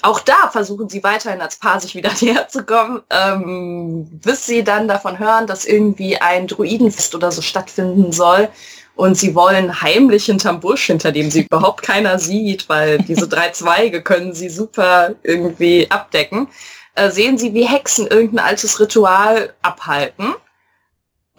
auch 0.02 0.20
da 0.20 0.50
versuchen 0.52 0.90
sie 0.90 1.04
weiterhin 1.04 1.42
als 1.42 1.58
Paar 1.58 1.80
sich 1.80 1.96
wieder 1.96 2.12
näher 2.22 2.48
zu 2.48 2.64
kommen, 2.64 3.02
ähm, 3.10 4.08
bis 4.24 4.46
sie 4.46 4.64
dann 4.64 4.88
davon 4.88 5.20
hören, 5.20 5.48
dass 5.48 5.66
irgendwie 5.66 6.18
ein 6.18 6.48
Druidenfest 6.48 7.16
oder 7.16 7.32
so 7.32 7.42
stattfinden 7.42 8.12
soll 8.12 8.50
und 8.96 9.18
sie 9.18 9.34
wollen 9.34 9.82
heimlich 9.82 10.26
hinterm 10.26 10.60
Busch, 10.60 10.88
hinter 10.88 11.14
dem 11.14 11.32
sie 11.32 11.44
überhaupt 11.44 11.84
keiner 11.84 12.20
sieht, 12.20 12.68
weil 12.68 12.98
diese 12.98 13.30
drei 13.30 13.50
Zweige 13.50 14.02
können 14.02 14.34
sie 14.34 14.50
super 14.50 15.16
irgendwie 15.24 15.90
abdecken, 15.90 16.50
äh, 16.96 17.10
sehen 17.10 17.38
sie, 17.38 17.54
wie 17.54 17.66
Hexen 17.66 18.08
irgendein 18.08 18.46
altes 18.46 18.80
Ritual 18.80 19.54
abhalten. 19.62 20.34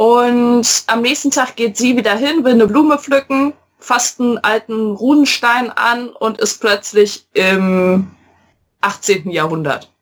Und 0.00 0.84
am 0.86 1.02
nächsten 1.02 1.30
Tag 1.30 1.56
geht 1.56 1.76
sie 1.76 1.94
wieder 1.94 2.16
hin, 2.16 2.42
will 2.42 2.54
eine 2.54 2.66
Blume 2.66 2.98
pflücken, 2.98 3.52
fasst 3.80 4.18
einen 4.18 4.38
alten 4.38 4.92
Runenstein 4.92 5.70
an 5.70 6.08
und 6.08 6.38
ist 6.38 6.58
plötzlich 6.58 7.26
im 7.34 8.10
18. 8.80 9.28
Jahrhundert. 9.28 9.92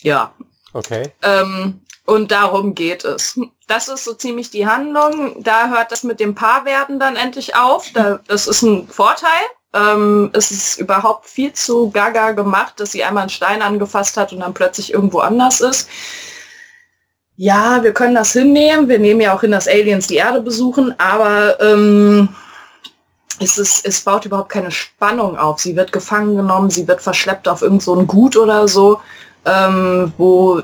Ja. 0.00 0.34
Okay. 0.72 1.12
Ähm, 1.22 1.82
und 2.04 2.32
darum 2.32 2.74
geht 2.74 3.04
es 3.04 3.38
das 3.68 3.86
ist 3.86 4.02
so 4.02 4.12
ziemlich 4.12 4.50
die 4.50 4.66
Handlung. 4.66 5.40
Da 5.44 5.68
hört 5.68 5.92
das 5.92 6.02
mit 6.02 6.18
dem 6.18 6.34
Paarwerden 6.34 6.98
dann 6.98 7.14
endlich 7.14 7.54
auf. 7.54 7.90
Da, 7.94 8.18
das 8.26 8.48
ist 8.48 8.62
ein 8.62 8.88
Vorteil. 8.88 9.30
Ähm, 9.72 10.30
es 10.32 10.50
ist 10.50 10.80
überhaupt 10.80 11.26
viel 11.26 11.52
zu 11.52 11.92
gaga 11.92 12.32
gemacht, 12.32 12.80
dass 12.80 12.90
sie 12.90 13.04
einmal 13.04 13.22
einen 13.22 13.30
Stein 13.30 13.62
angefasst 13.62 14.16
hat 14.16 14.32
und 14.32 14.40
dann 14.40 14.52
plötzlich 14.52 14.92
irgendwo 14.92 15.20
anders 15.20 15.60
ist. 15.60 15.88
Ja, 17.42 17.82
wir 17.82 17.92
können 17.92 18.14
das 18.14 18.34
hinnehmen. 18.34 18.88
Wir 18.88 19.00
nehmen 19.00 19.20
ja 19.20 19.34
auch 19.34 19.40
hin, 19.40 19.50
dass 19.50 19.66
Aliens 19.66 20.06
die 20.06 20.14
Erde 20.14 20.40
besuchen, 20.40 20.94
aber 21.00 21.60
ähm, 21.60 22.28
es, 23.40 23.58
ist, 23.58 23.84
es 23.84 24.00
baut 24.02 24.24
überhaupt 24.24 24.50
keine 24.50 24.70
Spannung 24.70 25.36
auf. 25.36 25.58
Sie 25.58 25.74
wird 25.74 25.90
gefangen 25.90 26.36
genommen, 26.36 26.70
sie 26.70 26.86
wird 26.86 27.02
verschleppt 27.02 27.48
auf 27.48 27.62
irgend 27.62 27.82
so 27.82 27.96
ein 27.96 28.06
Gut 28.06 28.36
oder 28.36 28.68
so, 28.68 29.00
ähm, 29.44 30.12
wo 30.18 30.62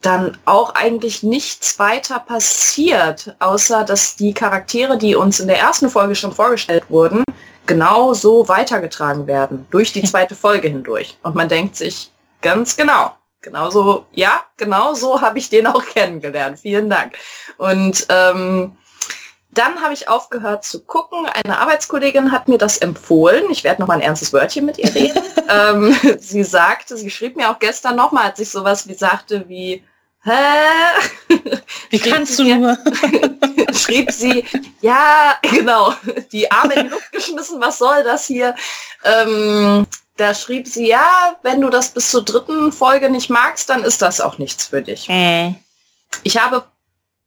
dann 0.00 0.38
auch 0.44 0.76
eigentlich 0.76 1.24
nichts 1.24 1.80
weiter 1.80 2.20
passiert, 2.20 3.34
außer 3.40 3.82
dass 3.82 4.14
die 4.14 4.32
Charaktere, 4.32 4.98
die 4.98 5.16
uns 5.16 5.40
in 5.40 5.48
der 5.48 5.58
ersten 5.58 5.90
Folge 5.90 6.14
schon 6.14 6.30
vorgestellt 6.30 6.84
wurden, 6.88 7.24
genau 7.66 8.14
so 8.14 8.46
weitergetragen 8.46 9.26
werden, 9.26 9.66
durch 9.72 9.92
die 9.92 10.02
zweite 10.04 10.36
Folge 10.36 10.68
hindurch. 10.68 11.18
Und 11.24 11.34
man 11.34 11.48
denkt 11.48 11.74
sich, 11.74 12.12
ganz 12.42 12.76
genau, 12.76 13.10
genauso, 13.42 14.06
ja, 14.12 14.40
genau 14.56 14.94
so 14.94 15.20
habe 15.20 15.38
ich 15.38 15.50
den 15.50 15.66
auch 15.66 15.84
kennengelernt. 15.94 16.60
Vielen 16.60 16.88
Dank. 16.88 17.18
Und 17.58 18.06
ähm, 18.08 18.76
dann 19.50 19.82
habe 19.82 19.92
ich 19.92 20.08
aufgehört 20.08 20.64
zu 20.64 20.82
gucken. 20.84 21.26
Eine 21.26 21.58
Arbeitskollegin 21.58 22.32
hat 22.32 22.48
mir 22.48 22.56
das 22.56 22.78
empfohlen. 22.78 23.50
Ich 23.50 23.64
werde 23.64 23.82
noch 23.82 23.88
mal 23.88 23.94
ein 23.94 24.00
ernstes 24.00 24.32
Wörtchen 24.32 24.64
mit 24.64 24.78
ihr 24.78 24.94
reden. 24.94 25.22
ähm, 25.48 25.94
sie 26.18 26.44
sagte, 26.44 26.96
sie 26.96 27.10
schrieb 27.10 27.36
mir 27.36 27.50
auch 27.50 27.58
gestern 27.58 27.96
noch 27.96 28.12
mal, 28.12 28.30
als 28.30 28.38
ich 28.38 28.48
sowas 28.48 28.88
wie 28.88 28.94
sagte 28.94 29.48
wie, 29.48 29.84
hä? 30.24 30.30
Wie 31.90 31.98
kannst 31.98 32.38
du 32.38 32.44
nur? 32.44 32.78
schrieb 33.74 34.10
sie, 34.10 34.44
ja, 34.80 35.36
genau, 35.42 35.94
die 36.30 36.50
Arme 36.50 36.74
in 36.74 36.82
die 36.84 36.92
Luft 36.92 37.12
geschmissen, 37.12 37.60
was 37.60 37.78
soll 37.78 38.02
das 38.04 38.26
hier? 38.26 38.54
Ähm, 39.04 39.86
da 40.16 40.34
schrieb 40.34 40.68
sie, 40.68 40.88
ja, 40.88 41.36
wenn 41.42 41.60
du 41.60 41.70
das 41.70 41.90
bis 41.90 42.10
zur 42.10 42.24
dritten 42.24 42.72
Folge 42.72 43.10
nicht 43.10 43.30
magst, 43.30 43.68
dann 43.68 43.84
ist 43.84 44.02
das 44.02 44.20
auch 44.20 44.38
nichts 44.38 44.66
für 44.66 44.82
dich. 44.82 45.08
Mhm. 45.08 45.56
Ich 46.22 46.36
habe 46.38 46.64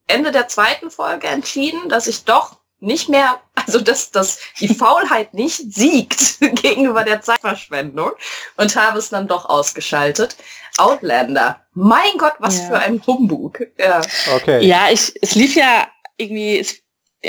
Ende 0.08 0.32
der 0.32 0.48
zweiten 0.48 0.92
Folge 0.92 1.28
entschieden, 1.28 1.90
dass 1.90 2.08
ich 2.08 2.26
doch 2.26 2.58
nicht 2.80 3.10
mehr, 3.10 3.42
also 3.56 3.80
dass, 3.80 4.12
dass 4.12 4.40
die 4.60 4.68
Faulheit 4.74 5.34
nicht 5.34 5.74
siegt 5.74 6.40
gegenüber 6.62 7.04
der 7.04 7.22
Zeitverschwendung 7.22 8.12
und 8.58 8.76
habe 8.76 9.00
es 9.00 9.10
dann 9.10 9.28
doch 9.28 9.46
ausgeschaltet. 9.46 10.36
Outlander. 10.78 11.62
Mein 11.74 12.18
Gott, 12.18 12.34
was 12.40 12.60
ja. 12.60 12.68
für 12.68 12.80
ein 12.80 13.02
Humbug. 13.08 13.62
Ja. 13.78 14.02
Okay. 14.36 14.66
Ja, 14.66 14.90
ich, 14.92 15.14
es 15.22 15.34
lief 15.36 15.56
ja 15.56 15.88
irgendwie 16.18 16.68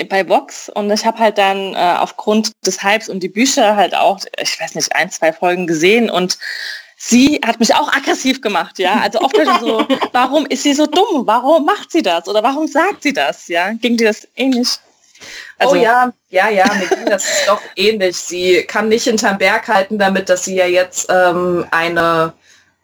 bei 0.05 0.29
Vox 0.29 0.69
und 0.69 0.91
ich 0.91 1.05
habe 1.05 1.19
halt 1.19 1.39
dann 1.39 1.75
äh, 1.75 1.97
aufgrund 1.99 2.53
des 2.65 2.83
Hypes 2.83 3.09
und 3.09 3.21
die 3.21 3.29
Bücher 3.29 3.77
halt 3.77 3.95
auch, 3.95 4.19
ich 4.41 4.61
weiß 4.61 4.75
nicht, 4.75 4.95
ein, 4.95 5.11
zwei 5.11 5.33
Folgen 5.33 5.67
gesehen 5.67 6.11
und 6.11 6.39
sie 6.97 7.41
hat 7.45 7.61
mich 7.61 7.75
auch 7.75 7.93
aggressiv 7.93 8.41
gemacht, 8.41 8.79
ja. 8.79 9.01
Also 9.01 9.21
oft 9.21 9.37
so, 9.61 9.87
warum 10.13 10.47
ist 10.47 10.63
sie 10.63 10.75
so 10.75 10.87
dumm? 10.87 11.27
Warum 11.27 11.65
macht 11.65 11.91
sie 11.91 12.03
das? 12.03 12.29
Oder 12.29 12.43
warum 12.43 12.67
sagt 12.67 13.03
sie 13.03 13.13
das? 13.13 13.49
Ja, 13.49 13.73
ging 13.73 13.97
dir 13.97 14.09
das 14.09 14.27
ähnlich? 14.37 14.79
Also, 15.59 15.75
oh 15.75 15.79
ja, 15.79 16.13
ja, 16.29 16.51
ja, 16.51 16.67
mir 16.75 16.89
ging 16.89 17.07
das 17.07 17.25
doch 17.47 17.61
ähnlich. 17.77 18.17
Sie 18.17 18.63
kann 18.65 18.89
nicht 18.89 19.05
hinterm 19.05 19.39
Berg 19.39 19.69
halten 19.69 19.99
damit, 19.99 20.29
dass 20.29 20.45
sie 20.45 20.57
ja 20.57 20.67
jetzt 20.67 21.09
ähm, 21.11 21.67
eine 21.71 22.35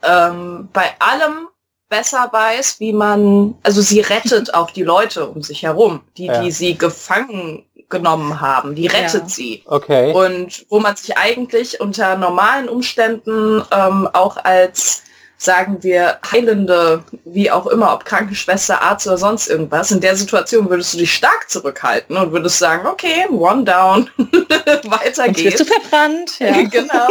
ähm, 0.03 0.69
bei 0.73 0.91
allem 0.99 1.49
besser 1.93 2.31
weiß, 2.33 2.81
wie 2.81 2.95
man, 2.95 3.55
also 3.63 3.83
sie 3.83 4.01
rettet 4.01 4.55
auch 4.55 4.71
die 4.71 4.83
Leute 4.83 5.27
um 5.27 5.43
sich 5.43 5.63
herum, 5.63 6.01
die, 6.17 6.27
ja. 6.27 6.41
die 6.41 6.51
sie 6.51 6.77
gefangen 6.77 7.67
genommen 7.91 8.41
haben, 8.41 8.75
die 8.75 8.87
rettet 8.87 9.25
ja. 9.25 9.29
sie. 9.29 9.63
Okay. 9.67 10.13
Und 10.13 10.65
wo 10.71 10.81
man 10.81 10.97
sich 10.97 11.19
eigentlich 11.19 11.79
unter 11.81 12.17
normalen 12.17 12.71
Umständen 12.71 13.63
ähm, 13.71 14.09
auch 14.15 14.39
als 14.43 15.03
sagen 15.37 15.83
wir, 15.83 16.19
heilende, 16.31 17.03
wie 17.25 17.51
auch 17.51 17.67
immer, 17.67 17.93
ob 17.93 18.05
Krankenschwester, 18.05 18.81
Arzt 18.81 19.07
oder 19.09 19.19
sonst 19.19 19.49
irgendwas, 19.49 19.91
in 19.91 20.01
der 20.01 20.17
Situation 20.17 20.71
würdest 20.71 20.95
du 20.95 20.99
dich 20.99 21.13
stark 21.13 21.51
zurückhalten 21.51 22.17
und 22.17 22.33
würdest 22.33 22.59
sagen, 22.59 22.87
okay, 22.87 23.27
one 23.29 23.65
down, 23.65 24.09
weiter 24.17 25.27
und 25.27 25.37
geht's. 25.37 25.59
Bist 25.59 25.61
du 25.61 25.65
verbrannt, 25.65 26.31
ja. 26.39 26.63
genau. 26.63 27.09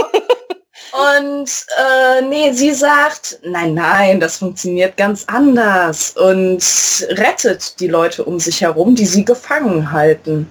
Und 0.92 1.50
äh, 1.78 2.22
nee, 2.22 2.52
sie 2.52 2.74
sagt, 2.74 3.40
nein, 3.44 3.74
nein, 3.74 4.20
das 4.20 4.38
funktioniert 4.38 4.98
ganz 4.98 5.24
anders 5.28 6.12
und 6.12 6.62
rettet 7.10 7.80
die 7.80 7.88
Leute 7.88 8.26
um 8.26 8.40
sich 8.40 8.62
herum, 8.62 8.96
die 8.96 9.06
sie 9.06 9.24
gefangen 9.24 9.92
halten. 9.92 10.50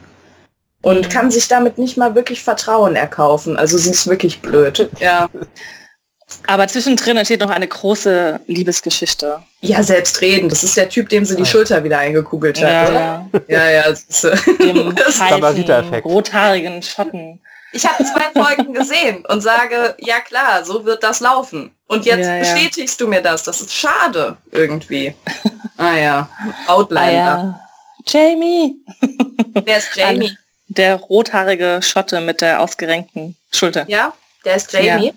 Und 0.82 1.06
mhm. 1.06 1.08
kann 1.10 1.30
sich 1.30 1.46
damit 1.46 1.76
nicht 1.76 1.98
mal 1.98 2.14
wirklich 2.14 2.42
Vertrauen 2.42 2.96
erkaufen. 2.96 3.58
Also 3.58 3.76
sie 3.76 3.90
ist 3.90 4.06
wirklich 4.06 4.40
blöd. 4.40 4.88
Ja. 4.98 5.28
Aber 6.46 6.68
zwischendrin 6.68 7.16
entsteht 7.16 7.40
noch 7.40 7.50
eine 7.50 7.68
große 7.68 8.40
Liebesgeschichte. 8.46 9.42
Ja, 9.60 9.82
selbstredend. 9.82 10.50
Das 10.50 10.64
ist 10.64 10.76
der 10.76 10.88
Typ, 10.88 11.08
dem 11.10 11.24
sie 11.24 11.36
die 11.36 11.44
Schulter 11.44 11.84
wieder 11.84 11.98
eingekugelt 11.98 12.62
hat. 12.62 12.70
Ja, 12.70 12.88
oder? 12.88 13.42
ja, 13.48 13.64
ja. 13.64 13.70
ja 13.70 13.90
das 13.90 14.04
ist, 14.04 14.24
Dem 14.60 14.94
heißen, 15.20 15.94
rothaarigen 16.02 16.82
Schotten. 16.82 17.40
Ich 17.72 17.86
habe 17.86 18.04
zwei 18.04 18.30
Folgen 18.32 18.74
gesehen 18.74 19.24
und 19.26 19.40
sage, 19.42 19.94
ja 19.98 20.20
klar, 20.20 20.64
so 20.64 20.84
wird 20.84 21.02
das 21.02 21.20
laufen. 21.20 21.70
Und 21.86 22.04
jetzt 22.04 22.26
ja, 22.26 22.38
bestätigst 22.38 23.00
ja. 23.00 23.06
du 23.06 23.10
mir 23.10 23.22
das. 23.22 23.44
Das 23.44 23.60
ist 23.60 23.72
schade 23.72 24.36
irgendwie. 24.50 25.14
Ah 25.76 25.96
ja, 25.96 26.28
Outlander. 26.66 27.08
Ah, 27.08 27.10
ja. 27.10 27.60
Jamie. 28.06 28.74
Wer 29.64 29.78
ist 29.78 29.96
Jamie? 29.96 30.36
Der 30.68 30.96
rothaarige 30.96 31.80
Schotte 31.82 32.20
mit 32.20 32.42
der 32.42 32.60
ausgerenkten 32.60 33.34
Schulter. 33.50 33.86
Ja, 33.88 34.12
der 34.44 34.56
ist 34.56 34.70
Jamie. 34.74 35.06
Ja. 35.06 35.12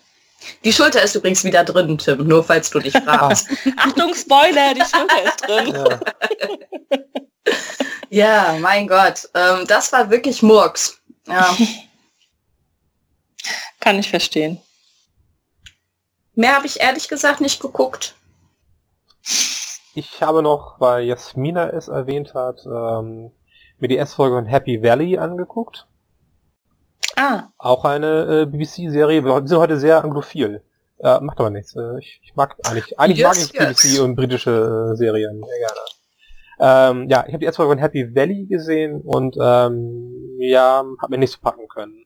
Die 0.64 0.72
Schulter 0.72 1.02
ist 1.02 1.16
übrigens 1.16 1.44
wieder 1.44 1.64
drin, 1.64 1.98
Tim, 1.98 2.26
nur 2.28 2.44
falls 2.44 2.70
du 2.70 2.80
dich 2.80 2.94
fragst. 2.94 3.50
Achtung, 3.78 4.14
Spoiler, 4.14 4.74
die 4.74 4.82
Schulter 4.82 5.24
ist 5.26 5.48
drin. 5.48 5.76
Ja, 8.10 8.46
ja 8.54 8.58
mein 8.60 8.88
Gott. 8.88 9.28
Ähm, 9.34 9.66
das 9.68 9.92
war 9.92 10.10
wirklich 10.10 10.42
Murks. 10.42 10.98
Ja. 11.28 11.56
Kann 13.80 14.00
ich 14.00 14.10
verstehen. 14.10 14.62
Mehr 16.36 16.56
habe 16.56 16.66
ich 16.66 16.80
ehrlich 16.80 17.08
gesagt 17.08 17.42
nicht 17.42 17.62
geguckt. 17.62 18.16
Ich 19.96 20.22
habe 20.22 20.42
noch, 20.42 20.80
weil 20.80 21.06
Jasmina 21.06 21.70
es 21.70 21.88
erwähnt 21.88 22.34
hat, 22.34 22.66
ähm, 22.66 23.32
mir 23.78 23.88
die 23.88 23.98
S-Folge 23.98 24.36
von 24.36 24.46
Happy 24.46 24.82
Valley 24.82 25.18
angeguckt. 25.18 25.88
Ah. 27.16 27.50
Auch 27.60 27.86
eine 27.86 28.42
äh, 28.42 28.46
BBC-Serie. 28.46 29.24
Wir 29.24 29.48
sind 29.48 29.60
heute 29.60 29.78
sehr 29.78 30.04
anglophil. 30.04 30.64
Äh, 31.00 31.20
macht 31.20 31.40
aber 31.40 31.52
nichts. 31.52 31.76
Äh, 31.76 32.00
ich, 32.00 32.22
ich 32.24 32.36
mag 32.36 32.56
eigentlich, 32.64 32.98
eigentlich 33.00 33.20
yes, 33.20 33.54
mag 33.54 33.72
ich 33.72 33.82
BBC 33.84 34.02
und 34.02 34.16
britische 34.16 34.94
äh, 34.94 34.96
Serien 34.96 35.44
sehr 35.44 35.60
gerne. 35.60 35.80
Ähm, 36.60 37.10
ja, 37.10 37.26
ich 37.28 37.34
habe 37.34 37.40
die 37.40 37.46
erste 37.46 37.58
Folge 37.58 37.74
von 37.74 37.80
Happy 37.80 38.16
Valley 38.16 38.46
gesehen 38.46 39.02
und 39.02 39.36
ähm, 39.40 40.38
ja, 40.40 40.84
habe 41.02 41.12
mir 41.12 41.18
nicht 41.18 41.34
so 41.34 41.40
packen 41.42 41.68
können. 41.68 42.06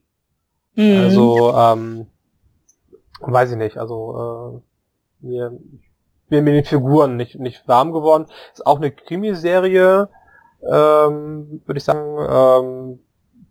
Mhm. 0.74 1.00
Also, 1.00 1.54
ähm, 1.54 2.06
weiß 3.20 3.52
ich 3.52 3.56
nicht, 3.56 3.78
also 3.78 4.62
äh, 5.22 5.26
mir, 5.26 5.58
mir 6.28 6.42
den 6.42 6.64
Figuren 6.64 7.16
nicht, 7.16 7.38
nicht 7.38 7.66
warm 7.66 7.92
geworden. 7.92 8.26
Ist 8.52 8.66
auch 8.66 8.76
eine 8.76 8.90
Krimiserie, 8.90 10.08
ähm, 10.62 11.62
würde 11.66 11.78
ich 11.78 11.84
sagen, 11.84 12.18
ähm, 12.30 13.00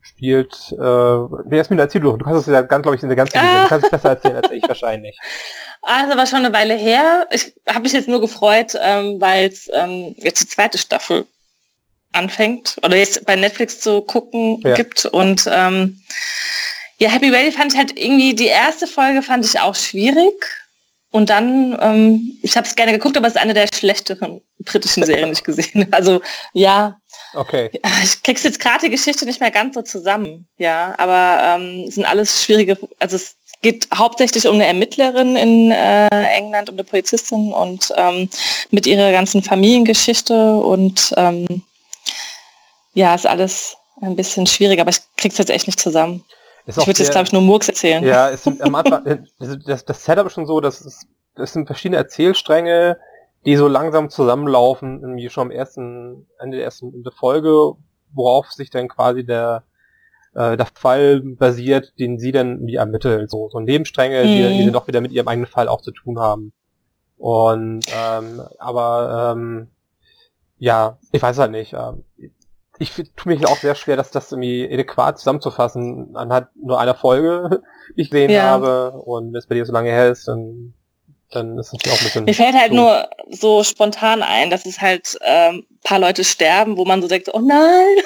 spielt, 0.01 0.53
äh, 0.71 0.77
wer 0.77 1.61
ist 1.61 1.69
mir 1.69 1.79
erzählt, 1.79 2.03
du 2.03 2.17
kannst 2.17 2.47
es 2.47 2.53
ja 2.53 2.61
ganz, 2.61 2.83
glaube 2.83 2.95
ich, 2.95 3.03
in 3.03 3.09
der 3.09 3.17
ganzen 3.17 3.37
ah. 3.37 3.63
du 3.63 3.69
kannst 3.69 3.85
es 3.85 3.91
besser 3.91 4.09
erzählen 4.09 4.37
als 4.37 4.51
ich 4.51 4.63
wahrscheinlich. 4.67 5.19
Also 5.81 6.17
war 6.17 6.25
schon 6.25 6.39
eine 6.39 6.53
Weile 6.53 6.75
her. 6.75 7.27
Ich 7.31 7.53
habe 7.67 7.81
mich 7.81 7.93
jetzt 7.93 8.07
nur 8.07 8.21
gefreut, 8.21 8.77
ähm, 8.81 9.19
weil 9.19 9.47
es 9.47 9.69
ähm, 9.73 10.15
jetzt 10.17 10.41
die 10.41 10.47
zweite 10.47 10.77
Staffel 10.77 11.25
anfängt 12.13 12.77
oder 12.83 12.95
jetzt 12.95 13.25
bei 13.25 13.35
Netflix 13.35 13.81
zu 13.81 14.01
gucken 14.01 14.61
ja. 14.61 14.73
gibt 14.75 15.05
und 15.05 15.49
ähm, 15.51 16.01
ja, 16.99 17.09
Happy 17.09 17.31
Valley 17.31 17.51
fand 17.51 17.73
ich 17.73 17.77
halt 17.77 17.97
irgendwie, 17.97 18.33
die 18.33 18.47
erste 18.47 18.87
Folge 18.87 19.21
fand 19.21 19.45
ich 19.45 19.59
auch 19.59 19.75
schwierig. 19.75 20.33
Und 21.09 21.29
dann, 21.29 21.77
ähm, 21.81 22.37
ich 22.41 22.57
habe 22.57 22.67
es 22.67 22.75
gerne 22.75 22.91
geguckt, 22.91 23.15
aber 23.15 23.27
es 23.27 23.35
ist 23.35 23.41
eine 23.41 23.53
der 23.53 23.67
schlechteren 23.73 24.41
britischen 24.59 25.03
Serien, 25.03 25.27
die 25.27 25.33
ich 25.33 25.43
gesehen 25.43 25.81
habe. 25.81 25.93
Also 25.93 26.21
ja. 26.53 26.99
Okay. 27.33 27.69
Ich 28.03 28.23
krieg's 28.23 28.43
jetzt 28.43 28.59
gerade 28.59 28.85
die 28.85 28.91
Geschichte 28.91 29.25
nicht 29.25 29.39
mehr 29.39 29.51
ganz 29.51 29.75
so 29.75 29.81
zusammen, 29.81 30.47
ja. 30.57 30.95
Aber 30.97 31.41
ähm, 31.43 31.85
es 31.87 31.95
sind 31.95 32.05
alles 32.05 32.43
schwierige, 32.43 32.77
also 32.99 33.15
es 33.15 33.35
geht 33.61 33.87
hauptsächlich 33.93 34.47
um 34.47 34.55
eine 34.55 34.65
Ermittlerin 34.65 35.35
in 35.35 35.71
äh, 35.71 36.07
England, 36.09 36.69
um 36.69 36.75
eine 36.75 36.83
Polizistin 36.83 37.53
und 37.53 37.91
ähm, 37.95 38.29
mit 38.69 38.85
ihrer 38.85 39.11
ganzen 39.11 39.41
Familiengeschichte 39.41 40.55
und 40.57 41.13
ähm, 41.17 41.63
ja, 42.93 43.15
ist 43.15 43.27
alles 43.27 43.77
ein 44.01 44.15
bisschen 44.15 44.45
schwierig, 44.45 44.79
aber 44.79 44.89
ich 44.89 44.99
krieg's 45.15 45.37
jetzt 45.37 45.49
echt 45.49 45.67
nicht 45.67 45.79
zusammen. 45.79 46.23
Ist 46.67 46.77
ich 46.77 46.85
würde 46.85 46.99
jetzt, 46.99 47.11
glaube 47.11 47.25
ich, 47.25 47.33
nur 47.33 47.41
Murks 47.41 47.69
erzählen. 47.69 48.03
Ja, 48.03 48.29
es 48.29 48.43
sind 48.43 48.61
am 48.63 48.75
Anfang, 48.75 49.05
äh, 49.05 49.19
das, 49.65 49.85
das 49.85 50.03
Setup 50.03 50.27
ist 50.27 50.33
schon 50.33 50.45
so, 50.45 50.59
dass 50.59 50.81
es, 50.81 51.07
es 51.35 51.53
sind 51.53 51.65
verschiedene 51.65 51.97
Erzählstränge, 51.97 52.97
die 53.45 53.55
so 53.55 53.67
langsam 53.67 54.09
zusammenlaufen, 54.09 55.01
irgendwie 55.01 55.29
schon 55.29 55.47
am 55.47 55.51
ersten, 55.51 56.27
Ende 56.39 56.57
der 56.57 56.65
ersten 56.65 57.03
Folge, 57.15 57.73
worauf 58.13 58.51
sich 58.51 58.69
dann 58.69 58.89
quasi 58.89 59.25
der, 59.25 59.63
äh, 60.35 60.57
der 60.57 60.67
Fall 60.73 61.21
basiert, 61.21 61.93
den 61.99 62.19
sie 62.19 62.33
dann 62.33 62.67
wie 62.67 62.75
ermittelt. 62.75 63.31
So, 63.31 63.49
so 63.49 63.61
Nebenstränge, 63.61 64.23
mhm. 64.23 64.27
die, 64.27 64.57
die 64.57 64.63
dann 64.65 64.73
doch 64.73 64.87
wieder 64.87 64.99
mit 64.99 65.13
ihrem 65.13 65.29
eigenen 65.29 65.47
Fall 65.47 65.69
auch 65.69 65.81
zu 65.81 65.91
tun 65.91 66.19
haben. 66.19 66.51
Und 67.17 67.85
ähm, 67.97 68.41
aber 68.59 69.33
ähm, 69.35 69.69
ja, 70.59 70.97
ich 71.11 71.21
weiß 71.21 71.37
halt 71.37 71.51
nicht. 71.51 71.73
Ähm, 71.73 72.03
ich 72.79 72.93
tue 73.15 73.33
mich 73.33 73.45
auch 73.47 73.57
sehr 73.57 73.75
schwer, 73.75 73.95
dass 73.95 74.11
das 74.11 74.31
irgendwie 74.31 74.67
adäquat 74.71 75.17
zusammenzufassen 75.19 76.15
anhand 76.15 76.47
nur 76.55 76.79
einer 76.79 76.95
Folge, 76.95 77.61
die 77.95 78.01
ich 78.01 78.09
gesehen 78.09 78.31
ja. 78.31 78.43
habe. 78.43 78.91
Und 78.91 79.33
wenn 79.33 79.39
es 79.39 79.47
bei 79.47 79.55
dir 79.55 79.65
so 79.65 79.73
lange 79.73 79.89
her 79.89 80.09
ist, 80.09 80.27
dann, 80.27 80.73
dann 81.31 81.57
ist 81.57 81.67
es 81.67 81.73
auch 81.73 81.97
ein 81.97 82.03
bisschen. 82.03 82.25
Mir 82.25 82.33
fällt 82.33 82.55
halt 82.55 82.71
so. 82.71 82.75
nur 82.75 83.09
so 83.31 83.63
spontan 83.63 84.21
ein, 84.21 84.49
dass 84.49 84.65
es 84.65 84.79
halt 84.79 85.17
ähm, 85.21 85.65
paar 85.83 85.99
Leute 85.99 86.23
sterben, 86.23 86.77
wo 86.77 86.85
man 86.85 87.01
so 87.01 87.07
denkt, 87.07 87.29
oh 87.33 87.39
nein. 87.39 87.97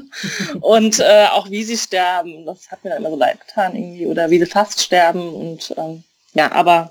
und 0.60 1.00
äh, 1.00 1.26
auch 1.32 1.50
wie 1.50 1.64
sie 1.64 1.76
sterben, 1.76 2.44
das 2.46 2.70
hat 2.70 2.84
mir 2.84 2.90
dann 2.90 3.00
immer 3.00 3.10
so 3.10 3.16
leid 3.16 3.40
getan 3.40 3.74
irgendwie. 3.74 4.06
Oder 4.06 4.30
wie 4.30 4.38
sie 4.38 4.46
fast 4.46 4.80
sterben 4.80 5.32
und 5.34 5.74
ähm, 5.76 6.04
ja, 6.34 6.52
aber 6.52 6.90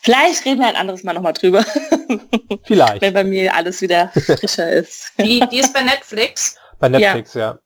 Vielleicht 0.00 0.44
reden 0.44 0.60
wir 0.60 0.68
ein 0.68 0.76
anderes 0.76 1.02
Mal 1.02 1.12
nochmal 1.12 1.32
drüber. 1.32 1.64
Vielleicht. 2.64 3.02
Wenn 3.02 3.14
bei 3.14 3.24
mir 3.24 3.54
alles 3.54 3.80
wieder 3.80 4.10
frischer 4.10 4.70
ist. 4.70 5.12
Die, 5.18 5.40
die 5.50 5.60
ist 5.60 5.72
bei 5.72 5.82
Netflix. 5.82 6.56
Bei 6.78 6.88
Netflix, 6.88 7.34
ja. 7.34 7.40
ja. 7.40 7.58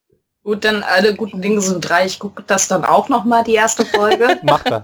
Gut, 0.46 0.64
dann 0.64 0.84
alle 0.84 1.14
guten 1.14 1.42
Dinge 1.42 1.60
sind 1.60 1.80
drei. 1.80 2.06
Ich 2.06 2.20
gucke 2.20 2.44
das 2.46 2.68
dann 2.68 2.84
auch 2.84 3.08
nochmal, 3.08 3.42
die 3.42 3.54
erste 3.54 3.84
Folge. 3.84 4.38
Mach 4.42 4.62
das. 4.62 4.82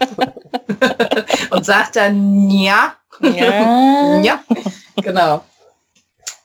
Und 1.51 1.65
sagt 1.65 1.95
dann 1.97 2.51
ja. 2.51 2.97
Ja. 3.21 4.21
ja. 4.21 4.43
Genau. 4.97 5.45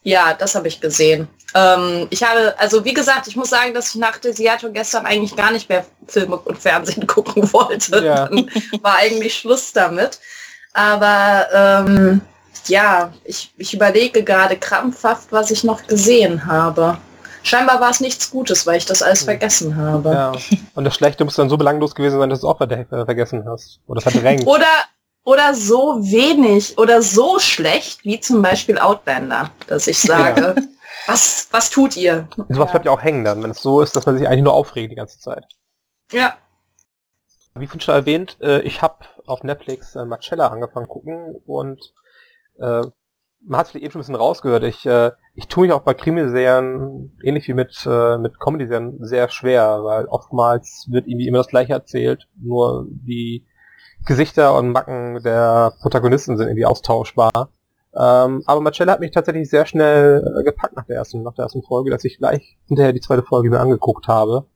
Ja, 0.04 0.34
das 0.34 0.54
habe 0.54 0.68
ich 0.68 0.80
gesehen. 0.80 1.26
Ähm, 1.54 2.06
ich 2.10 2.22
habe, 2.22 2.54
also 2.58 2.84
wie 2.84 2.94
gesagt, 2.94 3.26
ich 3.26 3.34
muss 3.34 3.50
sagen, 3.50 3.74
dass 3.74 3.88
ich 3.88 3.94
nach 3.96 4.18
Desiato 4.18 4.70
gestern 4.70 5.06
eigentlich 5.06 5.34
gar 5.34 5.50
nicht 5.50 5.68
mehr 5.68 5.84
Filme 6.06 6.36
und 6.36 6.58
Fernsehen 6.58 7.06
gucken 7.06 7.52
wollte. 7.52 8.04
Ja. 8.04 8.28
Dann 8.28 8.50
war 8.82 8.96
eigentlich 8.96 9.34
Schluss 9.34 9.72
damit. 9.72 10.20
Aber 10.72 11.46
ähm, 11.52 12.20
ja, 12.66 13.12
ich, 13.24 13.52
ich 13.56 13.74
überlege 13.74 14.22
gerade 14.22 14.56
krampfhaft, 14.56 15.32
was 15.32 15.50
ich 15.50 15.64
noch 15.64 15.86
gesehen 15.86 16.46
habe. 16.46 16.98
Scheinbar 17.42 17.80
war 17.80 17.90
es 17.90 18.00
nichts 18.00 18.30
Gutes, 18.30 18.66
weil 18.66 18.76
ich 18.76 18.86
das 18.86 19.02
alles 19.02 19.20
hm. 19.20 19.24
vergessen 19.26 19.76
habe. 19.76 20.10
Ja. 20.10 20.32
Und 20.74 20.84
das 20.84 20.94
Schlechte 20.94 21.24
muss 21.24 21.36
dann 21.36 21.48
so 21.48 21.56
belanglos 21.56 21.94
gewesen 21.94 22.18
sein, 22.18 22.30
dass 22.30 22.40
du 22.40 22.46
es 22.46 22.50
auch 22.50 22.58
vergessen 22.58 23.44
hast. 23.48 23.80
Oder 23.86 24.00
verdrängt. 24.00 24.46
oder, 24.46 24.66
oder 25.24 25.54
so 25.54 25.98
wenig 26.00 26.76
oder 26.78 27.00
so 27.00 27.38
schlecht 27.38 28.04
wie 28.04 28.20
zum 28.20 28.42
Beispiel 28.42 28.78
Outlander, 28.78 29.50
dass 29.66 29.86
ich 29.86 29.98
sage, 29.98 30.54
ja. 30.56 30.62
was, 31.06 31.48
was 31.50 31.70
tut 31.70 31.96
ihr? 31.96 32.28
Sowas 32.36 32.56
ja. 32.58 32.64
bleibt 32.64 32.84
ja 32.86 32.92
auch 32.92 33.02
hängen 33.02 33.24
dann, 33.24 33.42
wenn 33.42 33.50
es 33.50 33.62
so 33.62 33.80
ist, 33.80 33.96
dass 33.96 34.06
man 34.06 34.18
sich 34.18 34.26
eigentlich 34.26 34.44
nur 34.44 34.54
aufregt 34.54 34.92
die 34.92 34.96
ganze 34.96 35.18
Zeit. 35.18 35.44
Ja. 36.12 36.36
Wie 37.54 37.68
schon 37.80 37.94
erwähnt, 37.94 38.36
äh, 38.40 38.60
ich 38.60 38.82
habe 38.82 39.04
auf 39.28 39.42
Netflix 39.42 39.94
äh, 39.94 40.04
Marcella 40.04 40.48
angefangen 40.48 40.88
gucken 40.88 41.36
und 41.46 41.92
äh, 42.58 42.82
man 43.40 43.60
hat 43.60 43.68
es 43.68 43.74
eben 43.74 43.90
schon 43.90 44.00
ein 44.00 44.02
bisschen 44.02 44.14
rausgehört. 44.16 44.64
Ich, 44.64 44.84
äh, 44.86 45.12
ich 45.34 45.48
tue 45.48 45.66
mich 45.66 45.72
auch 45.72 45.82
bei 45.82 45.94
Krimiserien, 45.94 47.16
ähnlich 47.22 47.46
wie 47.48 47.54
mit, 47.54 47.86
äh, 47.86 48.18
mit 48.18 48.40
Comedy-Serien, 48.40 48.98
sehr 49.00 49.28
schwer, 49.28 49.84
weil 49.84 50.06
oftmals 50.06 50.88
wird 50.90 51.06
irgendwie 51.06 51.28
immer 51.28 51.38
das 51.38 51.48
gleiche 51.48 51.72
erzählt, 51.72 52.26
nur 52.36 52.86
die 52.88 53.46
Gesichter 54.06 54.56
und 54.56 54.70
Macken 54.70 55.22
der 55.22 55.72
Protagonisten 55.80 56.36
sind 56.36 56.48
irgendwie 56.48 56.66
austauschbar. 56.66 57.50
Ähm, 57.94 58.42
aber 58.46 58.60
Marcella 58.60 58.92
hat 58.92 59.00
mich 59.00 59.10
tatsächlich 59.10 59.48
sehr 59.48 59.66
schnell 59.66 60.22
äh, 60.38 60.44
gepackt 60.44 60.76
nach 60.76 60.84
der 60.84 60.96
ersten, 60.96 61.22
nach 61.22 61.34
der 61.34 61.44
ersten 61.44 61.62
Folge, 61.62 61.90
dass 61.90 62.04
ich 62.04 62.18
gleich 62.18 62.58
hinterher 62.66 62.92
die 62.92 63.00
zweite 63.00 63.22
Folge 63.22 63.50
mir 63.50 63.60
angeguckt 63.60 64.08
habe. 64.08 64.46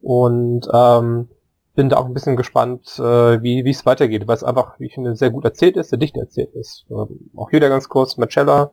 Und 0.00 0.66
ähm, 0.72 1.28
bin 1.74 1.88
da 1.88 1.96
auch 1.96 2.04
ein 2.04 2.14
bisschen 2.14 2.36
gespannt, 2.36 2.98
äh, 2.98 3.42
wie 3.42 3.68
es 3.68 3.86
weitergeht, 3.86 4.26
weil 4.26 4.36
es 4.36 4.44
einfach, 4.44 4.78
wie 4.78 4.86
ich 4.86 4.94
finde, 4.94 5.16
sehr 5.16 5.30
gut 5.30 5.44
erzählt 5.44 5.76
ist, 5.76 5.90
sehr 5.90 5.98
dicht 5.98 6.16
erzählt 6.16 6.54
ist. 6.54 6.84
Ähm, 6.90 7.30
auch 7.34 7.50
hier 7.50 7.60
ganz 7.60 7.88
kurz, 7.88 8.18
Marcella 8.18 8.72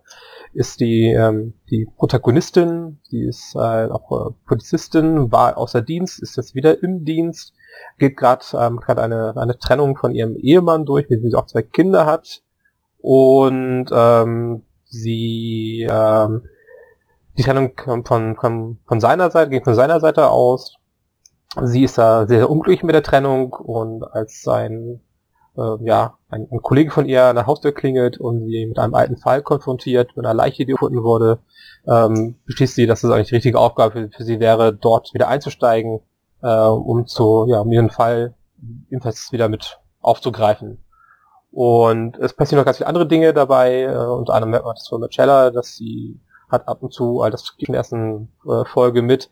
ist 0.54 0.80
die 0.80 1.12
ähm, 1.12 1.54
die 1.70 1.88
Protagonistin, 1.98 3.00
die 3.12 3.24
ist 3.24 3.56
äh, 3.56 3.88
auch 3.90 4.12
äh, 4.12 4.34
Polizistin, 4.46 5.32
war 5.32 5.58
außer 5.58 5.82
Dienst, 5.82 6.22
ist 6.22 6.36
jetzt 6.36 6.56
wieder 6.56 6.84
im 6.84 7.06
Dienst, 7.06 7.54
geht 8.00 8.18
gerade 8.18 8.44
ähm, 8.54 8.78
grad 8.78 9.00
eine 9.00 9.38
eine 9.38 9.58
Trennung 9.58 9.96
von 9.96 10.14
ihrem 10.14 10.36
Ehemann 10.36 10.86
durch, 10.86 11.10
mit 11.10 11.22
dem 11.22 11.30
sie 11.30 11.38
auch 11.38 11.46
zwei 11.46 11.62
Kinder 11.62 12.06
hat 12.06 12.42
und 12.98 13.86
ähm, 13.94 14.64
sie 14.86 15.88
ähm, 15.90 16.44
die 17.38 17.44
Trennung 17.44 17.72
von, 18.06 18.36
von, 18.36 18.80
von 18.86 19.00
seiner 19.00 19.32
Seite, 19.32 19.52
geht 19.52 19.64
von 19.64 19.76
seiner 19.76 20.02
Seite 20.02 20.30
aus 20.30 20.79
Sie 21.64 21.84
ist 21.84 21.98
da 21.98 22.28
sehr, 22.28 22.40
sehr 22.40 22.50
unglücklich 22.50 22.84
mit 22.84 22.94
der 22.96 23.04
Trennung 23.04 23.54
und 23.54 24.04
als 24.04 24.44
sein, 24.44 25.02
äh, 25.58 25.84
ja, 25.84 26.18
ein, 26.30 26.48
ein, 26.52 26.62
Kollege 26.62 26.92
von 26.92 27.08
ihr 27.08 27.24
an 27.26 27.36
der 27.36 27.48
Haustür 27.48 27.72
klingelt 27.72 28.20
und 28.20 28.46
sie 28.46 28.66
mit 28.68 28.78
einem 28.78 28.94
alten 28.94 29.18
Fall 29.18 29.42
konfrontiert, 29.42 30.16
mit 30.16 30.26
einer 30.26 30.36
Leiche, 30.36 30.66
die 30.66 30.74
gefunden 30.74 31.04
wurde, 31.04 31.40
ähm, 31.88 32.36
beschließt 32.46 32.76
sie, 32.76 32.86
dass 32.86 33.04
es 33.04 33.12
eigentlich 33.12 33.30
die 33.30 33.36
richtige 33.36 33.60
Aufgabe 33.60 33.94
für, 33.94 34.10
für, 34.10 34.24
sie 34.24 34.40
wäre, 34.40 34.74
dort 34.74 35.14
wieder 35.14 35.28
einzusteigen 35.28 36.02
äh, 36.42 36.48
um 36.48 37.08
zu, 37.08 37.46
ja, 37.48 37.60
um 37.60 37.72
ihren 37.72 37.90
Fall 37.90 38.36
ebenfalls 38.90 39.32
wieder 39.32 39.50
mit 39.50 39.80
aufzugreifen. 40.02 40.84
Und 41.52 42.18
es 42.18 42.34
passieren 42.34 42.60
noch 42.60 42.66
ganz 42.66 42.78
viele 42.78 42.88
andere 42.88 43.08
Dinge 43.08 43.34
dabei, 43.34 43.84
äh, 43.84 43.96
unter 43.96 44.34
anderem 44.34 44.52
merkt 44.52 44.66
man 44.66 44.76
das 44.76 44.88
von 44.88 45.02
Marcella, 45.02 45.50
dass 45.50 45.76
sie 45.76 46.20
hat 46.50 46.68
ab 46.68 46.82
und 46.82 46.94
zu, 46.94 47.22
all 47.22 47.32
das 47.32 47.54
in 47.58 47.74
der 47.74 47.78
ersten 47.78 48.32
äh, 48.48 48.66
Folge 48.66 49.02
mit, 49.02 49.30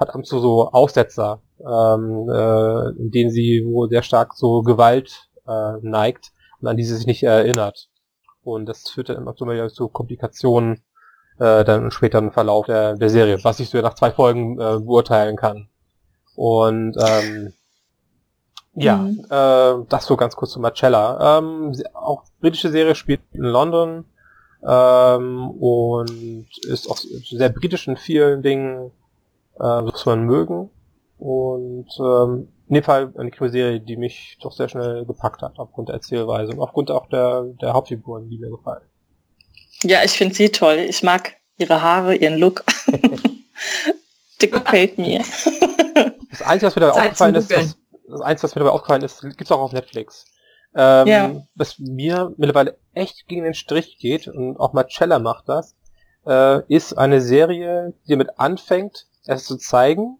hat 0.00 0.08
ab 0.08 0.16
und 0.16 0.26
zu 0.26 0.38
so 0.40 0.70
Aussetzer, 0.70 1.42
ähm, 1.60 2.28
äh, 2.30 2.88
in 2.98 3.10
denen 3.10 3.30
sie 3.30 3.64
wohl 3.66 3.88
sehr 3.90 4.02
stark 4.02 4.34
so 4.34 4.62
Gewalt 4.62 5.28
äh, 5.46 5.74
neigt 5.82 6.32
und 6.60 6.68
an 6.68 6.76
die 6.76 6.84
sie 6.84 6.96
sich 6.96 7.06
nicht 7.06 7.22
erinnert. 7.22 7.88
Und 8.42 8.66
das 8.66 8.88
führt 8.88 9.10
dann 9.10 9.18
immer 9.18 9.34
mal 9.40 9.70
zu 9.70 9.88
Komplikationen 9.88 10.82
äh, 11.38 11.64
dann 11.64 11.84
im 11.84 11.90
späteren 11.90 12.32
Verlauf 12.32 12.66
der, 12.66 12.96
der 12.96 13.10
Serie, 13.10 13.38
was 13.42 13.60
ich 13.60 13.68
so 13.68 13.80
nach 13.80 13.94
zwei 13.94 14.10
Folgen 14.10 14.58
äh, 14.58 14.78
beurteilen 14.80 15.36
kann. 15.36 15.68
Und 16.34 16.96
ähm, 16.98 17.52
ja, 18.74 18.96
mhm. 18.96 19.26
äh, 19.28 19.86
das 19.88 20.06
so 20.06 20.16
ganz 20.16 20.36
kurz 20.36 20.52
zu 20.52 20.60
Marcella. 20.60 21.38
Ähm, 21.38 21.74
auch 21.92 22.24
britische 22.40 22.70
Serie 22.70 22.94
spielt 22.94 23.20
in 23.32 23.42
London 23.42 24.06
ähm, 24.66 25.50
und 25.50 26.48
ist 26.66 26.88
auch 26.88 26.96
sehr 26.96 27.50
britisch 27.50 27.88
in 27.88 27.96
vielen 27.96 28.42
Dingen, 28.42 28.92
äh, 29.60 29.82
muss 29.82 30.06
man 30.06 30.24
mögen. 30.24 30.70
Und 31.18 31.88
ähm, 31.98 32.48
in 32.68 32.74
dem 32.74 32.84
Fall 32.84 33.12
eine 33.18 33.30
Krimiserie, 33.30 33.80
die 33.80 33.96
mich 33.96 34.38
doch 34.40 34.52
sehr 34.52 34.68
schnell 34.68 35.04
gepackt 35.04 35.42
hat, 35.42 35.58
aufgrund 35.58 35.88
der 35.88 35.96
Erzählweise 35.96 36.52
und 36.52 36.60
aufgrund 36.60 36.90
auch 36.90 37.08
der, 37.08 37.42
der 37.60 37.72
Hauptfiguren, 37.72 38.30
die 38.30 38.38
mir 38.38 38.50
gefallen. 38.50 38.82
Ja, 39.82 40.04
ich 40.04 40.12
finde 40.12 40.34
sie 40.34 40.50
toll. 40.50 40.76
Ich 40.88 41.02
mag 41.02 41.36
ihre 41.58 41.82
Haare, 41.82 42.14
ihren 42.14 42.38
Look. 42.38 42.64
Die 44.40 44.50
gefällt 44.50 44.96
mir. 44.96 45.22
Das 46.30 46.42
Einzige, 46.42 46.66
was 46.68 46.76
mir 46.76 46.80
dabei 46.80 47.00
aufgefallen 47.02 47.34
ist, 47.34 47.50
das, 47.50 47.76
das 48.08 48.20
Einzige, 48.22 48.44
was 48.44 48.54
mir 48.54 48.60
dabei 48.60 48.72
aufgefallen 48.72 49.02
ist, 49.02 49.20
gibt's 49.20 49.52
auch 49.52 49.60
auf 49.60 49.72
Netflix. 49.72 50.24
Ähm, 50.74 51.06
ja. 51.06 51.42
Was 51.54 51.78
mir 51.78 52.32
mittlerweile 52.36 52.78
echt 52.94 53.26
gegen 53.26 53.44
den 53.44 53.54
Strich 53.54 53.98
geht, 53.98 54.28
und 54.28 54.56
auch 54.58 54.72
Marcella 54.72 55.18
macht 55.18 55.48
das, 55.48 55.76
äh, 56.26 56.62
ist 56.74 56.96
eine 56.96 57.20
Serie, 57.20 57.94
die 58.06 58.12
damit 58.12 58.38
anfängt, 58.38 59.06
es 59.26 59.44
zu 59.44 59.56
zeigen, 59.56 60.18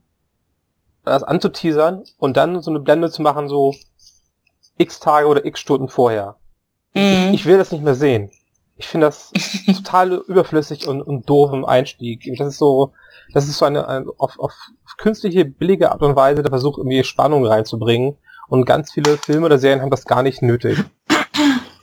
das 1.04 1.22
anzuteasern 1.22 2.04
und 2.18 2.36
dann 2.36 2.60
so 2.60 2.70
eine 2.70 2.80
Blende 2.80 3.10
zu 3.10 3.22
machen, 3.22 3.48
so 3.48 3.74
x 4.78 5.00
Tage 5.00 5.26
oder 5.26 5.44
x 5.44 5.60
Stunden 5.60 5.88
vorher. 5.88 6.36
Mhm. 6.94 7.28
Ich, 7.28 7.40
ich 7.40 7.46
will 7.46 7.58
das 7.58 7.72
nicht 7.72 7.84
mehr 7.84 7.94
sehen. 7.94 8.30
Ich 8.76 8.88
finde 8.88 9.08
das 9.08 9.32
total 9.66 10.12
überflüssig 10.12 10.88
und, 10.88 11.02
und 11.02 11.28
doof 11.28 11.52
im 11.52 11.64
Einstieg. 11.64 12.24
Das 12.38 12.48
ist 12.48 12.58
so, 12.58 12.92
das 13.32 13.46
ist 13.46 13.58
so 13.58 13.66
eine, 13.66 13.86
eine 13.86 14.10
auf, 14.18 14.38
auf 14.38 14.54
künstliche, 14.96 15.44
billige 15.44 15.92
Art 15.92 16.02
und 16.02 16.16
Weise 16.16 16.42
der 16.42 16.50
Versuch, 16.50 16.78
irgendwie 16.78 17.04
Spannung 17.04 17.46
reinzubringen. 17.46 18.16
Und 18.48 18.64
ganz 18.64 18.90
viele 18.92 19.16
Filme 19.16 19.46
oder 19.46 19.58
Serien 19.58 19.80
haben 19.80 19.90
das 19.90 20.06
gar 20.06 20.22
nicht 20.22 20.42
nötig. 20.42 20.78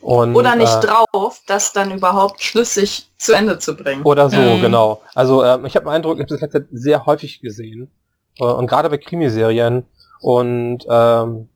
Und, 0.07 0.37
oder 0.37 0.55
nicht 0.55 0.73
äh, 0.73 0.87
drauf, 0.87 1.41
das 1.47 1.73
dann 1.73 1.91
überhaupt 1.91 2.41
schlüssig 2.41 3.09
zu 3.17 3.33
Ende 3.33 3.59
zu 3.59 3.75
bringen. 3.75 4.03
Oder 4.03 4.29
so, 4.29 4.37
mhm. 4.37 4.61
genau. 4.61 5.01
Also 5.13 5.43
ähm, 5.43 5.65
ich 5.65 5.75
habe 5.75 5.83
den 5.83 5.91
Eindruck, 5.91 6.15
ich 6.15 6.21
habe 6.21 6.29
das 6.29 6.39
letzte 6.39 6.65
sehr 6.71 7.05
häufig 7.05 7.41
gesehen. 7.41 7.91
Äh, 8.39 8.45
und 8.45 8.67
gerade 8.67 8.89
bei 8.89 8.99
Krimiserien. 8.99 9.85
Und 10.21 10.85
ähm, 10.89 11.49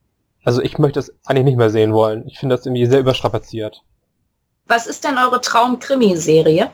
also 0.44 0.62
ich 0.62 0.78
möchte 0.78 1.00
es 1.00 1.14
eigentlich 1.26 1.46
nicht 1.46 1.58
mehr 1.58 1.70
sehen 1.70 1.94
wollen. 1.94 2.28
Ich 2.28 2.40
finde 2.40 2.58
das 2.58 2.66
irgendwie 2.66 2.86
sehr 2.88 3.00
überstrapaziert. 3.00 3.84
Was 4.66 4.86
ist 4.86 5.06
denn 5.06 5.18
eure 5.18 5.40
Traum-Krimiserie? 5.40 6.70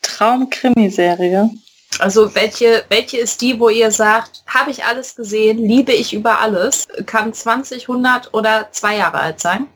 Traum-Krimiserie? 0.00 1.50
Also 1.98 2.34
welche, 2.34 2.84
welche 2.88 3.18
ist 3.18 3.42
die, 3.42 3.60
wo 3.60 3.68
ihr 3.68 3.90
sagt, 3.90 4.44
habe 4.46 4.70
ich 4.70 4.82
alles 4.82 5.14
gesehen, 5.14 5.58
liebe 5.58 5.92
ich 5.92 6.14
über 6.14 6.40
alles, 6.40 6.88
kann 7.04 7.34
20, 7.34 7.82
100 7.90 8.32
oder 8.32 8.68
zwei 8.70 8.96
Jahre 8.96 9.18
alt 9.18 9.40
sein? 9.40 9.66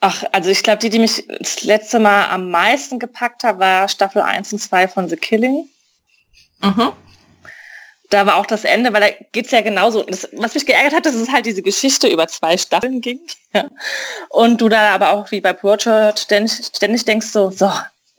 Ach, 0.00 0.24
also 0.32 0.50
ich 0.50 0.62
glaube, 0.62 0.78
die, 0.78 0.90
die 0.90 0.98
mich 0.98 1.24
das 1.40 1.62
letzte 1.62 1.98
Mal 1.98 2.28
am 2.28 2.50
meisten 2.50 2.98
gepackt 2.98 3.44
hat, 3.44 3.58
war 3.58 3.88
Staffel 3.88 4.22
1 4.22 4.52
und 4.52 4.58
2 4.58 4.88
von 4.88 5.08
The 5.08 5.16
Killing. 5.16 5.68
Mhm. 6.62 6.92
Da 8.10 8.24
war 8.24 8.36
auch 8.36 8.46
das 8.46 8.64
Ende, 8.64 8.92
weil 8.92 9.00
da 9.00 9.24
geht 9.32 9.46
es 9.46 9.50
ja 9.50 9.62
genauso. 9.62 10.02
Das, 10.02 10.28
was 10.32 10.54
mich 10.54 10.66
geärgert 10.66 10.94
hat, 10.94 11.06
dass 11.06 11.14
es 11.14 11.32
halt 11.32 11.46
diese 11.46 11.62
Geschichte 11.62 12.08
über 12.08 12.28
zwei 12.28 12.56
Staffeln 12.56 13.00
ging. 13.00 13.20
Ja. 13.54 13.70
Und 14.28 14.60
du 14.60 14.68
da 14.68 14.90
aber 14.90 15.12
auch 15.12 15.30
wie 15.30 15.40
bei 15.40 15.54
Portrait 15.54 16.18
ständig, 16.18 16.52
ständig 16.52 17.06
denkst 17.06 17.28
so, 17.28 17.50
so, 17.50 17.72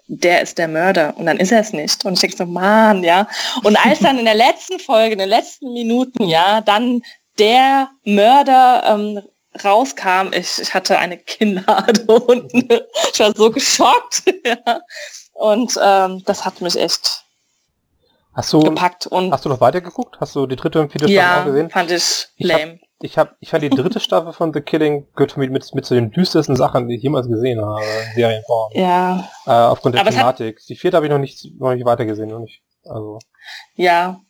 der 0.07 0.41
ist 0.41 0.57
der 0.57 0.67
Mörder 0.67 1.15
und 1.15 1.27
dann 1.27 1.37
ist 1.37 1.51
er 1.51 1.59
es 1.59 1.73
nicht. 1.73 2.05
Und 2.05 2.13
ich 2.13 2.21
denke 2.21 2.37
so, 2.37 2.47
Mann, 2.47 3.03
ja. 3.03 3.27
Und 3.63 3.75
als 3.85 3.99
dann 3.99 4.17
in 4.17 4.25
der 4.25 4.33
letzten 4.33 4.79
Folge, 4.79 5.13
in 5.13 5.19
den 5.19 5.29
letzten 5.29 5.73
Minuten, 5.73 6.23
ja, 6.23 6.61
dann 6.61 7.03
der 7.37 7.89
Mörder 8.03 8.83
ähm, 8.87 9.21
rauskam, 9.64 10.32
ich, 10.32 10.61
ich 10.61 10.74
hatte 10.74 10.98
eine 10.98 11.18
Kinnlade 11.18 12.02
unten. 12.07 12.68
Ich 13.14 13.19
war 13.19 13.34
so 13.36 13.52
geschockt. 13.52 14.24
Ja. 14.45 14.82
Und 15.34 15.78
ähm, 15.82 16.24
das 16.26 16.45
hat 16.45 16.61
mich 16.61 16.78
echt 16.78 17.24
hast 18.34 18.53
du, 18.53 18.60
gepackt. 18.60 19.07
Und 19.07 19.32
hast 19.32 19.45
du 19.45 19.49
noch 19.49 19.61
weitergeguckt? 19.61 20.19
Hast 20.19 20.36
du 20.36 20.48
die 20.48 20.56
dritte 20.56 20.80
und 20.80 20.91
vierte 20.91 21.11
ja, 21.11 21.34
Staffel 21.34 21.52
gesehen? 21.52 21.69
fand 21.69 21.91
ich 21.91 22.28
lame 22.38 22.80
ich 22.99 23.18
habe, 23.18 23.36
ich 23.40 23.49
fand 23.49 23.64
die 23.64 23.69
dritte 23.69 23.99
Staffel 23.99 24.34
von 24.34 24.53
The 24.53 24.61
Killing 24.61 25.07
gehört 25.14 25.34
für 25.34 25.40
mich 25.40 25.49
mit, 25.49 25.74
mit 25.76 25.86
zu 25.86 25.94
den 25.94 26.11
düstersten 26.11 26.56
Sachen, 26.56 26.88
die 26.88 26.95
ich 26.95 27.03
jemals 27.03 27.28
gesehen 27.28 27.64
habe, 27.64 27.84
Serienform. 28.15 28.72
Ja. 28.74 29.30
Äh, 29.45 29.52
aufgrund 29.52 29.95
der 29.95 30.02
Aber 30.02 30.10
Thematik. 30.10 30.60
Die 30.68 30.76
vierte 30.76 30.98
habe 30.98 31.06
ich 31.06 31.11
noch 31.11 31.19
nicht, 31.19 31.60
noch 31.60 31.74
nicht 31.74 31.86
weitergesehen, 31.86 32.30
noch 32.30 32.40
nicht. 32.40 32.64
Also. 32.86 33.19
Ja. 33.76 34.22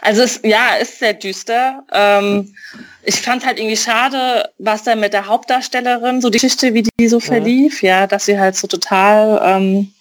Also 0.00 0.22
es, 0.22 0.40
ja, 0.42 0.74
ist 0.74 0.98
sehr 0.98 1.14
düster. 1.14 1.84
Ähm, 1.92 2.54
ich 3.02 3.20
fand 3.20 3.44
halt 3.44 3.58
irgendwie 3.58 3.76
schade, 3.76 4.50
was 4.58 4.82
da 4.82 4.94
mit 4.94 5.12
der 5.12 5.26
Hauptdarstellerin, 5.26 6.20
so 6.20 6.30
die 6.30 6.38
Geschichte, 6.38 6.74
wie 6.74 6.82
die 6.98 7.08
so 7.08 7.16
mhm. 7.16 7.22
verlief, 7.22 7.82
mhm. 7.82 7.88
ja, 7.88 8.06
dass 8.06 8.26
sie 8.26 8.38
halt 8.38 8.56
so 8.56 8.66
total 8.66 9.40
ähm, 9.44 9.94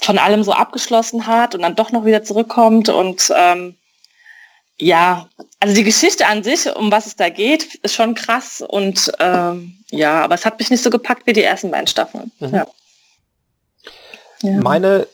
von 0.00 0.18
allem 0.18 0.42
so 0.42 0.52
abgeschlossen 0.52 1.26
hat 1.26 1.54
und 1.54 1.62
dann 1.62 1.74
doch 1.74 1.92
noch 1.92 2.04
wieder 2.04 2.22
zurückkommt 2.22 2.88
und 2.88 3.32
ähm, 3.36 3.76
ja, 4.80 5.28
also 5.58 5.74
die 5.74 5.82
Geschichte 5.82 6.26
an 6.26 6.44
sich, 6.44 6.74
um 6.76 6.92
was 6.92 7.06
es 7.06 7.16
da 7.16 7.30
geht, 7.30 7.74
ist 7.76 7.94
schon 7.94 8.14
krass 8.14 8.62
und 8.66 9.12
ähm, 9.18 9.76
ja, 9.90 10.22
aber 10.22 10.36
es 10.36 10.44
hat 10.44 10.58
mich 10.58 10.70
nicht 10.70 10.82
so 10.82 10.90
gepackt 10.90 11.26
wie 11.26 11.32
die 11.32 11.42
ersten 11.42 11.70
beiden 11.70 11.88
Staffeln. 11.88 12.30
Mhm. 12.38 12.54
Ja. 12.54 12.66
ja. 14.42 14.60
Meine, 14.60 15.08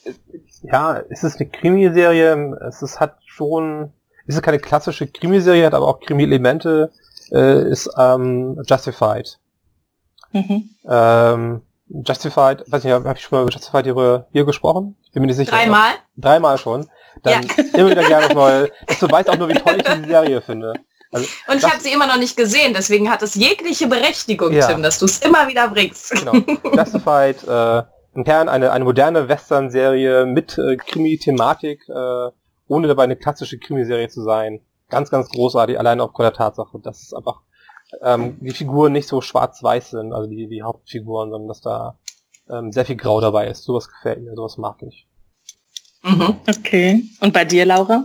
ja, 0.71 1.03
es 1.11 1.23
ist 1.25 1.41
eine 1.41 1.51
Krimiserie, 1.51 2.57
es 2.67 2.83
ist, 2.83 3.01
hat 3.01 3.17
schon, 3.27 3.93
es 4.27 4.37
ist 4.37 4.43
keine 4.43 4.59
klassische 4.59 5.07
Krimiserie, 5.07 5.67
hat 5.67 5.75
aber 5.75 5.87
auch 5.87 6.01
Krimi-Elemente, 6.01 6.91
äh, 7.33 7.69
ist 7.71 7.91
ähm, 7.99 8.63
Justified. 8.67 9.39
Mhm. 10.33 10.71
Ähm, 10.89 11.63
Justified, 11.89 12.65
weiß 12.67 12.83
nicht, 12.85 12.93
habe 12.93 13.13
ich 13.15 13.23
schon 13.23 13.37
mal 13.37 13.43
über 13.43 13.53
Justified 13.53 13.85
hier, 13.85 14.27
hier 14.33 14.45
gesprochen? 14.45 14.97
Ich 15.05 15.13
bin 15.13 15.21
mir 15.21 15.27
nicht 15.27 15.37
sicher. 15.37 15.51
Dreimal? 15.51 15.93
Dreimal 16.17 16.59
schon. 16.59 16.89
Dann 17.23 17.43
ja. 17.43 17.65
immer 17.75 17.91
wieder 17.91 18.05
gerne 18.05 18.35
mal. 18.35 18.73
Du 19.01 19.11
weißt 19.11 19.29
auch 19.29 19.37
nur, 19.37 19.49
wie 19.49 19.55
toll 19.55 19.77
ich 19.77 19.85
diese 19.85 20.09
Serie 20.09 20.41
finde. 20.41 20.73
Also, 21.13 21.29
und 21.47 21.59
ich 21.59 21.65
habe 21.65 21.81
sie 21.81 21.93
immer 21.93 22.09
noch 22.09 22.17
nicht 22.17 22.37
gesehen, 22.37 22.75
deswegen 22.75 23.09
hat 23.09 23.23
es 23.23 23.37
jegliche 23.37 23.87
Berechtigung, 23.87 24.53
ja. 24.53 24.67
Tim, 24.67 24.83
dass 24.83 24.99
du 24.99 25.05
es 25.05 25.21
immer 25.21 25.47
wieder 25.47 25.69
bringst. 25.69 26.11
Genau. 26.11 26.33
Justified, 26.77 27.45
äh, 27.47 27.83
im 28.15 28.25
Kern 28.25 28.49
eine, 28.49 28.73
eine 28.73 28.85
moderne 28.85 29.29
Western-Serie 29.29 30.27
mit 30.27 30.59
äh, 30.59 30.77
Krimi-Thematik, 30.77 31.89
äh, 31.89 32.31
ohne 32.69 32.89
dabei 32.89 33.05
eine 33.05 33.17
klassische 33.17 33.59
Krimiserie 33.59 34.09
zu 34.09 34.23
sein. 34.23 34.61
Ganz, 34.89 35.11
ganz 35.11 35.29
großartig, 35.31 35.79
allein 35.79 36.01
aufgrund 36.01 36.27
der 36.27 36.33
Tatsache, 36.35 36.79
dass 36.79 37.03
es 37.03 37.13
einfach 37.13 37.41
ähm, 38.03 38.39
die 38.41 38.53
Figuren 38.53 38.93
nicht 38.93 39.09
so 39.09 39.21
schwarz-weiß 39.21 39.91
sind, 39.91 40.13
also 40.13 40.29
die, 40.29 40.49
die 40.49 40.63
Hauptfiguren, 40.63 41.31
sondern 41.31 41.49
dass 41.49 41.61
da 41.61 41.99
ähm, 42.49 42.73
sehr 42.73 42.85
viel 42.85 42.97
Grau 42.97 43.21
dabei 43.21 43.49
ist. 43.49 43.65
Sowas 43.65 43.89
gefällt 43.89 44.23
mir, 44.23 44.35
sowas 44.35 44.57
mag 44.59 44.83
ich. 44.83 45.07
Mhm. 46.03 46.37
Okay. 46.49 47.03
Und 47.21 47.33
bei 47.33 47.45
dir, 47.45 47.65
Laura? 47.65 48.05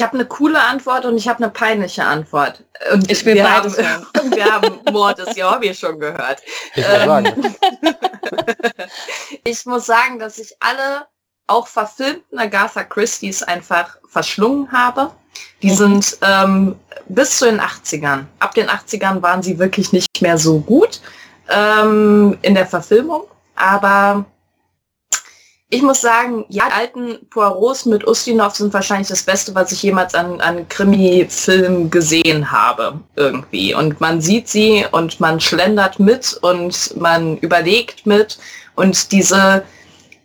Ich 0.00 0.04
habe 0.04 0.14
eine 0.14 0.24
coole 0.24 0.58
Antwort 0.58 1.04
und 1.04 1.18
ich 1.18 1.28
habe 1.28 1.44
eine 1.44 1.52
peinliche 1.52 2.02
Antwort. 2.02 2.64
Und 2.90 3.10
ich 3.10 3.22
will 3.26 3.34
wir 3.34 3.44
beides 3.44 3.76
haben, 3.76 4.06
wir 4.34 4.50
haben 4.50 4.80
Mord 4.90 5.18
des 5.18 5.36
Jorbi 5.36 5.74
schon 5.74 6.00
gehört. 6.00 6.40
Ich, 6.74 6.82
ähm, 6.88 7.54
ich 9.44 9.66
muss 9.66 9.84
sagen, 9.84 10.18
dass 10.18 10.38
ich 10.38 10.56
alle 10.58 11.06
auch 11.48 11.66
verfilmten 11.66 12.38
Agatha 12.38 12.82
Christie's 12.82 13.42
einfach 13.42 13.98
verschlungen 14.08 14.72
habe. 14.72 15.10
Die 15.60 15.72
mhm. 15.72 15.76
sind 15.76 16.18
ähm, 16.22 16.76
bis 17.10 17.36
zu 17.36 17.44
den 17.44 17.60
80ern. 17.60 18.24
Ab 18.38 18.54
den 18.54 18.70
80ern 18.70 19.20
waren 19.20 19.42
sie 19.42 19.58
wirklich 19.58 19.92
nicht 19.92 20.22
mehr 20.22 20.38
so 20.38 20.60
gut 20.60 21.02
ähm, 21.50 22.38
in 22.40 22.54
der 22.54 22.66
Verfilmung. 22.66 23.24
Aber 23.54 24.24
ich 25.72 25.82
muss 25.82 26.00
sagen, 26.00 26.44
ja, 26.48 26.66
die 26.66 26.72
alten 26.72 27.26
Poirots 27.30 27.86
mit 27.86 28.06
Ustinov 28.06 28.56
sind 28.56 28.74
wahrscheinlich 28.74 29.06
das 29.06 29.22
Beste, 29.22 29.54
was 29.54 29.70
ich 29.70 29.82
jemals 29.84 30.16
an, 30.16 30.40
an 30.40 30.68
Krimi-Film 30.68 31.90
gesehen 31.90 32.50
habe, 32.50 32.98
irgendwie. 33.14 33.72
Und 33.72 34.00
man 34.00 34.20
sieht 34.20 34.48
sie 34.48 34.84
und 34.90 35.20
man 35.20 35.38
schlendert 35.38 36.00
mit 36.00 36.36
und 36.42 36.96
man 36.96 37.36
überlegt 37.38 38.04
mit 38.04 38.38
und 38.74 39.12
diese 39.12 39.62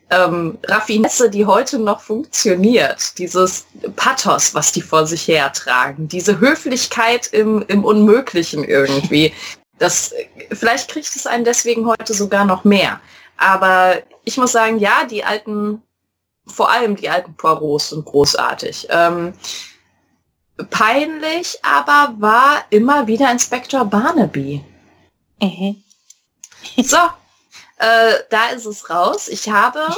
ähm, 0.10 0.58
Raffinesse, 0.66 1.30
die 1.30 1.46
heute 1.46 1.78
noch 1.78 2.00
funktioniert, 2.00 3.18
dieses 3.20 3.68
Pathos, 3.96 4.56
was 4.56 4.72
die 4.72 4.82
vor 4.82 5.06
sich 5.06 5.28
hertragen, 5.28 6.08
diese 6.08 6.40
Höflichkeit 6.40 7.28
im, 7.34 7.64
im 7.68 7.84
Unmöglichen 7.84 8.64
irgendwie. 8.64 9.32
Das, 9.78 10.12
vielleicht 10.52 10.90
kriegt 10.90 11.16
es 11.16 11.28
einen 11.28 11.44
deswegen 11.44 11.86
heute 11.86 12.16
sogar 12.16 12.46
noch 12.46 12.64
mehr. 12.64 13.00
Aber 13.38 13.98
ich 14.26 14.38
muss 14.38 14.52
sagen, 14.52 14.80
ja, 14.80 15.06
die 15.06 15.24
alten, 15.24 15.82
vor 16.46 16.70
allem 16.70 16.96
die 16.96 17.10
alten 17.10 17.36
Poirots 17.36 17.90
sind 17.90 18.06
großartig. 18.06 18.88
Ähm, 18.90 19.34
peinlich 20.70 21.60
aber 21.64 22.16
war 22.20 22.66
immer 22.70 23.08
wieder 23.08 23.32
Inspektor 23.32 23.86
Barnaby. 23.86 24.64
Mhm. 25.42 25.82
So, 26.84 26.98
äh, 27.78 28.16
da 28.32 28.48
ist 28.56 28.66
es 28.66 28.90
raus. 28.90 29.28
Ich 29.28 29.48
habe 29.50 29.96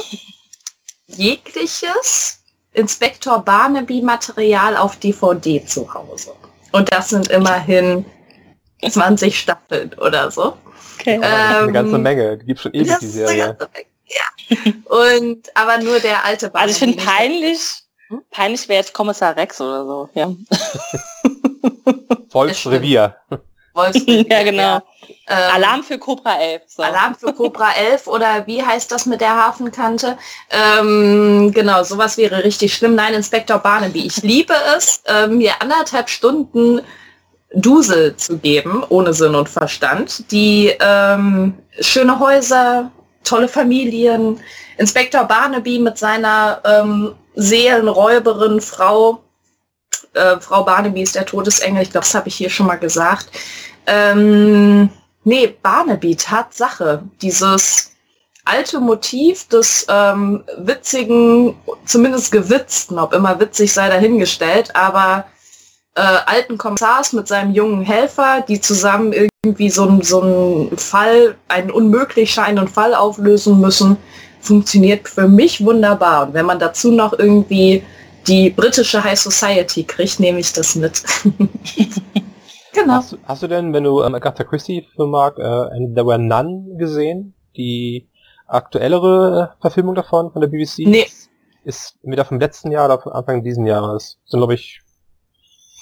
jegliches 1.06 2.42
Inspektor 2.74 3.42
Barnaby 3.42 4.02
Material 4.02 4.76
auf 4.76 4.96
DVD 4.96 5.64
zu 5.64 5.92
Hause. 5.94 6.34
Und 6.72 6.92
das 6.92 7.08
sind 7.08 7.28
immerhin 7.28 8.04
20 8.86 9.38
Staffeln 9.38 9.94
oder 9.94 10.30
so. 10.30 10.58
Okay. 10.98 11.14
Ähm, 11.14 11.22
eine 11.22 11.72
ganze 11.72 11.98
Menge. 11.98 12.38
Die 12.38 12.46
gibt 12.46 12.60
schon 12.60 12.74
ewig 12.74 12.98
die 13.00 13.06
Serie. 13.06 13.56
Ja. 14.08 14.56
Und 14.84 15.48
aber 15.54 15.78
nur 15.78 16.00
der 16.00 16.24
alte 16.24 16.50
Barnaby. 16.50 16.72
Also 16.72 16.84
ich 16.84 16.92
finde 16.92 17.04
peinlich, 17.04 17.60
hm? 18.08 18.22
peinlich 18.30 18.68
wäre 18.68 18.80
jetzt 18.80 18.94
Kommissar 18.94 19.36
Rex 19.36 19.60
oder 19.60 19.84
so. 19.84 20.08
Ja. 20.14 20.30
Volksrevier. 22.30 23.16
ja, 23.94 24.42
genau. 24.42 24.76
Ähm, 25.28 25.36
Alarm 25.54 25.84
für 25.84 25.98
Cobra 25.98 26.40
11. 26.40 26.62
So. 26.66 26.82
Alarm 26.82 27.14
für 27.14 27.32
Cobra 27.32 27.72
11 27.72 28.06
oder 28.06 28.46
wie 28.46 28.62
heißt 28.62 28.90
das 28.90 29.06
mit 29.06 29.20
der 29.20 29.36
Hafenkante? 29.36 30.18
Ähm, 30.50 31.52
genau, 31.52 31.84
sowas 31.84 32.16
wäre 32.16 32.42
richtig 32.44 32.74
schlimm. 32.74 32.94
Nein, 32.94 33.14
Inspektor 33.14 33.58
Barnaby. 33.58 34.06
Ich 34.06 34.22
liebe 34.22 34.54
es, 34.76 35.02
äh, 35.06 35.26
mir 35.28 35.60
anderthalb 35.60 36.08
Stunden 36.08 36.80
Dusel 37.54 38.16
zu 38.16 38.38
geben, 38.38 38.84
ohne 38.88 39.14
Sinn 39.14 39.34
und 39.34 39.48
Verstand, 39.48 40.30
die 40.30 40.74
ähm, 40.80 41.54
schöne 41.80 42.18
Häuser, 42.18 42.90
tolle 43.24 43.48
Familien, 43.48 44.40
Inspektor 44.78 45.24
Barnaby 45.24 45.78
mit 45.78 45.98
seiner 45.98 46.60
ähm, 46.64 47.14
Seelenräuberin 47.34 48.60
Frau, 48.60 49.22
äh, 50.14 50.38
Frau 50.40 50.64
Barnaby 50.64 51.02
ist 51.02 51.14
der 51.14 51.26
Todesengel, 51.26 51.82
ich 51.82 51.90
glaube, 51.90 52.04
das 52.04 52.14
habe 52.14 52.28
ich 52.28 52.36
hier 52.36 52.50
schon 52.50 52.66
mal 52.66 52.76
gesagt. 52.76 53.30
Ähm, 53.86 54.90
nee, 55.24 55.56
Barnaby, 55.62 56.16
Tatsache. 56.16 57.02
Dieses 57.22 57.92
alte 58.44 58.80
Motiv 58.80 59.46
des 59.48 59.86
ähm, 59.88 60.42
witzigen, 60.56 61.56
zumindest 61.84 62.32
gewitzten, 62.32 62.98
ob 62.98 63.12
immer 63.12 63.38
witzig 63.38 63.72
sei 63.72 63.88
dahingestellt, 63.88 64.74
aber 64.74 65.26
äh, 65.94 66.00
alten 66.00 66.56
Kommissars 66.56 67.12
mit 67.12 67.28
seinem 67.28 67.52
jungen 67.52 67.82
Helfer, 67.82 68.44
die 68.46 68.60
zusammen 68.60 69.12
irgendwie 69.44 69.70
so, 69.70 70.02
so 70.02 70.20
einen 70.20 70.76
Fall, 70.76 71.36
einen 71.46 71.70
unmöglich 71.70 72.32
scheinenden 72.32 72.66
Fall 72.66 72.92
auflösen 72.92 73.60
müssen, 73.60 73.96
funktioniert 74.40 75.08
für 75.08 75.28
mich 75.28 75.64
wunderbar. 75.64 76.26
Und 76.26 76.34
wenn 76.34 76.44
man 76.44 76.58
dazu 76.58 76.90
noch 76.90 77.16
irgendwie 77.16 77.84
die 78.26 78.50
britische 78.50 79.04
High 79.04 79.18
Society 79.18 79.84
kriegt, 79.84 80.18
nehme 80.18 80.40
ich 80.40 80.52
das 80.52 80.74
mit. 80.74 81.02
Genau. 82.74 82.94
Hast, 82.94 83.18
hast, 83.24 83.42
du 83.42 83.48
denn, 83.48 83.72
wenn 83.72 83.82
du 83.82 84.02
ähm, 84.04 84.14
Agatha 84.14 84.44
Christie 84.44 84.86
Film 84.94 85.10
mag, 85.10 85.36
äh, 85.38 85.42
And 85.42 85.96
There 85.96 86.06
Were 86.06 86.18
None 86.18 86.76
gesehen? 86.76 87.34
Die 87.56 88.08
aktuellere 88.46 89.56
äh, 89.56 89.60
Verfilmung 89.60 89.96
davon 89.96 90.30
von 90.30 90.42
der 90.42 90.48
BBC? 90.48 90.86
Nee. 90.86 91.06
Ist 91.64 91.98
wieder 92.02 92.24
vom 92.24 92.38
letzten 92.38 92.70
Jahr 92.70 92.84
oder 92.84 93.00
von 93.00 93.12
Anfang 93.12 93.42
diesen 93.42 93.66
Jahres. 93.66 94.20
Sind, 94.26 94.38
glaube 94.38 94.54
ich, 94.54 94.80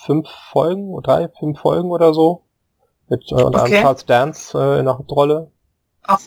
fünf 0.06 0.28
Folgen, 0.52 0.88
oder 0.94 1.02
drei, 1.02 1.28
fünf 1.38 1.58
Folgen 1.58 1.90
oder 1.90 2.14
so. 2.14 2.45
Mit 3.08 3.30
äh, 3.30 3.42
unter 3.42 3.62
okay. 3.62 3.82
Charles 3.82 4.06
Dance 4.06 4.58
äh, 4.58 4.78
in 4.78 4.86
der 4.86 4.98
Hauptrolle. 4.98 5.50
Ach, 6.02 6.20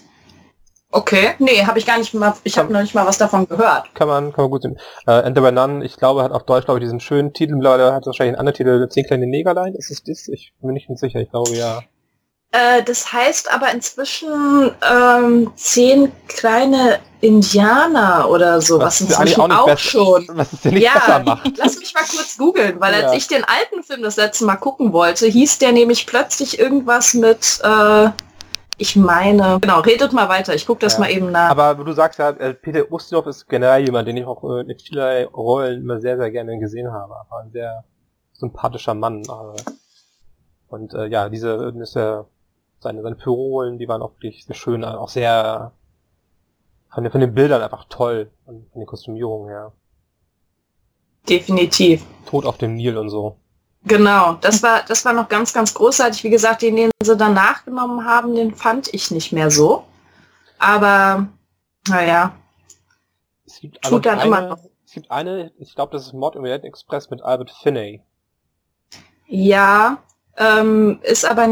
Okay, 0.91 1.35
nee, 1.37 1.63
habe 1.65 1.77
ich 1.77 1.85
gar 1.85 1.99
nicht 1.99 2.15
mal, 2.15 2.33
ich 2.43 2.57
habe 2.57 2.73
noch 2.73 2.81
nicht 2.81 2.95
mal 2.95 3.05
was 3.05 3.19
davon 3.19 3.47
gehört. 3.47 3.93
Kann 3.93 4.07
man, 4.07 4.33
kann 4.33 4.45
man 4.45 4.51
gut 4.51 4.63
sehen. 4.63 4.79
Äh, 5.05 5.21
Enter 5.21 5.41
by 5.41 5.51
None, 5.51 5.85
ich 5.85 5.97
glaube, 5.97 6.23
hat 6.23 6.31
auf 6.31 6.45
Deutsch, 6.45 6.65
glaube 6.65 6.79
ich, 6.79 6.83
diesen 6.83 6.99
schönen 6.99 7.31
Titel, 7.31 7.53
mittlerweile 7.53 7.93
hat 7.93 8.07
wahrscheinlich 8.07 8.31
einen 8.31 8.39
anderen 8.39 8.55
Titel, 8.55 8.89
Zehn 8.89 9.05
kleine 9.05 9.27
Negerlein, 9.27 9.75
ist 9.75 9.91
es 9.91 10.03
das? 10.03 10.27
Ich 10.27 10.51
bin 10.59 10.73
nicht 10.73 10.89
sicher, 10.95 11.19
ich 11.19 11.29
glaube, 11.29 11.51
ja. 11.51 11.83
Äh, 12.51 12.83
das 12.83 13.13
heißt 13.13 13.51
aber 13.51 13.71
inzwischen 13.71 14.71
ähm, 14.89 15.51
zehn 15.55 16.11
kleine 16.27 16.99
Indianer 17.21 18.27
oder 18.29 18.59
so, 18.61 18.79
was, 18.79 19.01
was 19.01 19.01
inzwischen 19.01 19.51
auch, 19.51 19.67
auch 19.67 19.77
schon. 19.77 20.27
Was 20.29 20.53
es 20.53 20.65
nicht 20.65 20.83
ja, 20.83 20.93
besser 20.93 21.23
macht. 21.23 21.57
Lass 21.57 21.77
mich 21.77 21.93
mal 21.93 22.03
kurz 22.03 22.37
googeln, 22.37 22.79
weil 22.79 22.93
ja. 22.93 23.07
als 23.07 23.17
ich 23.17 23.27
den 23.27 23.43
alten 23.43 23.83
Film 23.83 24.01
das 24.01 24.15
letzte 24.15 24.45
Mal 24.45 24.55
gucken 24.55 24.93
wollte, 24.93 25.27
hieß 25.27 25.59
der 25.59 25.73
nämlich 25.73 26.07
plötzlich 26.07 26.57
irgendwas 26.57 27.13
mit 27.13 27.59
äh, 27.63 28.09
ich 28.81 28.95
meine, 28.95 29.59
genau, 29.59 29.81
redet 29.81 30.13
mal 30.13 30.29
weiter, 30.29 30.55
ich 30.55 30.65
gucke 30.65 30.79
das 30.79 30.93
ja. 30.93 31.01
mal 31.01 31.11
eben 31.11 31.31
nach. 31.31 31.49
Aber 31.49 31.75
du 31.75 31.91
sagst 31.91 32.17
ja, 32.17 32.29
äh, 32.29 32.53
Peter 32.53 32.89
Ustinov 32.89 33.27
ist 33.27 33.47
generell 33.49 33.83
jemand, 33.83 34.07
den 34.07 34.15
ich 34.15 34.25
auch 34.25 34.41
äh, 34.43 34.61
in 34.61 34.79
vielerlei 34.79 35.25
Rollen 35.25 35.81
immer 35.81 35.99
sehr, 35.99 36.17
sehr 36.17 36.31
gerne 36.31 36.57
gesehen 36.59 36.89
habe. 36.91 37.13
Aber 37.13 37.41
ein 37.43 37.51
sehr 37.51 37.83
sympathischer 38.31 38.93
Mann. 38.93 39.21
Und 40.69 40.93
äh, 40.93 41.07
ja, 41.07 41.27
diese, 41.27 41.73
diese 41.73 42.25
seine, 42.79 43.01
seine 43.01 43.15
Pyrolen, 43.15 43.77
die 43.77 43.87
waren 43.87 44.01
auch 44.01 44.13
wirklich 44.13 44.45
sehr 44.45 44.55
schön, 44.55 44.83
auch 44.83 45.09
sehr 45.09 45.73
von 46.93 47.03
den, 47.03 47.11
von 47.11 47.21
den 47.21 47.33
Bildern 47.33 47.61
einfach 47.61 47.85
toll, 47.89 48.31
von, 48.45 48.65
von 48.71 48.81
den 48.81 48.87
Kostümierungen 48.87 49.49
her. 49.49 49.71
Definitiv. 51.27 52.03
Tod 52.25 52.45
auf 52.45 52.57
dem 52.57 52.75
Nil 52.75 52.97
und 52.97 53.09
so. 53.09 53.37
Genau, 53.85 54.33
das 54.41 54.61
war, 54.63 54.83
das 54.87 55.05
war 55.05 55.13
noch 55.13 55.29
ganz, 55.29 55.53
ganz 55.53 55.73
großartig. 55.73 56.23
Wie 56.23 56.29
gesagt, 56.29 56.61
den, 56.61 56.75
den 56.75 56.91
sie 57.01 57.15
dann 57.15 57.33
nachgenommen 57.33 58.05
haben, 58.05 58.35
den 58.35 58.53
fand 58.53 58.93
ich 58.93 59.11
nicht 59.11 59.31
mehr 59.31 59.51
so. 59.51 59.83
Aber, 60.57 61.27
naja. 61.87 62.33
Es 63.45 63.61
gibt 63.61 63.81
tut 63.81 64.05
dann 64.05 64.19
eine, 64.19 64.27
immer 64.27 64.41
noch. 64.49 64.59
Es 64.85 64.93
gibt 64.93 65.11
eine, 65.11 65.51
ich 65.59 65.75
glaube, 65.75 65.93
das 65.93 66.07
ist 66.07 66.13
Mod 66.13 66.35
im 66.35 66.41
Orient 66.41 66.65
Express 66.65 67.09
mit 67.09 67.21
Albert 67.21 67.51
Finney. 67.51 68.01
Ja, 69.27 69.99
ähm, 70.35 70.99
ist 71.03 71.29
aber 71.29 71.47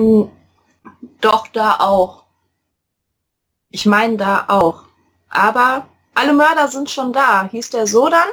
doch 1.22 1.48
da 1.48 1.78
auch. 1.80 2.24
Ich 3.70 3.86
meine 3.86 4.18
da 4.18 4.46
auch. 4.48 4.84
Aber 5.30 5.88
alle 6.14 6.34
Mörder 6.34 6.68
sind 6.68 6.90
schon 6.90 7.14
da. 7.14 7.48
Hieß 7.50 7.70
der 7.72 7.88
so 7.88 8.10
dann? 8.10 8.28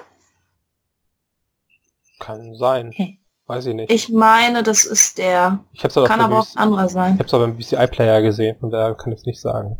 Kann 2.20 2.55
sein. 2.55 2.93
Hm. 2.93 3.18
Weiß 3.47 3.66
ich 3.66 3.74
nicht. 3.74 3.93
Ich 3.93 4.09
meine, 4.09 4.62
das 4.62 4.86
ist 4.86 5.18
der. 5.18 5.59
Ich 5.72 5.85
hab's 5.85 5.97
aber 5.97 6.06
kann 6.06 6.20
aber 6.20 6.39
auch 6.39 6.48
ein 6.55 6.59
anderer 6.59 6.89
sein. 6.89 7.14
Ich 7.14 7.20
hab's 7.20 7.35
aber 7.35 7.44
im 7.44 7.56
BCI-Player 7.56 8.22
gesehen, 8.22 8.56
von 8.59 8.70
daher 8.70 8.94
kann 8.94 9.12
ich 9.12 9.20
es 9.20 9.26
nicht 9.26 9.40
sagen. 9.40 9.76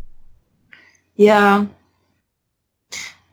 Ja. 1.15 1.65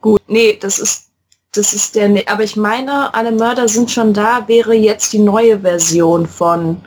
Gut, 0.00 0.22
nee, 0.26 0.56
das 0.56 0.78
ist 0.78 1.12
das 1.54 1.74
ist 1.74 1.96
der, 1.96 2.08
nee, 2.08 2.24
aber 2.26 2.44
ich 2.44 2.56
meine, 2.56 3.12
alle 3.12 3.30
Mörder 3.30 3.68
sind 3.68 3.90
schon 3.90 4.14
da, 4.14 4.48
wäre 4.48 4.72
jetzt 4.72 5.12
die 5.12 5.18
neue 5.18 5.60
Version 5.60 6.26
von. 6.26 6.82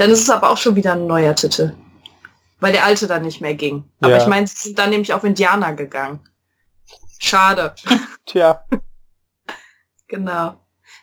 Dann 0.00 0.10
ist 0.10 0.22
es 0.22 0.30
aber 0.30 0.48
auch 0.48 0.56
schon 0.56 0.76
wieder 0.76 0.94
ein 0.94 1.06
neuer 1.06 1.34
Titel. 1.34 1.74
Weil 2.58 2.72
der 2.72 2.86
alte 2.86 3.06
dann 3.06 3.20
nicht 3.20 3.42
mehr 3.42 3.52
ging. 3.52 3.84
Aber 4.00 4.12
ja. 4.12 4.16
ich 4.16 4.26
meine, 4.26 4.46
sie 4.46 4.56
sind 4.56 4.78
dann 4.78 4.88
nämlich 4.88 5.12
auf 5.12 5.24
Indianer 5.24 5.74
gegangen. 5.74 6.20
Schade. 7.18 7.74
Tja. 8.24 8.64
genau. 10.08 10.54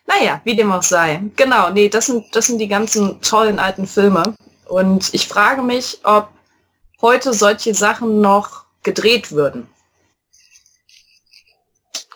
Naja, 0.08 0.42
wie 0.46 0.56
dem 0.56 0.72
auch 0.72 0.82
sei. 0.82 1.22
Genau, 1.36 1.70
nee, 1.70 1.90
das 1.90 2.08
sind, 2.08 2.36
das 2.36 2.48
sind 2.48 2.58
die 2.58 2.68
ganzen 2.68 3.22
tollen 3.22 3.60
alten 3.60 3.86
Filme. 3.86 4.36
Und 4.66 5.14
ich 5.14 5.28
frage 5.28 5.62
mich, 5.62 6.00
ob 6.04 6.30
heute 7.00 7.34
solche 7.34 7.76
Sachen 7.76 8.20
noch 8.20 8.66
gedreht 8.82 9.32
würden. 9.32 9.70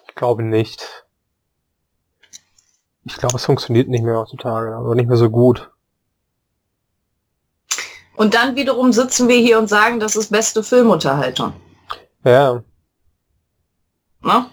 Ich 0.07 0.15
glaube 0.15 0.41
nicht. 0.41 1.05
Ich 3.03 3.17
glaube, 3.17 3.35
es 3.35 3.45
funktioniert 3.45 3.87
nicht 3.87 4.03
mehr 4.03 4.17
heutzutage, 4.17 4.75
aber 4.75 4.95
nicht 4.95 5.07
mehr 5.07 5.17
so 5.17 5.29
gut. 5.29 5.70
Und 8.15 8.33
dann 8.33 8.55
wiederum 8.55 8.91
sitzen 8.91 9.27
wir 9.27 9.37
hier 9.37 9.57
und 9.57 9.67
sagen, 9.67 9.99
das 9.99 10.15
ist 10.15 10.31
beste 10.31 10.63
Filmunterhaltung. 10.63 11.53
Ja. 12.23 12.63
Na? 14.21 14.49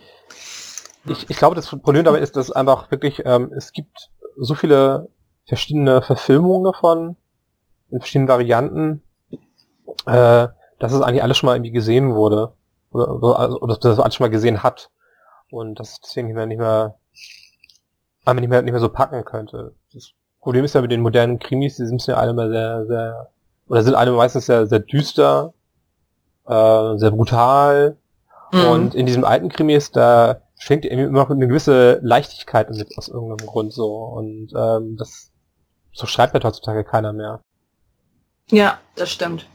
ich, 1.11 1.31
ich 1.31 1.37
glaube, 1.37 1.57
das 1.57 1.69
Problem 1.69 2.05
dabei 2.05 2.19
ist, 2.19 2.37
dass 2.37 2.51
einfach 2.51 2.91
wirklich, 2.91 3.23
ähm, 3.25 3.53
es 3.57 3.73
gibt 3.73 4.11
so 4.37 4.55
viele 4.55 5.09
verschiedene 5.47 6.03
Verfilmungen 6.03 6.65
davon, 6.65 7.17
in 7.91 8.01
verschiedenen 8.01 8.29
Varianten, 8.29 9.03
äh, 10.07 10.49
dass 10.79 10.93
es 10.93 11.01
eigentlich 11.01 11.23
alles 11.23 11.37
schon 11.37 11.47
mal 11.49 11.57
irgendwie 11.57 11.73
gesehen 11.73 12.15
wurde. 12.15 12.53
Oder, 12.91 13.15
oder, 13.15 13.39
also, 13.39 13.61
oder 13.61 13.75
dass 13.75 13.81
das 13.81 14.01
alles 14.01 14.15
schon 14.15 14.25
mal 14.25 14.31
gesehen 14.31 14.63
hat. 14.63 14.91
Und 15.51 15.81
das 15.81 16.01
deswegen 16.01 16.29
nicht 16.29 16.37
mehr, 16.37 16.47
nicht 16.47 16.59
mehr, 16.59 16.99
einmal 18.25 18.41
nicht 18.41 18.51
mehr, 18.51 18.63
nicht 18.63 18.73
mehr 18.73 18.81
so 18.81 18.91
packen 18.91 19.25
könnte. 19.25 19.75
Das 19.93 20.13
Problem 20.41 20.65
ist 20.65 20.75
ja 20.75 20.83
mit 20.83 20.93
den 20.93 21.01
modernen 21.01 21.39
Krimis, 21.39 21.77
die 21.77 21.87
sind 21.87 22.07
ja 22.07 22.17
alle 22.17 22.35
mal 22.35 22.51
sehr, 22.51 22.87
sehr, 22.87 23.31
oder 23.69 23.83
sind 23.83 23.95
alle 23.95 24.13
meistens 24.13 24.47
sehr, 24.47 24.67
sehr 24.67 24.81
düster, 24.81 25.53
äh, 26.47 26.97
sehr 26.97 27.11
brutal, 27.11 27.97
Mhm. 28.53 28.65
Und 28.65 28.95
in 28.95 29.07
diesem 29.07 29.25
alten 29.25 29.49
Krimis, 29.49 29.91
da 29.91 30.41
schwingt 30.59 30.85
irgendwie 30.85 31.05
immer 31.05 31.21
noch 31.21 31.31
eine 31.31 31.47
gewisse 31.47 32.01
Leichtigkeit 32.03 32.71
mit 32.71 32.97
aus 32.97 33.09
irgendeinem 33.09 33.47
Grund 33.47 33.73
so. 33.73 33.95
Und 33.95 34.53
ähm, 34.57 34.97
das 34.97 35.31
so 35.93 36.07
schreibt 36.07 36.35
halt 36.35 36.45
heutzutage 36.45 36.85
keiner 36.85 37.13
mehr. 37.13 37.41
Ja, 38.51 38.79
das 38.95 39.11
stimmt. 39.11 39.47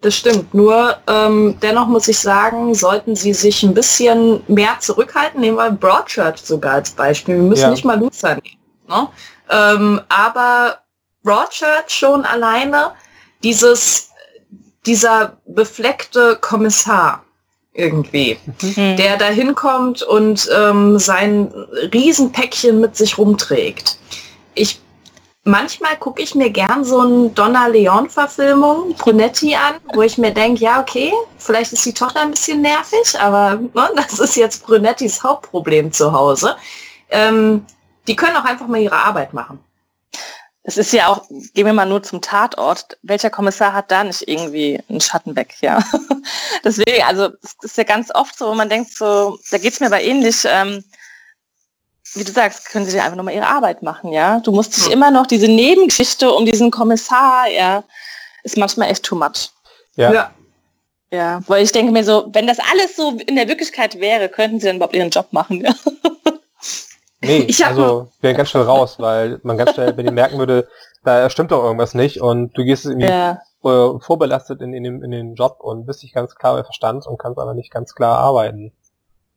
Das 0.00 0.14
stimmt. 0.14 0.54
Nur 0.54 0.96
ähm, 1.08 1.58
dennoch 1.60 1.88
muss 1.88 2.08
ich 2.08 2.18
sagen, 2.18 2.74
sollten 2.74 3.16
sie 3.16 3.34
sich 3.34 3.62
ein 3.62 3.74
bisschen 3.74 4.42
mehr 4.46 4.78
zurückhalten. 4.80 5.40
Nehmen 5.40 5.56
wir 5.56 5.70
Broadchurch 5.72 6.38
sogar 6.38 6.74
als 6.74 6.90
Beispiel. 6.90 7.36
Wir 7.36 7.42
müssen 7.42 7.62
ja. 7.62 7.70
nicht 7.70 7.84
mal 7.84 7.98
Luther 7.98 8.36
nehmen. 8.36 8.58
Ne? 8.88 9.08
Ähm, 9.50 10.00
aber 10.08 10.78
Broadchurch 11.22 11.88
schon 11.88 12.24
alleine 12.24 12.92
dieses, 13.42 14.10
dieser 14.86 15.38
befleckte 15.46 16.38
Kommissar 16.40 17.24
irgendwie, 17.72 18.38
mhm. 18.60 18.96
der 18.96 19.16
da 19.16 19.26
hinkommt 19.26 20.02
und 20.02 20.48
ähm, 20.56 20.98
sein 20.98 21.52
Riesenpäckchen 21.92 22.80
mit 22.80 22.96
sich 22.96 23.18
rumträgt. 23.18 23.98
Ich 24.54 24.80
manchmal 25.44 25.96
gucke 25.96 26.22
ich 26.22 26.34
mir 26.34 26.50
gern 26.50 26.84
so 26.84 27.00
ein 27.00 27.34
Donna 27.34 27.68
Leon-Verfilmung, 27.68 28.94
Brunetti 28.94 29.54
an, 29.54 29.76
wo 29.94 30.02
ich 30.02 30.18
mir 30.18 30.32
denke, 30.32 30.62
ja, 30.62 30.80
okay, 30.80 31.12
vielleicht 31.38 31.72
ist 31.72 31.86
die 31.86 31.94
Tochter 31.94 32.20
ein 32.20 32.32
bisschen 32.32 32.60
nervig, 32.60 33.18
aber 33.18 33.60
ne, 33.74 33.90
das 33.96 34.18
ist 34.18 34.36
jetzt 34.36 34.66
Brunettis 34.66 35.22
Hauptproblem 35.22 35.90
zu 35.92 36.12
Hause. 36.12 36.56
Ähm, 37.10 37.64
die 38.06 38.16
können 38.16 38.36
auch 38.36 38.44
einfach 38.44 38.66
mal 38.66 38.80
ihre 38.80 38.96
Arbeit 38.96 39.32
machen. 39.32 39.58
Es 40.68 40.76
ist 40.76 40.92
ja 40.92 41.08
auch, 41.08 41.26
gehen 41.54 41.64
wir 41.64 41.72
mal 41.72 41.86
nur 41.86 42.02
zum 42.02 42.20
Tatort, 42.20 42.98
welcher 43.00 43.30
Kommissar 43.30 43.72
hat 43.72 43.90
da 43.90 44.04
nicht 44.04 44.28
irgendwie 44.28 44.78
einen 44.90 45.00
Schatten 45.00 45.34
weg, 45.34 45.54
ja. 45.62 45.82
Deswegen, 46.62 47.02
also 47.04 47.30
es 47.42 47.54
ist 47.62 47.78
ja 47.78 47.84
ganz 47.84 48.14
oft 48.14 48.36
so, 48.36 48.50
wo 48.50 48.54
man 48.54 48.68
denkt 48.68 48.92
so, 48.92 49.38
da 49.50 49.56
geht 49.56 49.72
es 49.72 49.80
mir 49.80 49.86
aber 49.86 50.02
ähnlich, 50.02 50.44
ähm, 50.44 50.84
wie 52.12 52.22
du 52.22 52.30
sagst, 52.32 52.68
können 52.68 52.84
sie 52.84 53.00
einfach 53.00 53.16
nochmal 53.16 53.32
ihre 53.32 53.46
Arbeit 53.46 53.82
machen, 53.82 54.12
ja. 54.12 54.40
Du 54.40 54.52
musst 54.52 54.76
dich 54.76 54.84
hm. 54.84 54.92
immer 54.92 55.10
noch, 55.10 55.26
diese 55.26 55.48
Nebengeschichte 55.48 56.30
um 56.30 56.44
diesen 56.44 56.70
Kommissar, 56.70 57.48
ja, 57.48 57.82
ist 58.42 58.58
manchmal 58.58 58.90
echt 58.90 59.04
too 59.04 59.16
much. 59.16 59.48
Ja. 59.96 60.12
ja. 60.12 60.30
Ja, 61.10 61.40
weil 61.46 61.64
ich 61.64 61.72
denke 61.72 61.92
mir 61.92 62.04
so, 62.04 62.28
wenn 62.34 62.46
das 62.46 62.58
alles 62.58 62.94
so 62.94 63.16
in 63.26 63.36
der 63.36 63.48
Wirklichkeit 63.48 64.00
wäre, 64.00 64.28
könnten 64.28 64.60
sie 64.60 64.66
dann 64.66 64.76
überhaupt 64.76 64.94
ihren 64.94 65.08
Job 65.08 65.28
machen, 65.30 65.64
ja. 65.64 65.74
Nee, 67.20 67.38
ich 67.48 67.64
also 67.66 68.08
wäre 68.20 68.34
ganz 68.34 68.50
schnell 68.50 68.62
raus, 68.62 68.96
weil 68.98 69.40
man 69.42 69.56
ganz 69.58 69.74
schnell, 69.74 69.96
wenn 69.96 70.06
die 70.06 70.12
merken 70.12 70.38
würde, 70.38 70.68
da 71.04 71.28
stimmt 71.30 71.50
doch 71.50 71.64
irgendwas 71.64 71.94
nicht 71.94 72.20
und 72.20 72.56
du 72.56 72.64
gehst 72.64 72.84
irgendwie 72.86 73.08
ja. 73.08 73.40
Äh, 73.64 73.98
vorbelastet 73.98 74.60
in, 74.60 74.72
in, 74.72 74.84
den, 74.84 75.02
in 75.02 75.10
den 75.10 75.34
Job 75.34 75.56
und 75.60 75.84
bist 75.84 76.02
nicht 76.04 76.14
ganz 76.14 76.36
klar 76.36 76.54
bei 76.54 76.62
Verstand 76.62 77.06
und 77.06 77.18
kannst 77.18 77.40
aber 77.40 77.54
nicht 77.54 77.72
ganz 77.72 77.94
klar 77.94 78.18
arbeiten. 78.18 78.72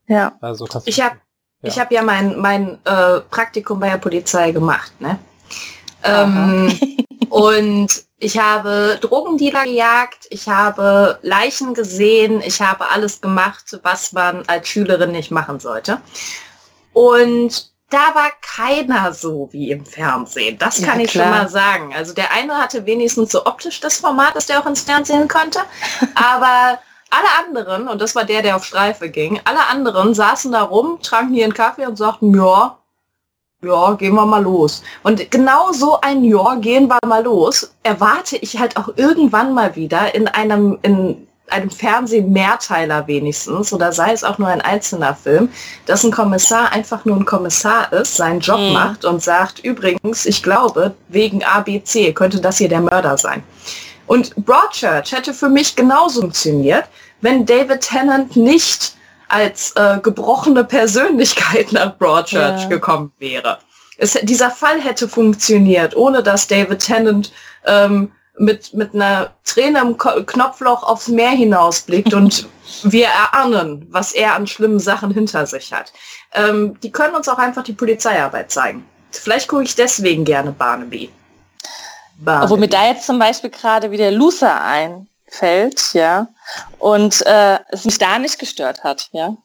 Ja. 0.08 0.34
Also 0.42 0.68
ich 0.86 1.02
habe 1.02 1.16
ja. 1.62 1.70
Ich 1.70 1.80
habe 1.80 1.94
ja 1.94 2.02
mein, 2.02 2.40
mein 2.40 2.80
äh, 2.86 3.20
Praktikum 3.30 3.80
bei 3.80 3.90
der 3.90 3.98
Polizei 3.98 4.52
gemacht, 4.52 5.00
ne? 5.00 5.20
Ähm, 6.04 6.76
und 7.30 8.04
ich 8.18 8.40
habe 8.40 8.98
Drogendealer 9.00 9.66
gejagt, 9.66 10.28
ich 10.32 10.50
habe 10.50 11.20
Leichen 11.22 11.76
gesehen, 11.76 12.42
ich 12.44 12.62
habe 12.62 12.90
alles 12.90 13.22
gemacht, 13.22 13.80
was 13.84 14.12
man 14.12 14.44
als 14.48 14.70
Schülerin 14.70 15.12
nicht 15.12 15.30
machen 15.30 15.60
sollte. 15.60 16.00
Und 16.94 17.71
da 17.92 18.16
war 18.16 18.32
keiner 18.42 19.14
so 19.14 19.50
wie 19.52 19.70
im 19.70 19.86
Fernsehen. 19.86 20.58
Das 20.58 20.82
kann 20.82 21.00
ja, 21.00 21.06
ich 21.06 21.12
schon 21.12 21.30
mal 21.30 21.50
sagen. 21.50 21.94
Also 21.94 22.14
der 22.14 22.32
eine 22.32 22.58
hatte 22.58 22.86
wenigstens 22.86 23.32
so 23.32 23.46
optisch 23.46 23.80
das 23.80 23.98
Format, 23.98 24.36
dass 24.36 24.48
der 24.48 24.60
auch 24.60 24.66
ins 24.66 24.82
Fernsehen 24.82 25.28
konnte. 25.28 25.60
Aber 26.16 26.80
alle 27.10 27.28
anderen, 27.46 27.88
und 27.88 28.02
das 28.02 28.16
war 28.16 28.24
der, 28.24 28.42
der 28.42 28.56
auf 28.56 28.66
Streife 28.66 29.10
ging, 29.10 29.40
alle 29.44 29.68
anderen 29.68 30.14
saßen 30.14 30.52
da 30.52 30.64
rum, 30.64 31.00
tranken 31.02 31.36
ihren 31.36 31.54
Kaffee 31.54 31.86
und 31.86 31.98
sagten, 31.98 32.34
ja, 32.34 32.78
ja, 33.64 33.94
gehen 33.94 34.16
wir 34.16 34.26
mal 34.26 34.42
los. 34.42 34.82
Und 35.04 35.30
genau 35.30 35.72
so 35.72 36.00
ein 36.02 36.24
Ja, 36.24 36.56
gehen 36.56 36.88
wir 36.88 36.98
mal 37.06 37.24
los, 37.24 37.76
erwarte 37.84 38.38
ich 38.38 38.58
halt 38.58 38.78
auch 38.78 38.90
irgendwann 38.96 39.54
mal 39.54 39.76
wieder 39.76 40.16
in 40.16 40.28
einem, 40.28 40.80
in 40.82 41.28
einem 41.52 41.70
Fernsehmehrteiler 41.70 43.08
wenigstens, 43.08 43.74
oder 43.74 43.92
sei 43.92 44.12
es 44.14 44.24
auch 44.24 44.38
nur 44.38 44.48
ein 44.48 44.62
einzelner 44.62 45.16
Film, 45.16 45.50
dass 45.86 46.04
ein 46.04 46.12
Kommissar 46.12 46.72
einfach 46.72 47.06
nur 47.06 47.18
ein 47.18 47.26
Kommissar 47.26 47.92
ist, 47.94 48.16
seinen 48.16 48.40
Job 48.40 48.60
mhm. 48.60 48.74
macht 48.74 49.06
und 49.06 49.22
sagt, 49.22 49.60
übrigens, 49.60 50.26
ich 50.26 50.44
glaube, 50.44 50.94
wegen 51.10 51.44
ABC 51.44 52.14
könnte 52.14 52.42
das 52.42 52.58
hier 52.58 52.70
der 52.70 52.82
Mörder 52.82 53.18
sein. 53.18 53.44
Und 54.08 54.36
Broadchurch 54.36 55.12
hätte 55.12 55.34
für 55.34 55.50
mich 55.50 55.76
genauso 55.76 56.22
funktioniert, 56.22 56.86
wenn 57.22 57.46
David 57.46 57.82
Tennant 57.82 58.36
nicht 58.36 58.96
als 59.28 59.72
äh, 59.76 60.00
gebrochene 60.02 60.64
Persönlichkeit 60.64 61.72
nach 61.72 61.98
Broadchurch 61.98 62.64
ja. 62.64 62.68
gekommen 62.68 63.12
wäre. 63.20 63.60
Es, 63.98 64.14
dieser 64.24 64.52
Fall 64.52 64.82
hätte 64.82 65.08
funktioniert, 65.08 65.96
ohne 65.96 66.24
dass 66.24 66.48
David 66.48 66.80
Tennant 66.80 67.32
ähm, 67.66 68.12
mit, 68.42 68.74
mit 68.74 68.94
einer 68.94 69.32
Träne 69.46 69.80
im 69.80 69.98
Ko 69.98 70.24
Knopfloch 70.24 70.84
aufs 70.84 71.08
Meer 71.08 71.30
hinausblickt 71.30 72.14
und 72.14 72.48
wir 72.84 73.08
erahnen, 73.08 73.88
was 73.92 74.14
er 74.14 74.36
an 74.36 74.48
schlimmen 74.48 74.80
Sachen 74.80 75.12
hinter 75.12 75.46
sich 75.46 75.72
hat. 75.72 75.94
Ähm, 76.34 76.80
die 76.82 76.92
können 76.92 77.16
uns 77.16 77.30
auch 77.30 77.38
einfach 77.38 77.64
die 77.64 77.74
Polizeiarbeit 77.74 78.52
zeigen. 78.52 78.86
Vielleicht 79.12 79.48
gucke 79.48 79.64
ich 79.64 79.76
deswegen 79.76 80.26
gerne 80.26 80.52
Barnaby. 80.52 81.12
Barnaby. 82.18 82.46
Obwohl 82.46 82.60
mir 82.60 82.70
da 82.70 82.88
jetzt 82.88 83.06
zum 83.06 83.20
Beispiel 83.20 83.50
gerade 83.50 83.92
wieder 83.92 84.10
Loser 84.10 84.62
einfällt, 84.62 85.94
ja, 85.94 86.28
und 86.80 87.26
äh, 87.26 87.60
es 87.70 87.86
mich 87.86 87.98
da 87.98 88.18
nicht 88.20 88.40
gestört 88.40 88.84
hat, 88.84 89.10
ja. 89.12 89.36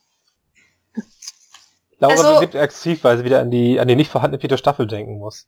Laura 1.99 2.13
also, 2.13 2.41
wird 2.41 2.55
aktiv, 2.57 3.03
weil 3.05 3.19
sie 3.19 3.25
wieder 3.25 3.41
an 3.41 3.51
die, 3.51 3.81
an 3.81 3.89
die 3.89 3.97
nicht 3.97 4.11
vorhandene 4.11 4.41
vierte 4.41 4.59
Staffel 4.59 4.87
denken 4.87 5.19
muss. 5.19 5.47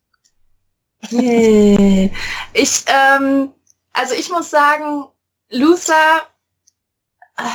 Nee. 1.10 2.12
Ich, 2.52 2.84
ähm, 2.86 3.52
also 3.92 4.14
ich 4.14 4.30
muss 4.30 4.50
sagen, 4.50 5.06
Luther, 5.50 6.22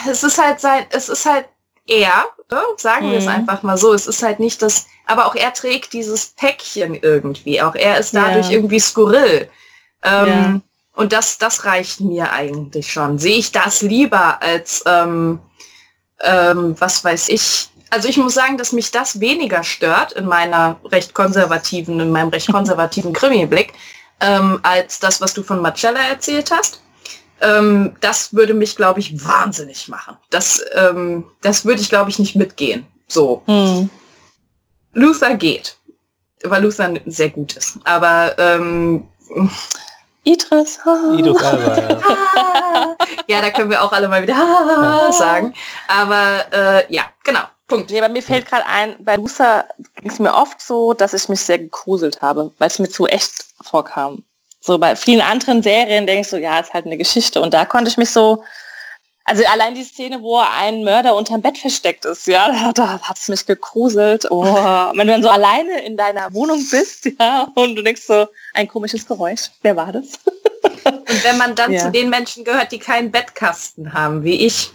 es 0.10 0.24
ist 0.24 0.38
halt 0.38 0.60
sein, 0.60 0.86
es 0.92 1.10
ist 1.10 1.26
halt 1.26 1.46
er, 1.88 2.26
ne? 2.50 2.62
sagen 2.78 3.12
wir 3.12 3.18
es 3.18 3.26
mhm. 3.26 3.32
einfach 3.32 3.64
mal 3.64 3.78
so, 3.78 3.94
es 3.94 4.08
ist 4.08 4.24
halt 4.24 4.40
nicht 4.40 4.62
das, 4.62 4.88
aber 5.06 5.26
auch 5.26 5.36
er 5.36 5.54
trägt 5.54 5.94
dieses 5.94 6.28
Päckchen 6.28 6.96
irgendwie, 6.96 7.62
auch 7.62 7.76
er 7.76 7.98
ist 7.98 8.16
dadurch 8.16 8.48
ja. 8.48 8.54
irgendwie 8.54 8.80
skurril. 8.80 9.50
Ähm, 10.04 10.28
ja. 10.28 10.62
Und 10.96 11.12
das, 11.12 11.38
das 11.40 11.66
reicht 11.66 12.02
mir 12.02 12.32
eigentlich 12.32 12.92
schon. 12.92 13.18
Sehe 13.18 13.38
ich 13.38 13.52
das 13.52 13.82
lieber 13.82 14.42
als, 14.42 14.84
ähm, 14.86 15.40
ähm, 16.22 16.76
was 16.80 17.04
weiß 17.04 17.30
ich. 17.30 17.70
Also 17.94 18.10
ich 18.10 18.18
muss 18.18 18.34
sagen, 18.34 18.58
dass 18.58 18.72
mich 18.72 18.90
das 18.90 19.20
weniger 19.20 19.64
stört 19.64 20.14
in 20.14 20.26
meiner 20.26 20.80
recht 20.86 21.14
konservativen, 21.14 22.00
in 22.00 22.10
meinem 22.10 22.30
recht 22.30 22.48
konservativen 22.52 23.14
Krimi-Blick, 23.14 23.72
ähm, 24.20 24.60
als 24.64 25.00
das, 25.00 25.22
was 25.22 25.36
du 25.36 25.44
von 25.44 25.62
Marcella 25.62 26.00
erzählt 26.00 26.50
hast. 26.50 26.82
Ähm, 27.40 27.96
das 28.02 28.34
würde 28.34 28.56
mich, 28.56 28.76
glaube 28.76 29.00
ich, 29.00 29.24
wahnsinnig 29.24 29.90
machen. 29.90 30.18
Das, 30.32 30.60
ähm, 30.74 31.26
das 31.42 31.66
würde 31.66 31.82
ich, 31.82 31.90
glaube 31.90 32.10
ich, 32.10 32.18
nicht 32.18 32.36
mitgehen. 32.36 32.88
So. 33.08 33.44
Hm. 33.46 33.92
Luther 34.94 35.36
geht, 35.36 35.78
weil 36.44 36.64
Luther 36.64 36.92
sehr 37.06 37.30
gut 37.30 37.56
ist. 37.56 37.78
Aber 37.84 38.34
ähm, 38.40 39.08
Idris. 40.24 40.80
Idris 41.16 41.42
Elba, 41.44 41.78
ja. 41.78 42.96
ja, 43.28 43.42
da 43.42 43.52
können 43.52 43.70
wir 43.70 43.84
auch 43.84 43.92
alle 43.92 44.08
mal 44.08 44.24
wieder 44.24 45.12
sagen. 45.12 45.54
Aber 45.88 46.46
äh, 46.52 46.92
ja, 46.92 47.04
genau. 47.24 47.42
Punkt. 47.74 47.92
Nee, 47.92 48.02
bei 48.02 48.10
mir 48.10 48.24
fällt 48.24 48.48
gerade 48.48 48.66
ein, 48.66 48.96
bei 49.00 49.16
Lusa 49.16 49.66
ging 49.96 50.12
es 50.12 50.20
mir 50.20 50.34
oft 50.34 50.62
so, 50.62 50.94
dass 50.94 51.14
ich 51.14 51.30
mich 51.30 51.42
sehr 51.42 51.60
gegruselt 51.60 52.22
habe, 52.22 52.52
weil 52.58 52.68
es 52.68 52.80
mir 52.80 52.90
zu 52.90 53.08
echt 53.08 53.46
vorkam. 53.62 54.24
So 54.62 54.78
bei 54.78 54.96
vielen 54.96 55.22
anderen 55.22 55.62
Serien 55.62 56.08
denke 56.08 56.22
ich 56.22 56.28
so, 56.28 56.38
ja, 56.38 56.60
ist 56.60 56.74
halt 56.74 56.86
eine 56.86 56.98
Geschichte. 56.98 57.42
Und 57.42 57.54
da 57.54 57.66
konnte 57.66 57.90
ich 57.90 57.98
mich 57.98 58.12
so 58.12 58.44
also 59.26 59.44
allein 59.46 59.74
die 59.74 59.84
Szene, 59.84 60.22
wo 60.22 60.38
ein 60.38 60.84
Mörder 60.84 61.16
unterm 61.16 61.42
Bett 61.42 61.58
versteckt 61.58 62.04
ist, 62.04 62.28
ja, 62.28 62.52
da, 62.52 62.74
da 62.74 63.00
hat 63.00 63.18
es 63.18 63.30
mich 63.30 63.46
gegruselt. 63.46 64.30
Oh, 64.30 64.44
wenn 64.44 65.08
du 65.08 65.14
dann 65.14 65.24
so 65.24 65.30
alleine 65.30 65.82
in 65.82 65.96
deiner 65.96 66.34
Wohnung 66.34 66.62
bist, 66.70 67.10
ja, 67.20 67.48
und 67.56 67.76
du 67.76 67.82
denkst 67.82 68.02
so, 68.06 68.28
ein 68.54 68.68
komisches 68.68 69.08
Geräusch, 69.08 69.50
wer 69.62 69.76
war 69.76 69.94
das? 69.94 70.20
Und 70.84 71.24
wenn 71.24 71.38
man 71.38 71.56
dann 71.56 71.72
ja. 71.72 71.80
zu 71.80 71.92
den 71.92 72.10
Menschen 72.10 72.44
gehört, 72.44 72.72
die 72.74 72.80
keinen 72.80 73.12
Bettkasten 73.12 73.94
haben, 73.94 74.24
wie 74.24 74.46
ich, 74.46 74.72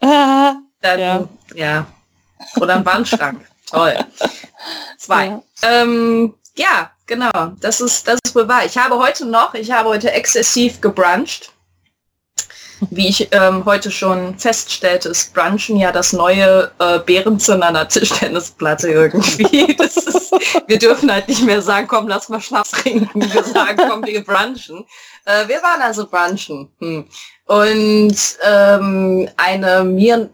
ah, 0.00 0.56
dann, 0.80 1.00
ja. 1.00 1.28
ja. 1.54 1.86
Oder 2.60 2.76
ein 2.76 2.86
Wandschrank. 2.86 3.44
Toll. 3.70 3.96
Zwei. 4.96 5.26
Ja. 5.26 5.42
Ähm, 5.62 6.34
ja, 6.56 6.90
genau. 7.06 7.30
Das 7.60 7.80
ist, 7.80 8.08
das 8.08 8.18
ist 8.24 8.34
wohl 8.34 8.48
wahr. 8.48 8.64
Ich 8.64 8.76
habe 8.76 8.98
heute 8.98 9.26
noch, 9.26 9.54
ich 9.54 9.70
habe 9.70 9.90
heute 9.90 10.10
exzessiv 10.12 10.80
gebruncht 10.80 11.52
wie 12.90 13.08
ich 13.08 13.28
ähm, 13.32 13.64
heute 13.64 13.90
schon 13.90 14.38
feststellte, 14.38 15.08
ist 15.08 15.34
Brunchen 15.34 15.76
ja 15.76 15.92
das 15.92 16.12
neue 16.12 16.70
äh, 16.78 16.98
Bärenzimmer 17.00 17.66
an 17.66 17.74
der 17.74 17.88
Tischtennisplatte 17.88 18.88
irgendwie. 18.88 19.72
Ist, 19.78 20.32
wir 20.66 20.78
dürfen 20.78 21.10
halt 21.10 21.28
nicht 21.28 21.42
mehr 21.42 21.62
sagen, 21.62 21.88
komm, 21.88 22.08
lass 22.08 22.28
mal 22.28 22.40
Schnaps 22.40 22.70
trinken. 22.70 23.20
Wir 23.32 23.42
sagen, 23.42 23.78
komm, 23.88 24.04
wir 24.04 24.22
brunchen. 24.22 24.84
Äh, 25.24 25.48
wir 25.48 25.62
waren 25.62 25.82
also 25.82 26.06
brunchen. 26.06 26.70
Hm. 26.78 27.06
Und 27.46 28.16
ähm, 28.42 29.28
eine 29.36 29.84
mir 29.84 30.30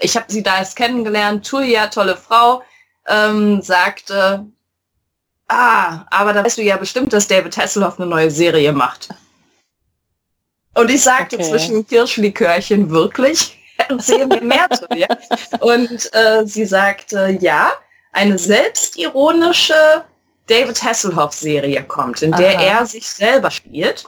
ich 0.00 0.16
habe 0.16 0.26
sie 0.28 0.42
da 0.42 0.58
erst 0.58 0.76
kennengelernt, 0.76 1.46
Julia, 1.46 1.86
tolle 1.88 2.16
Frau, 2.16 2.62
ähm, 3.06 3.62
sagte, 3.62 4.46
ah, 5.48 6.04
aber 6.10 6.32
da 6.32 6.44
weißt 6.44 6.58
du 6.58 6.62
ja 6.62 6.76
bestimmt, 6.76 7.12
dass 7.12 7.28
David 7.28 7.56
Hasselhoff 7.56 7.98
eine 7.98 8.08
neue 8.08 8.30
Serie 8.30 8.72
macht. 8.72 9.08
Und 10.74 10.90
ich 10.90 11.02
sagte 11.02 11.36
okay. 11.36 11.48
zwischen 11.48 11.86
Kirschlikörchen 11.86 12.90
wirklich, 12.90 13.58
erzähl 13.88 14.26
mir 14.26 14.40
mehr 14.40 14.68
zu 14.70 14.86
dir. 14.88 15.08
Und 15.60 16.12
äh, 16.14 16.44
sie 16.46 16.66
sagte, 16.66 17.38
ja, 17.40 17.72
eine 18.12 18.38
selbstironische 18.38 20.04
David 20.46 20.82
Hasselhoff-Serie 20.82 21.84
kommt, 21.84 22.22
in 22.22 22.32
der 22.32 22.56
Aha. 22.56 22.62
er 22.62 22.86
sich 22.86 23.08
selber 23.08 23.50
spielt. 23.50 24.06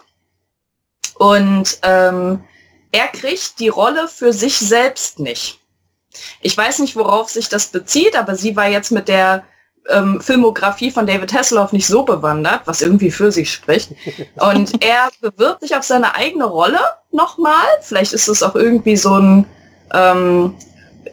Und 1.14 1.78
ähm, 1.82 2.44
er 2.92 3.08
kriegt 3.08 3.58
die 3.58 3.68
Rolle 3.68 4.08
für 4.08 4.32
sich 4.32 4.58
selbst 4.58 5.18
nicht. 5.18 5.60
Ich 6.40 6.56
weiß 6.56 6.80
nicht, 6.80 6.96
worauf 6.96 7.30
sich 7.30 7.48
das 7.48 7.66
bezieht, 7.68 8.16
aber 8.16 8.34
sie 8.34 8.56
war 8.56 8.68
jetzt 8.68 8.92
mit 8.92 9.08
der 9.08 9.44
ähm, 9.88 10.20
Filmografie 10.20 10.90
von 10.90 11.06
David 11.06 11.32
Hasselhoff 11.32 11.72
nicht 11.72 11.86
so 11.86 12.02
bewandert, 12.02 12.62
was 12.64 12.82
irgendwie 12.82 13.10
für 13.10 13.30
sich 13.32 13.52
spricht. 13.52 13.92
Und 14.36 14.82
er 14.84 15.08
bewirbt 15.20 15.60
sich 15.62 15.76
auf 15.76 15.84
seine 15.84 16.14
eigene 16.14 16.44
Rolle 16.44 16.80
nochmal. 17.12 17.66
Vielleicht 17.82 18.12
ist 18.12 18.28
es 18.28 18.42
auch 18.42 18.54
irgendwie 18.54 18.96
so 18.96 19.14
ein 19.14 19.46
ähm, 19.92 20.54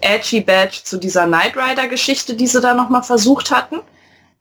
edgy 0.02 0.42
Badge 0.42 0.82
zu 0.84 0.98
dieser 0.98 1.26
Knight 1.26 1.56
Rider 1.56 1.88
Geschichte, 1.88 2.36
die 2.36 2.48
sie 2.48 2.62
da 2.62 2.74
nochmal 2.74 3.04
versucht 3.04 3.52
hatten. 3.52 3.80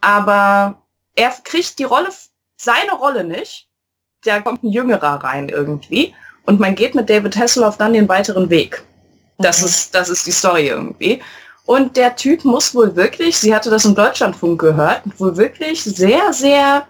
Aber 0.00 0.82
er 1.14 1.32
kriegt 1.44 1.78
die 1.78 1.84
Rolle, 1.84 2.08
seine 2.56 2.92
Rolle 2.92 3.24
nicht. 3.24 3.68
Da 4.24 4.40
kommt 4.40 4.62
ein 4.62 4.70
Jüngerer 4.70 5.22
rein 5.22 5.48
irgendwie. 5.48 6.14
Und 6.44 6.60
man 6.60 6.74
geht 6.74 6.94
mit 6.94 7.08
David 7.08 7.36
Hasselhoff 7.36 7.76
dann 7.76 7.92
den 7.92 8.08
weiteren 8.08 8.50
Weg. 8.50 8.82
Das 9.38 9.58
okay. 9.58 9.66
ist, 9.66 9.94
das 9.94 10.08
ist 10.08 10.26
die 10.26 10.32
Story 10.32 10.68
irgendwie. 10.68 11.22
Und 11.64 11.96
der 11.96 12.16
Typ 12.16 12.44
muss 12.44 12.74
wohl 12.74 12.96
wirklich, 12.96 13.38
sie 13.38 13.54
hatte 13.54 13.70
das 13.70 13.84
im 13.84 13.94
Deutschlandfunk 13.94 14.60
gehört, 14.60 15.02
wohl 15.18 15.36
wirklich 15.36 15.82
sehr, 15.82 16.32
sehr 16.32 16.86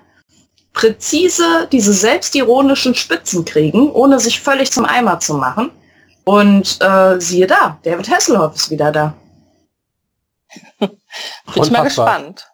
präzise 0.72 1.68
diese 1.70 1.92
selbstironischen 1.92 2.94
Spitzen 2.94 3.44
kriegen, 3.44 3.90
ohne 3.90 4.18
sich 4.18 4.40
völlig 4.40 4.72
zum 4.72 4.86
Eimer 4.86 5.20
zu 5.20 5.34
machen. 5.34 5.70
Und 6.24 6.80
äh, 6.80 7.20
siehe 7.20 7.46
da, 7.46 7.78
David 7.82 8.10
Hasselhoff 8.10 8.54
ist 8.54 8.70
wieder 8.70 8.92
da. 8.92 9.14
Bin 10.78 10.90
ich 11.54 11.70
mal 11.70 11.82
gespannt. 11.82 12.46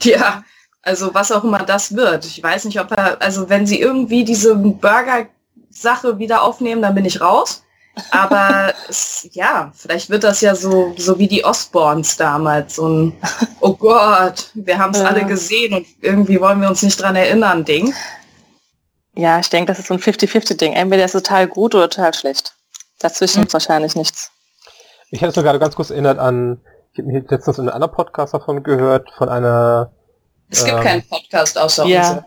Ja, 0.00 0.44
also 0.82 1.12
was 1.14 1.32
auch 1.32 1.42
immer 1.42 1.58
das 1.60 1.96
wird. 1.96 2.24
Ich 2.26 2.42
weiß 2.42 2.66
nicht, 2.66 2.80
ob 2.80 2.92
er, 2.92 3.20
also 3.20 3.48
wenn 3.48 3.66
sie 3.66 3.80
irgendwie 3.80 4.24
diese 4.24 4.54
Burger-Sache 4.54 6.18
wieder 6.18 6.42
aufnehmen, 6.42 6.82
dann 6.82 6.94
bin 6.94 7.04
ich 7.04 7.20
raus. 7.20 7.64
Aber 8.10 8.72
es, 8.88 9.28
ja, 9.32 9.72
vielleicht 9.74 10.10
wird 10.10 10.24
das 10.24 10.40
ja 10.40 10.54
so, 10.54 10.94
so 10.96 11.18
wie 11.18 11.28
die 11.28 11.44
Osborns 11.44 12.16
damals. 12.16 12.76
So 12.76 12.88
ein, 12.88 13.20
oh 13.60 13.74
Gott, 13.74 14.50
wir 14.54 14.78
haben 14.78 14.92
es 14.92 15.00
ja. 15.00 15.06
alle 15.06 15.24
gesehen 15.24 15.74
und 15.74 15.86
irgendwie 16.00 16.40
wollen 16.40 16.60
wir 16.60 16.68
uns 16.68 16.82
nicht 16.82 17.00
dran 17.00 17.16
erinnern, 17.16 17.64
Ding. 17.64 17.94
Ja, 19.14 19.40
ich 19.40 19.50
denke, 19.50 19.72
das 19.72 19.80
ist 19.80 19.88
so 19.88 19.94
ein 19.94 20.00
50-50-Ding. 20.00 20.74
Entweder 20.74 21.04
ist 21.04 21.12
total 21.12 21.48
gut 21.48 21.74
oder 21.74 21.90
total 21.90 22.14
schlecht. 22.14 22.54
Dazwischen 23.00 23.42
mhm. 23.42 23.52
wahrscheinlich 23.52 23.96
nichts. 23.96 24.30
Ich 25.10 25.20
hätte 25.20 25.38
es 25.38 25.44
gerade 25.44 25.58
ganz 25.58 25.74
kurz 25.74 25.90
erinnert 25.90 26.18
an, 26.18 26.60
ich 26.92 27.00
habe 27.00 27.24
letztens 27.28 27.58
in 27.58 27.68
einem 27.68 27.74
anderen 27.74 27.94
Podcast 27.94 28.34
davon 28.34 28.62
gehört, 28.62 29.10
von 29.16 29.28
einer... 29.28 29.92
Es 30.50 30.64
gibt 30.64 30.78
ähm, 30.78 30.84
keinen 30.84 31.08
Podcast 31.08 31.58
außer 31.58 31.84
ja. 31.86 32.24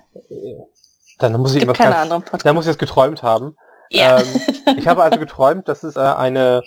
Dann 1.19 1.33
muss 1.33 1.53
ich, 1.53 1.67
keine 1.73 2.09
ganz, 2.09 2.43
dann 2.43 2.55
muss 2.55 2.65
ich 2.65 2.71
es 2.71 2.77
geträumt 2.77 3.21
haben. 3.21 3.55
Ja. 3.91 4.19
Ähm, 4.19 4.27
ich 4.77 4.87
habe 4.87 5.03
also 5.03 5.19
geträumt, 5.19 5.67
dass 5.67 5.83
es 5.83 5.97
äh, 5.97 5.99
eine, 5.99 6.63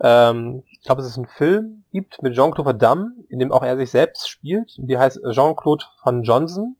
ähm, 0.00 0.64
ich 0.70 0.82
glaube, 0.82 1.02
es 1.02 1.08
ist 1.08 1.18
ein 1.18 1.26
Film 1.26 1.84
gibt 1.92 2.22
mit 2.22 2.34
Jean-Claude 2.34 2.70
Van 2.70 2.78
Damme, 2.78 3.12
in 3.28 3.38
dem 3.38 3.52
auch 3.52 3.62
er 3.62 3.76
sich 3.76 3.90
selbst 3.90 4.28
spielt. 4.28 4.74
Die 4.78 4.98
heißt 4.98 5.20
Jean-Claude 5.30 5.84
Van 6.02 6.22
Johnson. 6.22 6.76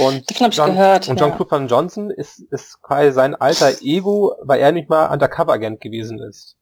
Und 0.00 0.26
gehört, 0.26 1.08
und 1.08 1.18
Jean-Claude 1.18 1.44
ja. 1.44 1.50
Van 1.50 1.68
Johnson 1.68 2.10
ist, 2.10 2.40
ist 2.50 2.80
quasi 2.80 3.12
sein 3.12 3.34
alter 3.34 3.82
Ego, 3.82 4.34
weil 4.42 4.60
er 4.60 4.72
nicht 4.72 4.88
mal 4.88 5.12
Undercover-Agent 5.12 5.82
gewesen 5.82 6.18
ist. 6.18 6.56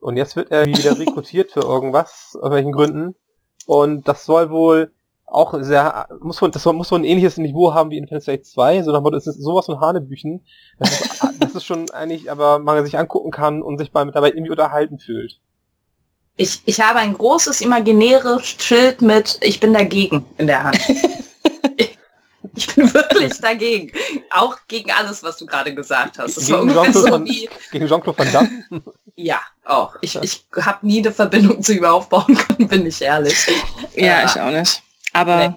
Und 0.00 0.16
jetzt 0.16 0.34
wird 0.34 0.50
er 0.50 0.66
wieder 0.66 0.98
rekrutiert 0.98 1.52
für 1.52 1.60
irgendwas, 1.60 2.36
aus 2.40 2.50
welchen 2.50 2.72
Gründen. 2.72 3.14
Und 3.66 4.08
das 4.08 4.24
soll 4.24 4.50
wohl 4.50 4.92
auch 5.32 5.54
sehr, 5.60 6.08
muss 6.20 6.40
man, 6.40 6.50
das 6.50 6.64
muss 6.66 6.90
man 6.90 7.00
ein 7.00 7.04
ähnliches 7.04 7.38
Niveau 7.38 7.72
haben 7.72 7.90
wie 7.90 7.96
Independence 7.96 8.26
Day 8.26 8.42
2, 8.42 8.82
so 8.82 8.92
nach 8.92 9.00
Motto, 9.00 9.16
es 9.16 9.26
ist 9.26 9.42
sowas 9.42 9.66
von 9.66 9.80
Hanebüchen, 9.80 10.44
das 10.78 11.00
ist, 11.00 11.24
das 11.40 11.54
ist 11.54 11.64
schon 11.64 11.90
eigentlich, 11.90 12.30
aber 12.30 12.58
man 12.58 12.84
sich 12.84 12.98
angucken 12.98 13.30
kann 13.30 13.62
und 13.62 13.78
sich 13.78 13.90
dabei 13.90 14.28
irgendwie 14.28 14.50
unterhalten 14.50 14.98
fühlt. 14.98 15.40
Ich, 16.36 16.62
ich 16.64 16.80
habe 16.80 16.98
ein 16.98 17.14
großes 17.14 17.60
imaginäres 17.60 18.46
Schild 18.46 19.02
mit 19.02 19.38
Ich 19.42 19.60
bin 19.60 19.74
dagegen 19.74 20.24
in 20.38 20.46
der 20.46 20.64
Hand. 20.64 20.78
ich, 21.76 21.98
ich 22.56 22.74
bin 22.74 22.92
wirklich 22.92 23.38
dagegen. 23.38 23.92
Auch 24.30 24.56
gegen 24.66 24.90
alles, 24.92 25.22
was 25.22 25.36
du 25.36 25.44
gerade 25.44 25.74
gesagt 25.74 26.18
hast. 26.18 26.38
Das 26.38 26.46
gegen 26.46 26.68
Jean-Claude 26.68 26.92
so 26.92 27.06
Jean 27.06 28.02
Van 28.06 28.32
Damme? 28.32 28.82
Ja, 29.14 29.40
auch. 29.64 29.96
Ich, 30.00 30.16
ich 30.16 30.44
habe 30.58 30.86
nie 30.86 31.00
eine 31.00 31.12
Verbindung 31.12 31.62
zu 31.62 31.74
ihm 31.74 31.84
aufbauen 31.84 32.34
können, 32.48 32.66
bin 32.66 32.86
ich 32.86 33.02
ehrlich. 33.02 33.46
Ja, 33.94 34.20
äh, 34.20 34.24
ich 34.24 34.40
auch 34.40 34.50
nicht. 34.50 34.82
Aber 35.12 35.48
nee. 35.48 35.54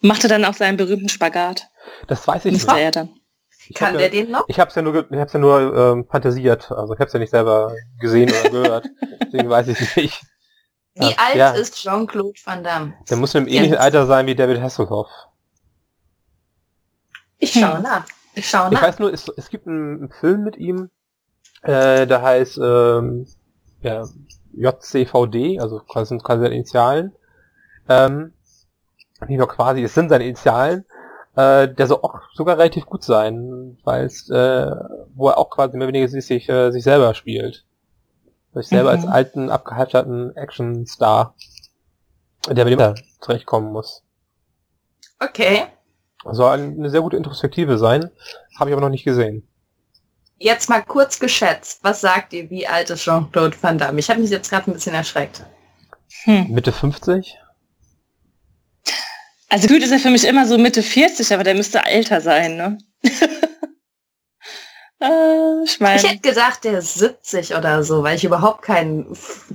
macht 0.00 0.24
er 0.24 0.28
dann 0.28 0.44
auch 0.44 0.54
seinen 0.54 0.76
berühmten 0.76 1.08
Spagat? 1.08 1.68
Das 2.06 2.26
weiß 2.26 2.44
ich 2.46 2.52
nicht. 2.52 2.68
Er 2.68 2.90
dann. 2.90 3.10
Ich 3.68 3.76
Kann 3.76 3.94
der 3.94 4.02
ja, 4.02 4.08
den 4.08 4.32
noch? 4.32 4.44
Ich 4.48 4.58
habe 4.58 4.68
es 4.68 4.74
ja 4.74 4.82
nur, 4.82 5.10
ich 5.10 5.18
hab's 5.18 5.32
ja 5.32 5.38
nur 5.38 5.76
ähm, 5.76 6.06
fantasiert. 6.10 6.72
Also 6.72 6.92
ich 6.94 6.98
habe 6.98 7.06
es 7.06 7.12
ja 7.12 7.18
nicht 7.20 7.30
selber 7.30 7.72
gesehen 8.00 8.30
oder 8.30 8.50
gehört. 8.50 8.86
Deswegen 9.22 9.48
weiß 9.48 9.68
ich 9.68 9.96
nicht. 9.96 10.22
Wie 10.94 11.10
ja, 11.10 11.16
alt 11.16 11.36
ja. 11.36 11.50
ist 11.52 11.76
Jean-Claude 11.76 12.38
Van 12.44 12.64
Damme? 12.64 12.94
Der 13.08 13.16
muss 13.16 13.34
im 13.34 13.46
ähnlichen 13.46 13.76
Alter 13.76 14.06
sein 14.06 14.26
wie 14.26 14.34
David 14.34 14.60
Hasselhoff. 14.60 15.08
Ich 17.38 17.52
schaue 17.52 17.76
hm. 17.76 17.82
nach. 17.82 18.04
Ich 18.34 18.48
schaue 18.48 18.70
nach. 18.70 18.80
Ich 18.80 18.88
weiß 18.88 18.98
nur, 18.98 19.12
es, 19.12 19.28
es 19.36 19.50
gibt 19.50 19.68
einen, 19.68 19.98
einen 19.98 20.10
Film 20.10 20.42
mit 20.42 20.56
ihm, 20.56 20.90
äh, 21.62 22.06
der 22.06 22.22
heißt 22.22 22.58
ähm, 22.58 23.26
ja, 23.82 24.04
JCVD, 24.52 25.60
also 25.60 25.78
quasi, 25.80 26.08
sind 26.08 26.24
quasi 26.24 26.42
seine 26.42 26.54
Initialen. 26.54 27.12
Ähm, 27.88 28.32
nicht 29.28 29.38
nur 29.38 29.48
quasi, 29.48 29.82
es 29.82 29.94
sind 29.94 30.08
seine 30.08 30.24
Initialen, 30.24 30.84
äh, 31.36 31.68
der 31.68 31.86
soll 31.86 31.98
auch 32.02 32.20
sogar 32.34 32.58
relativ 32.58 32.86
gut 32.86 33.04
sein, 33.04 33.78
weil 33.84 34.04
es, 34.04 34.28
äh, 34.30 34.70
wo 35.14 35.28
er 35.28 35.38
auch 35.38 35.50
quasi 35.50 35.76
mehr 35.76 35.86
oder 35.86 35.94
weniger 35.94 36.08
sich, 36.08 36.48
äh, 36.48 36.70
sich 36.70 36.84
selber 36.84 37.14
spielt. 37.14 37.64
Sich 38.54 38.66
selber 38.66 38.96
mhm. 38.96 39.04
als 39.04 39.06
alten, 39.06 39.50
abgehalfterten 39.50 40.36
Action-Star, 40.36 41.34
der 42.48 42.64
mit 42.64 42.78
dem 42.78 42.94
zurechtkommen 43.20 43.72
muss. 43.72 44.02
Okay. 45.20 45.66
Soll 46.24 46.50
eine 46.50 46.90
sehr 46.90 47.00
gute 47.00 47.16
Introspektive 47.16 47.78
sein, 47.78 48.10
habe 48.58 48.70
ich 48.70 48.74
aber 48.74 48.82
noch 48.82 48.90
nicht 48.90 49.04
gesehen. 49.04 49.46
Jetzt 50.38 50.68
mal 50.68 50.82
kurz 50.82 51.20
geschätzt, 51.20 51.80
was 51.84 52.00
sagt 52.00 52.32
ihr, 52.32 52.48
wie 52.50 52.66
alt 52.66 52.90
ist 52.90 53.02
Jean-Claude 53.02 53.56
Van 53.60 53.78
Damme? 53.78 54.00
Ich 54.00 54.10
habe 54.10 54.20
mich 54.20 54.30
jetzt 54.30 54.50
gerade 54.50 54.70
ein 54.70 54.74
bisschen 54.74 54.94
erschreckt. 54.94 55.44
Hm. 56.24 56.50
Mitte 56.50 56.72
50? 56.72 57.38
Also 59.50 59.66
gut 59.66 59.82
ist 59.82 59.90
er 59.90 59.98
für 59.98 60.10
mich 60.10 60.24
immer 60.24 60.46
so 60.46 60.56
Mitte 60.58 60.82
40, 60.82 61.34
aber 61.34 61.42
der 61.42 61.54
müsste 61.54 61.84
älter 61.84 62.20
sein, 62.20 62.56
ne? 62.56 62.78
äh, 65.02 65.64
ich, 65.64 65.80
mein, 65.80 65.96
ich 65.96 66.08
hätte 66.08 66.20
gesagt, 66.20 66.62
der 66.64 66.78
ist 66.78 66.94
70 66.94 67.56
oder 67.56 67.82
so, 67.82 68.04
weil 68.04 68.16
ich 68.16 68.24
überhaupt 68.24 68.62
kein, 68.62 69.06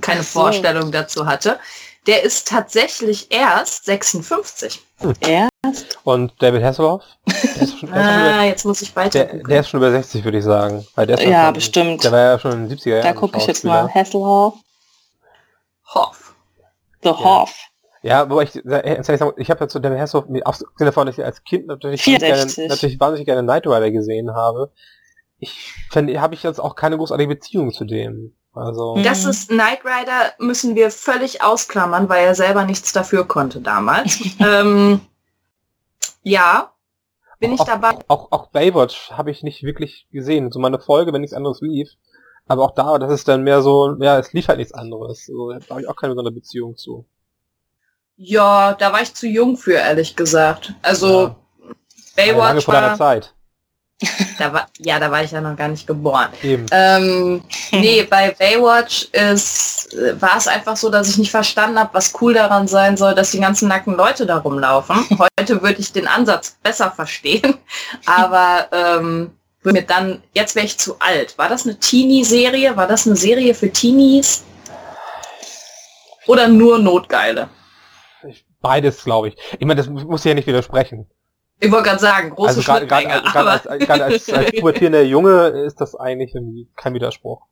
keine 0.02 0.22
so. 0.22 0.40
Vorstellung 0.40 0.92
dazu 0.92 1.26
hatte. 1.26 1.58
Der 2.06 2.22
ist 2.22 2.46
tatsächlich 2.46 3.32
erst 3.32 3.86
56. 3.86 4.82
Hm. 4.98 5.14
Erst? 5.20 5.98
Und 6.04 6.32
David 6.40 6.62
Hasselhoff? 6.62 7.02
ah, 7.90 8.44
jetzt 8.44 8.64
muss 8.66 8.82
ich 8.82 8.94
weiter. 8.94 9.24
Der, 9.24 9.42
der, 9.42 9.60
ist 9.60 9.70
schon 9.70 9.80
über 9.80 9.90
60, 9.90 10.24
würde 10.24 10.38
ich 10.38 10.44
sagen. 10.44 10.86
Weil 10.94 11.06
der 11.06 11.20
ja, 11.26 11.46
schon, 11.46 11.54
bestimmt. 11.54 12.04
Der 12.04 12.12
war 12.12 12.20
ja 12.20 12.38
schon 12.38 12.52
in 12.52 12.68
den 12.68 12.78
70er 12.78 12.90
Jahren. 12.90 13.02
Da 13.02 13.12
gucke 13.14 13.38
ich 13.38 13.46
jetzt 13.46 13.64
mal. 13.64 13.92
Hasselhoff. 13.92 14.54
Hoff. 15.94 16.34
The 17.02 17.08
ja. 17.08 17.18
Hoff. 17.18 17.54
Ja, 17.54 17.75
wo 18.02 18.40
ich, 18.40 18.56
ich 18.56 19.50
habe 19.50 19.60
ja 19.60 19.68
zu 19.68 19.80
David 19.80 19.98
Hasselhoff, 19.98 20.26
abgesehen 20.44 20.70
davon, 20.78 21.06
dass 21.06 21.18
ich 21.18 21.24
als 21.24 21.42
Kind 21.44 21.66
natürlich, 21.66 22.04
gerne, 22.04 22.46
natürlich 22.68 23.00
wahnsinnig 23.00 23.26
gerne 23.26 23.42
Night 23.42 23.66
Rider 23.66 23.90
gesehen 23.90 24.34
habe, 24.34 24.72
ich 25.38 25.74
finde, 25.90 26.20
habe 26.20 26.34
ich 26.34 26.42
jetzt 26.42 26.60
auch 26.60 26.76
keine 26.76 26.96
großartige 26.96 27.28
Beziehung 27.28 27.72
zu 27.72 27.84
dem. 27.84 28.34
Also. 28.54 28.96
Das 29.04 29.26
ist 29.26 29.50
Knight 29.50 29.80
Rider 29.84 30.32
müssen 30.38 30.74
wir 30.76 30.90
völlig 30.90 31.42
ausklammern, 31.42 32.08
weil 32.08 32.24
er 32.24 32.34
selber 32.34 32.64
nichts 32.64 32.92
dafür 32.92 33.28
konnte 33.28 33.60
damals. 33.60 34.18
ähm, 34.40 35.00
ja, 36.22 36.72
bin 37.38 37.52
auch, 37.52 37.60
ich 37.60 37.64
dabei. 37.64 37.90
Auch, 37.90 38.04
auch, 38.08 38.32
auch 38.32 38.46
Baywatch 38.48 39.10
habe 39.12 39.30
ich 39.30 39.42
nicht 39.42 39.62
wirklich 39.62 40.08
gesehen. 40.10 40.50
So 40.50 40.58
meine 40.58 40.80
Folge, 40.80 41.12
wenn 41.12 41.20
nichts 41.20 41.36
anderes 41.36 41.60
lief. 41.60 41.90
Aber 42.46 42.64
auch 42.64 42.74
da, 42.74 42.98
das 42.98 43.12
ist 43.12 43.28
dann 43.28 43.42
mehr 43.42 43.60
so, 43.60 43.96
ja, 44.00 44.18
es 44.18 44.32
lief 44.32 44.48
halt 44.48 44.58
nichts 44.58 44.72
anderes. 44.72 45.26
So, 45.26 45.50
da 45.50 45.60
habe 45.68 45.82
ich 45.82 45.88
auch 45.88 45.96
keine 45.96 46.14
besondere 46.14 46.34
Beziehung 46.34 46.76
zu. 46.76 47.04
Ja, 48.16 48.74
da 48.74 48.92
war 48.92 49.02
ich 49.02 49.14
zu 49.14 49.26
jung 49.26 49.56
für, 49.56 49.74
ehrlich 49.74 50.16
gesagt. 50.16 50.72
Also 50.82 51.22
ja. 51.22 51.36
Baywatch 52.16 52.38
lange 52.38 52.60
vor 52.62 52.74
war... 52.74 52.96
Zeit. 52.96 53.32
Da 54.38 54.52
war, 54.52 54.66
ja, 54.78 55.00
da 55.00 55.10
war 55.10 55.24
ich 55.24 55.30
ja 55.30 55.40
noch 55.40 55.56
gar 55.56 55.68
nicht 55.68 55.86
geboren. 55.86 56.28
Ähm, 56.42 57.42
nee, 57.72 58.02
bei 58.02 58.32
Baywatch 58.32 59.08
ist, 59.12 59.96
war 60.20 60.36
es 60.36 60.46
einfach 60.46 60.76
so, 60.76 60.90
dass 60.90 61.08
ich 61.08 61.16
nicht 61.16 61.30
verstanden 61.30 61.78
habe, 61.78 61.94
was 61.94 62.12
cool 62.20 62.34
daran 62.34 62.68
sein 62.68 62.98
soll, 62.98 63.14
dass 63.14 63.30
die 63.30 63.40
ganzen 63.40 63.68
nackten 63.68 63.96
Leute 63.96 64.26
da 64.26 64.36
rumlaufen. 64.36 64.96
Heute 65.40 65.62
würde 65.62 65.80
ich 65.80 65.92
den 65.92 66.06
Ansatz 66.06 66.58
besser 66.62 66.90
verstehen, 66.90 67.56
aber 68.04 68.68
ähm, 68.72 69.30
mir 69.62 69.82
dann, 69.82 70.22
jetzt 70.34 70.54
wäre 70.54 70.66
ich 70.66 70.76
zu 70.76 70.98
alt. 70.98 71.38
War 71.38 71.48
das 71.48 71.64
eine 71.64 71.78
Teenie-Serie? 71.78 72.76
War 72.76 72.86
das 72.86 73.06
eine 73.06 73.16
Serie 73.16 73.54
für 73.54 73.70
Teenies? 73.70 74.44
Oder 76.26 76.48
nur 76.48 76.78
Notgeile? 76.78 77.48
Beides, 78.66 79.04
glaube 79.04 79.28
ich. 79.28 79.36
Ich 79.58 79.66
meine, 79.66 79.76
das 79.76 79.88
muss 79.88 80.20
ich 80.20 80.28
ja 80.28 80.34
nicht 80.34 80.46
widersprechen. 80.46 81.08
Ich 81.60 81.70
wollte 81.70 81.88
gerade 81.88 82.00
sagen, 82.00 82.30
große 82.30 82.48
also 82.48 82.62
gerade, 82.62 82.88
als, 83.50 83.68
gerade 83.78 84.04
als, 84.04 84.28
als 84.30 84.50
pubertierender 84.58 85.02
Junge 85.02 85.48
ist 85.66 85.80
das 85.80 85.94
eigentlich 85.94 86.34
kein 86.76 86.94
Widerspruch. 86.94 87.42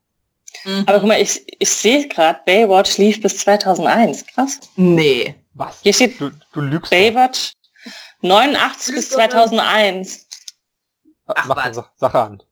Mhm. 0.64 0.84
Aber 0.86 0.98
guck 0.98 1.08
mal, 1.08 1.20
ich, 1.20 1.44
ich 1.60 1.70
sehe 1.70 2.08
gerade, 2.08 2.40
Baywatch 2.44 2.98
lief 2.98 3.20
bis 3.22 3.38
2001. 3.38 4.26
Krass. 4.26 4.60
Nee. 4.76 5.36
Was? 5.54 5.80
Hier 5.82 5.92
steht 5.92 6.20
du, 6.20 6.30
du 6.52 6.60
lügst 6.60 6.90
Baywatch 6.90 7.52
89 8.20 8.94
bis 8.94 9.10
2001. 9.10 10.26
Ach, 11.26 11.46
Mach 11.46 11.56
was. 11.56 11.84
Sache 11.96 12.20
an. 12.20 12.42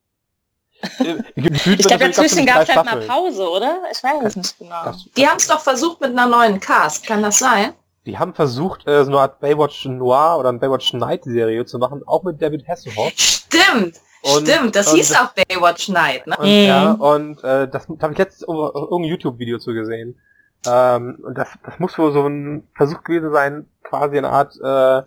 ich 0.98 1.86
glaube, 1.86 2.06
dazwischen 2.06 2.46
gab 2.46 2.62
es 2.62 2.74
halt 2.74 2.84
mal 2.84 3.00
Pause, 3.06 3.48
oder? 3.48 3.82
Ich 3.92 4.02
weiß 4.02 4.22
es 4.24 4.36
nicht 4.36 4.58
genau. 4.58 4.94
Die 5.16 5.28
haben 5.28 5.36
es 5.36 5.46
doch 5.46 5.60
versucht 5.60 6.00
mit 6.00 6.10
einer 6.10 6.26
neuen 6.26 6.60
Cast, 6.60 7.06
kann 7.06 7.22
das 7.22 7.38
sein? 7.38 7.74
Die 8.06 8.18
haben 8.18 8.34
versucht, 8.34 8.86
äh, 8.88 9.04
so 9.04 9.10
eine 9.10 9.20
Art 9.20 9.40
Baywatch 9.40 9.86
Noir 9.86 10.36
oder 10.38 10.48
eine 10.48 10.58
Baywatch 10.58 10.92
Night 10.94 11.24
Serie 11.24 11.64
zu 11.64 11.78
machen, 11.78 12.02
auch 12.06 12.24
mit 12.24 12.42
David 12.42 12.66
Hasselhoff. 12.66 13.12
Stimmt! 13.16 14.00
Und, 14.22 14.48
Stimmt, 14.48 14.76
das 14.76 14.88
und, 14.88 14.96
hieß 14.96 15.16
auch 15.16 15.32
Baywatch 15.32 15.88
Night, 15.88 16.26
ne? 16.26 16.36
Und, 16.38 16.46
mhm. 16.46 16.66
Ja, 16.66 16.92
und 16.92 17.44
äh, 17.44 17.68
das 17.68 17.88
habe 17.88 18.12
ich 18.12 18.18
jetzt 18.18 18.42
irgendein 18.42 19.04
YouTube-Video 19.04 19.58
zu 19.58 19.72
gesehen. 19.72 20.18
Ähm, 20.66 21.18
und 21.24 21.36
das, 21.36 21.48
das 21.64 21.78
muss 21.80 21.98
wohl 21.98 22.12
so 22.12 22.26
ein 22.26 22.68
Versuch 22.74 23.02
gewesen 23.02 23.32
sein, 23.32 23.66
quasi 23.82 24.18
eine 24.18 24.30
Art 24.30 24.54
äh, 24.62 25.02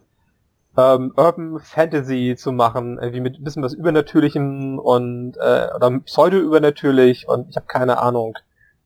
ähm, 0.78 1.14
Urban 1.16 1.60
Fantasy 1.60 2.36
zu 2.38 2.52
machen, 2.52 2.98
irgendwie 3.00 3.22
mit 3.22 3.40
ein 3.40 3.44
bisschen 3.44 3.64
was 3.64 3.74
Übernatürlichem 3.74 4.80
und 4.80 5.38
äh, 5.38 5.70
oder 5.74 6.00
Pseudo-übernatürlich 6.02 7.28
und 7.30 7.50
ich 7.50 7.56
habe 7.56 7.68
keine 7.68 8.00
Ahnung. 8.00 8.38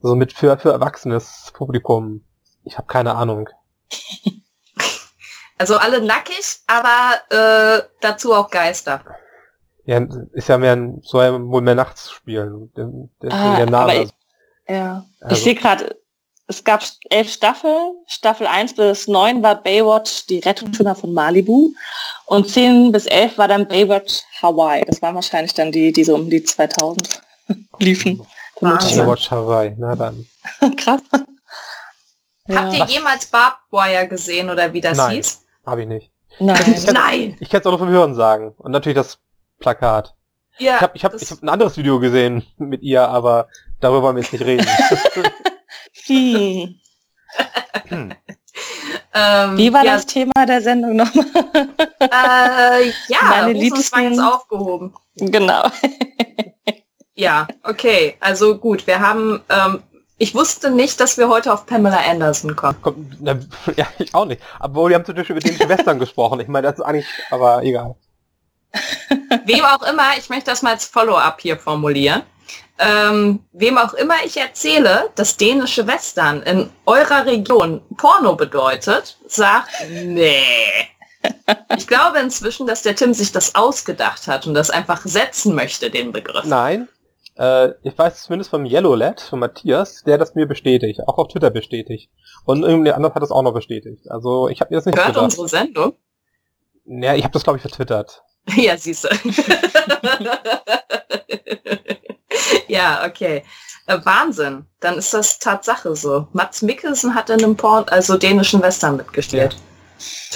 So 0.01 0.15
mit 0.15 0.31
für, 0.31 0.57
für 0.57 0.71
erwachsenes 0.71 1.51
Publikum. 1.53 2.23
Ich 2.63 2.77
habe 2.77 2.87
keine 2.87 3.15
Ahnung. 3.15 3.49
Also 5.59 5.75
alle 5.75 6.01
nackig, 6.01 6.59
aber 6.67 7.19
äh, 7.29 7.83
dazu 7.99 8.33
auch 8.33 8.49
Geister. 8.49 9.03
Ja, 9.83 9.99
ist 10.31 10.47
ja 10.47 10.57
mehr 10.57 10.71
ein, 10.73 11.01
soll 11.03 11.25
ja 11.25 11.33
wohl 11.33 11.61
mehr 11.61 11.75
nachts 11.75 12.11
spielen. 12.11 12.71
Der, 12.77 13.31
ah, 13.31 13.57
der 13.57 13.65
Name. 13.69 14.03
Ich, 14.03 14.09
ja, 14.69 15.05
also. 15.19 15.35
ich 15.35 15.43
sehe 15.43 15.55
gerade, 15.55 15.97
es 16.47 16.63
gab 16.63 16.83
elf 17.09 17.29
Staffeln. 17.29 17.93
Staffel 18.07 18.47
1 18.47 18.75
bis 18.75 19.09
9 19.09 19.43
war 19.43 19.61
Baywatch 19.61 20.27
die 20.27 20.39
Rettungsschwimmer 20.39 20.95
von 20.95 21.13
Malibu. 21.13 21.73
Und 22.25 22.49
10 22.49 22.93
bis 22.93 23.05
11 23.05 23.37
war 23.37 23.49
dann 23.49 23.67
Baywatch 23.67 24.21
Hawaii. 24.41 24.85
Das 24.85 25.01
waren 25.01 25.15
wahrscheinlich 25.15 25.53
dann 25.53 25.73
die, 25.73 25.91
die 25.91 26.05
so 26.05 26.15
um 26.15 26.29
die 26.29 26.41
2000 26.41 27.21
liefen. 27.79 28.25
Baywatch 28.61 29.29
Hawaii, 29.29 29.75
na 29.77 29.95
dann. 29.95 30.25
Krass. 30.77 31.01
Habt 32.55 32.73
ihr 32.73 32.85
jemals 32.85 33.27
Barbed 33.27 33.59
Wire 33.71 34.07
gesehen 34.07 34.49
oder 34.49 34.73
wie 34.73 34.81
das 34.81 34.97
Nein, 34.97 35.15
hieß? 35.17 35.45
Habe 35.65 35.81
ich 35.81 35.87
nicht. 35.87 36.11
Nein. 36.39 36.73
Ich 36.75 36.87
Nein. 36.91 37.37
Ich 37.39 37.49
kenne 37.49 37.61
es 37.61 37.65
auch 37.65 37.71
nur 37.71 37.79
vom 37.79 37.89
Hören 37.89 38.15
sagen. 38.15 38.53
Und 38.57 38.71
natürlich 38.71 38.97
das 38.97 39.19
Plakat. 39.59 40.15
Ja, 40.57 40.75
ich 40.75 40.81
habe 40.81 40.97
ich 40.97 41.03
hab, 41.05 41.13
ich 41.13 41.31
hab 41.31 41.41
ein 41.41 41.49
anderes 41.49 41.77
Video 41.77 41.99
gesehen 41.99 42.45
mit 42.57 42.81
ihr, 42.81 43.07
aber 43.07 43.47
darüber 43.79 44.03
wollen 44.03 44.17
wir 44.17 44.23
jetzt 44.23 44.33
nicht 44.33 44.45
reden. 44.45 44.67
hm. 46.05 46.75
Ähm, 49.13 49.57
Wie 49.57 49.73
war 49.73 49.83
ja. 49.83 49.93
das 49.93 50.05
Thema 50.05 50.45
der 50.47 50.61
Sendung 50.61 50.95
nochmal? 50.95 51.25
Äh, 51.99 52.87
ja, 53.07 53.17
meine 53.29 53.53
Liebsten 53.53 54.11
ist 54.11 54.19
aufgehoben. 54.19 54.93
Genau. 55.15 55.63
ja, 57.15 57.47
okay. 57.63 58.15
Also 58.19 58.57
gut, 58.57 58.85
wir 58.87 58.99
haben 58.99 59.41
ähm, 59.49 59.83
ich 60.19 60.35
wusste 60.35 60.69
nicht, 60.69 60.99
dass 60.99 61.17
wir 61.17 61.29
heute 61.29 61.51
auf 61.51 61.65
Pamela 61.65 62.01
Anderson 62.07 62.55
kommen. 62.55 62.77
Komm, 62.81 63.09
na, 63.19 63.39
ja, 63.77 63.87
ich 63.97 64.13
auch 64.13 64.25
nicht. 64.25 64.41
Aber 64.59 64.89
wir 64.89 64.95
haben 64.95 65.05
zum 65.05 65.15
Beispiel 65.15 65.37
über 65.37 65.47
den 65.47 65.57
Schwestern 65.57 65.97
gesprochen. 65.99 66.39
Ich 66.41 66.47
meine, 66.47 66.67
das 66.67 66.77
ist 66.77 66.85
eigentlich, 66.85 67.07
aber 67.31 67.63
egal. 67.63 67.95
Wem 69.45 69.65
auch 69.65 69.81
immer, 69.83 70.17
ich 70.17 70.29
möchte 70.29 70.51
das 70.51 70.61
mal 70.61 70.73
als 70.73 70.85
Follow-up 70.85 71.41
hier 71.41 71.57
formulieren. 71.57 72.21
Ähm, 72.81 73.43
wem 73.51 73.77
auch 73.77 73.93
immer 73.93 74.15
ich 74.23 74.37
erzähle, 74.37 75.09
dass 75.15 75.35
dänische 75.35 75.85
Western 75.85 76.41
in 76.43 76.69
eurer 76.85 77.25
Region 77.25 77.81
Porno 77.97 78.35
bedeutet, 78.35 79.17
sagt, 79.27 79.69
nee. 79.89 80.41
Ich 81.77 81.87
glaube 81.87 82.19
inzwischen, 82.19 82.67
dass 82.67 82.81
der 82.81 82.95
Tim 82.95 83.13
sich 83.13 83.33
das 83.33 83.53
ausgedacht 83.53 84.27
hat 84.27 84.47
und 84.47 84.53
das 84.53 84.69
einfach 84.69 85.01
setzen 85.03 85.55
möchte, 85.55 85.91
den 85.91 86.13
Begriff. 86.13 86.45
Nein, 86.45 86.87
äh, 87.39 87.73
ich 87.83 87.97
weiß 87.97 88.23
zumindest 88.23 88.49
vom 88.49 88.65
Yellow 88.65 88.95
Lad, 88.95 89.21
von 89.21 89.39
Matthias, 89.39 90.03
der 90.03 90.17
das 90.17 90.35
mir 90.35 90.45
bestätigt, 90.45 90.99
auch 91.07 91.17
auf 91.17 91.29
Twitter 91.29 91.49
bestätigt. 91.49 92.11
Und 92.45 92.63
irgendwie 92.63 92.91
anders 92.91 93.15
hat 93.15 93.23
das 93.23 93.31
auch 93.31 93.41
noch 93.41 93.53
bestätigt. 93.53 94.11
Also 94.11 94.49
ich 94.49 94.59
habe 94.59 94.73
mir 94.73 94.77
das 94.77 94.85
nicht 94.85 94.97
Hört 94.97 95.07
gedacht. 95.07 95.23
unsere 95.23 95.47
Sendung? 95.47 95.93
Ja, 96.85 97.15
ich 97.15 97.23
habe 97.23 97.31
das 97.31 97.43
glaube 97.43 97.57
ich 97.57 97.61
vertwittert. 97.61 98.23
Ja, 98.55 98.75
siehst 98.77 99.03
du. 99.03 99.09
ja, 102.67 103.05
okay. 103.05 103.43
Äh, 103.85 103.99
Wahnsinn. 104.03 104.65
Dann 104.79 104.97
ist 104.97 105.13
das 105.13 105.37
Tatsache 105.37 105.95
so. 105.95 106.27
Mats 106.33 106.63
Mikkelsen 106.63 107.13
hat 107.13 107.29
in 107.29 107.43
einem 107.43 107.55
Porn, 107.55 107.85
also 107.89 108.17
dänischen 108.17 108.63
Western 108.63 108.97
mitgespielt. 108.97 109.53
Ja. 109.53 109.59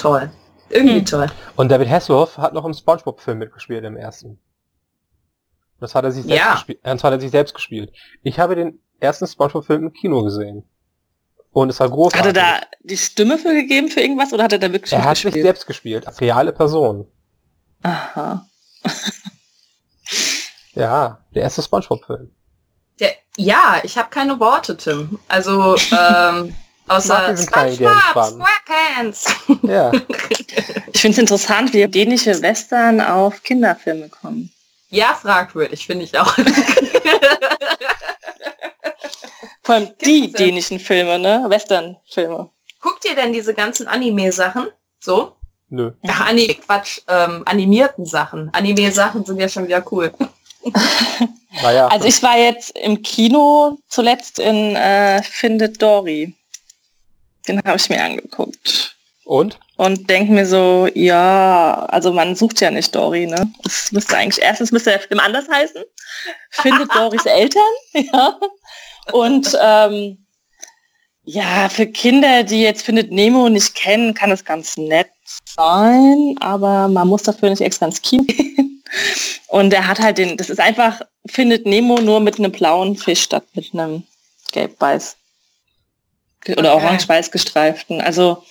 Toll. 0.00 0.30
Irgendwie 0.70 0.98
hm. 0.98 1.06
toll. 1.06 1.26
Und 1.56 1.72
David 1.72 1.88
Hasselhoff 1.88 2.38
hat 2.38 2.54
noch 2.54 2.64
im 2.64 2.72
Spongebob-Film 2.72 3.38
mitgespielt, 3.38 3.82
im 3.84 3.96
ersten. 3.96 4.38
Das 5.80 5.94
hat 5.94 6.04
er 6.04 6.12
sich 6.12 6.24
selbst 6.24 6.38
ja. 6.38 6.54
gespielt. 6.54 6.80
Das 6.82 7.04
hat 7.04 7.12
er 7.12 7.20
sich 7.20 7.30
selbst 7.30 7.54
gespielt. 7.54 7.92
Ich 8.22 8.38
habe 8.38 8.54
den 8.54 8.80
ersten 9.00 9.26
Spongebob-Film 9.26 9.84
im 9.84 9.92
Kino 9.92 10.22
gesehen. 10.22 10.64
Und 11.50 11.68
es 11.68 11.78
war 11.78 11.88
großartig. 11.88 12.20
Hat 12.20 12.36
er 12.36 12.60
da 12.60 12.66
die 12.82 12.96
Stimme 12.96 13.38
für 13.38 13.54
gegeben 13.54 13.88
für 13.88 14.00
irgendwas 14.00 14.32
oder 14.32 14.44
hat 14.44 14.52
er 14.52 14.58
da 14.58 14.72
wirklich 14.72 14.92
Er 14.92 15.04
hat 15.04 15.12
gespielt? 15.12 15.34
sich 15.34 15.42
selbst 15.42 15.66
gespielt, 15.66 16.06
als 16.06 16.20
reale 16.20 16.52
Person. 16.52 17.06
Aha. 17.82 18.46
ja, 20.74 21.24
der 21.34 21.42
erste 21.42 21.62
Spongebob-Film. 21.62 22.30
Ja, 23.36 23.80
ich 23.82 23.98
habe 23.98 24.10
keine 24.10 24.38
Worte, 24.38 24.76
Tim. 24.76 25.18
Also, 25.28 25.76
ähm, 25.92 26.54
außer 26.86 27.36
SpongeBob, 27.36 27.92
Squarepants. 28.02 29.26
Ja. 29.62 29.92
ich 30.92 31.00
finde 31.00 31.14
es 31.14 31.18
interessant, 31.18 31.72
wie 31.72 31.86
dänische 31.88 32.40
Western 32.42 33.00
auf 33.00 33.42
Kinderfilme 33.42 34.08
kommen. 34.08 34.50
Ja, 34.94 35.14
fragwürdig, 35.14 35.86
finde 35.86 36.04
ich 36.04 36.16
auch. 36.16 36.32
Vor 39.62 39.74
allem 39.74 39.90
die 40.04 40.30
dänischen 40.30 40.78
Filme, 40.78 41.18
ne? 41.18 41.46
Western-Filme. 41.48 42.48
Guckt 42.80 43.04
ihr 43.04 43.16
denn 43.16 43.32
diese 43.32 43.54
ganzen 43.54 43.88
Anime-Sachen? 43.88 44.68
So? 45.00 45.34
Nö. 45.68 45.90
Ach, 46.06 46.28
Anime, 46.28 46.54
Quatsch, 46.54 47.00
ähm, 47.08 47.42
animierten 47.44 48.06
Sachen. 48.06 48.54
Anime-Sachen 48.54 49.24
sind 49.24 49.40
ja 49.40 49.48
schon 49.48 49.66
wieder 49.66 49.84
cool. 49.90 50.14
naja. 51.62 51.88
Also 51.88 52.06
ich 52.06 52.22
war 52.22 52.38
jetzt 52.38 52.78
im 52.78 53.02
Kino 53.02 53.78
zuletzt 53.88 54.38
in 54.38 54.76
äh, 54.76 55.24
Findet 55.24 55.82
Dory. 55.82 56.36
Den 57.48 57.60
habe 57.64 57.78
ich 57.78 57.88
mir 57.88 58.00
angeguckt. 58.00 58.96
Und? 59.24 59.58
Und 59.76 60.08
denke 60.08 60.32
mir 60.32 60.46
so, 60.46 60.88
ja, 60.94 61.86
also 61.88 62.12
man 62.12 62.36
sucht 62.36 62.60
ja 62.60 62.70
nicht 62.70 62.94
Dory, 62.94 63.26
ne? 63.26 63.52
Es 63.64 63.90
müsste 63.90 64.16
eigentlich, 64.16 64.44
erstens 64.44 64.70
müsste 64.70 64.90
der 64.90 65.00
Film 65.00 65.20
anders 65.20 65.46
heißen, 65.48 65.82
findet 66.50 66.94
Dorys 66.94 67.26
Eltern, 67.26 67.62
ja. 67.92 68.38
Und 69.12 69.56
ähm, 69.60 70.24
ja, 71.24 71.68
für 71.68 71.86
Kinder, 71.86 72.44
die 72.44 72.62
jetzt 72.62 72.82
Findet 72.82 73.10
Nemo 73.10 73.48
nicht 73.48 73.74
kennen, 73.74 74.14
kann 74.14 74.30
es 74.30 74.44
ganz 74.44 74.76
nett 74.76 75.08
sein, 75.24 76.36
aber 76.40 76.88
man 76.88 77.08
muss 77.08 77.22
dafür 77.22 77.50
nicht 77.50 77.62
extra 77.62 77.86
ins 77.86 78.02
Kino 78.02 78.24
gehen. 78.28 78.82
Und 79.48 79.72
er 79.72 79.86
hat 79.86 80.00
halt 80.00 80.18
den, 80.18 80.36
das 80.36 80.50
ist 80.50 80.60
einfach 80.60 81.00
Findet 81.26 81.66
Nemo 81.66 81.98
nur 82.00 82.20
mit 82.20 82.38
einem 82.38 82.52
blauen 82.52 82.96
Fisch 82.96 83.22
statt 83.22 83.44
mit 83.54 83.72
einem 83.72 84.04
gelb-weiß 84.52 85.16
oder 86.58 86.74
okay. 86.74 86.84
orange-weiß 86.84 87.30
gestreiften. 87.30 88.02
Also 88.02 88.44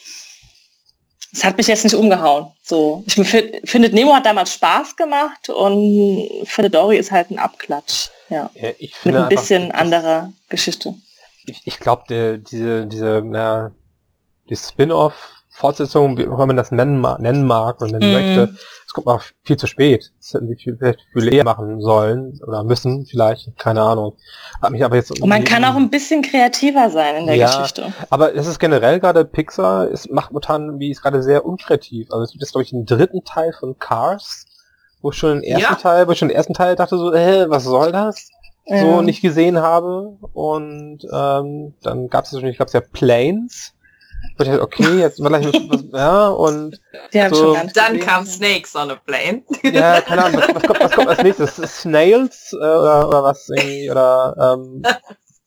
es 1.33 1.43
hat 1.43 1.57
mich 1.57 1.67
jetzt 1.67 1.83
nicht 1.83 1.95
umgehauen. 1.95 2.51
So, 2.61 3.03
ich 3.07 3.15
finde, 3.15 3.89
Nemo 3.89 4.13
hat 4.13 4.25
damals 4.25 4.53
Spaß 4.53 4.95
gemacht 4.95 5.49
und 5.49 6.29
finde 6.45 6.69
Dory 6.69 6.97
ist 6.97 7.11
halt 7.11 7.31
ein 7.31 7.39
Abklatsch. 7.39 8.09
Ja. 8.29 8.49
ja 8.53 8.69
ich 8.77 8.95
finde 8.95 9.19
Mit 9.19 9.31
ein 9.31 9.35
bisschen 9.35 9.63
einfach, 9.63 9.79
anderer 9.79 10.33
Geschichte. 10.49 10.93
Ich, 11.45 11.61
ich 11.65 11.79
glaube, 11.79 12.03
diese, 12.39 12.85
diese, 12.85 13.21
na, 13.25 13.71
die 14.49 14.55
Spin-off 14.55 15.42
Fortsetzung, 15.63 16.17
wie 16.17 16.25
man 16.25 16.57
das 16.57 16.71
nennen, 16.71 16.99
nennen 17.19 17.47
mag 17.47 17.79
und 17.79 17.91
nennen 17.91 18.11
mm. 18.11 18.13
möchte, 18.13 18.55
es 18.85 18.91
kommt 18.91 19.07
auch 19.07 19.21
viel 19.45 19.55
zu 19.55 19.65
spät. 19.65 20.11
Das 20.19 20.33
hätten 20.33 20.49
die 20.49 20.57
viel, 20.57 20.77
viel 21.13 21.33
eher 21.33 21.45
machen 21.45 21.79
sollen 21.79 22.37
oder 22.45 22.65
müssen, 22.65 23.05
vielleicht, 23.05 23.57
keine 23.57 23.81
Ahnung. 23.81 24.17
Hat 24.61 24.71
mich 24.71 24.83
aber 24.83 24.97
jetzt 24.97 25.21
und 25.21 25.29
man 25.29 25.45
kann 25.45 25.63
auch 25.63 25.77
ein 25.77 25.89
bisschen 25.89 26.21
kreativer 26.21 26.89
sein 26.89 27.15
in 27.15 27.27
der 27.27 27.35
ja, 27.35 27.47
Geschichte. 27.47 27.93
Aber 28.09 28.35
es 28.35 28.45
ist 28.45 28.59
generell 28.59 28.99
gerade 28.99 29.23
Pixar, 29.23 29.89
es 29.89 30.09
macht 30.09 30.31
momentan, 30.31 30.79
wie 30.79 30.91
es 30.91 31.01
gerade 31.01 31.23
sehr 31.23 31.45
unkreativ. 31.45 32.11
Also 32.11 32.25
es 32.25 32.31
gibt 32.31 32.41
jetzt, 32.41 32.51
glaube 32.51 32.63
ich, 32.63 32.73
einen 32.73 32.85
dritten 32.85 33.23
Teil 33.23 33.53
von 33.57 33.79
Cars, 33.79 34.45
wo 35.01 35.11
ich 35.11 35.17
schon 35.17 35.39
den 35.39 35.43
ersten 35.43 35.73
ja. 35.75 35.75
Teil, 35.75 36.09
wo 36.09 36.11
ich 36.11 36.19
schon 36.19 36.27
den 36.27 36.35
ersten 36.35 36.53
Teil 36.53 36.75
dachte 36.75 36.97
so, 36.97 37.13
äh, 37.13 37.49
was 37.49 37.63
soll 37.63 37.93
das? 37.93 38.27
So 38.65 39.01
nicht 39.01 39.21
gesehen 39.21 39.59
habe. 39.59 40.17
Und 40.33 41.07
ähm, 41.09 41.73
dann 41.81 42.09
gab 42.09 42.25
es 42.25 42.31
schon, 42.31 42.45
ich 42.47 42.57
glaube 42.57 42.67
es 42.67 42.73
ja 42.73 42.81
Planes 42.81 43.73
und 44.37 44.47
ich 44.47 44.61
okay, 44.61 44.99
jetzt 44.99 45.21
vielleicht 45.23 45.47
was, 45.69 45.83
ja, 45.91 46.27
und 46.27 46.79
so, 47.31 47.57
dann 47.73 47.99
kam 47.99 48.25
Snakes 48.25 48.75
on 48.75 48.91
a 48.91 48.95
Plane. 48.95 49.43
Ja, 49.63 50.01
keine 50.01 50.25
Ahnung, 50.25 50.41
was, 50.41 50.55
was, 50.55 50.63
kommt, 50.63 50.79
was 50.79 50.91
kommt 50.91 51.07
als 51.09 51.23
nächstes? 51.23 51.55
Snails 51.81 52.53
äh, 52.53 52.55
oder, 52.55 53.07
oder 53.07 53.23
was 53.23 53.49
irgendwie, 53.49 53.89
oder 53.89 54.57
ähm, 54.57 54.83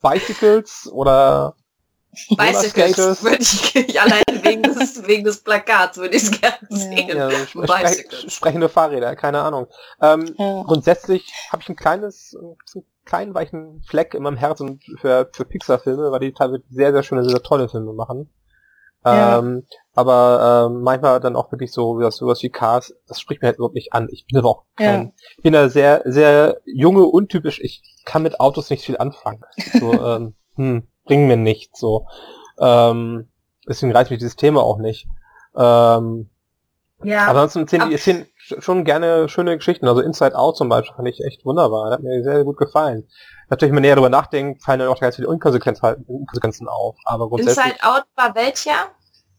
Bicycles 0.01 0.89
oder 0.91 1.55
Bicycles 2.35 3.23
würde 3.23 3.37
ich 3.39 4.01
allein 4.01 4.23
wegen 4.41 4.63
des, 4.63 5.07
wegen 5.07 5.23
des 5.23 5.43
Plakats 5.43 5.97
würde 5.97 6.15
ich 6.15 6.23
es 6.23 6.41
gerne 6.41 6.57
sehen. 6.69 7.15
Ja, 7.15 7.29
sprech, 7.45 8.05
sprechende 8.27 8.69
Fahrräder, 8.69 9.15
keine 9.15 9.41
Ahnung. 9.41 9.67
Ähm, 10.01 10.33
ja. 10.37 10.63
Grundsätzlich 10.63 11.31
habe 11.51 11.61
ich 11.61 11.69
ein 11.69 11.75
kleines, 11.75 12.35
einen 12.35 12.85
kleinen 13.05 13.33
weichen 13.33 13.83
Fleck 13.87 14.13
in 14.13 14.23
meinem 14.23 14.37
Herzen 14.37 14.79
für, 14.99 15.29
für 15.31 15.45
Pixar-Filme, 15.45 16.11
weil 16.11 16.19
die 16.19 16.33
teilweise 16.33 16.63
sehr, 16.69 16.91
sehr 16.91 17.03
schöne, 17.03 17.23
sehr 17.23 17.43
tolle 17.43 17.69
Filme 17.69 17.93
machen. 17.93 18.29
Ähm, 19.13 19.63
aber 19.93 20.67
ähm, 20.69 20.81
manchmal 20.81 21.19
dann 21.19 21.35
auch 21.35 21.51
wirklich 21.51 21.71
so 21.71 21.99
wie 21.99 22.11
sowas 22.11 22.43
wie 22.43 22.49
Cars, 22.49 22.93
das 23.07 23.19
spricht 23.19 23.41
mir 23.41 23.47
halt 23.47 23.57
überhaupt 23.57 23.75
nicht 23.75 23.93
an. 23.93 24.07
Ich 24.11 24.25
bin 24.27 24.37
aber 24.37 24.49
auch 24.49 24.63
kein, 24.75 25.05
ja. 25.05 25.11
ich 25.37 25.43
bin 25.43 25.53
da 25.53 25.69
sehr, 25.69 26.03
sehr 26.05 26.61
junge, 26.65 27.05
untypisch. 27.05 27.59
Ich 27.61 27.81
kann 28.05 28.23
mit 28.23 28.39
Autos 28.39 28.69
nicht 28.69 28.85
viel 28.85 28.97
anfangen. 28.97 29.41
So, 29.79 29.93
ähm, 30.05 30.35
hm, 30.55 30.87
bringen 31.05 31.27
mir 31.27 31.37
nichts 31.37 31.79
so. 31.79 32.07
Ähm, 32.59 33.29
deswegen 33.67 33.91
reicht 33.91 34.11
mich 34.11 34.19
dieses 34.19 34.35
Thema 34.35 34.61
auch 34.61 34.77
nicht. 34.77 35.07
Ähm, 35.55 36.29
ja. 37.03 37.27
Aber 37.27 37.41
ansonsten 37.41 37.59
erzählen, 37.61 37.91
erzählen 37.91 38.27
schon 38.37 38.83
gerne 38.83 39.29
schöne 39.29 39.55
Geschichten. 39.57 39.87
Also 39.87 40.01
Inside 40.01 40.35
Out 40.35 40.57
zum 40.57 40.69
Beispiel 40.69 40.95
fand 40.95 41.07
ich 41.07 41.23
echt 41.23 41.45
wunderbar. 41.45 41.85
Das 41.85 41.93
hat 41.93 42.03
mir 42.03 42.23
sehr, 42.23 42.35
sehr 42.35 42.43
gut 42.43 42.57
gefallen. 42.57 43.07
Natürlich, 43.49 43.71
wenn 43.71 43.75
man 43.75 43.83
näher 43.83 43.95
darüber 43.95 44.09
nachdenkt, 44.09 44.63
fallen 44.63 44.79
dann 44.79 44.89
auch 44.89 44.99
ganz 44.99 45.15
viele 45.15 45.27
Unkonsequenzen 45.27 46.67
auf. 46.67 46.95
Aber 47.05 47.29
grundsätzlich. 47.29 47.65
Inside 47.65 47.83
Out 47.83 48.03
war 48.15 48.35
welcher? 48.35 48.91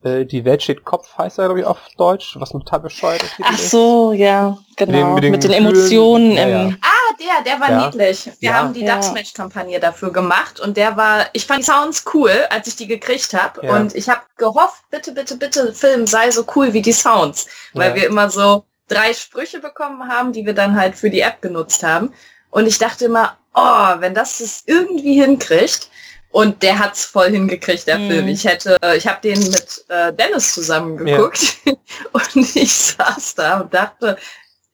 Äh, 0.03 0.25
die 0.25 0.45
Welt 0.45 0.63
steht 0.63 0.85
Kopf 0.85 1.19
heißt 1.19 1.39
er, 1.39 1.47
glaube 1.47 1.61
ich, 1.61 1.67
auf 1.67 1.79
Deutsch, 1.97 2.37
was 2.39 2.51
total 2.51 2.81
bescheuert 2.81 3.23
ist. 3.23 3.35
Ach 3.43 3.59
so, 3.59 4.13
ja, 4.13 4.57
genau. 4.77 5.15
Mit 5.15 5.25
den, 5.25 5.33
mit 5.33 5.43
den, 5.43 5.51
den 5.51 5.67
Emotionen. 5.67 6.33
Ja, 6.33 6.49
ja. 6.49 6.71
Ah, 6.81 7.15
der, 7.19 7.45
der 7.45 7.61
war 7.61 7.71
ja. 7.71 7.87
niedlich. 7.87 8.31
Wir 8.39 8.55
haben 8.55 8.73
die 8.73 8.85
ja. 8.85 8.95
Dubsmash-Kampagne 8.95 9.81
dafür 9.81 10.13
gemacht 10.13 10.61
und 10.61 10.77
der 10.77 10.97
war, 10.97 11.27
ich 11.33 11.47
fand 11.47 11.61
die 11.61 11.65
Sounds 11.65 12.05
cool, 12.15 12.31
als 12.51 12.69
ich 12.69 12.77
die 12.77 12.87
gekriegt 12.87 13.35
habe. 13.35 13.61
Und 13.63 13.95
ich 13.95 14.09
habe 14.09 14.21
gehofft, 14.37 14.85
bitte, 14.91 15.13
bitte, 15.13 15.37
bitte, 15.37 15.73
Film 15.73 16.07
sei 16.07 16.31
so 16.31 16.45
cool 16.55 16.73
wie 16.73 16.83
die 16.83 16.93
Sounds. 16.93 17.49
Weil 17.75 17.95
wir 17.97 18.07
immer 18.07 18.31
so 18.31 18.65
drei 18.87 19.13
Sprüche 19.13 19.59
bekommen 19.59 20.09
haben, 20.09 20.33
die 20.33 20.47
wir 20.47 20.55
dann 20.55 20.79
halt 20.79 20.95
für 20.95 21.11
die 21.11 21.21
App 21.21 21.43
genutzt 21.43 21.83
haben. 21.83 22.13
Und 22.51 22.67
ich 22.67 22.79
dachte 22.79 23.07
immer, 23.07 23.37
oh, 23.55 23.95
wenn 23.99 24.15
das 24.15 24.41
es 24.41 24.63
irgendwie 24.67 25.21
hinkriegt, 25.21 25.91
und 26.31 26.63
der 26.63 26.79
hat's 26.79 27.05
voll 27.05 27.31
hingekriegt, 27.31 27.87
der 27.87 27.99
mhm. 27.99 28.11
Film. 28.11 28.29
Ich 28.29 28.45
hätte, 28.45 28.77
ich 28.97 29.07
habe 29.07 29.21
den 29.23 29.39
mit 29.39 29.85
äh, 29.89 30.13
Dennis 30.13 30.55
zusammen 30.55 30.97
geguckt 30.97 31.57
ja. 31.65 31.73
und 32.13 32.57
ich 32.57 32.75
saß 32.75 33.35
da 33.35 33.61
und 33.61 33.73
dachte, 33.73 34.17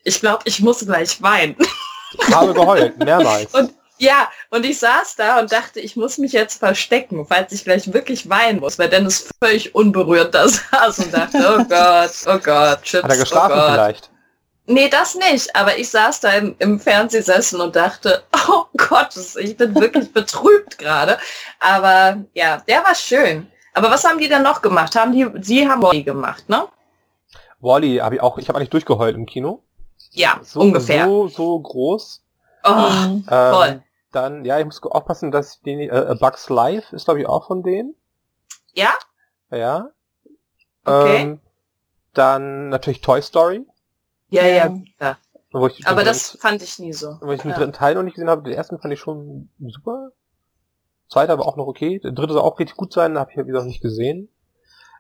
ich 0.03 0.21
glaube, 0.21 0.43
ich 0.45 0.61
muss 0.61 0.85
gleich 0.85 1.21
weinen. 1.23 1.57
Ich 2.19 2.35
habe 2.35 2.55
geheult, 2.55 2.99
mehrmals. 2.99 3.53
Und 3.55 3.75
ja, 3.99 4.29
und 4.51 4.67
ich 4.67 4.81
saß 4.81 5.15
da 5.17 5.39
und 5.39 5.53
dachte, 5.53 5.79
ich 5.79 5.95
muss 5.95 6.19
mich 6.19 6.33
jetzt 6.33 6.59
verstecken, 6.59 7.27
falls 7.29 7.53
ich 7.53 7.63
gleich 7.63 7.93
wirklich 7.93 8.29
weinen 8.29 8.59
muss, 8.59 8.77
weil 8.77 8.89
Dennis 8.89 9.29
völlig 9.43 9.75
unberührt 9.75 10.35
da 10.35 10.49
saß 10.71 10.99
und 10.99 11.15
dachte, 11.15 11.39
oh 11.39 11.65
Gott, 11.65 12.11
oh 12.27 12.39
Gott, 12.43 12.83
Chips, 12.83 13.05
Hat 13.05 13.11
er 13.13 13.17
geschlafen 13.19 13.57
oh 13.57 13.73
vielleicht? 13.73 14.11
Nee, 14.67 14.89
das 14.89 15.15
nicht. 15.15 15.55
Aber 15.55 15.77
ich 15.77 15.91
saß 15.91 16.21
da 16.21 16.31
im, 16.33 16.57
im 16.59 16.81
Fernsehsessel 16.81 17.61
und 17.61 17.77
dachte, 17.77 18.23
oh 18.49 18.65
Gott, 18.77 19.15
ich 19.39 19.57
bin 19.57 19.75
wirklich 19.75 20.13
betrübt 20.13 20.79
gerade. 20.79 21.19
Aber 21.61 22.25
ja, 22.33 22.63
der 22.67 22.83
war 22.85 22.95
schön. 22.95 23.47
Aber 23.75 23.91
was 23.91 24.05
haben 24.05 24.19
die 24.19 24.29
denn 24.29 24.43
noch 24.43 24.63
gemacht? 24.63 24.95
Haben 24.97 25.13
die, 25.13 25.27
sie 25.43 25.69
haben 25.69 25.83
Wally 25.83 26.03
gemacht, 26.03 26.49
ne? 26.49 26.67
Wally 27.61 27.97
habe 27.97 28.17
ich 28.17 28.21
auch, 28.21 28.39
ich 28.39 28.49
habe 28.49 28.59
eigentlich 28.59 28.71
durchgeheult 28.71 29.17
im 29.17 29.27
Kino. 29.27 29.63
Ja, 30.11 30.41
so, 30.43 30.61
ungefähr. 30.61 31.07
So, 31.07 31.29
so 31.29 31.59
groß. 31.59 32.23
Oh, 32.63 32.71
ähm, 32.71 33.25
voll. 33.27 33.83
Dann, 34.13 34.45
ja, 34.45 34.59
ich 34.61 34.65
muss 34.65 34.81
aufpassen, 34.83 35.33
dass 35.33 35.61
die, 35.63 35.89
äh, 35.89 36.17
Bugs 36.19 36.49
Life 36.49 36.95
ist, 36.95 37.07
glaube 37.07 37.21
ich, 37.21 37.27
auch 37.27 37.49
von 37.49 37.63
denen. 37.65 37.97
Ja? 38.75 38.95
Ja. 39.51 39.89
Okay. 40.85 41.23
Ähm, 41.23 41.41
dann 42.13 42.69
natürlich 42.69 43.01
Toy 43.01 43.21
Story. 43.21 43.67
Ja, 44.35 44.47
ja, 44.47 44.77
ja. 45.01 45.19
Aber 45.85 46.03
das 46.03 46.37
fand 46.41 46.63
ich 46.63 46.79
nie 46.81 46.93
so. 46.93 47.17
Weil 47.21 47.37
ich 47.37 47.43
den 47.43 47.53
ja. 47.53 47.57
dritten 47.57 47.73
Teil 47.73 47.95
noch 47.95 48.03
nicht 48.03 48.15
gesehen 48.15 48.29
habe, 48.29 48.43
den 48.43 48.55
ersten 48.55 48.79
fand 48.81 48.93
ich 48.93 48.99
schon 48.99 49.51
super. 49.61 50.11
Zweiter 51.09 51.33
aber 51.35 51.47
auch 51.47 51.57
noch 51.57 51.69
okay. 51.69 52.01
Der 52.01 52.11
dritte 52.11 52.33
soll 52.33 52.43
auch 52.43 52.59
richtig 52.59 52.77
gut 52.77 52.93
sein, 52.93 53.17
habe 53.17 53.31
ich 53.31 53.37
ja 53.37 53.47
wieder 53.47 53.61
noch 53.61 53.67
nicht 53.67 53.81
gesehen. 53.81 54.29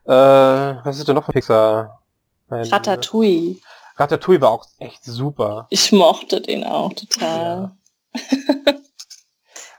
Äh, 0.04 0.10
was 0.10 0.98
ist 0.98 1.08
denn 1.08 1.16
noch 1.16 1.24
von 1.24 1.32
Pixar? 1.32 2.02
Ein, 2.48 2.66
Ratatouille. 2.66 3.56
Ratatouille 3.96 4.40
war 4.40 4.50
auch 4.50 4.66
echt 4.78 5.04
super. 5.04 5.66
Ich 5.70 5.90
mochte 5.90 6.40
den 6.40 6.62
auch 6.62 6.92
total. 6.92 7.72
Ja. 8.14 8.20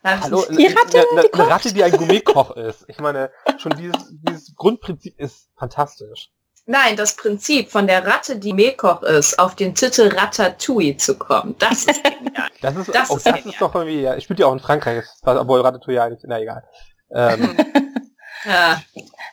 Hallo, 0.21 0.43
die 0.49 0.67
Ratte, 0.67 0.99
eine, 1.11 1.21
eine, 1.21 1.33
eine 1.33 1.49
Ratte, 1.49 1.73
die 1.73 1.83
ein 1.83 1.91
Gourmetkoch 1.91 2.51
ist. 2.51 2.85
Ich 2.87 2.99
meine, 2.99 3.31
schon 3.57 3.71
dieses, 3.75 4.11
dieses 4.11 4.55
Grundprinzip 4.55 5.17
ist 5.19 5.49
fantastisch. 5.55 6.31
Nein, 6.67 6.95
das 6.95 7.15
Prinzip 7.15 7.69
von 7.69 7.85
der 7.85 8.07
Ratte, 8.07 8.37
die 8.37 8.53
Mehlkoch 8.53 9.03
ist, 9.03 9.37
auf 9.37 9.55
den 9.55 9.75
Titel 9.75 10.07
Ratatouille 10.07 10.97
zu 10.97 11.15
kommen, 11.15 11.55
das 11.59 11.85
ist 11.85 12.03
genial. 12.03 12.49
das 12.61 12.75
ist, 12.75 12.95
das, 12.95 13.09
oh, 13.11 13.17
ist, 13.17 13.25
das 13.27 13.45
ist 13.45 13.61
doch 13.61 13.75
irgendwie, 13.75 14.01
ja, 14.01 14.15
ich 14.15 14.23
spiele 14.23 14.39
ja 14.39 14.47
auch 14.47 14.53
in 14.53 14.59
Frankreich, 14.59 15.05
obwohl 15.23 15.61
Ratatouille 15.61 16.01
eigentlich, 16.01 16.21
na 16.25 16.41
egal. 16.41 16.63
Ähm, 17.11 17.55
ja. 18.45 18.81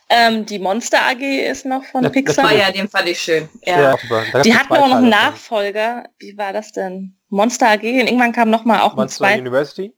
Ähm, 0.09 0.45
die 0.45 0.59
Monster 0.59 0.99
AG 1.07 1.21
ist 1.21 1.65
noch 1.65 1.83
von 1.85 2.03
das, 2.03 2.11
Pixar. 2.11 2.43
Das 2.43 2.53
ja, 2.53 2.71
den 2.71 2.87
fand 2.87 3.07
ich 3.07 3.19
schön. 3.19 3.49
Ja. 3.63 3.97
ja 3.97 4.41
die 4.43 4.53
hatten 4.53 4.73
auch 4.73 4.87
noch 4.87 4.97
einen 4.97 5.09
Nachfolger. 5.09 6.03
Wie 6.19 6.37
war 6.37 6.53
das 6.53 6.71
denn? 6.71 7.17
Monster 7.29 7.69
AG 7.69 7.81
und 7.81 8.07
irgendwann 8.07 8.31
kam 8.31 8.51
noch 8.51 8.63
mal 8.63 8.81
auch 8.81 8.95
Monster 8.95 9.25
ein 9.25 9.39
University? 9.39 9.95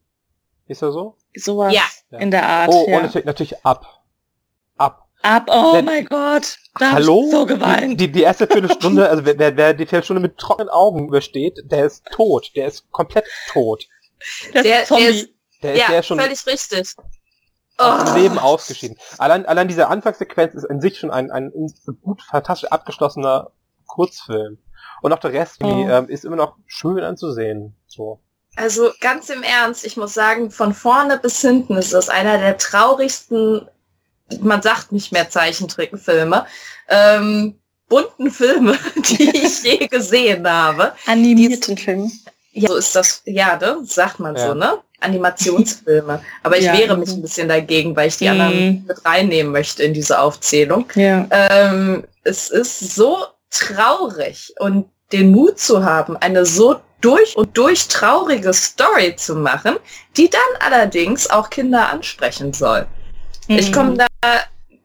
Ist 0.67 0.81
er 0.81 0.93
so? 0.93 1.17
Sowas 1.35 1.73
ja. 1.73 2.17
in 2.17 2.31
der 2.31 2.47
Art. 2.47 2.69
Oh, 2.71 2.85
ja. 2.87 2.97
und 2.97 3.03
natürlich, 3.03 3.25
natürlich 3.25 3.65
ab. 3.65 3.94
Ab. 5.25 5.49
Oh 5.49 5.73
Denn, 5.73 5.85
mein 5.85 6.05
Gott. 6.05 6.59
Da 6.77 6.91
hallo? 6.91 7.27
so 7.31 7.45
geweint. 7.47 7.99
Die, 7.99 8.11
die 8.11 8.21
erste 8.21 8.45
Viertelstunde, 8.45 9.09
also 9.09 9.25
wer, 9.25 9.39
wer, 9.39 9.57
wer 9.57 9.73
die 9.73 9.85
Viertelstunde 9.85 10.21
mit 10.21 10.37
trockenen 10.37 10.69
Augen 10.69 11.07
übersteht, 11.07 11.59
der 11.65 11.85
ist 11.85 12.05
tot. 12.11 12.51
Der 12.55 12.67
ist 12.67 12.91
komplett 12.91 13.25
tot. 13.49 13.85
Der, 14.53 14.63
der 14.63 14.83
ist, 14.83 14.91
der 14.91 15.09
ist, 15.09 15.29
der 15.63 15.75
ja, 15.77 15.87
der 15.87 16.03
schon 16.03 16.19
völlig 16.19 16.45
richtig. 16.45 16.95
Aus 17.77 18.05
dem 18.05 18.15
Leben 18.21 18.39
ausgeschieden. 18.39 18.97
Allein, 19.17 19.45
allein 19.45 19.67
diese 19.67 19.87
Anfangssequenz 19.87 20.53
ist 20.53 20.63
in 20.63 20.79
sich 20.79 20.99
schon 20.99 21.11
ein, 21.11 21.31
ein 21.31 21.51
gut, 22.01 22.21
fantastisch 22.21 22.71
abgeschlossener 22.71 23.51
Kurzfilm. 23.87 24.59
Und 25.01 25.11
auch 25.11 25.19
der 25.19 25.33
Rest 25.33 25.57
oh. 25.63 25.87
ähm, 25.89 26.07
ist 26.07 26.23
immer 26.23 26.37
noch 26.37 26.55
schön 26.67 27.03
anzusehen. 27.03 27.75
So. 27.87 28.21
Also 28.55 28.91
ganz 29.01 29.29
im 29.29 29.43
Ernst, 29.43 29.85
ich 29.85 29.97
muss 29.97 30.13
sagen, 30.13 30.51
von 30.51 30.73
vorne 30.73 31.17
bis 31.17 31.41
hinten 31.41 31.75
ist 31.75 31.93
das 31.93 32.09
einer 32.09 32.37
der 32.37 32.57
traurigsten 32.57 33.67
man 34.41 34.61
sagt 34.61 34.91
nicht 34.91 35.11
mehr 35.11 35.29
Zeichentrickfilme, 35.29 36.45
ähm, 36.89 37.55
bunten 37.87 38.31
Filme, 38.31 38.77
die 38.95 39.29
ich 39.29 39.63
je 39.63 39.87
gesehen 39.87 40.49
habe. 40.49 40.93
Animierten 41.05 41.77
Filme. 41.77 42.11
Ja, 42.51 42.69
so 42.69 42.75
ist 42.75 42.95
das, 42.95 43.21
ja, 43.25 43.57
ne? 43.57 43.79
sagt 43.83 44.19
man 44.19 44.35
ja. 44.35 44.47
so, 44.47 44.53
ne? 44.53 44.77
Animationsfilme. 45.01 46.21
Aber 46.41 46.57
ich 46.57 46.65
ja, 46.65 46.77
wehre 46.77 46.97
mich 46.97 47.09
ein 47.09 47.21
bisschen 47.21 47.49
dagegen, 47.49 47.95
weil 47.95 48.07
ich 48.07 48.17
die 48.17 48.25
mhm. 48.25 48.31
anderen 48.31 48.85
mit 48.87 49.05
reinnehmen 49.05 49.51
möchte 49.51 49.83
in 49.83 49.93
diese 49.93 50.19
Aufzählung. 50.19 50.85
Ja. 50.95 51.27
Ähm, 51.31 52.05
es 52.23 52.49
ist 52.49 52.95
so 52.95 53.25
traurig 53.51 54.53
und 54.59 54.89
den 55.11 55.31
Mut 55.31 55.59
zu 55.59 55.83
haben, 55.83 56.17
eine 56.17 56.45
so 56.45 56.77
durch 57.01 57.35
und 57.37 57.55
durch 57.57 57.87
traurige 57.87 58.53
Story 58.53 59.15
zu 59.15 59.35
machen, 59.35 59.75
die 60.17 60.29
dann 60.29 60.41
allerdings 60.59 61.29
auch 61.29 61.49
Kinder 61.49 61.89
ansprechen 61.89 62.53
soll. 62.53 62.87
Mhm. 63.47 63.57
Ich 63.59 63.71
komme 63.71 63.97
da, 63.97 64.07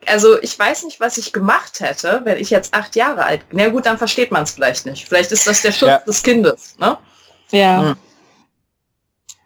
also 0.07 0.41
ich 0.41 0.59
weiß 0.59 0.85
nicht, 0.85 1.01
was 1.01 1.19
ich 1.19 1.33
gemacht 1.33 1.81
hätte, 1.81 2.23
wenn 2.25 2.39
ich 2.39 2.51
jetzt 2.51 2.75
acht 2.75 2.97
Jahre 2.97 3.25
alt 3.25 3.49
bin. 3.49 3.59
Na 3.59 3.69
gut, 3.69 3.87
dann 3.87 3.99
versteht 3.99 4.31
man 4.31 4.45
es 4.45 4.53
vielleicht 4.53 4.87
nicht. 4.87 5.07
Vielleicht 5.07 5.33
ist 5.33 5.47
das 5.47 5.63
der 5.63 5.73
Schutz 5.73 5.89
ja. 5.89 5.99
des 5.99 6.23
Kindes. 6.23 6.77
Ne? 6.79 6.97
Ja. 7.51 7.83
Mhm. 7.83 7.97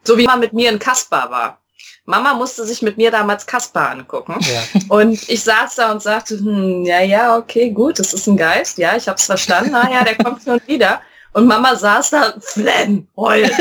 So 0.05 0.19
wie 0.19 0.27
man 0.27 0.41
mit 0.41 0.53
mir 0.53 0.71
in 0.71 0.79
Kaspar 0.79 1.31
war. 1.31 1.59
Mama 2.07 2.35
musste 2.35 2.67
sich 2.67 2.83
mit 2.83 2.99
mir 2.99 3.11
damals 3.11 3.47
Kaspar 3.47 3.91
angucken. 3.91 4.37
Ja. 4.41 4.81
Und 4.89 5.29
ich 5.29 5.43
saß 5.43 5.77
da 5.77 5.91
und 5.91 6.03
sagte, 6.03 6.39
hm, 6.39 6.85
ja, 6.85 7.01
ja, 7.01 7.37
okay, 7.37 7.71
gut, 7.71 7.99
das 7.99 8.13
ist 8.13 8.27
ein 8.27 8.37
Geist. 8.37 8.77
Ja, 8.77 8.95
ich 8.95 9.09
habe 9.09 9.17
es 9.17 9.25
verstanden. 9.25 9.71
Na 9.73 9.91
ja, 9.91 10.05
der 10.05 10.17
kommt 10.17 10.43
schon 10.45 10.61
wieder. 10.67 11.01
Und 11.33 11.47
Mama 11.47 11.75
saß 11.75 12.11
da, 12.11 12.35
Flenn, 12.41 13.09
heul. 13.17 13.51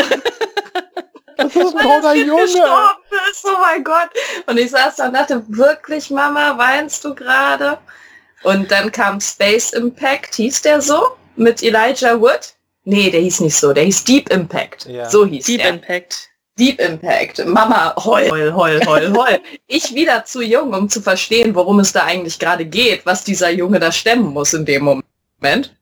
Das 1.38 1.56
ist 1.56 1.76
ein 1.76 1.82
toller 1.82 2.16
Junge. 2.16 2.44
Ist. 2.44 2.58
Oh 2.58 3.60
mein 3.60 3.84
Gott. 3.84 4.10
Und 4.48 4.58
ich 4.58 4.72
saß 4.72 4.98
da 4.98 5.08
und 5.08 5.14
dachte, 5.14 5.44
wirklich, 5.48 6.10
Mama, 6.10 6.58
weinst 6.58 7.04
du 7.04 7.14
gerade? 7.14 7.78
Und 8.44 8.72
dann 8.72 8.92
kam 8.92 9.20
Space 9.22 9.72
Impact, 9.72 10.36
hieß 10.36 10.62
der 10.62 10.82
so? 10.82 11.16
Mit 11.36 11.64
Elijah 11.64 12.20
Wood? 12.20 12.54
Nee, 12.86 13.10
der 13.10 13.22
hieß 13.22 13.40
nicht 13.40 13.56
so, 13.56 13.74
der 13.74 13.86
hieß 13.86 14.04
Deep 14.04 14.30
Impact. 14.30 14.86
Ja. 14.86 15.10
So 15.10 15.26
hieß 15.26 15.46
Deep 15.46 15.62
der. 15.62 15.70
Impact. 15.70 16.30
Deep 16.60 16.80
Impact. 16.80 17.46
Mama, 17.46 17.96
heul, 17.96 18.30
heul, 18.30 18.54
heul, 18.54 18.86
heul, 18.86 19.14
heul. 19.14 19.40
Ich 19.68 19.96
wieder 19.96 20.26
zu 20.26 20.42
jung, 20.42 20.74
um 20.74 20.90
zu 20.90 21.02
verstehen, 21.02 21.56
worum 21.56 21.80
es 21.80 21.94
da 21.94 22.04
eigentlich 22.04 22.38
gerade 22.38 22.66
geht, 22.66 23.06
was 23.06 23.24
dieser 23.24 23.50
Junge 23.50 23.80
da 23.80 23.92
stemmen 23.92 24.34
muss 24.34 24.54
in 24.54 24.66
dem 24.66 24.84
Moment. 24.84 25.74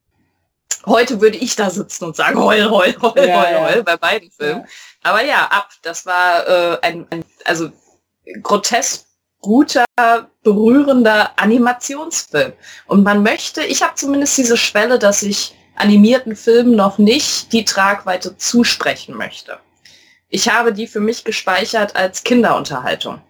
Heute 0.85 1.19
würde 1.19 1.37
ich 1.37 1.55
da 1.55 1.69
sitzen 1.69 2.05
und 2.05 2.15
sagen, 2.15 2.39
heul, 2.39 2.69
heul, 2.69 2.95
heul, 3.01 3.27
ja, 3.27 3.43
heul, 3.43 3.51
ja. 3.51 3.69
heul, 3.69 3.83
bei 3.83 3.97
beiden 3.97 4.31
Filmen. 4.31 4.65
Aber 5.03 5.23
ja, 5.23 5.47
ab. 5.47 5.69
Das 5.81 6.05
war 6.05 6.47
äh, 6.47 6.77
ein, 6.81 7.07
ein, 7.09 7.25
also 7.45 7.71
grotesk 8.41 9.05
guter, 9.41 9.85
berührender 10.43 11.31
Animationsfilm. 11.37 12.53
Und 12.85 13.03
man 13.03 13.23
möchte, 13.23 13.63
ich 13.63 13.81
habe 13.81 13.95
zumindest 13.95 14.37
diese 14.37 14.57
Schwelle, 14.57 14.99
dass 14.99 15.23
ich 15.23 15.55
animierten 15.75 16.35
Filmen 16.35 16.75
noch 16.75 16.97
nicht 16.97 17.51
die 17.51 17.65
Tragweite 17.65 18.37
zusprechen 18.37 19.15
möchte. 19.15 19.57
Ich 20.29 20.47
habe 20.47 20.73
die 20.73 20.87
für 20.87 20.99
mich 20.99 21.23
gespeichert 21.23 21.95
als 21.95 22.23
Kinderunterhaltung 22.23 23.21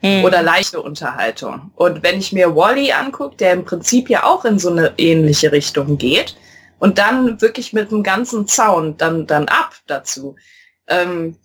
hm. 0.00 0.24
oder 0.24 0.42
leichte 0.42 0.82
Unterhaltung. 0.82 1.70
Und 1.76 2.02
wenn 2.02 2.18
ich 2.18 2.32
mir 2.32 2.54
Wally 2.54 2.92
angucke, 2.92 3.36
der 3.36 3.52
im 3.52 3.64
Prinzip 3.64 4.10
ja 4.10 4.24
auch 4.24 4.44
in 4.44 4.58
so 4.58 4.70
eine 4.70 4.94
ähnliche 4.98 5.52
Richtung 5.52 5.96
geht 5.96 6.36
und 6.78 6.98
dann 6.98 7.40
wirklich 7.40 7.72
mit 7.72 7.90
einem 7.90 8.02
ganzen 8.02 8.46
Zaun 8.46 8.96
dann, 8.96 9.26
dann 9.26 9.48
ab 9.48 9.76
dazu. 9.86 10.36
Ähm, 10.90 11.36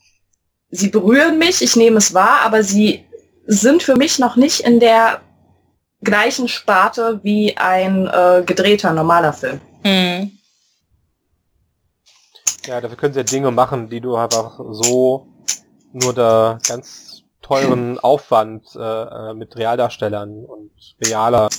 sie 0.69 0.89
berühren 0.89 1.37
mich, 1.37 1.61
ich 1.61 1.75
nehme 1.75 1.97
es 1.97 2.13
wahr, 2.13 2.41
aber 2.43 2.63
sie 2.63 3.05
sind 3.45 3.83
für 3.83 3.95
mich 3.95 4.19
noch 4.19 4.35
nicht 4.35 4.61
in 4.61 4.79
der 4.79 5.21
gleichen 6.03 6.47
Sparte 6.47 7.19
wie 7.23 7.57
ein 7.57 8.07
äh, 8.07 8.43
gedrehter 8.45 8.93
normaler 8.93 9.33
Film. 9.33 9.61
Hm. 9.83 10.31
Ja, 12.65 12.81
dafür 12.81 12.97
können 12.97 13.13
sie 13.13 13.19
ja 13.19 13.23
Dinge 13.23 13.51
machen, 13.51 13.89
die 13.89 14.01
du 14.01 14.15
einfach 14.15 14.59
so 14.71 15.27
nur 15.93 16.13
der 16.13 16.59
ganz 16.67 17.23
teuren 17.41 17.99
Aufwand 18.03 18.67
äh, 18.75 18.79
äh 18.79 19.33
mit 19.33 19.55
Realdarstellern 19.55 20.45
und 20.45 20.71
realer 21.05 21.49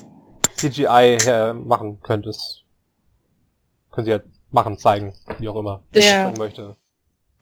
CGI 0.56 1.18
her 1.22 1.54
machen 1.54 2.00
könntest. 2.02 2.64
Können 3.92 4.04
sie 4.06 4.10
ja 4.10 4.20
machen, 4.50 4.78
zeigen, 4.78 5.14
wie 5.38 5.48
auch 5.48 5.56
immer, 5.56 5.82
ja. 5.94 6.30
ich 6.30 6.38
möchte. 6.38 6.76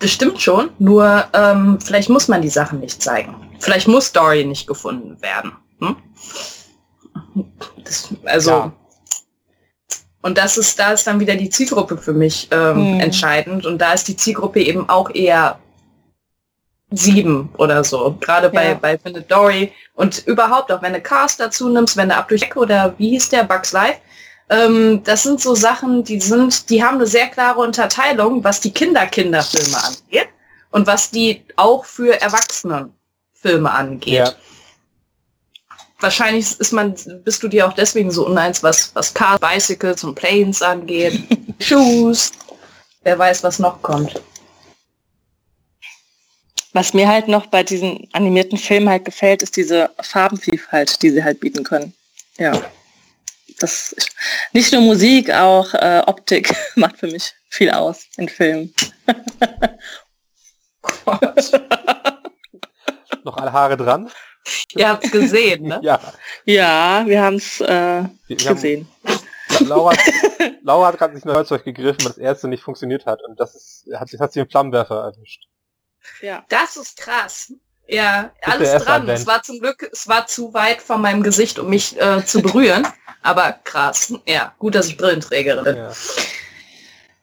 Das 0.05 0.13
stimmt 0.13 0.39
schon, 0.39 0.69
nur 0.79 1.25
ähm, 1.33 1.79
vielleicht 1.81 2.11
muss 2.11 2.29
man 2.29 2.43
die 2.43 2.51
Sachen 2.51 2.81
nicht 2.81 3.03
zeigen. 3.03 3.35
Vielleicht 3.59 3.89
muss 3.89 4.05
Story 4.05 4.45
nicht 4.45 4.67
gefunden 4.67 5.17
werden. 5.23 5.53
Hm? 5.81 5.97
Das, 7.83 8.11
also 8.27 8.51
ja. 8.51 8.73
Und 10.21 10.37
das 10.37 10.59
ist, 10.59 10.79
da 10.79 10.93
ist 10.93 11.07
dann 11.07 11.21
wieder 11.21 11.37
die 11.37 11.49
Zielgruppe 11.49 11.97
für 11.97 12.13
mich 12.13 12.49
ähm, 12.51 12.97
mhm. 12.97 13.01
entscheidend. 13.01 13.65
Und 13.65 13.79
da 13.79 13.95
ist 13.95 14.07
die 14.07 14.15
Zielgruppe 14.15 14.61
eben 14.61 14.87
auch 14.91 15.09
eher 15.09 15.59
sieben 16.91 17.49
oder 17.57 17.83
so. 17.83 18.15
Gerade 18.21 18.51
bei, 18.51 18.69
ja. 18.69 18.75
bei 18.75 18.99
Findet 18.99 19.33
Dory. 19.33 19.73
Und 19.95 20.27
überhaupt 20.27 20.71
auch, 20.71 20.83
wenn 20.83 20.93
du 20.93 21.01
Cast 21.01 21.41
dazu 21.41 21.71
nimmst, 21.71 21.97
wenn 21.97 22.11
du 22.11 22.17
ab 22.17 22.29
durch 22.29 22.55
oder 22.57 22.93
wie 22.99 23.09
hieß 23.09 23.31
der, 23.31 23.45
Bugs 23.45 23.73
Life, 23.73 24.01
ähm, 24.49 25.03
das 25.05 25.23
sind 25.23 25.41
so 25.41 25.55
Sachen, 25.55 26.05
die 26.05 26.21
sind, 26.21 26.71
die 26.71 26.85
haben 26.85 26.97
eine 26.97 27.07
sehr 27.07 27.29
klare 27.29 27.61
Unterteilung, 27.61 28.45
was 28.45 28.61
die 28.61 28.73
Kinder-Kinderfilme 28.73 29.77
angeht 29.83 30.29
und 30.71 30.87
was 30.87 31.11
die 31.11 31.43
auch 31.57 31.85
für 31.85 32.21
Erwachsene-Filme 32.21 33.71
angeht. 33.71 34.15
Ja 34.15 34.35
wahrscheinlich 36.05 36.61
ist 36.61 36.73
man, 36.73 36.95
bist 37.25 37.43
du 37.43 37.49
dir 37.49 37.67
auch 37.67 37.73
deswegen 37.73 38.11
so 38.11 38.27
uneins, 38.27 38.63
was, 38.63 38.95
was 38.95 39.13
Cars, 39.13 39.41
Bicycles 39.41 40.05
und 40.05 40.15
Planes 40.15 40.63
angeht. 40.63 41.21
Shoes. 41.59 42.31
Wer 43.03 43.19
weiß, 43.19 43.43
was 43.43 43.59
noch 43.59 43.83
kommt. 43.83 44.21
Was 46.73 46.95
mir 46.95 47.09
halt 47.09 47.29
noch 47.29 47.47
bei 47.47 47.63
diesen 47.63 48.09
animierten 48.13 48.59
Filmen 48.59 48.89
halt 48.89 49.05
gefällt, 49.05 49.43
ist 49.43 49.57
diese 49.57 49.91
Farbenvielfalt, 50.01 51.03
die 51.03 51.11
sie 51.11 51.23
halt 51.23 51.41
bieten 51.41 51.65
können. 51.65 51.95
Ja. 52.39 52.53
Das 53.61 53.95
nicht 54.53 54.73
nur 54.73 54.83
Musik, 54.83 55.31
auch 55.31 55.73
äh, 55.75 56.03
Optik 56.07 56.55
macht 56.77 56.99
für 56.99 57.07
mich 57.07 57.35
viel 57.49 57.71
aus 57.71 58.07
in 58.17 58.29
Filmen. 58.29 58.75
noch 63.25 63.37
alle 63.37 63.53
Haare 63.53 63.77
dran? 63.77 64.11
Ihr 64.77 64.89
habt 64.89 65.05
es 65.05 65.11
gesehen, 65.11 65.65
ne? 65.65 65.81
ja. 65.83 66.01
Ja, 66.45 67.05
wir 67.07 67.23
haben 67.23 67.37
es 67.37 67.61
äh, 67.61 68.05
gesehen. 68.29 68.89
Haben, 69.05 69.69
Laura, 69.69 69.95
Laura 70.63 70.89
hat 70.89 70.99
gerade 70.99 71.15
nicht 71.15 71.25
mehr 71.25 71.35
Holzzeug 71.35 71.65
gegriffen, 71.65 72.05
weil 72.05 72.09
das 72.09 72.19
erste 72.19 72.49
nicht 72.49 72.63
funktioniert 72.63 73.07
hat. 73.07 73.23
Und 73.23 73.39
das 73.41 73.55
ist, 73.55 73.87
hat, 73.95 74.11
hat 74.19 74.33
sie 74.33 74.41
den 74.41 74.51
Flammenwerfer 74.51 75.05
erwischt. 75.05 75.45
Ja. 76.21 76.45
Das 76.49 76.77
ist 76.77 76.99
krass. 76.99 77.53
Ja, 77.87 78.31
alles 78.43 78.83
dran. 78.83 79.03
Advent. 79.03 79.19
Es 79.19 79.27
war 79.27 79.43
zum 79.43 79.61
Glück, 79.61 79.89
es 79.93 80.09
war 80.09 80.27
zu 80.27 80.55
weit 80.55 80.81
von 80.81 81.01
meinem 81.01 81.23
Gesicht, 81.23 81.59
um 81.59 81.69
mich 81.69 82.01
äh, 82.01 82.25
zu 82.25 82.41
berühren. 82.41 82.87
Aber 83.23 83.53
krass. 83.65 84.13
Ja, 84.27 84.55
gut, 84.59 84.75
dass 84.75 84.87
ich 84.89 84.97
Brillenträgerin 84.97 85.65
bin. 85.65 85.77
Ja. 85.77 85.93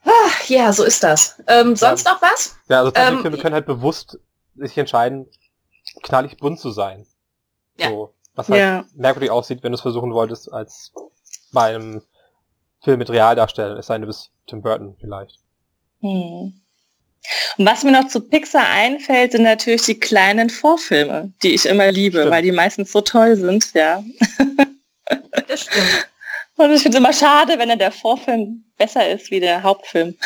Ah, 0.04 0.32
ja, 0.48 0.74
so 0.74 0.84
ist 0.84 1.04
das. 1.04 1.42
Ähm, 1.48 1.76
sonst 1.76 2.06
ja. 2.06 2.14
noch 2.14 2.22
was? 2.22 2.56
Ja, 2.68 2.80
also 2.80 2.92
ähm, 2.96 3.24
wir 3.24 3.38
können 3.38 3.54
halt 3.54 3.68
bewusst 3.68 4.20
sich 4.56 4.78
entscheiden, 4.78 5.28
knallig 6.02 6.38
bunt 6.38 6.60
zu 6.60 6.72
sein. 6.72 7.06
Ja. 7.78 7.90
So, 7.90 8.14
was 8.36 8.50
halt 8.50 8.60
ja. 8.60 8.86
merkwürdig 8.96 9.30
aussieht, 9.30 9.64
wenn 9.64 9.72
du 9.72 9.76
es 9.76 9.82
versuchen 9.82 10.14
wolltest, 10.14 10.52
als 10.52 10.92
bei 11.52 11.76
einem 11.76 12.02
Film 12.84 13.00
mit 13.00 13.10
Realdarstellern, 13.10 13.78
es 13.78 13.88
sei 13.88 13.96
denn, 13.96 14.02
du 14.02 14.08
bist 14.08 14.32
Tim 14.48 14.62
Burton 14.62 14.96
vielleicht. 15.00 15.38
Hm. 16.02 16.61
Und 17.58 17.66
was 17.66 17.84
mir 17.84 17.92
noch 17.92 18.08
zu 18.08 18.22
Pixar 18.22 18.68
einfällt, 18.68 19.34
sind 19.34 19.44
natürlich 19.44 19.84
die 19.84 20.00
kleinen 20.00 20.50
Vorfilme, 20.50 21.32
die 21.44 21.54
ich 21.54 21.66
immer 21.66 21.92
liebe, 21.92 22.20
stimmt. 22.20 22.32
weil 22.32 22.44
die 22.44 22.52
meistens 22.52 22.92
so 22.92 23.02
toll 23.02 23.36
sind, 23.36 23.74
ja. 23.74 24.04
Das 25.48 25.62
stimmt. 25.62 26.08
Und 26.56 26.72
ich 26.72 26.84
finde 26.84 26.98
es 26.98 27.04
immer 27.04 27.14
schade, 27.14 27.58
wenn 27.58 27.70
dann 27.70 27.80
der 27.80 27.92
Vorfilm 27.92 28.64
besser 28.78 29.10
ist 29.10 29.30
wie 29.32 29.40
der 29.40 29.64
Hauptfilm. 29.64 30.16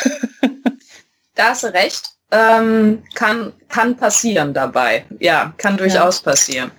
Da 1.34 1.50
hast 1.50 1.64
du 1.64 1.66
recht. 1.66 2.16
Ähm, 2.30 3.02
kann, 3.14 3.52
kann 3.68 3.94
passieren 3.94 4.54
dabei. 4.54 5.04
Ja, 5.20 5.52
kann 5.58 5.76
durchaus 5.76 6.22
ja. 6.24 6.30
passieren. 6.30 6.70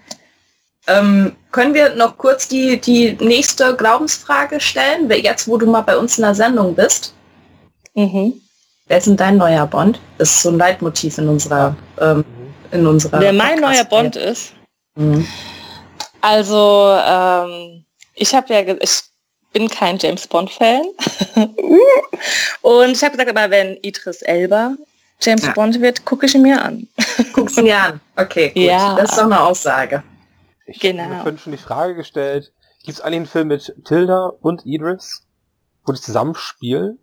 Ähm, 0.87 1.35
können 1.51 1.73
wir 1.73 1.95
noch 1.95 2.17
kurz 2.17 2.47
die, 2.47 2.81
die 2.81 3.13
nächste 3.19 3.75
Glaubensfrage 3.75 4.59
stellen, 4.59 5.09
jetzt 5.11 5.47
wo 5.47 5.57
du 5.57 5.67
mal 5.67 5.81
bei 5.81 5.95
uns 5.95 6.17
in 6.17 6.23
der 6.23 6.33
Sendung 6.33 6.75
bist? 6.75 7.13
Mhm. 7.93 8.41
Wer 8.87 8.97
ist 8.97 9.07
denn 9.07 9.17
dein 9.17 9.37
neuer 9.37 9.67
Bond? 9.67 9.99
Das 10.17 10.29
ist 10.29 10.41
so 10.43 10.49
ein 10.49 10.57
Leitmotiv 10.57 11.17
in 11.17 11.27
unserer 11.27 11.75
ähm, 11.99 12.23
in 12.71 12.87
unserer 12.87 13.19
Wer 13.19 13.33
mein 13.33 13.59
neuer 13.59 13.83
Bond 13.83 14.15
ist? 14.15 14.53
Mhm. 14.95 15.27
Also 16.21 16.97
ähm, 17.05 17.85
ich 18.15 18.33
habe 18.33 18.53
ja 18.53 18.75
ich 18.79 19.01
bin 19.53 19.69
kein 19.69 19.97
James 19.97 20.27
Bond 20.27 20.51
Fan 20.51 20.83
und 22.61 22.91
ich 22.91 23.03
habe 23.03 23.17
gesagt, 23.17 23.29
aber 23.29 23.49
wenn 23.49 23.77
Idris 23.81 24.21
Elba 24.21 24.75
James 25.21 25.45
ja. 25.45 25.53
Bond 25.53 25.81
wird, 25.81 26.05
gucke 26.05 26.27
ich 26.27 26.35
ihn 26.35 26.43
mir 26.43 26.61
an. 26.61 26.87
Guckst 27.33 27.57
du 27.57 27.63
mir 27.63 27.77
an? 27.77 27.99
Okay, 28.15 28.49
gut. 28.49 28.57
Ja. 28.57 28.95
Das 28.95 29.11
ist 29.11 29.17
doch 29.17 29.25
eine 29.25 29.41
Aussage. 29.41 30.03
Ich 30.65 30.79
genau. 30.79 31.03
habe 31.03 31.13
mir 31.13 31.21
vorhin 31.21 31.39
schon 31.39 31.51
die 31.53 31.57
Frage 31.57 31.95
gestellt, 31.95 32.51
gibt 32.83 32.99
es 32.99 33.01
eigentlich 33.01 33.17
einen 33.17 33.25
Film 33.25 33.47
mit 33.47 33.73
Tilda 33.85 34.31
und 34.41 34.65
Idris, 34.65 35.23
wo 35.85 35.91
die 35.91 35.99
zusammenspielen? 35.99 36.99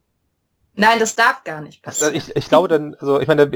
Nein, 0.76 0.98
das 0.98 1.14
darf 1.14 1.44
gar 1.44 1.60
nicht 1.60 1.82
passieren. 1.82 2.14
Ich, 2.14 2.34
ich 2.34 2.48
glaube 2.48 2.68
dann, 2.68 2.96
also 2.98 3.20
ich 3.20 3.28
meine, 3.28 3.46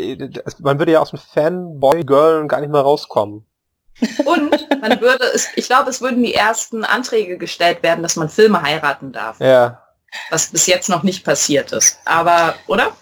man 0.61 0.79
würde 0.79 0.93
ja 0.93 1.01
aus 1.01 1.11
dem 1.11 1.19
Fanboy-Girl 1.19 2.47
gar 2.47 2.61
nicht 2.61 2.71
mehr 2.71 2.81
rauskommen. 2.81 3.45
Und 4.25 4.81
man 4.81 5.01
würde, 5.01 5.25
es, 5.35 5.49
ich 5.57 5.67
glaube, 5.67 5.91
es 5.91 6.01
würden 6.01 6.23
die 6.23 6.35
ersten 6.35 6.85
Anträge 6.85 7.37
gestellt 7.37 7.83
werden, 7.83 8.03
dass 8.03 8.15
man 8.15 8.29
Filme 8.29 8.63
heiraten 8.63 9.11
darf. 9.11 9.41
Ja. 9.41 9.83
Was 10.31 10.47
bis 10.47 10.67
jetzt 10.67 10.89
noch 10.89 11.03
nicht 11.03 11.25
passiert 11.25 11.73
ist. 11.73 11.99
Aber, 12.05 12.55
oder? 12.69 12.93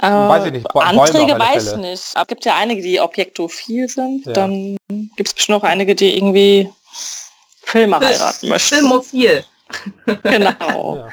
Äh, 0.00 0.10
weiß 0.10 0.46
ich 0.46 0.52
nicht. 0.52 0.68
Bo 0.72 0.80
Anträge 0.80 1.38
weiß 1.38 1.72
ich 1.72 1.76
nicht. 1.76 2.04
Aber 2.14 2.22
es 2.22 2.28
gibt 2.28 2.44
ja 2.46 2.56
einige, 2.56 2.80
die 2.80 3.00
objektophil 3.00 3.88
sind. 3.88 4.24
Ja. 4.26 4.32
Dann 4.32 4.78
gibt 4.88 5.28
es 5.28 5.34
bestimmt 5.34 5.62
noch 5.62 5.68
einige, 5.68 5.94
die 5.94 6.16
irgendwie 6.16 6.72
Filme 7.62 8.00
heiraten 8.00 8.48
möchten. 8.48 8.76
Filmophil. 8.76 9.44
Genau. 10.22 10.96
Ja. 10.96 11.08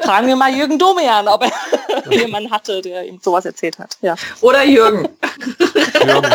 Fragen 0.00 0.26
wir 0.26 0.36
mal 0.36 0.52
Jürgen 0.52 0.78
Domian, 0.78 1.28
ob 1.28 1.44
er 1.44 1.52
jemanden 2.10 2.50
hatte, 2.50 2.80
der 2.80 3.04
ihm 3.04 3.20
sowas 3.22 3.44
erzählt 3.44 3.78
hat. 3.78 3.96
Ja. 4.00 4.14
Oder 4.40 4.64
Jürgen. 4.64 5.08
Jürgen 6.04 6.30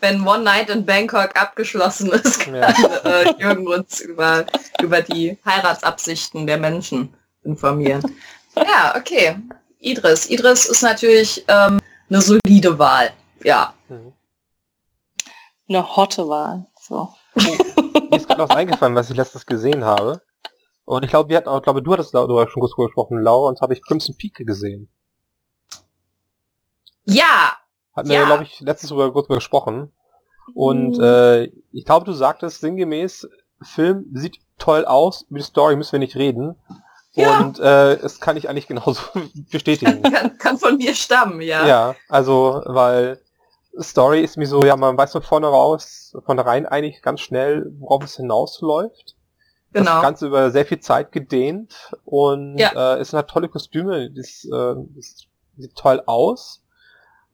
wenn 0.00 0.26
One 0.26 0.44
Night 0.44 0.70
in 0.70 0.84
Bangkok 0.84 1.30
abgeschlossen 1.40 2.10
ist, 2.10 2.40
kann 2.40 2.54
ja. 2.54 2.68
äh, 3.04 3.34
Jürgen 3.38 3.66
uns 3.66 4.00
über, 4.00 4.46
über 4.80 5.02
die 5.02 5.38
Heiratsabsichten 5.44 6.46
der 6.46 6.58
Menschen 6.58 7.14
informieren. 7.44 8.02
Ja, 8.56 8.94
okay. 8.96 9.36
Idris. 9.80 10.28
Idris 10.28 10.66
ist 10.66 10.82
natürlich 10.82 11.44
ähm, 11.48 11.80
eine 12.08 12.20
solide 12.20 12.78
Wahl. 12.78 13.10
Ja. 13.42 13.74
Mhm. 13.88 14.12
Eine 15.68 15.96
hotte 15.96 16.28
Wahl. 16.28 16.66
So. 16.80 17.12
Mir 17.38 18.16
ist 18.16 18.28
gerade 18.28 18.42
was 18.42 18.50
eingefallen, 18.50 18.94
was 18.94 19.10
ich 19.10 19.16
letztes 19.16 19.46
gesehen 19.46 19.84
habe. 19.84 20.20
Und 20.84 21.04
ich 21.04 21.10
glaube, 21.10 21.28
wir 21.28 21.36
hatten 21.36 21.48
auch, 21.48 21.62
glaube 21.62 21.82
du 21.82 21.92
hattest 21.92 22.14
darüber 22.14 22.48
schon 22.48 22.60
kurz 22.60 22.74
gesprochen, 22.74 23.20
Laura, 23.20 23.48
und 23.48 23.60
habe 23.60 23.74
ich 23.74 23.82
Crimson 23.82 24.16
Peak 24.16 24.36
gesehen. 24.36 24.88
Ja. 27.04 27.56
Hatten 27.94 28.10
ja. 28.10 28.20
wir, 28.20 28.26
glaube 28.26 28.44
ich, 28.44 28.60
letztes 28.60 28.90
Mal 28.90 29.12
kurz 29.12 29.28
gesprochen. 29.28 29.92
Und 30.54 30.96
mhm. 30.96 31.04
äh, 31.04 31.44
ich 31.72 31.84
glaube, 31.84 32.06
du 32.06 32.12
sagtest 32.12 32.60
sinngemäß, 32.60 33.28
Film 33.60 34.06
sieht 34.14 34.38
toll 34.58 34.84
aus, 34.84 35.26
mit 35.28 35.42
Story 35.42 35.76
müssen 35.76 35.92
wir 35.92 35.98
nicht 35.98 36.16
reden. 36.16 36.56
Ja. 37.12 37.40
Und 37.40 37.58
äh, 37.58 37.98
das 37.98 38.20
kann 38.20 38.36
ich 38.36 38.48
eigentlich 38.48 38.68
genauso 38.68 39.02
bestätigen. 39.50 40.02
kann, 40.02 40.38
kann 40.38 40.58
von 40.58 40.76
mir 40.76 40.94
stammen, 40.94 41.40
ja. 41.40 41.66
Ja, 41.66 41.96
also, 42.08 42.62
weil 42.64 43.20
Story 43.80 44.20
ist 44.22 44.36
mir 44.36 44.46
so, 44.46 44.64
ja, 44.64 44.76
man 44.76 44.96
weiß 44.96 45.12
von 45.12 45.22
vorne 45.22 45.46
raus, 45.46 46.16
von 46.24 46.38
rein 46.38 46.66
eigentlich 46.66 47.02
ganz 47.02 47.20
schnell, 47.20 47.70
worauf 47.78 48.04
es 48.04 48.16
hinausläuft. 48.16 49.16
Genau. 49.72 49.92
Das 49.92 50.02
Ganze 50.02 50.26
über 50.26 50.50
sehr 50.50 50.64
viel 50.64 50.80
Zeit 50.80 51.12
gedehnt 51.12 51.92
und 52.04 52.56
ja. 52.58 52.94
äh, 52.94 53.00
es 53.00 53.10
sind 53.10 53.18
halt 53.18 53.28
tolle 53.28 53.48
Kostüme, 53.48 54.10
das, 54.10 54.44
äh, 54.46 54.74
das 54.96 55.26
sieht 55.58 55.74
toll 55.76 56.02
aus. 56.06 56.62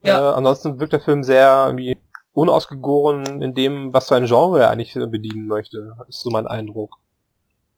Ja. 0.03 0.33
Äh, 0.33 0.35
ansonsten 0.35 0.81
wirkt 0.81 0.93
der 0.93 1.01
Film 1.01 1.23
sehr 1.23 1.66
irgendwie 1.66 1.97
unausgegoren 2.33 3.41
in 3.41 3.55
dem, 3.55 3.93
was 3.95 4.09
für 4.09 4.16
ein 4.16 4.27
Genre 4.27 4.61
er 4.61 4.71
eigentlich 4.71 4.95
bedienen 4.95 5.47
möchte, 5.47 5.97
ist 6.09 6.21
so 6.21 6.31
mein 6.31 6.49
Eindruck. 6.49 6.99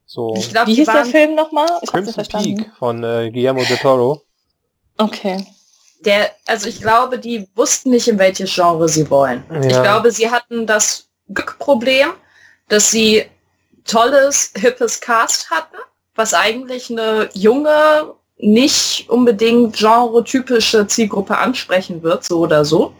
So. 0.07 0.33
Ich 0.35 0.49
glaub, 0.49 0.67
Wie 0.67 0.73
hieß 0.73 0.87
der 0.87 1.05
Film 1.05 1.35
nochmal? 1.35 1.67
Ich 1.81 1.91
Crimson 1.91 2.25
Peak 2.25 2.71
von 2.79 3.03
äh, 3.03 3.29
Guillermo 3.31 3.61
del 3.63 3.77
Toro. 3.77 4.23
Okay. 4.97 5.45
Der, 6.05 6.31
also 6.45 6.67
ich 6.67 6.81
glaube, 6.81 7.19
die 7.19 7.47
wussten 7.55 7.89
nicht, 7.89 8.07
in 8.07 8.19
welches 8.19 8.53
Genre 8.53 8.87
sie 8.87 9.09
wollen. 9.09 9.43
Ja. 9.49 9.61
Ich 9.61 9.81
glaube, 9.81 10.11
sie 10.11 10.29
hatten 10.29 10.67
das 10.67 11.07
Glückproblem, 11.29 12.09
dass 12.69 12.91
sie 12.91 13.25
tolles, 13.85 14.51
hippes 14.55 15.01
Cast 15.01 15.49
hatten, 15.49 15.77
was 16.15 16.33
eigentlich 16.33 16.89
eine 16.91 17.29
junge, 17.33 18.13
nicht 18.37 19.09
unbedingt 19.09 19.75
genre-typische 19.75 20.85
Zielgruppe 20.87 21.37
ansprechen 21.37 22.03
wird, 22.03 22.23
so 22.23 22.39
oder 22.39 22.63
so. 22.63 22.93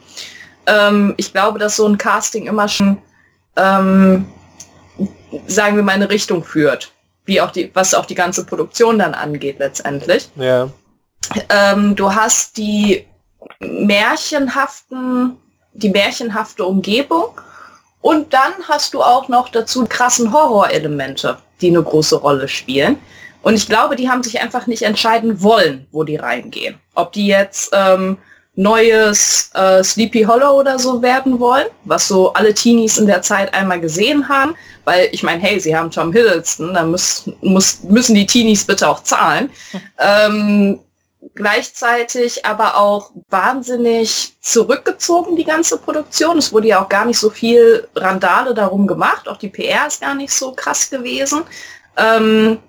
Ähm, 0.65 1.13
ich 1.17 1.31
glaube, 1.31 1.59
dass 1.59 1.75
so 1.75 1.87
ein 1.87 1.97
Casting 1.97 2.47
immer 2.47 2.67
schon, 2.67 2.97
ähm, 3.55 4.27
sagen 5.47 5.75
wir 5.75 5.83
mal, 5.83 5.93
eine 5.93 6.09
Richtung 6.09 6.43
führt. 6.43 6.91
Wie 7.25 7.41
auch 7.41 7.51
die, 7.51 7.69
was 7.73 7.93
auch 7.93 8.05
die 8.05 8.15
ganze 8.15 8.45
Produktion 8.45 8.99
dann 8.99 9.13
angeht 9.13 9.59
letztendlich. 9.59 10.29
Ja. 10.35 10.69
Ähm, 11.49 11.95
du 11.95 12.13
hast 12.13 12.57
die 12.57 13.05
märchenhaften, 13.59 15.37
die 15.73 15.89
märchenhafte 15.89 16.65
Umgebung 16.65 17.29
und 18.01 18.33
dann 18.33 18.53
hast 18.67 18.93
du 18.93 19.01
auch 19.01 19.27
noch 19.27 19.49
dazu 19.49 19.85
krassen 19.85 20.31
Horrorelemente, 20.31 21.37
die 21.61 21.69
eine 21.69 21.83
große 21.83 22.15
Rolle 22.17 22.47
spielen. 22.47 22.97
Und 23.41 23.55
ich 23.55 23.67
glaube, 23.67 23.95
die 23.95 24.09
haben 24.09 24.23
sich 24.23 24.41
einfach 24.41 24.67
nicht 24.67 24.83
entscheiden 24.83 25.41
wollen, 25.41 25.87
wo 25.91 26.03
die 26.03 26.17
reingehen. 26.17 26.79
Ob 26.95 27.13
die 27.13 27.27
jetzt 27.27 27.69
ähm, 27.73 28.17
neues 28.57 29.51
äh, 29.53 29.83
Sleepy 29.83 30.23
Hollow 30.23 30.59
oder 30.59 30.79
so 30.79 31.01
werden 31.01 31.39
wollen, 31.39 31.67
was 31.85 32.07
so 32.07 32.33
alle 32.33 32.53
Teenies 32.53 32.97
in 32.97 33.05
der 33.05 33.21
Zeit 33.21 33.53
einmal 33.53 33.79
gesehen 33.79 34.27
haben, 34.27 34.55
weil 34.83 35.09
ich 35.11 35.21
meine, 35.21 35.41
hey, 35.41 35.59
sie 35.59 35.75
haben 35.75 35.91
Tom 35.91 36.11
Hiddleston, 36.11 36.73
dann 36.73 36.91
muss, 36.91 37.29
muss, 37.41 37.83
müssen 37.83 38.15
die 38.15 38.25
Teenies 38.25 38.65
bitte 38.65 38.87
auch 38.87 39.03
zahlen. 39.03 39.51
ähm, 39.99 40.79
gleichzeitig 41.35 42.45
aber 42.45 42.77
auch 42.77 43.11
wahnsinnig 43.29 44.35
zurückgezogen, 44.41 45.35
die 45.35 45.43
ganze 45.43 45.77
Produktion. 45.77 46.37
Es 46.37 46.51
wurde 46.51 46.67
ja 46.67 46.83
auch 46.83 46.89
gar 46.89 47.05
nicht 47.05 47.19
so 47.19 47.29
viel 47.29 47.87
Randale 47.95 48.53
darum 48.53 48.87
gemacht. 48.87 49.27
Auch 49.27 49.37
die 49.37 49.49
PR 49.49 49.87
ist 49.87 50.01
gar 50.01 50.15
nicht 50.15 50.33
so 50.33 50.51
krass 50.51 50.89
gewesen. 50.89 51.43
Ähm, 51.97 52.59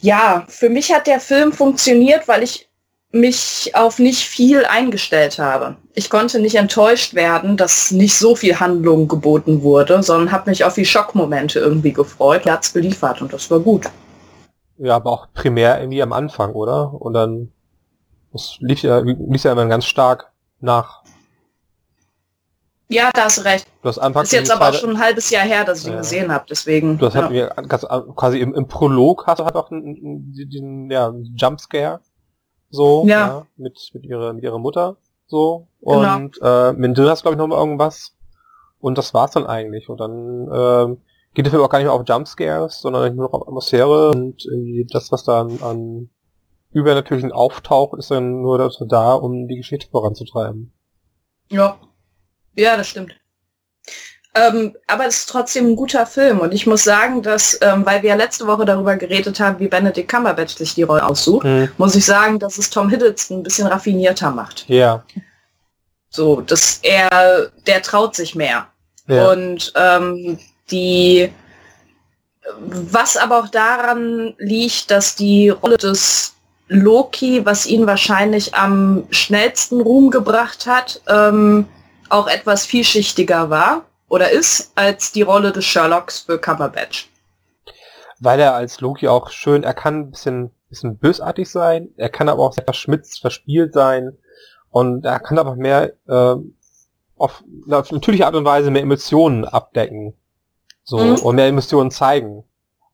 ja, 0.00 0.44
für 0.48 0.68
mich 0.68 0.92
hat 0.92 1.06
der 1.06 1.20
Film 1.20 1.52
funktioniert, 1.52 2.28
weil 2.28 2.42
ich 2.42 2.68
mich 3.12 3.70
auf 3.74 3.98
nicht 3.98 4.24
viel 4.24 4.64
eingestellt 4.64 5.38
habe. 5.38 5.76
Ich 5.94 6.10
konnte 6.10 6.38
nicht 6.38 6.56
enttäuscht 6.56 7.14
werden, 7.14 7.56
dass 7.56 7.90
nicht 7.90 8.16
so 8.16 8.36
viel 8.36 8.60
Handlung 8.60 9.08
geboten 9.08 9.62
wurde, 9.62 10.02
sondern 10.02 10.32
habe 10.32 10.50
mich 10.50 10.64
auf 10.64 10.74
die 10.74 10.84
Schockmomente 10.84 11.58
irgendwie 11.58 11.92
gefreut. 11.92 12.42
Er 12.44 12.54
hat 12.54 12.64
es 12.64 12.72
geliefert 12.72 13.22
und 13.22 13.32
das 13.32 13.50
war 13.50 13.60
gut. 13.60 13.86
Ja, 14.78 14.96
aber 14.96 15.10
auch 15.10 15.28
primär 15.32 15.80
irgendwie 15.80 16.02
am 16.02 16.12
Anfang, 16.12 16.52
oder? 16.52 16.92
Und 16.92 17.14
dann 17.14 17.52
das 18.32 18.58
lief 18.60 18.82
ja, 18.82 18.98
lief 18.98 19.44
ja 19.44 19.52
immer 19.52 19.66
ganz 19.66 19.86
stark 19.86 20.32
nach. 20.60 21.02
Ja, 22.88 23.10
da 23.14 23.24
hast 23.24 23.38
du 23.38 23.42
recht. 23.42 23.66
Du 23.82 23.88
hast 23.88 23.98
Anfang 23.98 24.22
ist 24.22 24.32
jetzt 24.32 24.50
aber 24.50 24.68
auch 24.68 24.74
schon 24.74 24.90
ein 24.90 25.00
halbes 25.00 25.30
Jahr 25.30 25.44
her, 25.44 25.64
dass 25.64 25.80
ich 25.80 25.86
ihn 25.86 25.94
ja. 25.94 25.98
gesehen 25.98 26.32
habe, 26.32 26.44
deswegen. 26.48 26.98
Du 26.98 27.06
hast 27.06 27.16
halt 27.16 27.32
ja. 27.32 27.48
ganz, 27.48 27.84
quasi 28.14 28.38
im, 28.38 28.54
im 28.54 28.68
Prolog 28.68 29.26
hast 29.26 29.40
du 29.40 29.44
halt 29.44 29.56
auch 29.56 29.70
einen, 29.70 30.32
den 30.34 30.90
ja, 30.90 31.12
Jumpscare. 31.34 32.00
So, 32.70 33.04
ja. 33.06 33.26
ja. 33.26 33.46
mit, 33.56 33.90
mit 33.94 34.04
ihrer, 34.04 34.32
mit 34.32 34.44
ihrer 34.44 34.58
Mutter. 34.58 34.96
So. 35.26 35.68
Genau. 35.80 36.16
Und 36.16 36.34
genau. 36.34 36.68
äh, 36.68 36.72
mit 36.74 36.98
hast 36.98 37.22
glaube 37.22 37.34
ich 37.34 37.38
noch 37.38 37.46
mal 37.46 37.58
irgendwas. 37.58 38.14
Und 38.78 38.98
das 38.98 39.14
war's 39.14 39.32
dann 39.32 39.46
eigentlich. 39.46 39.88
Und 39.88 39.98
dann 39.98 40.48
äh, 40.48 40.96
geht 41.36 41.44
der 41.44 41.52
Film 41.52 41.62
auch 41.62 41.68
gar 41.68 41.78
nicht 41.78 41.86
mehr 41.86 41.92
auf 41.92 42.08
Jumpscares, 42.08 42.80
sondern 42.80 43.14
nur 43.14 43.26
noch 43.26 43.34
auf 43.34 43.46
Atmosphäre 43.46 44.08
und 44.08 44.42
irgendwie 44.46 44.86
das, 44.90 45.12
was 45.12 45.22
da 45.22 45.42
an, 45.42 46.08
übernatürlichen 46.72 47.30
Auftauch 47.30 47.92
ist 47.94 48.10
dann 48.10 48.40
nur 48.40 48.56
dazu 48.56 48.86
da, 48.86 49.12
um 49.12 49.46
die 49.46 49.56
Geschichte 49.56 49.86
voranzutreiben. 49.90 50.72
Ja. 51.50 51.78
Ja, 52.54 52.78
das 52.78 52.88
stimmt. 52.88 53.14
Ähm, 54.34 54.76
aber 54.86 55.06
es 55.06 55.18
ist 55.18 55.28
trotzdem 55.28 55.66
ein 55.66 55.76
guter 55.76 56.06
Film 56.06 56.40
und 56.40 56.52
ich 56.52 56.66
muss 56.66 56.84
sagen, 56.84 57.22
dass, 57.22 57.58
ähm, 57.60 57.84
weil 57.84 58.02
wir 58.02 58.10
ja 58.10 58.16
letzte 58.16 58.46
Woche 58.46 58.64
darüber 58.64 58.96
geredet 58.96 59.38
haben, 59.38 59.58
wie 59.60 59.68
Benedict 59.68 60.10
Cumberbatch 60.10 60.56
sich 60.56 60.74
die 60.74 60.84
Rolle 60.84 61.04
aussucht, 61.04 61.44
mhm. 61.44 61.68
muss 61.76 61.94
ich 61.94 62.06
sagen, 62.06 62.38
dass 62.38 62.56
es 62.56 62.70
Tom 62.70 62.88
Hiddleston 62.88 63.38
ein 63.38 63.42
bisschen 63.42 63.66
raffinierter 63.66 64.30
macht. 64.30 64.66
Ja. 64.68 65.04
So, 66.08 66.40
dass 66.40 66.80
er, 66.82 67.50
der 67.66 67.82
traut 67.82 68.14
sich 68.14 68.34
mehr. 68.34 68.68
Ja. 69.06 69.30
Und 69.30 69.72
ähm, 69.76 70.38
die, 70.70 71.32
was 72.58 73.16
aber 73.16 73.40
auch 73.40 73.48
daran 73.48 74.34
liegt, 74.38 74.90
dass 74.90 75.16
die 75.16 75.50
Rolle 75.50 75.76
des 75.76 76.34
Loki, 76.68 77.44
was 77.46 77.66
ihn 77.66 77.86
wahrscheinlich 77.86 78.54
am 78.54 79.04
schnellsten 79.10 79.80
Ruhm 79.80 80.10
gebracht 80.10 80.66
hat, 80.66 81.00
ähm, 81.08 81.66
auch 82.08 82.26
etwas 82.26 82.66
vielschichtiger 82.66 83.50
war 83.50 83.84
oder 84.08 84.30
ist 84.30 84.72
als 84.74 85.12
die 85.12 85.22
Rolle 85.22 85.52
des 85.52 85.64
Sherlocks 85.64 86.20
für 86.20 86.38
Cumberbatch. 86.38 87.08
Weil 88.18 88.40
er 88.40 88.54
als 88.54 88.80
Loki 88.80 89.08
auch 89.08 89.30
schön, 89.30 89.62
er 89.62 89.74
kann 89.74 90.00
ein 90.00 90.10
bisschen, 90.10 90.50
bisschen 90.68 90.96
bösartig 90.98 91.50
sein, 91.50 91.90
er 91.96 92.08
kann 92.08 92.28
aber 92.28 92.42
auch 92.42 92.52
sehr 92.52 92.64
verschmitzt, 92.64 93.20
verspielt 93.20 93.74
sein 93.74 94.16
und 94.70 95.04
er 95.04 95.20
kann 95.20 95.38
aber 95.38 95.54
mehr 95.54 95.92
äh, 96.08 96.36
auf, 97.16 97.44
auf 97.70 97.92
natürliche 97.92 98.26
Art 98.26 98.34
und 98.34 98.44
Weise 98.44 98.70
mehr 98.70 98.82
Emotionen 98.82 99.44
abdecken. 99.44 100.14
So, 100.88 100.98
mhm. 100.98 101.16
und 101.16 101.34
mehr 101.34 101.48
Emotionen 101.48 101.90
zeigen. 101.90 102.44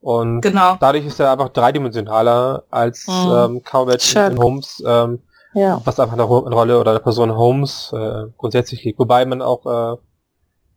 Und 0.00 0.40
genau. 0.40 0.76
dadurch 0.80 1.06
ist 1.06 1.20
er 1.20 1.30
einfach 1.30 1.50
dreidimensionaler 1.50 2.64
als 2.70 3.06
mhm. 3.06 3.32
ähm, 3.32 3.62
Cumberbatch 3.62 4.16
in 4.16 4.38
Holmes, 4.38 4.82
ähm, 4.84 5.20
ja. 5.54 5.80
was 5.84 6.00
einfach 6.00 6.14
eine, 6.14 6.24
eine 6.24 6.54
Rolle 6.54 6.80
oder 6.80 6.92
eine 6.92 7.00
Person 7.00 7.36
Holmes 7.36 7.92
äh, 7.94 8.24
grundsätzlich 8.36 8.82
liegt. 8.82 8.98
Wobei 8.98 9.24
man 9.26 9.42
auch 9.42 9.66
äh, 9.66 9.96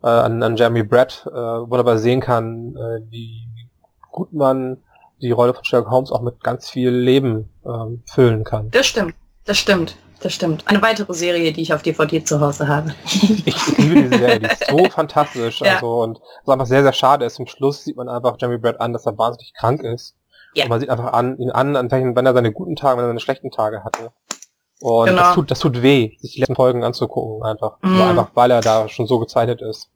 äh, 0.04 0.10
an, 0.10 0.44
an 0.44 0.58
Jeremy 0.58 0.84
Brett 0.84 1.26
äh, 1.26 1.32
wunderbar 1.32 1.98
sehen 1.98 2.20
kann, 2.20 2.76
äh, 2.76 3.10
wie 3.10 3.48
gut 4.12 4.34
man 4.34 4.84
die 5.22 5.32
Rolle 5.32 5.54
von 5.54 5.64
Sherlock 5.64 5.90
Holmes 5.90 6.12
auch 6.12 6.22
mit 6.22 6.44
ganz 6.44 6.70
viel 6.70 6.90
Leben 6.90 7.50
ähm, 7.66 8.04
füllen 8.06 8.44
kann. 8.44 8.70
Das 8.72 8.86
stimmt, 8.86 9.16
das 9.46 9.58
stimmt 9.58 9.96
das 10.20 10.34
stimmt. 10.34 10.64
Eine 10.68 10.82
weitere 10.82 11.14
Serie, 11.14 11.52
die 11.52 11.62
ich 11.62 11.74
auf 11.74 11.82
DVD 11.82 12.24
zu 12.24 12.40
Hause 12.40 12.68
habe. 12.68 12.94
ich 13.46 13.78
liebe 13.78 14.04
diese 14.04 14.18
Serie, 14.18 14.40
die 14.40 14.46
ist 14.48 14.68
so 14.68 14.86
fantastisch. 14.90 15.62
Ja. 15.62 15.76
Also, 15.76 16.02
und 16.02 16.20
was 16.46 16.54
einfach 16.54 16.66
sehr, 16.66 16.84
sehr 16.84 16.94
schade 16.94 17.26
ist, 17.26 17.36
zum 17.36 17.48
Schluss 17.48 17.84
sieht 17.84 17.98
man 17.98 18.10
einfach 18.10 18.36
Jeremy 18.40 18.58
Brett 18.58 18.80
an, 18.80 18.94
dass 18.94 19.06
er 19.06 19.18
wahnsinnig 19.18 19.54
krank 19.54 19.84
ist. 19.84 20.16
Ja. 20.54 20.64
Und 20.64 20.70
man 20.70 20.80
sieht 20.80 20.90
einfach 20.90 21.14
an, 21.14 21.38
ihn 21.38 21.52
an, 21.52 21.76
an 21.76 21.92
welchen, 21.92 22.16
wenn 22.16 22.26
er 22.26 22.34
seine 22.34 22.52
guten 22.52 22.76
Tage, 22.76 22.98
wenn 22.98 23.06
er 23.06 23.10
seine 23.10 23.20
schlechten 23.20 23.52
Tage 23.52 23.84
hatte. 23.84 24.12
Und 24.82 25.08
genau. 25.08 25.22
das 25.22 25.36
tut, 25.36 25.52
das 25.52 25.60
tut 25.60 25.82
weh, 25.82 26.18
sich 26.20 26.34
die 26.34 26.40
letzten 26.40 26.56
Folgen 26.56 26.84
anzugucken, 26.84 27.44
einfach. 27.44 27.78
Mm. 27.82 28.02
Einfach, 28.02 28.28
weil 28.34 28.52
er 28.52 28.62
da 28.62 28.88
schon 28.90 29.08
so 29.08 29.20
gezeichnet 29.20 29.62
ist. 29.62 29.90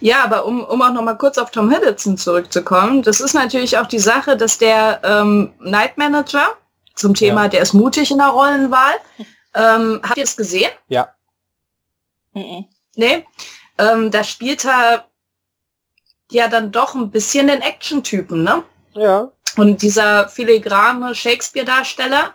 Ja, 0.00 0.22
aber 0.24 0.46
um, 0.46 0.62
um 0.64 0.82
auch 0.82 0.92
noch 0.92 1.02
mal 1.02 1.18
kurz 1.18 1.38
auf 1.38 1.50
Tom 1.50 1.70
Hiddleston 1.70 2.16
zurückzukommen, 2.16 3.02
das 3.02 3.20
ist 3.20 3.34
natürlich 3.34 3.78
auch 3.78 3.86
die 3.86 3.98
Sache, 3.98 4.36
dass 4.36 4.58
der 4.58 5.00
ähm, 5.02 5.52
Night 5.58 5.98
Manager, 5.98 6.52
zum 6.94 7.14
Thema, 7.14 7.44
ja. 7.44 7.48
der 7.48 7.60
ist 7.62 7.72
mutig 7.72 8.10
in 8.10 8.18
der 8.18 8.28
Rollenwahl. 8.28 8.94
Ähm, 9.56 10.00
habt 10.02 10.16
ihr 10.16 10.24
es 10.24 10.36
gesehen? 10.36 10.72
Ja. 10.88 11.14
Mhm. 12.32 12.64
nee. 12.96 13.24
Ähm, 13.78 14.10
da 14.10 14.24
spielt 14.24 14.64
er 14.64 15.08
ja 16.28 16.48
dann 16.48 16.72
doch 16.72 16.96
ein 16.96 17.12
bisschen 17.12 17.46
den 17.46 17.60
Action-Typen, 17.60 18.42
ne? 18.42 18.64
Ja. 18.94 19.30
Und 19.56 19.82
dieser 19.82 20.28
filigrane 20.28 21.14
Shakespeare-Darsteller 21.14 22.34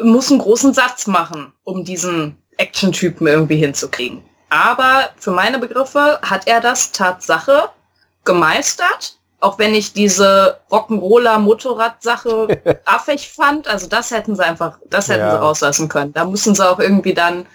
muss 0.00 0.30
einen 0.30 0.40
großen 0.40 0.72
Satz 0.72 1.06
machen, 1.06 1.52
um 1.64 1.84
diesen 1.84 2.38
Action-Typen 2.56 3.26
irgendwie 3.26 3.56
hinzukriegen. 3.56 4.22
Aber 4.48 5.10
für 5.16 5.30
meine 5.30 5.58
Begriffe 5.58 6.20
hat 6.22 6.46
er 6.46 6.60
das 6.60 6.92
Tatsache 6.92 7.70
gemeistert. 8.24 9.19
Auch 9.40 9.58
wenn 9.58 9.74
ich 9.74 9.92
diese 9.92 10.58
Rock'n'Roller 10.70 11.38
Motorrad-Sache 11.38 12.80
affig 12.84 13.30
fand. 13.30 13.68
Also 13.68 13.86
das 13.86 14.10
hätten 14.10 14.36
sie 14.36 14.44
einfach, 14.44 14.78
das 14.88 15.08
hätten 15.08 15.20
ja. 15.20 15.30
sie 15.32 15.38
rauslassen 15.38 15.88
können. 15.88 16.12
Da 16.12 16.24
müssen 16.24 16.54
sie 16.54 16.68
auch 16.68 16.78
irgendwie 16.78 17.14
dann 17.14 17.46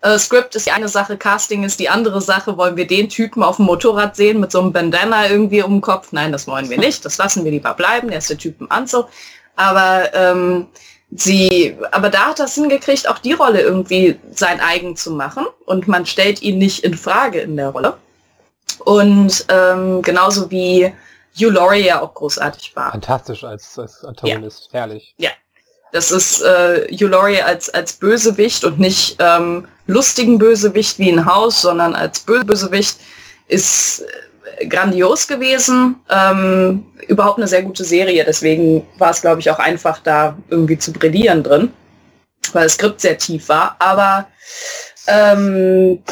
äh, 0.00 0.18
Script 0.18 0.54
ist 0.54 0.66
die 0.66 0.70
eine 0.70 0.88
Sache, 0.88 1.16
Casting 1.16 1.64
ist 1.64 1.80
die 1.80 1.88
andere 1.88 2.20
Sache. 2.20 2.56
Wollen 2.56 2.76
wir 2.76 2.86
den 2.86 3.08
Typen 3.08 3.42
auf 3.42 3.56
dem 3.56 3.66
Motorrad 3.66 4.14
sehen 4.16 4.40
mit 4.40 4.52
so 4.52 4.60
einem 4.60 4.72
Bandana 4.72 5.28
irgendwie 5.28 5.62
um 5.62 5.72
den 5.72 5.80
Kopf? 5.80 6.12
Nein, 6.12 6.32
das 6.32 6.46
wollen 6.46 6.70
wir 6.70 6.78
nicht. 6.78 7.04
Das 7.04 7.18
lassen 7.18 7.44
wir 7.44 7.50
lieber 7.50 7.74
bleiben. 7.74 8.08
Der 8.08 8.18
ist 8.18 8.30
der 8.30 8.38
Typ 8.38 8.60
im 8.60 8.70
Anzug. 8.70 9.08
Aber 9.56 10.14
ähm, 10.14 10.68
sie, 11.10 11.76
aber 11.90 12.10
da 12.10 12.28
hat 12.28 12.38
das 12.38 12.54
hingekriegt, 12.54 13.08
auch 13.08 13.18
die 13.18 13.32
Rolle 13.32 13.60
irgendwie 13.60 14.18
sein 14.30 14.60
eigen 14.60 14.94
zu 14.94 15.10
machen. 15.10 15.46
Und 15.64 15.88
man 15.88 16.06
stellt 16.06 16.42
ihn 16.42 16.58
nicht 16.58 16.84
in 16.84 16.96
Frage 16.96 17.40
in 17.40 17.56
der 17.56 17.70
Rolle. 17.70 17.96
Und 18.84 19.46
ähm, 19.48 20.02
genauso 20.02 20.50
wie 20.52 20.92
Hugh 21.36 21.50
Laurie 21.50 21.84
ja 21.84 22.00
auch 22.00 22.14
großartig 22.14 22.74
war. 22.74 22.90
Fantastisch 22.90 23.44
als, 23.44 23.78
als 23.78 24.04
Antagonist, 24.04 24.70
ja. 24.72 24.80
herrlich. 24.80 25.14
Ja, 25.18 25.30
das 25.92 26.10
ist 26.10 26.42
äh, 26.42 26.88
Hugh 26.90 27.08
Laurie 27.08 27.42
als, 27.42 27.70
als 27.70 27.94
Bösewicht 27.94 28.64
und 28.64 28.78
nicht 28.78 29.16
ähm, 29.20 29.66
lustigen 29.86 30.38
Bösewicht 30.38 30.98
wie 30.98 31.10
ein 31.10 31.26
Haus, 31.26 31.62
sondern 31.62 31.94
als 31.94 32.20
Bösewicht 32.20 32.98
ist 33.46 34.04
äh, 34.58 34.66
grandios 34.66 35.26
gewesen. 35.26 35.96
Ähm, 36.10 36.86
überhaupt 37.06 37.38
eine 37.38 37.48
sehr 37.48 37.62
gute 37.62 37.84
Serie, 37.84 38.24
deswegen 38.24 38.86
war 38.98 39.10
es, 39.10 39.22
glaube 39.22 39.40
ich, 39.40 39.50
auch 39.50 39.58
einfach 39.58 40.00
da 40.00 40.36
irgendwie 40.50 40.78
zu 40.78 40.92
brillieren 40.92 41.42
drin, 41.42 41.72
weil 42.52 42.64
das 42.64 42.74
Skript 42.74 43.00
sehr 43.00 43.16
tief 43.16 43.48
war. 43.48 43.76
Aber 43.78 44.26
ähm, 45.06 46.02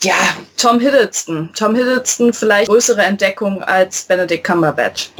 ja, 0.00 0.14
Tom 0.56 0.80
Hiddleston. 0.80 1.50
Tom 1.54 1.74
Hiddleston 1.74 2.32
vielleicht 2.32 2.68
größere 2.68 3.02
Entdeckung 3.02 3.62
als 3.62 4.04
Benedict 4.04 4.44
Cumberbatch. 4.44 5.10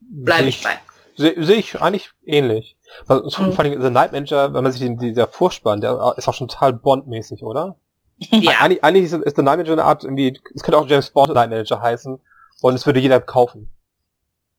Bleibe 0.00 0.48
ich 0.48 0.62
bei. 0.62 0.78
Sehe 1.16 1.34
seh 1.44 1.54
ich 1.54 1.80
eigentlich 1.80 2.10
ähnlich. 2.24 2.76
Also, 3.06 3.42
mhm. 3.42 3.52
Vor 3.52 3.64
allem 3.64 3.82
The 3.82 3.90
Night 3.90 4.12
Manager, 4.12 4.54
wenn 4.54 4.62
man 4.62 4.72
sich 4.72 4.80
den, 4.80 4.98
dieser 4.98 5.26
Vorspann, 5.26 5.80
der 5.80 6.14
ist 6.16 6.28
auch 6.28 6.34
schon 6.34 6.48
total 6.48 6.72
Bond-mäßig, 6.72 7.42
oder? 7.42 7.76
Ja. 8.30 8.62
Eig 8.62 8.82
eigentlich 8.82 9.04
ist, 9.04 9.12
ist 9.12 9.36
The 9.36 9.42
Night 9.42 9.58
Manager 9.58 9.72
eine 9.72 9.84
Art, 9.84 10.02
irgendwie, 10.02 10.40
es 10.54 10.62
könnte 10.62 10.78
auch 10.78 10.88
James 10.88 11.10
Bond 11.10 11.34
Night 11.34 11.50
Manager 11.50 11.80
heißen 11.80 12.20
und 12.62 12.74
es 12.74 12.84
würde 12.84 12.98
jeder 12.98 13.20
kaufen. 13.20 13.70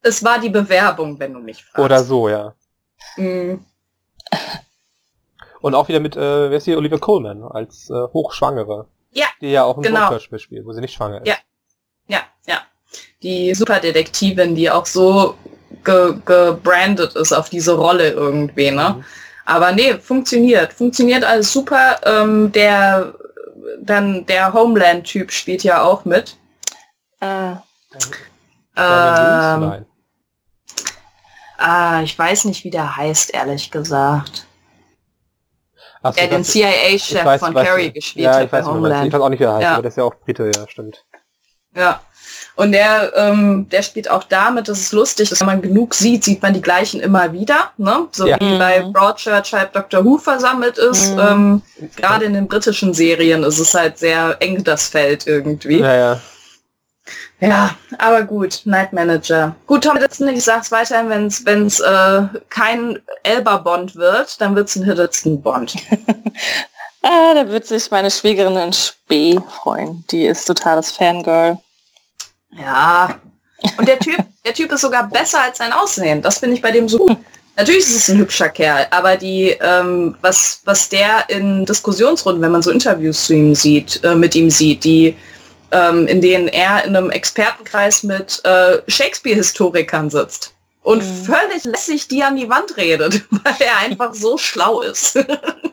Es 0.02 0.24
war 0.24 0.40
die 0.40 0.49
Bewerbung, 0.49 1.20
wenn 1.20 1.34
du 1.34 1.40
mich 1.40 1.64
fragst. 1.66 1.84
Oder 1.84 2.03
so, 2.03 2.30
ja. 2.30 2.53
Mhm. 3.18 3.66
Und 5.61 5.76
auch 5.76 5.90
wieder 5.90 5.99
mit, 5.99 6.16
äh, 6.16 6.49
wer 6.49 6.57
ist 6.57 6.66
hier, 6.66 6.78
Olivia 6.78 6.98
Coleman 6.98 7.44
als 7.44 7.90
äh, 7.90 8.07
Hochschwangere. 8.14 8.88
Ja. 9.11 9.27
Die 9.41 9.52
ja 9.52 9.64
auch 9.64 9.77
ein 9.77 9.84
genau. 9.84 10.10
Hörspiel 10.10 10.40
spielt, 10.40 10.65
wo 10.65 10.73
sie 10.73 10.81
nicht 10.81 10.94
schwanger 10.94 11.22
ist. 11.22 11.27
Ja. 11.27 11.36
Ja, 12.07 12.22
ja. 12.48 12.60
Die 13.22 13.53
Superdetektivin, 13.53 14.56
die 14.56 14.69
auch 14.69 14.86
so 14.86 15.36
ge 15.84 16.15
gebrandet 16.26 17.15
ist 17.15 17.31
auf 17.31 17.49
diese 17.49 17.73
Rolle 17.73 18.10
irgendwie, 18.10 18.72
ne? 18.72 18.95
Mhm. 18.98 19.06
Aber 19.45 19.72
nee, 19.72 19.98
funktioniert. 19.98 20.73
Funktioniert 20.73 21.23
alles 21.23 21.52
super. 21.52 21.99
Ähm, 22.03 22.52
der 22.52 23.15
dann 23.81 24.26
der 24.26 24.53
Homeland-Typ 24.53 25.31
spielt 25.31 25.64
ja 25.64 25.84
auch 25.84 26.06
mit. 26.06 26.38
Äh. 27.19 27.53
Ähm, 28.76 29.86
ah, 31.57 32.02
ich 32.03 32.18
weiß 32.18 32.45
nicht, 32.45 32.64
wie 32.64 32.69
der 32.69 32.95
heißt, 32.95 33.34
ehrlich 33.34 33.72
gesagt. 33.72 34.45
Ach 36.01 36.13
der 36.13 36.27
den 36.27 36.43
CIA-Chef 36.43 37.39
von 37.39 37.53
Carrie 37.53 37.91
gespielt 37.91 38.26
ja, 38.26 38.39
hat 38.39 38.51
bei 38.51 38.63
Homeland. 38.63 39.07
Ich 39.07 39.13
weiß 39.13 39.21
auch 39.21 39.30
nicht, 39.30 39.39
wie 39.39 39.43
er 39.43 39.53
heißt, 39.53 39.63
ja. 39.63 39.73
aber 39.73 39.81
der 39.81 39.89
ist 39.89 39.97
ja 39.97 40.03
auch 40.03 40.15
Brite, 40.15 40.51
ja, 40.55 40.67
stimmt. 40.67 41.03
Ja. 41.76 42.01
Und 42.55 42.73
der, 42.73 43.13
ähm, 43.15 43.67
der 43.69 43.81
spielt 43.84 44.09
auch 44.11 44.23
damit, 44.26 44.67
das 44.67 44.80
ist 44.80 44.91
lustig, 44.91 45.30
dass 45.30 45.39
wenn 45.39 45.47
man 45.47 45.61
genug 45.61 45.93
sieht, 45.93 46.26
sieht 46.26 46.41
man 46.41 46.53
die 46.53 46.61
gleichen 46.61 46.99
immer 46.99 47.31
wieder. 47.31 47.71
Ne? 47.77 48.07
So 48.11 48.27
ja. 48.27 48.38
wie 48.39 48.57
bei 48.57 48.84
mhm. 48.84 48.91
Broadchurch 48.91 49.53
halt 49.53 49.69
Dr. 49.73 50.03
Who 50.03 50.17
versammelt 50.17 50.77
ist. 50.77 51.13
Mhm. 51.13 51.19
Ähm, 51.19 51.61
Gerade 51.95 52.26
in 52.26 52.34
den 52.34 52.47
britischen 52.47 52.93
Serien 52.93 53.43
ist 53.43 53.59
es 53.59 53.73
halt 53.73 53.97
sehr 53.97 54.35
eng 54.41 54.63
das 54.63 54.89
Feld 54.89 55.26
irgendwie. 55.26 55.80
Ja, 55.80 55.95
ja. 55.95 56.21
Ja, 57.40 57.76
aber 57.98 58.23
gut, 58.23 58.61
Night 58.65 58.91
Manager. 58.91 59.56
Gut, 59.65 59.84
Tom 59.84 59.98
Hiddleston, 59.98 60.27
ich 60.30 60.44
sag's 60.44 60.72
weiterhin, 60.72 61.10
wenn 61.10 61.27
es 61.27 61.45
wenn's, 61.45 61.80
äh, 61.80 62.22
kein 62.49 62.99
Elba-Bond 63.23 63.95
wird, 63.95 64.40
dann 64.41 64.56
wird's 64.56 64.76
ein 64.76 64.84
Hiddleston-Bond. 64.84 65.76
ah, 67.03 67.34
da 67.34 67.48
wird 67.48 67.65
sich 67.65 67.90
meine 67.91 68.11
Schwiegerin 68.11 68.57
in 68.57 68.73
Spee 68.73 69.40
freuen. 69.61 70.03
Die 70.11 70.26
ist 70.26 70.45
totales 70.45 70.91
Fangirl. 70.91 71.57
Ja. 72.52 73.19
Und 73.77 73.88
der 73.88 73.99
Typ, 73.99 74.18
der 74.45 74.53
Typ 74.53 74.72
ist 74.72 74.81
sogar 74.81 75.07
besser 75.07 75.41
als 75.41 75.60
sein 75.60 75.72
Aussehen. 75.73 76.22
Das 76.22 76.40
finde 76.40 76.56
ich 76.56 76.61
bei 76.61 76.72
dem 76.72 76.90
so 76.90 76.98
gut. 76.98 77.18
Natürlich 77.56 77.84
ist 77.84 77.95
es 77.95 78.10
ein 78.10 78.19
hübscher 78.19 78.48
Kerl, 78.48 78.88
aber 78.90 79.18
die, 79.18 79.49
ähm, 79.61 80.15
was, 80.22 80.61
was 80.64 80.88
der 80.88 81.30
in 81.30 81.65
Diskussionsrunden, 81.65 82.41
wenn 82.41 82.53
man 82.53 82.61
so 82.61 82.72
Interviews 82.72 83.26
zu 83.26 83.34
ihm 83.34 83.53
sieht, 83.53 84.02
äh, 84.06 84.15
mit 84.15 84.34
ihm 84.34 84.49
sieht, 84.49 84.86
die, 84.86 85.18
ähm, 85.72 86.08
in 86.08 86.22
denen 86.22 86.48
er 86.48 86.84
in 86.84 86.96
einem 86.96 87.10
Expertenkreis 87.10 88.04
mit 88.04 88.41
äh, 88.46 88.80
Shakespeare-Historikern 88.88 90.10
sitzt 90.10 90.54
und 90.82 91.04
mhm. 91.04 91.26
völlig 91.26 91.64
lässig 91.66 92.08
die 92.08 92.24
an 92.24 92.36
die 92.36 92.50
Wand 92.50 92.78
redet, 92.78 93.24
weil 93.32 93.56
er 93.60 93.78
einfach 93.80 94.14
so 94.14 94.38
schlau 94.38 94.82
ist. 94.82 95.18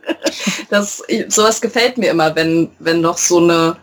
das, 0.71 1.03
sowas 1.29 1.61
gefällt 1.61 1.99
mir 1.99 2.11
immer, 2.11 2.35
wenn, 2.35 2.71
wenn 2.79 3.01
noch 3.01 3.19
so 3.19 3.39
eine 3.39 3.77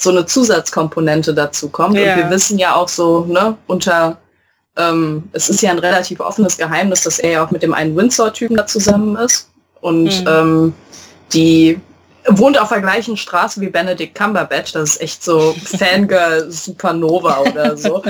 so 0.00 0.10
eine 0.10 0.24
Zusatzkomponente 0.24 1.34
dazu 1.34 1.68
kommt. 1.68 1.96
Ja. 1.96 2.14
Und 2.14 2.18
wir 2.20 2.30
wissen 2.30 2.58
ja 2.58 2.74
auch 2.74 2.88
so, 2.88 3.26
ne, 3.26 3.56
unter, 3.66 4.16
ähm, 4.76 5.28
es 5.32 5.50
ist 5.50 5.60
ja 5.60 5.70
ein 5.70 5.78
relativ 5.78 6.20
offenes 6.20 6.56
Geheimnis, 6.56 7.02
dass 7.02 7.18
er 7.18 7.30
ja 7.32 7.44
auch 7.44 7.50
mit 7.50 7.62
dem 7.62 7.74
einen 7.74 7.94
Windsor-Typen 7.94 8.56
da 8.56 8.66
zusammen 8.66 9.16
ist. 9.16 9.50
Und 9.82 10.22
mhm. 10.22 10.26
ähm, 10.26 10.74
die 11.34 11.80
wohnt 12.26 12.60
auf 12.60 12.68
der 12.68 12.80
gleichen 12.80 13.16
Straße 13.16 13.60
wie 13.60 13.68
Benedict 13.68 14.14
Cumberbatch. 14.14 14.72
Das 14.72 14.90
ist 14.90 15.00
echt 15.00 15.24
so 15.24 15.52
Fangirl 15.64 16.50
Supernova 16.50 17.40
oder 17.40 17.76
so. 17.76 18.02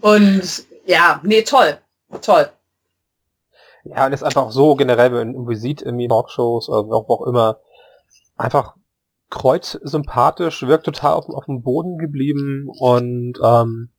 Und 0.00 0.64
ja, 0.86 1.20
nee, 1.22 1.42
toll. 1.42 1.78
Toll. 2.22 2.50
Ja, 3.84 4.06
und 4.06 4.12
ist 4.12 4.22
einfach 4.22 4.50
so 4.50 4.74
generell, 4.74 5.12
wenn 5.12 5.32
man 5.32 5.56
sieht 5.56 5.82
in 5.82 5.98
Talkshows 6.08 6.68
oder 6.68 6.94
auch, 6.94 7.08
auch 7.08 7.26
immer, 7.26 7.60
einfach 8.36 8.74
Kreuz 9.30 9.78
sympathisch, 9.82 10.62
wirkt 10.62 10.84
total 10.84 11.14
auf, 11.14 11.28
auf 11.28 11.46
dem 11.46 11.62
Boden 11.62 11.98
geblieben 11.98 12.68
und 12.68 13.34
ähm, 13.42 13.90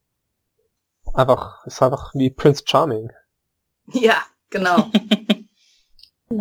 einfach, 1.14 1.66
ist 1.66 1.82
einfach 1.82 2.14
wie 2.14 2.30
Prince 2.30 2.64
Charming. 2.66 3.12
Ja, 3.94 4.18
genau. 4.50 4.88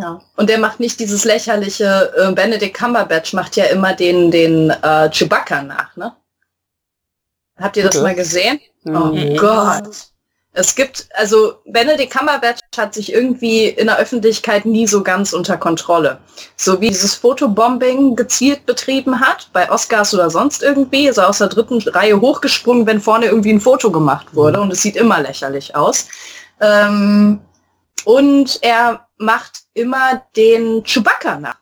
genau. 0.01 0.21
Und 0.37 0.49
der 0.49 0.59
macht 0.59 0.81
nicht 0.81 0.99
dieses 1.01 1.25
lächerliche, 1.25 2.13
äh, 2.17 2.33
Benedict 2.33 2.77
Cumberbatch 2.77 3.33
macht 3.33 3.57
ja 3.57 3.65
immer 3.65 3.95
den, 3.95 4.31
den 4.31 4.71
äh, 4.71 5.11
Chewbacca 5.11 5.63
nach, 5.63 5.97
ne? 5.97 6.15
Habt 7.59 7.77
ihr 7.77 7.85
das 7.85 7.97
okay. 7.97 8.05
mal 8.05 8.15
gesehen? 8.15 8.61
Mhm. 8.85 8.97
Oh 8.97 9.37
Gott. 9.37 10.11
Es 10.53 10.75
gibt, 10.75 11.09
also 11.15 11.55
Benedict 11.65 12.13
Cumberbatch 12.13 12.61
hat 12.77 12.95
sich 12.95 13.13
irgendwie 13.13 13.69
in 13.69 13.87
der 13.87 13.99
Öffentlichkeit 13.99 14.65
nie 14.65 14.87
so 14.89 15.03
ganz 15.05 15.33
unter 15.33 15.57
Kontrolle. 15.57 16.19
So 16.57 16.81
wie 16.81 16.89
dieses 16.89 17.15
Fotobombing 17.15 18.17
gezielt 18.17 18.67
betrieben 18.67 19.21
hat, 19.21 19.49
bei 19.53 19.71
Oscars 19.71 20.13
oder 20.13 20.29
sonst 20.29 20.65
irgendwie, 20.65 21.07
ist 21.07 21.19
er 21.19 21.29
aus 21.29 21.39
der 21.39 21.49
dritten 21.49 21.79
Reihe 21.91 22.21
hochgesprungen, 22.21 22.85
wenn 22.87 23.01
vorne 23.01 23.27
irgendwie 23.27 23.53
ein 23.53 23.61
Foto 23.61 23.93
gemacht 23.93 24.35
wurde 24.35 24.59
mhm. 24.59 24.65
und 24.65 24.73
es 24.73 24.83
sieht 24.83 24.97
immer 24.97 25.21
lächerlich 25.21 25.77
aus. 25.77 26.09
Ähm, 26.61 27.41
und 28.05 28.59
er 28.63 29.07
macht 29.19 29.61
immer 29.75 30.23
den 30.37 30.83
Chewbacca 30.85 31.39
nach. 31.39 31.59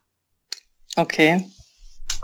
Okay. 0.97 1.45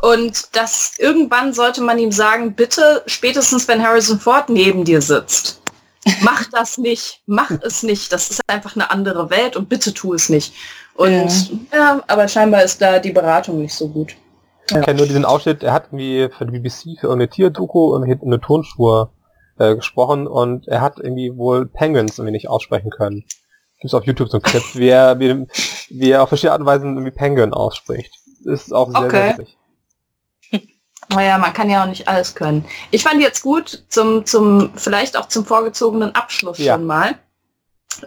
Und 0.03 0.55
das 0.57 0.95
irgendwann 0.99 1.53
sollte 1.53 1.81
man 1.81 1.99
ihm 1.99 2.13
sagen, 2.13 2.55
bitte, 2.55 3.03
spätestens 3.07 3.69
wenn 3.69 3.83
Harrison 3.83 4.19
Ford 4.21 4.49
neben 4.49 4.85
dir 4.85 5.01
sitzt, 5.01 5.63
mach 6.21 6.45
das 6.53 6.79
nicht, 6.79 7.23
mach 7.27 7.51
es 7.63 7.83
nicht. 7.83 8.13
Das 8.13 8.31
ist 8.31 8.41
einfach 8.49 8.75
eine 8.75 8.91
andere 8.91 9.31
Welt 9.31 9.57
und 9.57 9.69
bitte 9.69 9.95
tu 9.95 10.13
es 10.15 10.29
nicht. 10.29 10.53
Und 10.95 11.51
ja, 11.73 11.79
ja 11.79 12.05
aber 12.07 12.29
scheinbar 12.29 12.63
ist 12.63 12.83
da 12.83 12.99
die 12.99 13.13
Beratung 13.13 13.63
nicht 13.63 13.75
so 13.75 13.89
gut. 13.89 14.17
Ich 14.69 14.81
kenne 14.81 14.99
nur 14.99 15.07
diesen 15.07 15.25
Ausschnitt, 15.25 15.63
er 15.63 15.73
hat 15.73 15.89
irgendwie 15.89 16.29
für 16.37 16.47
die 16.47 16.59
BBC 16.59 16.99
für 16.99 17.09
irgendeine 17.09 17.29
Tierdoku 17.29 17.95
eine 17.95 18.41
Tonspur 18.41 19.13
äh, 19.59 19.75
gesprochen 19.75 20.27
und 20.27 20.67
er 20.69 20.81
hat 20.81 20.99
irgendwie 20.99 21.37
wohl 21.37 21.67
Penguins 21.67 22.19
irgendwie 22.19 22.33
nicht 22.33 22.49
aussprechen 22.49 22.91
können. 22.91 23.25
Gibt 23.85 23.93
es 23.93 23.99
auf 23.99 24.07
YouTube 24.07 24.31
so 24.31 24.39
ein 24.39 24.43
Clip, 24.43 24.63
wie 24.77 24.89
er, 24.89 25.21
wie, 25.21 25.47
wie 25.91 26.11
er 26.11 26.23
auf 26.23 26.31
verschiedene 26.31 26.53
Art 26.53 26.61
und 26.63 26.67
Weise 26.67 26.87
irgendwie 26.87 27.11
Penguin 27.11 27.53
ausspricht. 27.53 28.15
Ist 28.47 28.73
auch 28.73 28.91
sehr, 28.91 29.01
okay. 29.01 29.35
witzig. 29.37 29.59
Naja, 31.11 31.37
man 31.37 31.53
kann 31.53 31.69
ja 31.69 31.83
auch 31.83 31.87
nicht 31.87 32.09
alles 32.09 32.35
können. 32.35 32.65
Ich 32.91 33.03
fand 33.03 33.21
jetzt 33.21 33.43
gut, 33.43 33.85
zum, 33.91 34.25
zum, 34.25 34.73
vielleicht 34.75 35.19
auch 35.19 35.29
zum 35.29 35.45
vorgezogenen 35.45 36.15
Abschluss 36.15 36.57
ja. 36.57 36.77
schon 36.77 36.87
mal, 36.87 37.17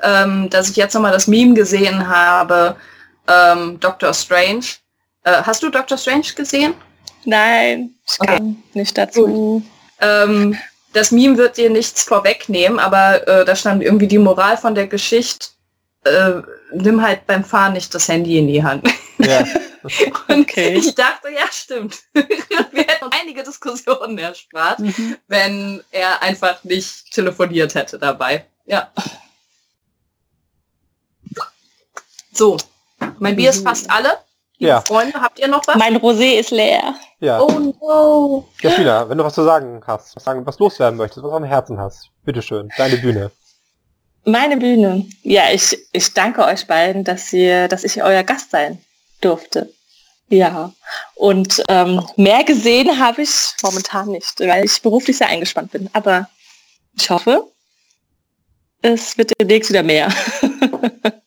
ähm, 0.02 0.49
dass 0.49 0.72
ich 0.72 0.78
jetzt 0.78 0.95
nochmal 0.95 1.12
das 1.12 1.28
Meme 1.28 1.54
gesehen 1.54 2.08
habe, 2.08 2.76
ähm, 3.28 3.80
Doctor 3.80 4.16
Strange. 4.16 4.66
Äh, 5.26 5.44
hast 5.44 5.62
du 5.62 5.70
Doctor 5.70 5.99
Strange 5.99 6.34
gesehen? 6.36 6.74
Nein, 7.24 7.91
ich 8.04 8.20
okay. 8.20 8.38
kann 8.38 8.64
nicht 8.74 8.98
dazu. 8.98 9.62
Ähm, 10.02 10.58
das 10.94 11.12
Meme 11.12 11.38
wird 11.38 11.58
dir 11.58 11.70
nichts 11.70 12.02
vorwegnehmen, 12.02 12.80
aber 12.80 13.28
äh, 13.28 13.45
da 13.45 13.56
stand 13.56 13.84
irgendwie 13.84 14.08
die 14.08 14.18
Moral 14.18 14.58
von 14.58 14.74
der 14.74 14.88
Geschichte, 14.88 15.49
äh, 16.08 16.42
nimm 16.74 17.02
halt 17.02 17.26
beim 17.28 17.44
Fahren 17.44 17.74
nicht 17.74 17.94
das 17.94 18.08
Handy 18.08 18.38
in 18.38 18.48
die 18.48 18.64
Hand. 18.64 18.88
Ja. 19.20 19.46
okay. 20.30 20.76
ich 20.76 20.96
dachte, 20.96 21.30
ja, 21.30 21.48
stimmt. 21.52 22.00
Wir 22.14 22.84
hätten 22.84 23.10
einige 23.12 23.44
Diskussionen 23.44 24.18
erspart, 24.18 24.80
mhm. 24.80 25.18
wenn 25.28 25.84
er 25.92 26.22
einfach 26.22 26.64
nicht 26.64 27.12
telefoniert 27.12 27.76
hätte 27.76 27.98
dabei. 27.98 28.46
Ja. 28.66 28.92
So, 32.34 32.58
mein 33.20 33.36
Bier 33.36 33.50
ist 33.50 33.62
mhm. 33.62 33.70
fast 33.70 33.90
alle. 33.90 34.18
Liebe 34.60 34.72
ja. 34.72 34.82
Freunde, 34.82 35.22
habt 35.22 35.40
ihr 35.40 35.48
noch 35.48 35.66
was? 35.68 35.76
Mein 35.76 35.98
Rosé 35.98 36.40
ist 36.40 36.50
leer. 36.50 36.96
Ja. 37.20 37.40
Oh 37.40 37.74
no. 37.80 38.48
Jasmina, 38.62 39.08
wenn 39.08 39.18
du 39.18 39.24
was 39.24 39.36
zu 39.36 39.44
sagen 39.44 39.82
hast, 39.86 40.16
was, 40.16 40.24
sagen, 40.24 40.46
was 40.46 40.58
loswerden 40.58 40.98
möchtest, 40.98 41.24
was 41.24 41.34
dem 41.34 41.44
Herzen 41.44 41.80
hast, 41.80 42.10
bitteschön, 42.26 42.70
deine 42.78 42.98
Bühne. 42.98 43.32
Meine 44.26 44.57
Bühne. 44.57 45.06
Ja, 45.23 45.52
ich, 45.52 45.77
ich 45.91 46.14
danke 46.14 46.44
euch 46.44 46.68
beiden, 46.68 47.03
dass 47.03 47.31
ihr, 47.31 47.68
dass 47.68 47.84
ich 47.84 48.03
euer 48.03 48.23
Gast 48.23 48.52
sein 48.52 48.81
durfte. 49.22 49.73
Ja. 50.30 50.73
Und 51.15 51.64
ähm, 51.69 52.06
mehr 52.18 52.44
gesehen 52.44 52.99
habe 52.99 53.22
ich 53.22 53.53
momentan 53.61 54.10
nicht, 54.10 54.39
weil 54.39 54.65
ich 54.65 54.81
beruflich 54.81 55.18
sehr 55.18 55.30
eingespannt 55.30 55.72
bin. 55.72 55.89
Aber 55.94 56.30
ich 56.98 57.10
hoffe, 57.10 57.45
es 58.81 59.18
wird 59.18 59.31
demnächst 59.39 59.69
wieder 59.69 59.84
mehr. 59.84 60.14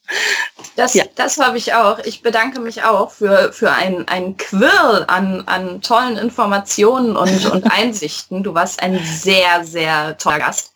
Das, 0.77 0.95
ja. 0.95 1.05
das 1.15 1.37
habe 1.39 1.59
ich 1.59 1.75
auch. 1.75 1.99
Ich 2.01 2.23
bedanke 2.23 2.59
mich 2.59 2.85
auch 2.85 3.11
für, 3.11 3.53
für 3.53 3.71
ein, 3.71 4.09
ein 4.09 4.39
Quirl 4.39 5.05
an, 5.09 5.43
an 5.47 5.83
tollen 5.83 6.17
Informationen 6.17 7.17
und, 7.17 7.45
und 7.47 7.71
Einsichten. 7.71 8.43
Du 8.43 8.55
warst 8.55 8.83
ein 8.83 8.99
sehr, 9.05 9.63
sehr 9.63 10.17
toller 10.17 10.39
Gast. 10.39 10.73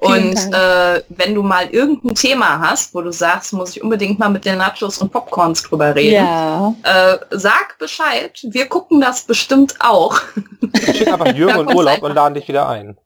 Und 0.00 0.34
äh, 0.54 1.02
wenn 1.10 1.34
du 1.34 1.42
mal 1.42 1.68
irgendein 1.68 2.14
Thema 2.14 2.58
hast, 2.58 2.94
wo 2.94 3.02
du 3.02 3.12
sagst, 3.12 3.52
muss 3.52 3.76
ich 3.76 3.82
unbedingt 3.82 4.18
mal 4.18 4.30
mit 4.30 4.46
den 4.46 4.56
Nachos 4.56 4.96
und 4.96 5.12
Popcorns 5.12 5.62
drüber 5.62 5.94
reden, 5.94 6.24
ja. 6.24 6.74
äh, 6.84 7.18
sag 7.30 7.76
Bescheid. 7.78 8.32
Wir 8.42 8.66
gucken 8.66 9.02
das 9.02 9.24
bestimmt 9.24 9.74
auch. 9.80 10.18
Schick 10.94 11.12
einfach 11.12 11.26
Jürgen 11.34 11.68
in 11.68 11.76
Urlaub 11.76 12.02
und 12.02 12.14
laden 12.14 12.34
dich 12.34 12.48
wieder 12.48 12.66
ein. 12.66 12.96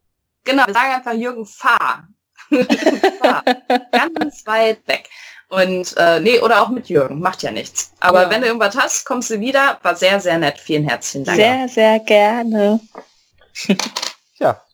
Genau, 0.45 0.67
wir 0.67 0.73
sagen 0.75 0.95
einfach 0.95 1.15
Jürgen, 1.15 1.45
fahr. 1.47 2.07
fahr. 3.21 3.43
Ganz 3.91 4.47
weit 4.47 4.87
weg. 4.87 5.09
Und 5.49 5.97
äh, 5.97 6.21
nee, 6.21 6.39
oder 6.39 6.63
auch 6.63 6.69
mit 6.69 6.89
Jürgen, 6.89 7.19
macht 7.19 7.43
ja 7.43 7.51
nichts. 7.51 7.93
Aber 7.99 8.23
ja. 8.23 8.31
wenn 8.31 8.41
du 8.41 8.47
irgendwas 8.47 8.77
hast, 8.77 9.05
kommst 9.05 9.31
du 9.31 9.41
wieder. 9.41 9.79
War 9.83 9.97
sehr, 9.97 10.21
sehr 10.21 10.39
nett. 10.39 10.61
Vielen 10.61 10.89
herzlichen 10.89 11.25
Dank. 11.25 11.39
Sehr, 11.39 11.69
sehr 11.69 11.99
gerne. 11.99 12.79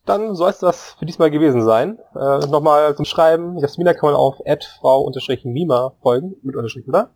dann 0.05 0.35
soll 0.35 0.49
es 0.49 0.59
das 0.59 0.95
für 0.97 1.05
diesmal 1.05 1.29
gewesen 1.29 1.63
sein. 1.63 1.99
Äh, 2.15 2.47
Nochmal 2.47 2.95
zum 2.95 3.05
Schreiben. 3.05 3.57
Jasmina 3.59 3.93
kann 3.93 4.11
man 4.11 4.15
auf 4.15 4.37
frau-mima 4.79 5.93
folgen. 6.01 6.35
Mit 6.41 6.55
Unterstrichen, 6.55 6.89
oder? 6.89 7.11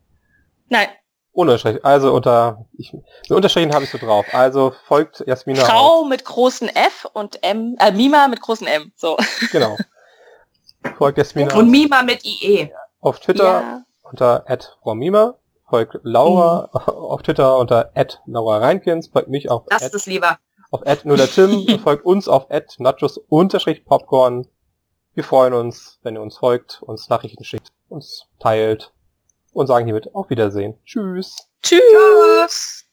Nein. 0.69 0.87
Ohne 1.33 1.51
Unterstrich. 1.51 1.83
Also 1.83 2.13
unter, 2.13 2.65
ich, 2.77 2.93
mit 2.93 3.31
Unterstrichen 3.31 3.73
habe 3.73 3.85
ich 3.85 3.91
so 3.91 3.97
drauf. 3.97 4.25
Also 4.33 4.73
folgt 4.87 5.23
Jasmina 5.25 5.65
Frau 5.65 6.01
auf. 6.01 6.07
mit 6.07 6.23
großen 6.23 6.69
F 6.69 7.07
und 7.13 7.43
M, 7.43 7.75
äh, 7.79 7.91
Mima 7.91 8.27
mit 8.27 8.41
großen 8.41 8.67
M. 8.67 8.91
So. 8.95 9.17
Genau. 9.51 9.75
Folgt 10.97 11.17
Jasmina. 11.17 11.55
Und 11.55 11.69
Mima 11.69 12.03
mit 12.03 12.23
IE. 12.23 12.71
Auf 13.01 13.19
Twitter 13.19 13.43
ja. 13.43 13.83
unter 14.03 14.45
@frau-mima. 14.83 15.35
Folgt 15.67 15.97
Laura 16.03 16.69
mhm. 16.71 16.79
auf 16.93 17.23
Twitter 17.23 17.57
unter 17.57 17.91
Laura 18.27 18.59
Reinkins. 18.59 19.07
Folgt 19.07 19.29
mich 19.29 19.49
auf 19.49 19.63
das 19.67 19.93
ist 19.93 20.05
lieber 20.05 20.37
auf 20.71 20.81
Tim, 21.27 21.79
folgt 21.83 22.05
uns 22.05 22.27
auf 22.27 22.47
nachos-popcorn. 22.79 24.47
Wir 25.13 25.23
freuen 25.23 25.53
uns, 25.53 25.99
wenn 26.03 26.15
ihr 26.15 26.21
uns 26.21 26.37
folgt, 26.37 26.81
uns 26.81 27.09
Nachrichten 27.09 27.43
schickt, 27.43 27.69
uns 27.87 28.27
teilt 28.39 28.93
und 29.53 29.67
sagen 29.67 29.85
hiermit 29.85 30.13
auf 30.13 30.29
Wiedersehen. 30.29 30.77
Tschüss. 30.85 31.37
Tschüss. 31.61 32.85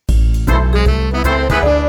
Tschüss. 0.72 1.88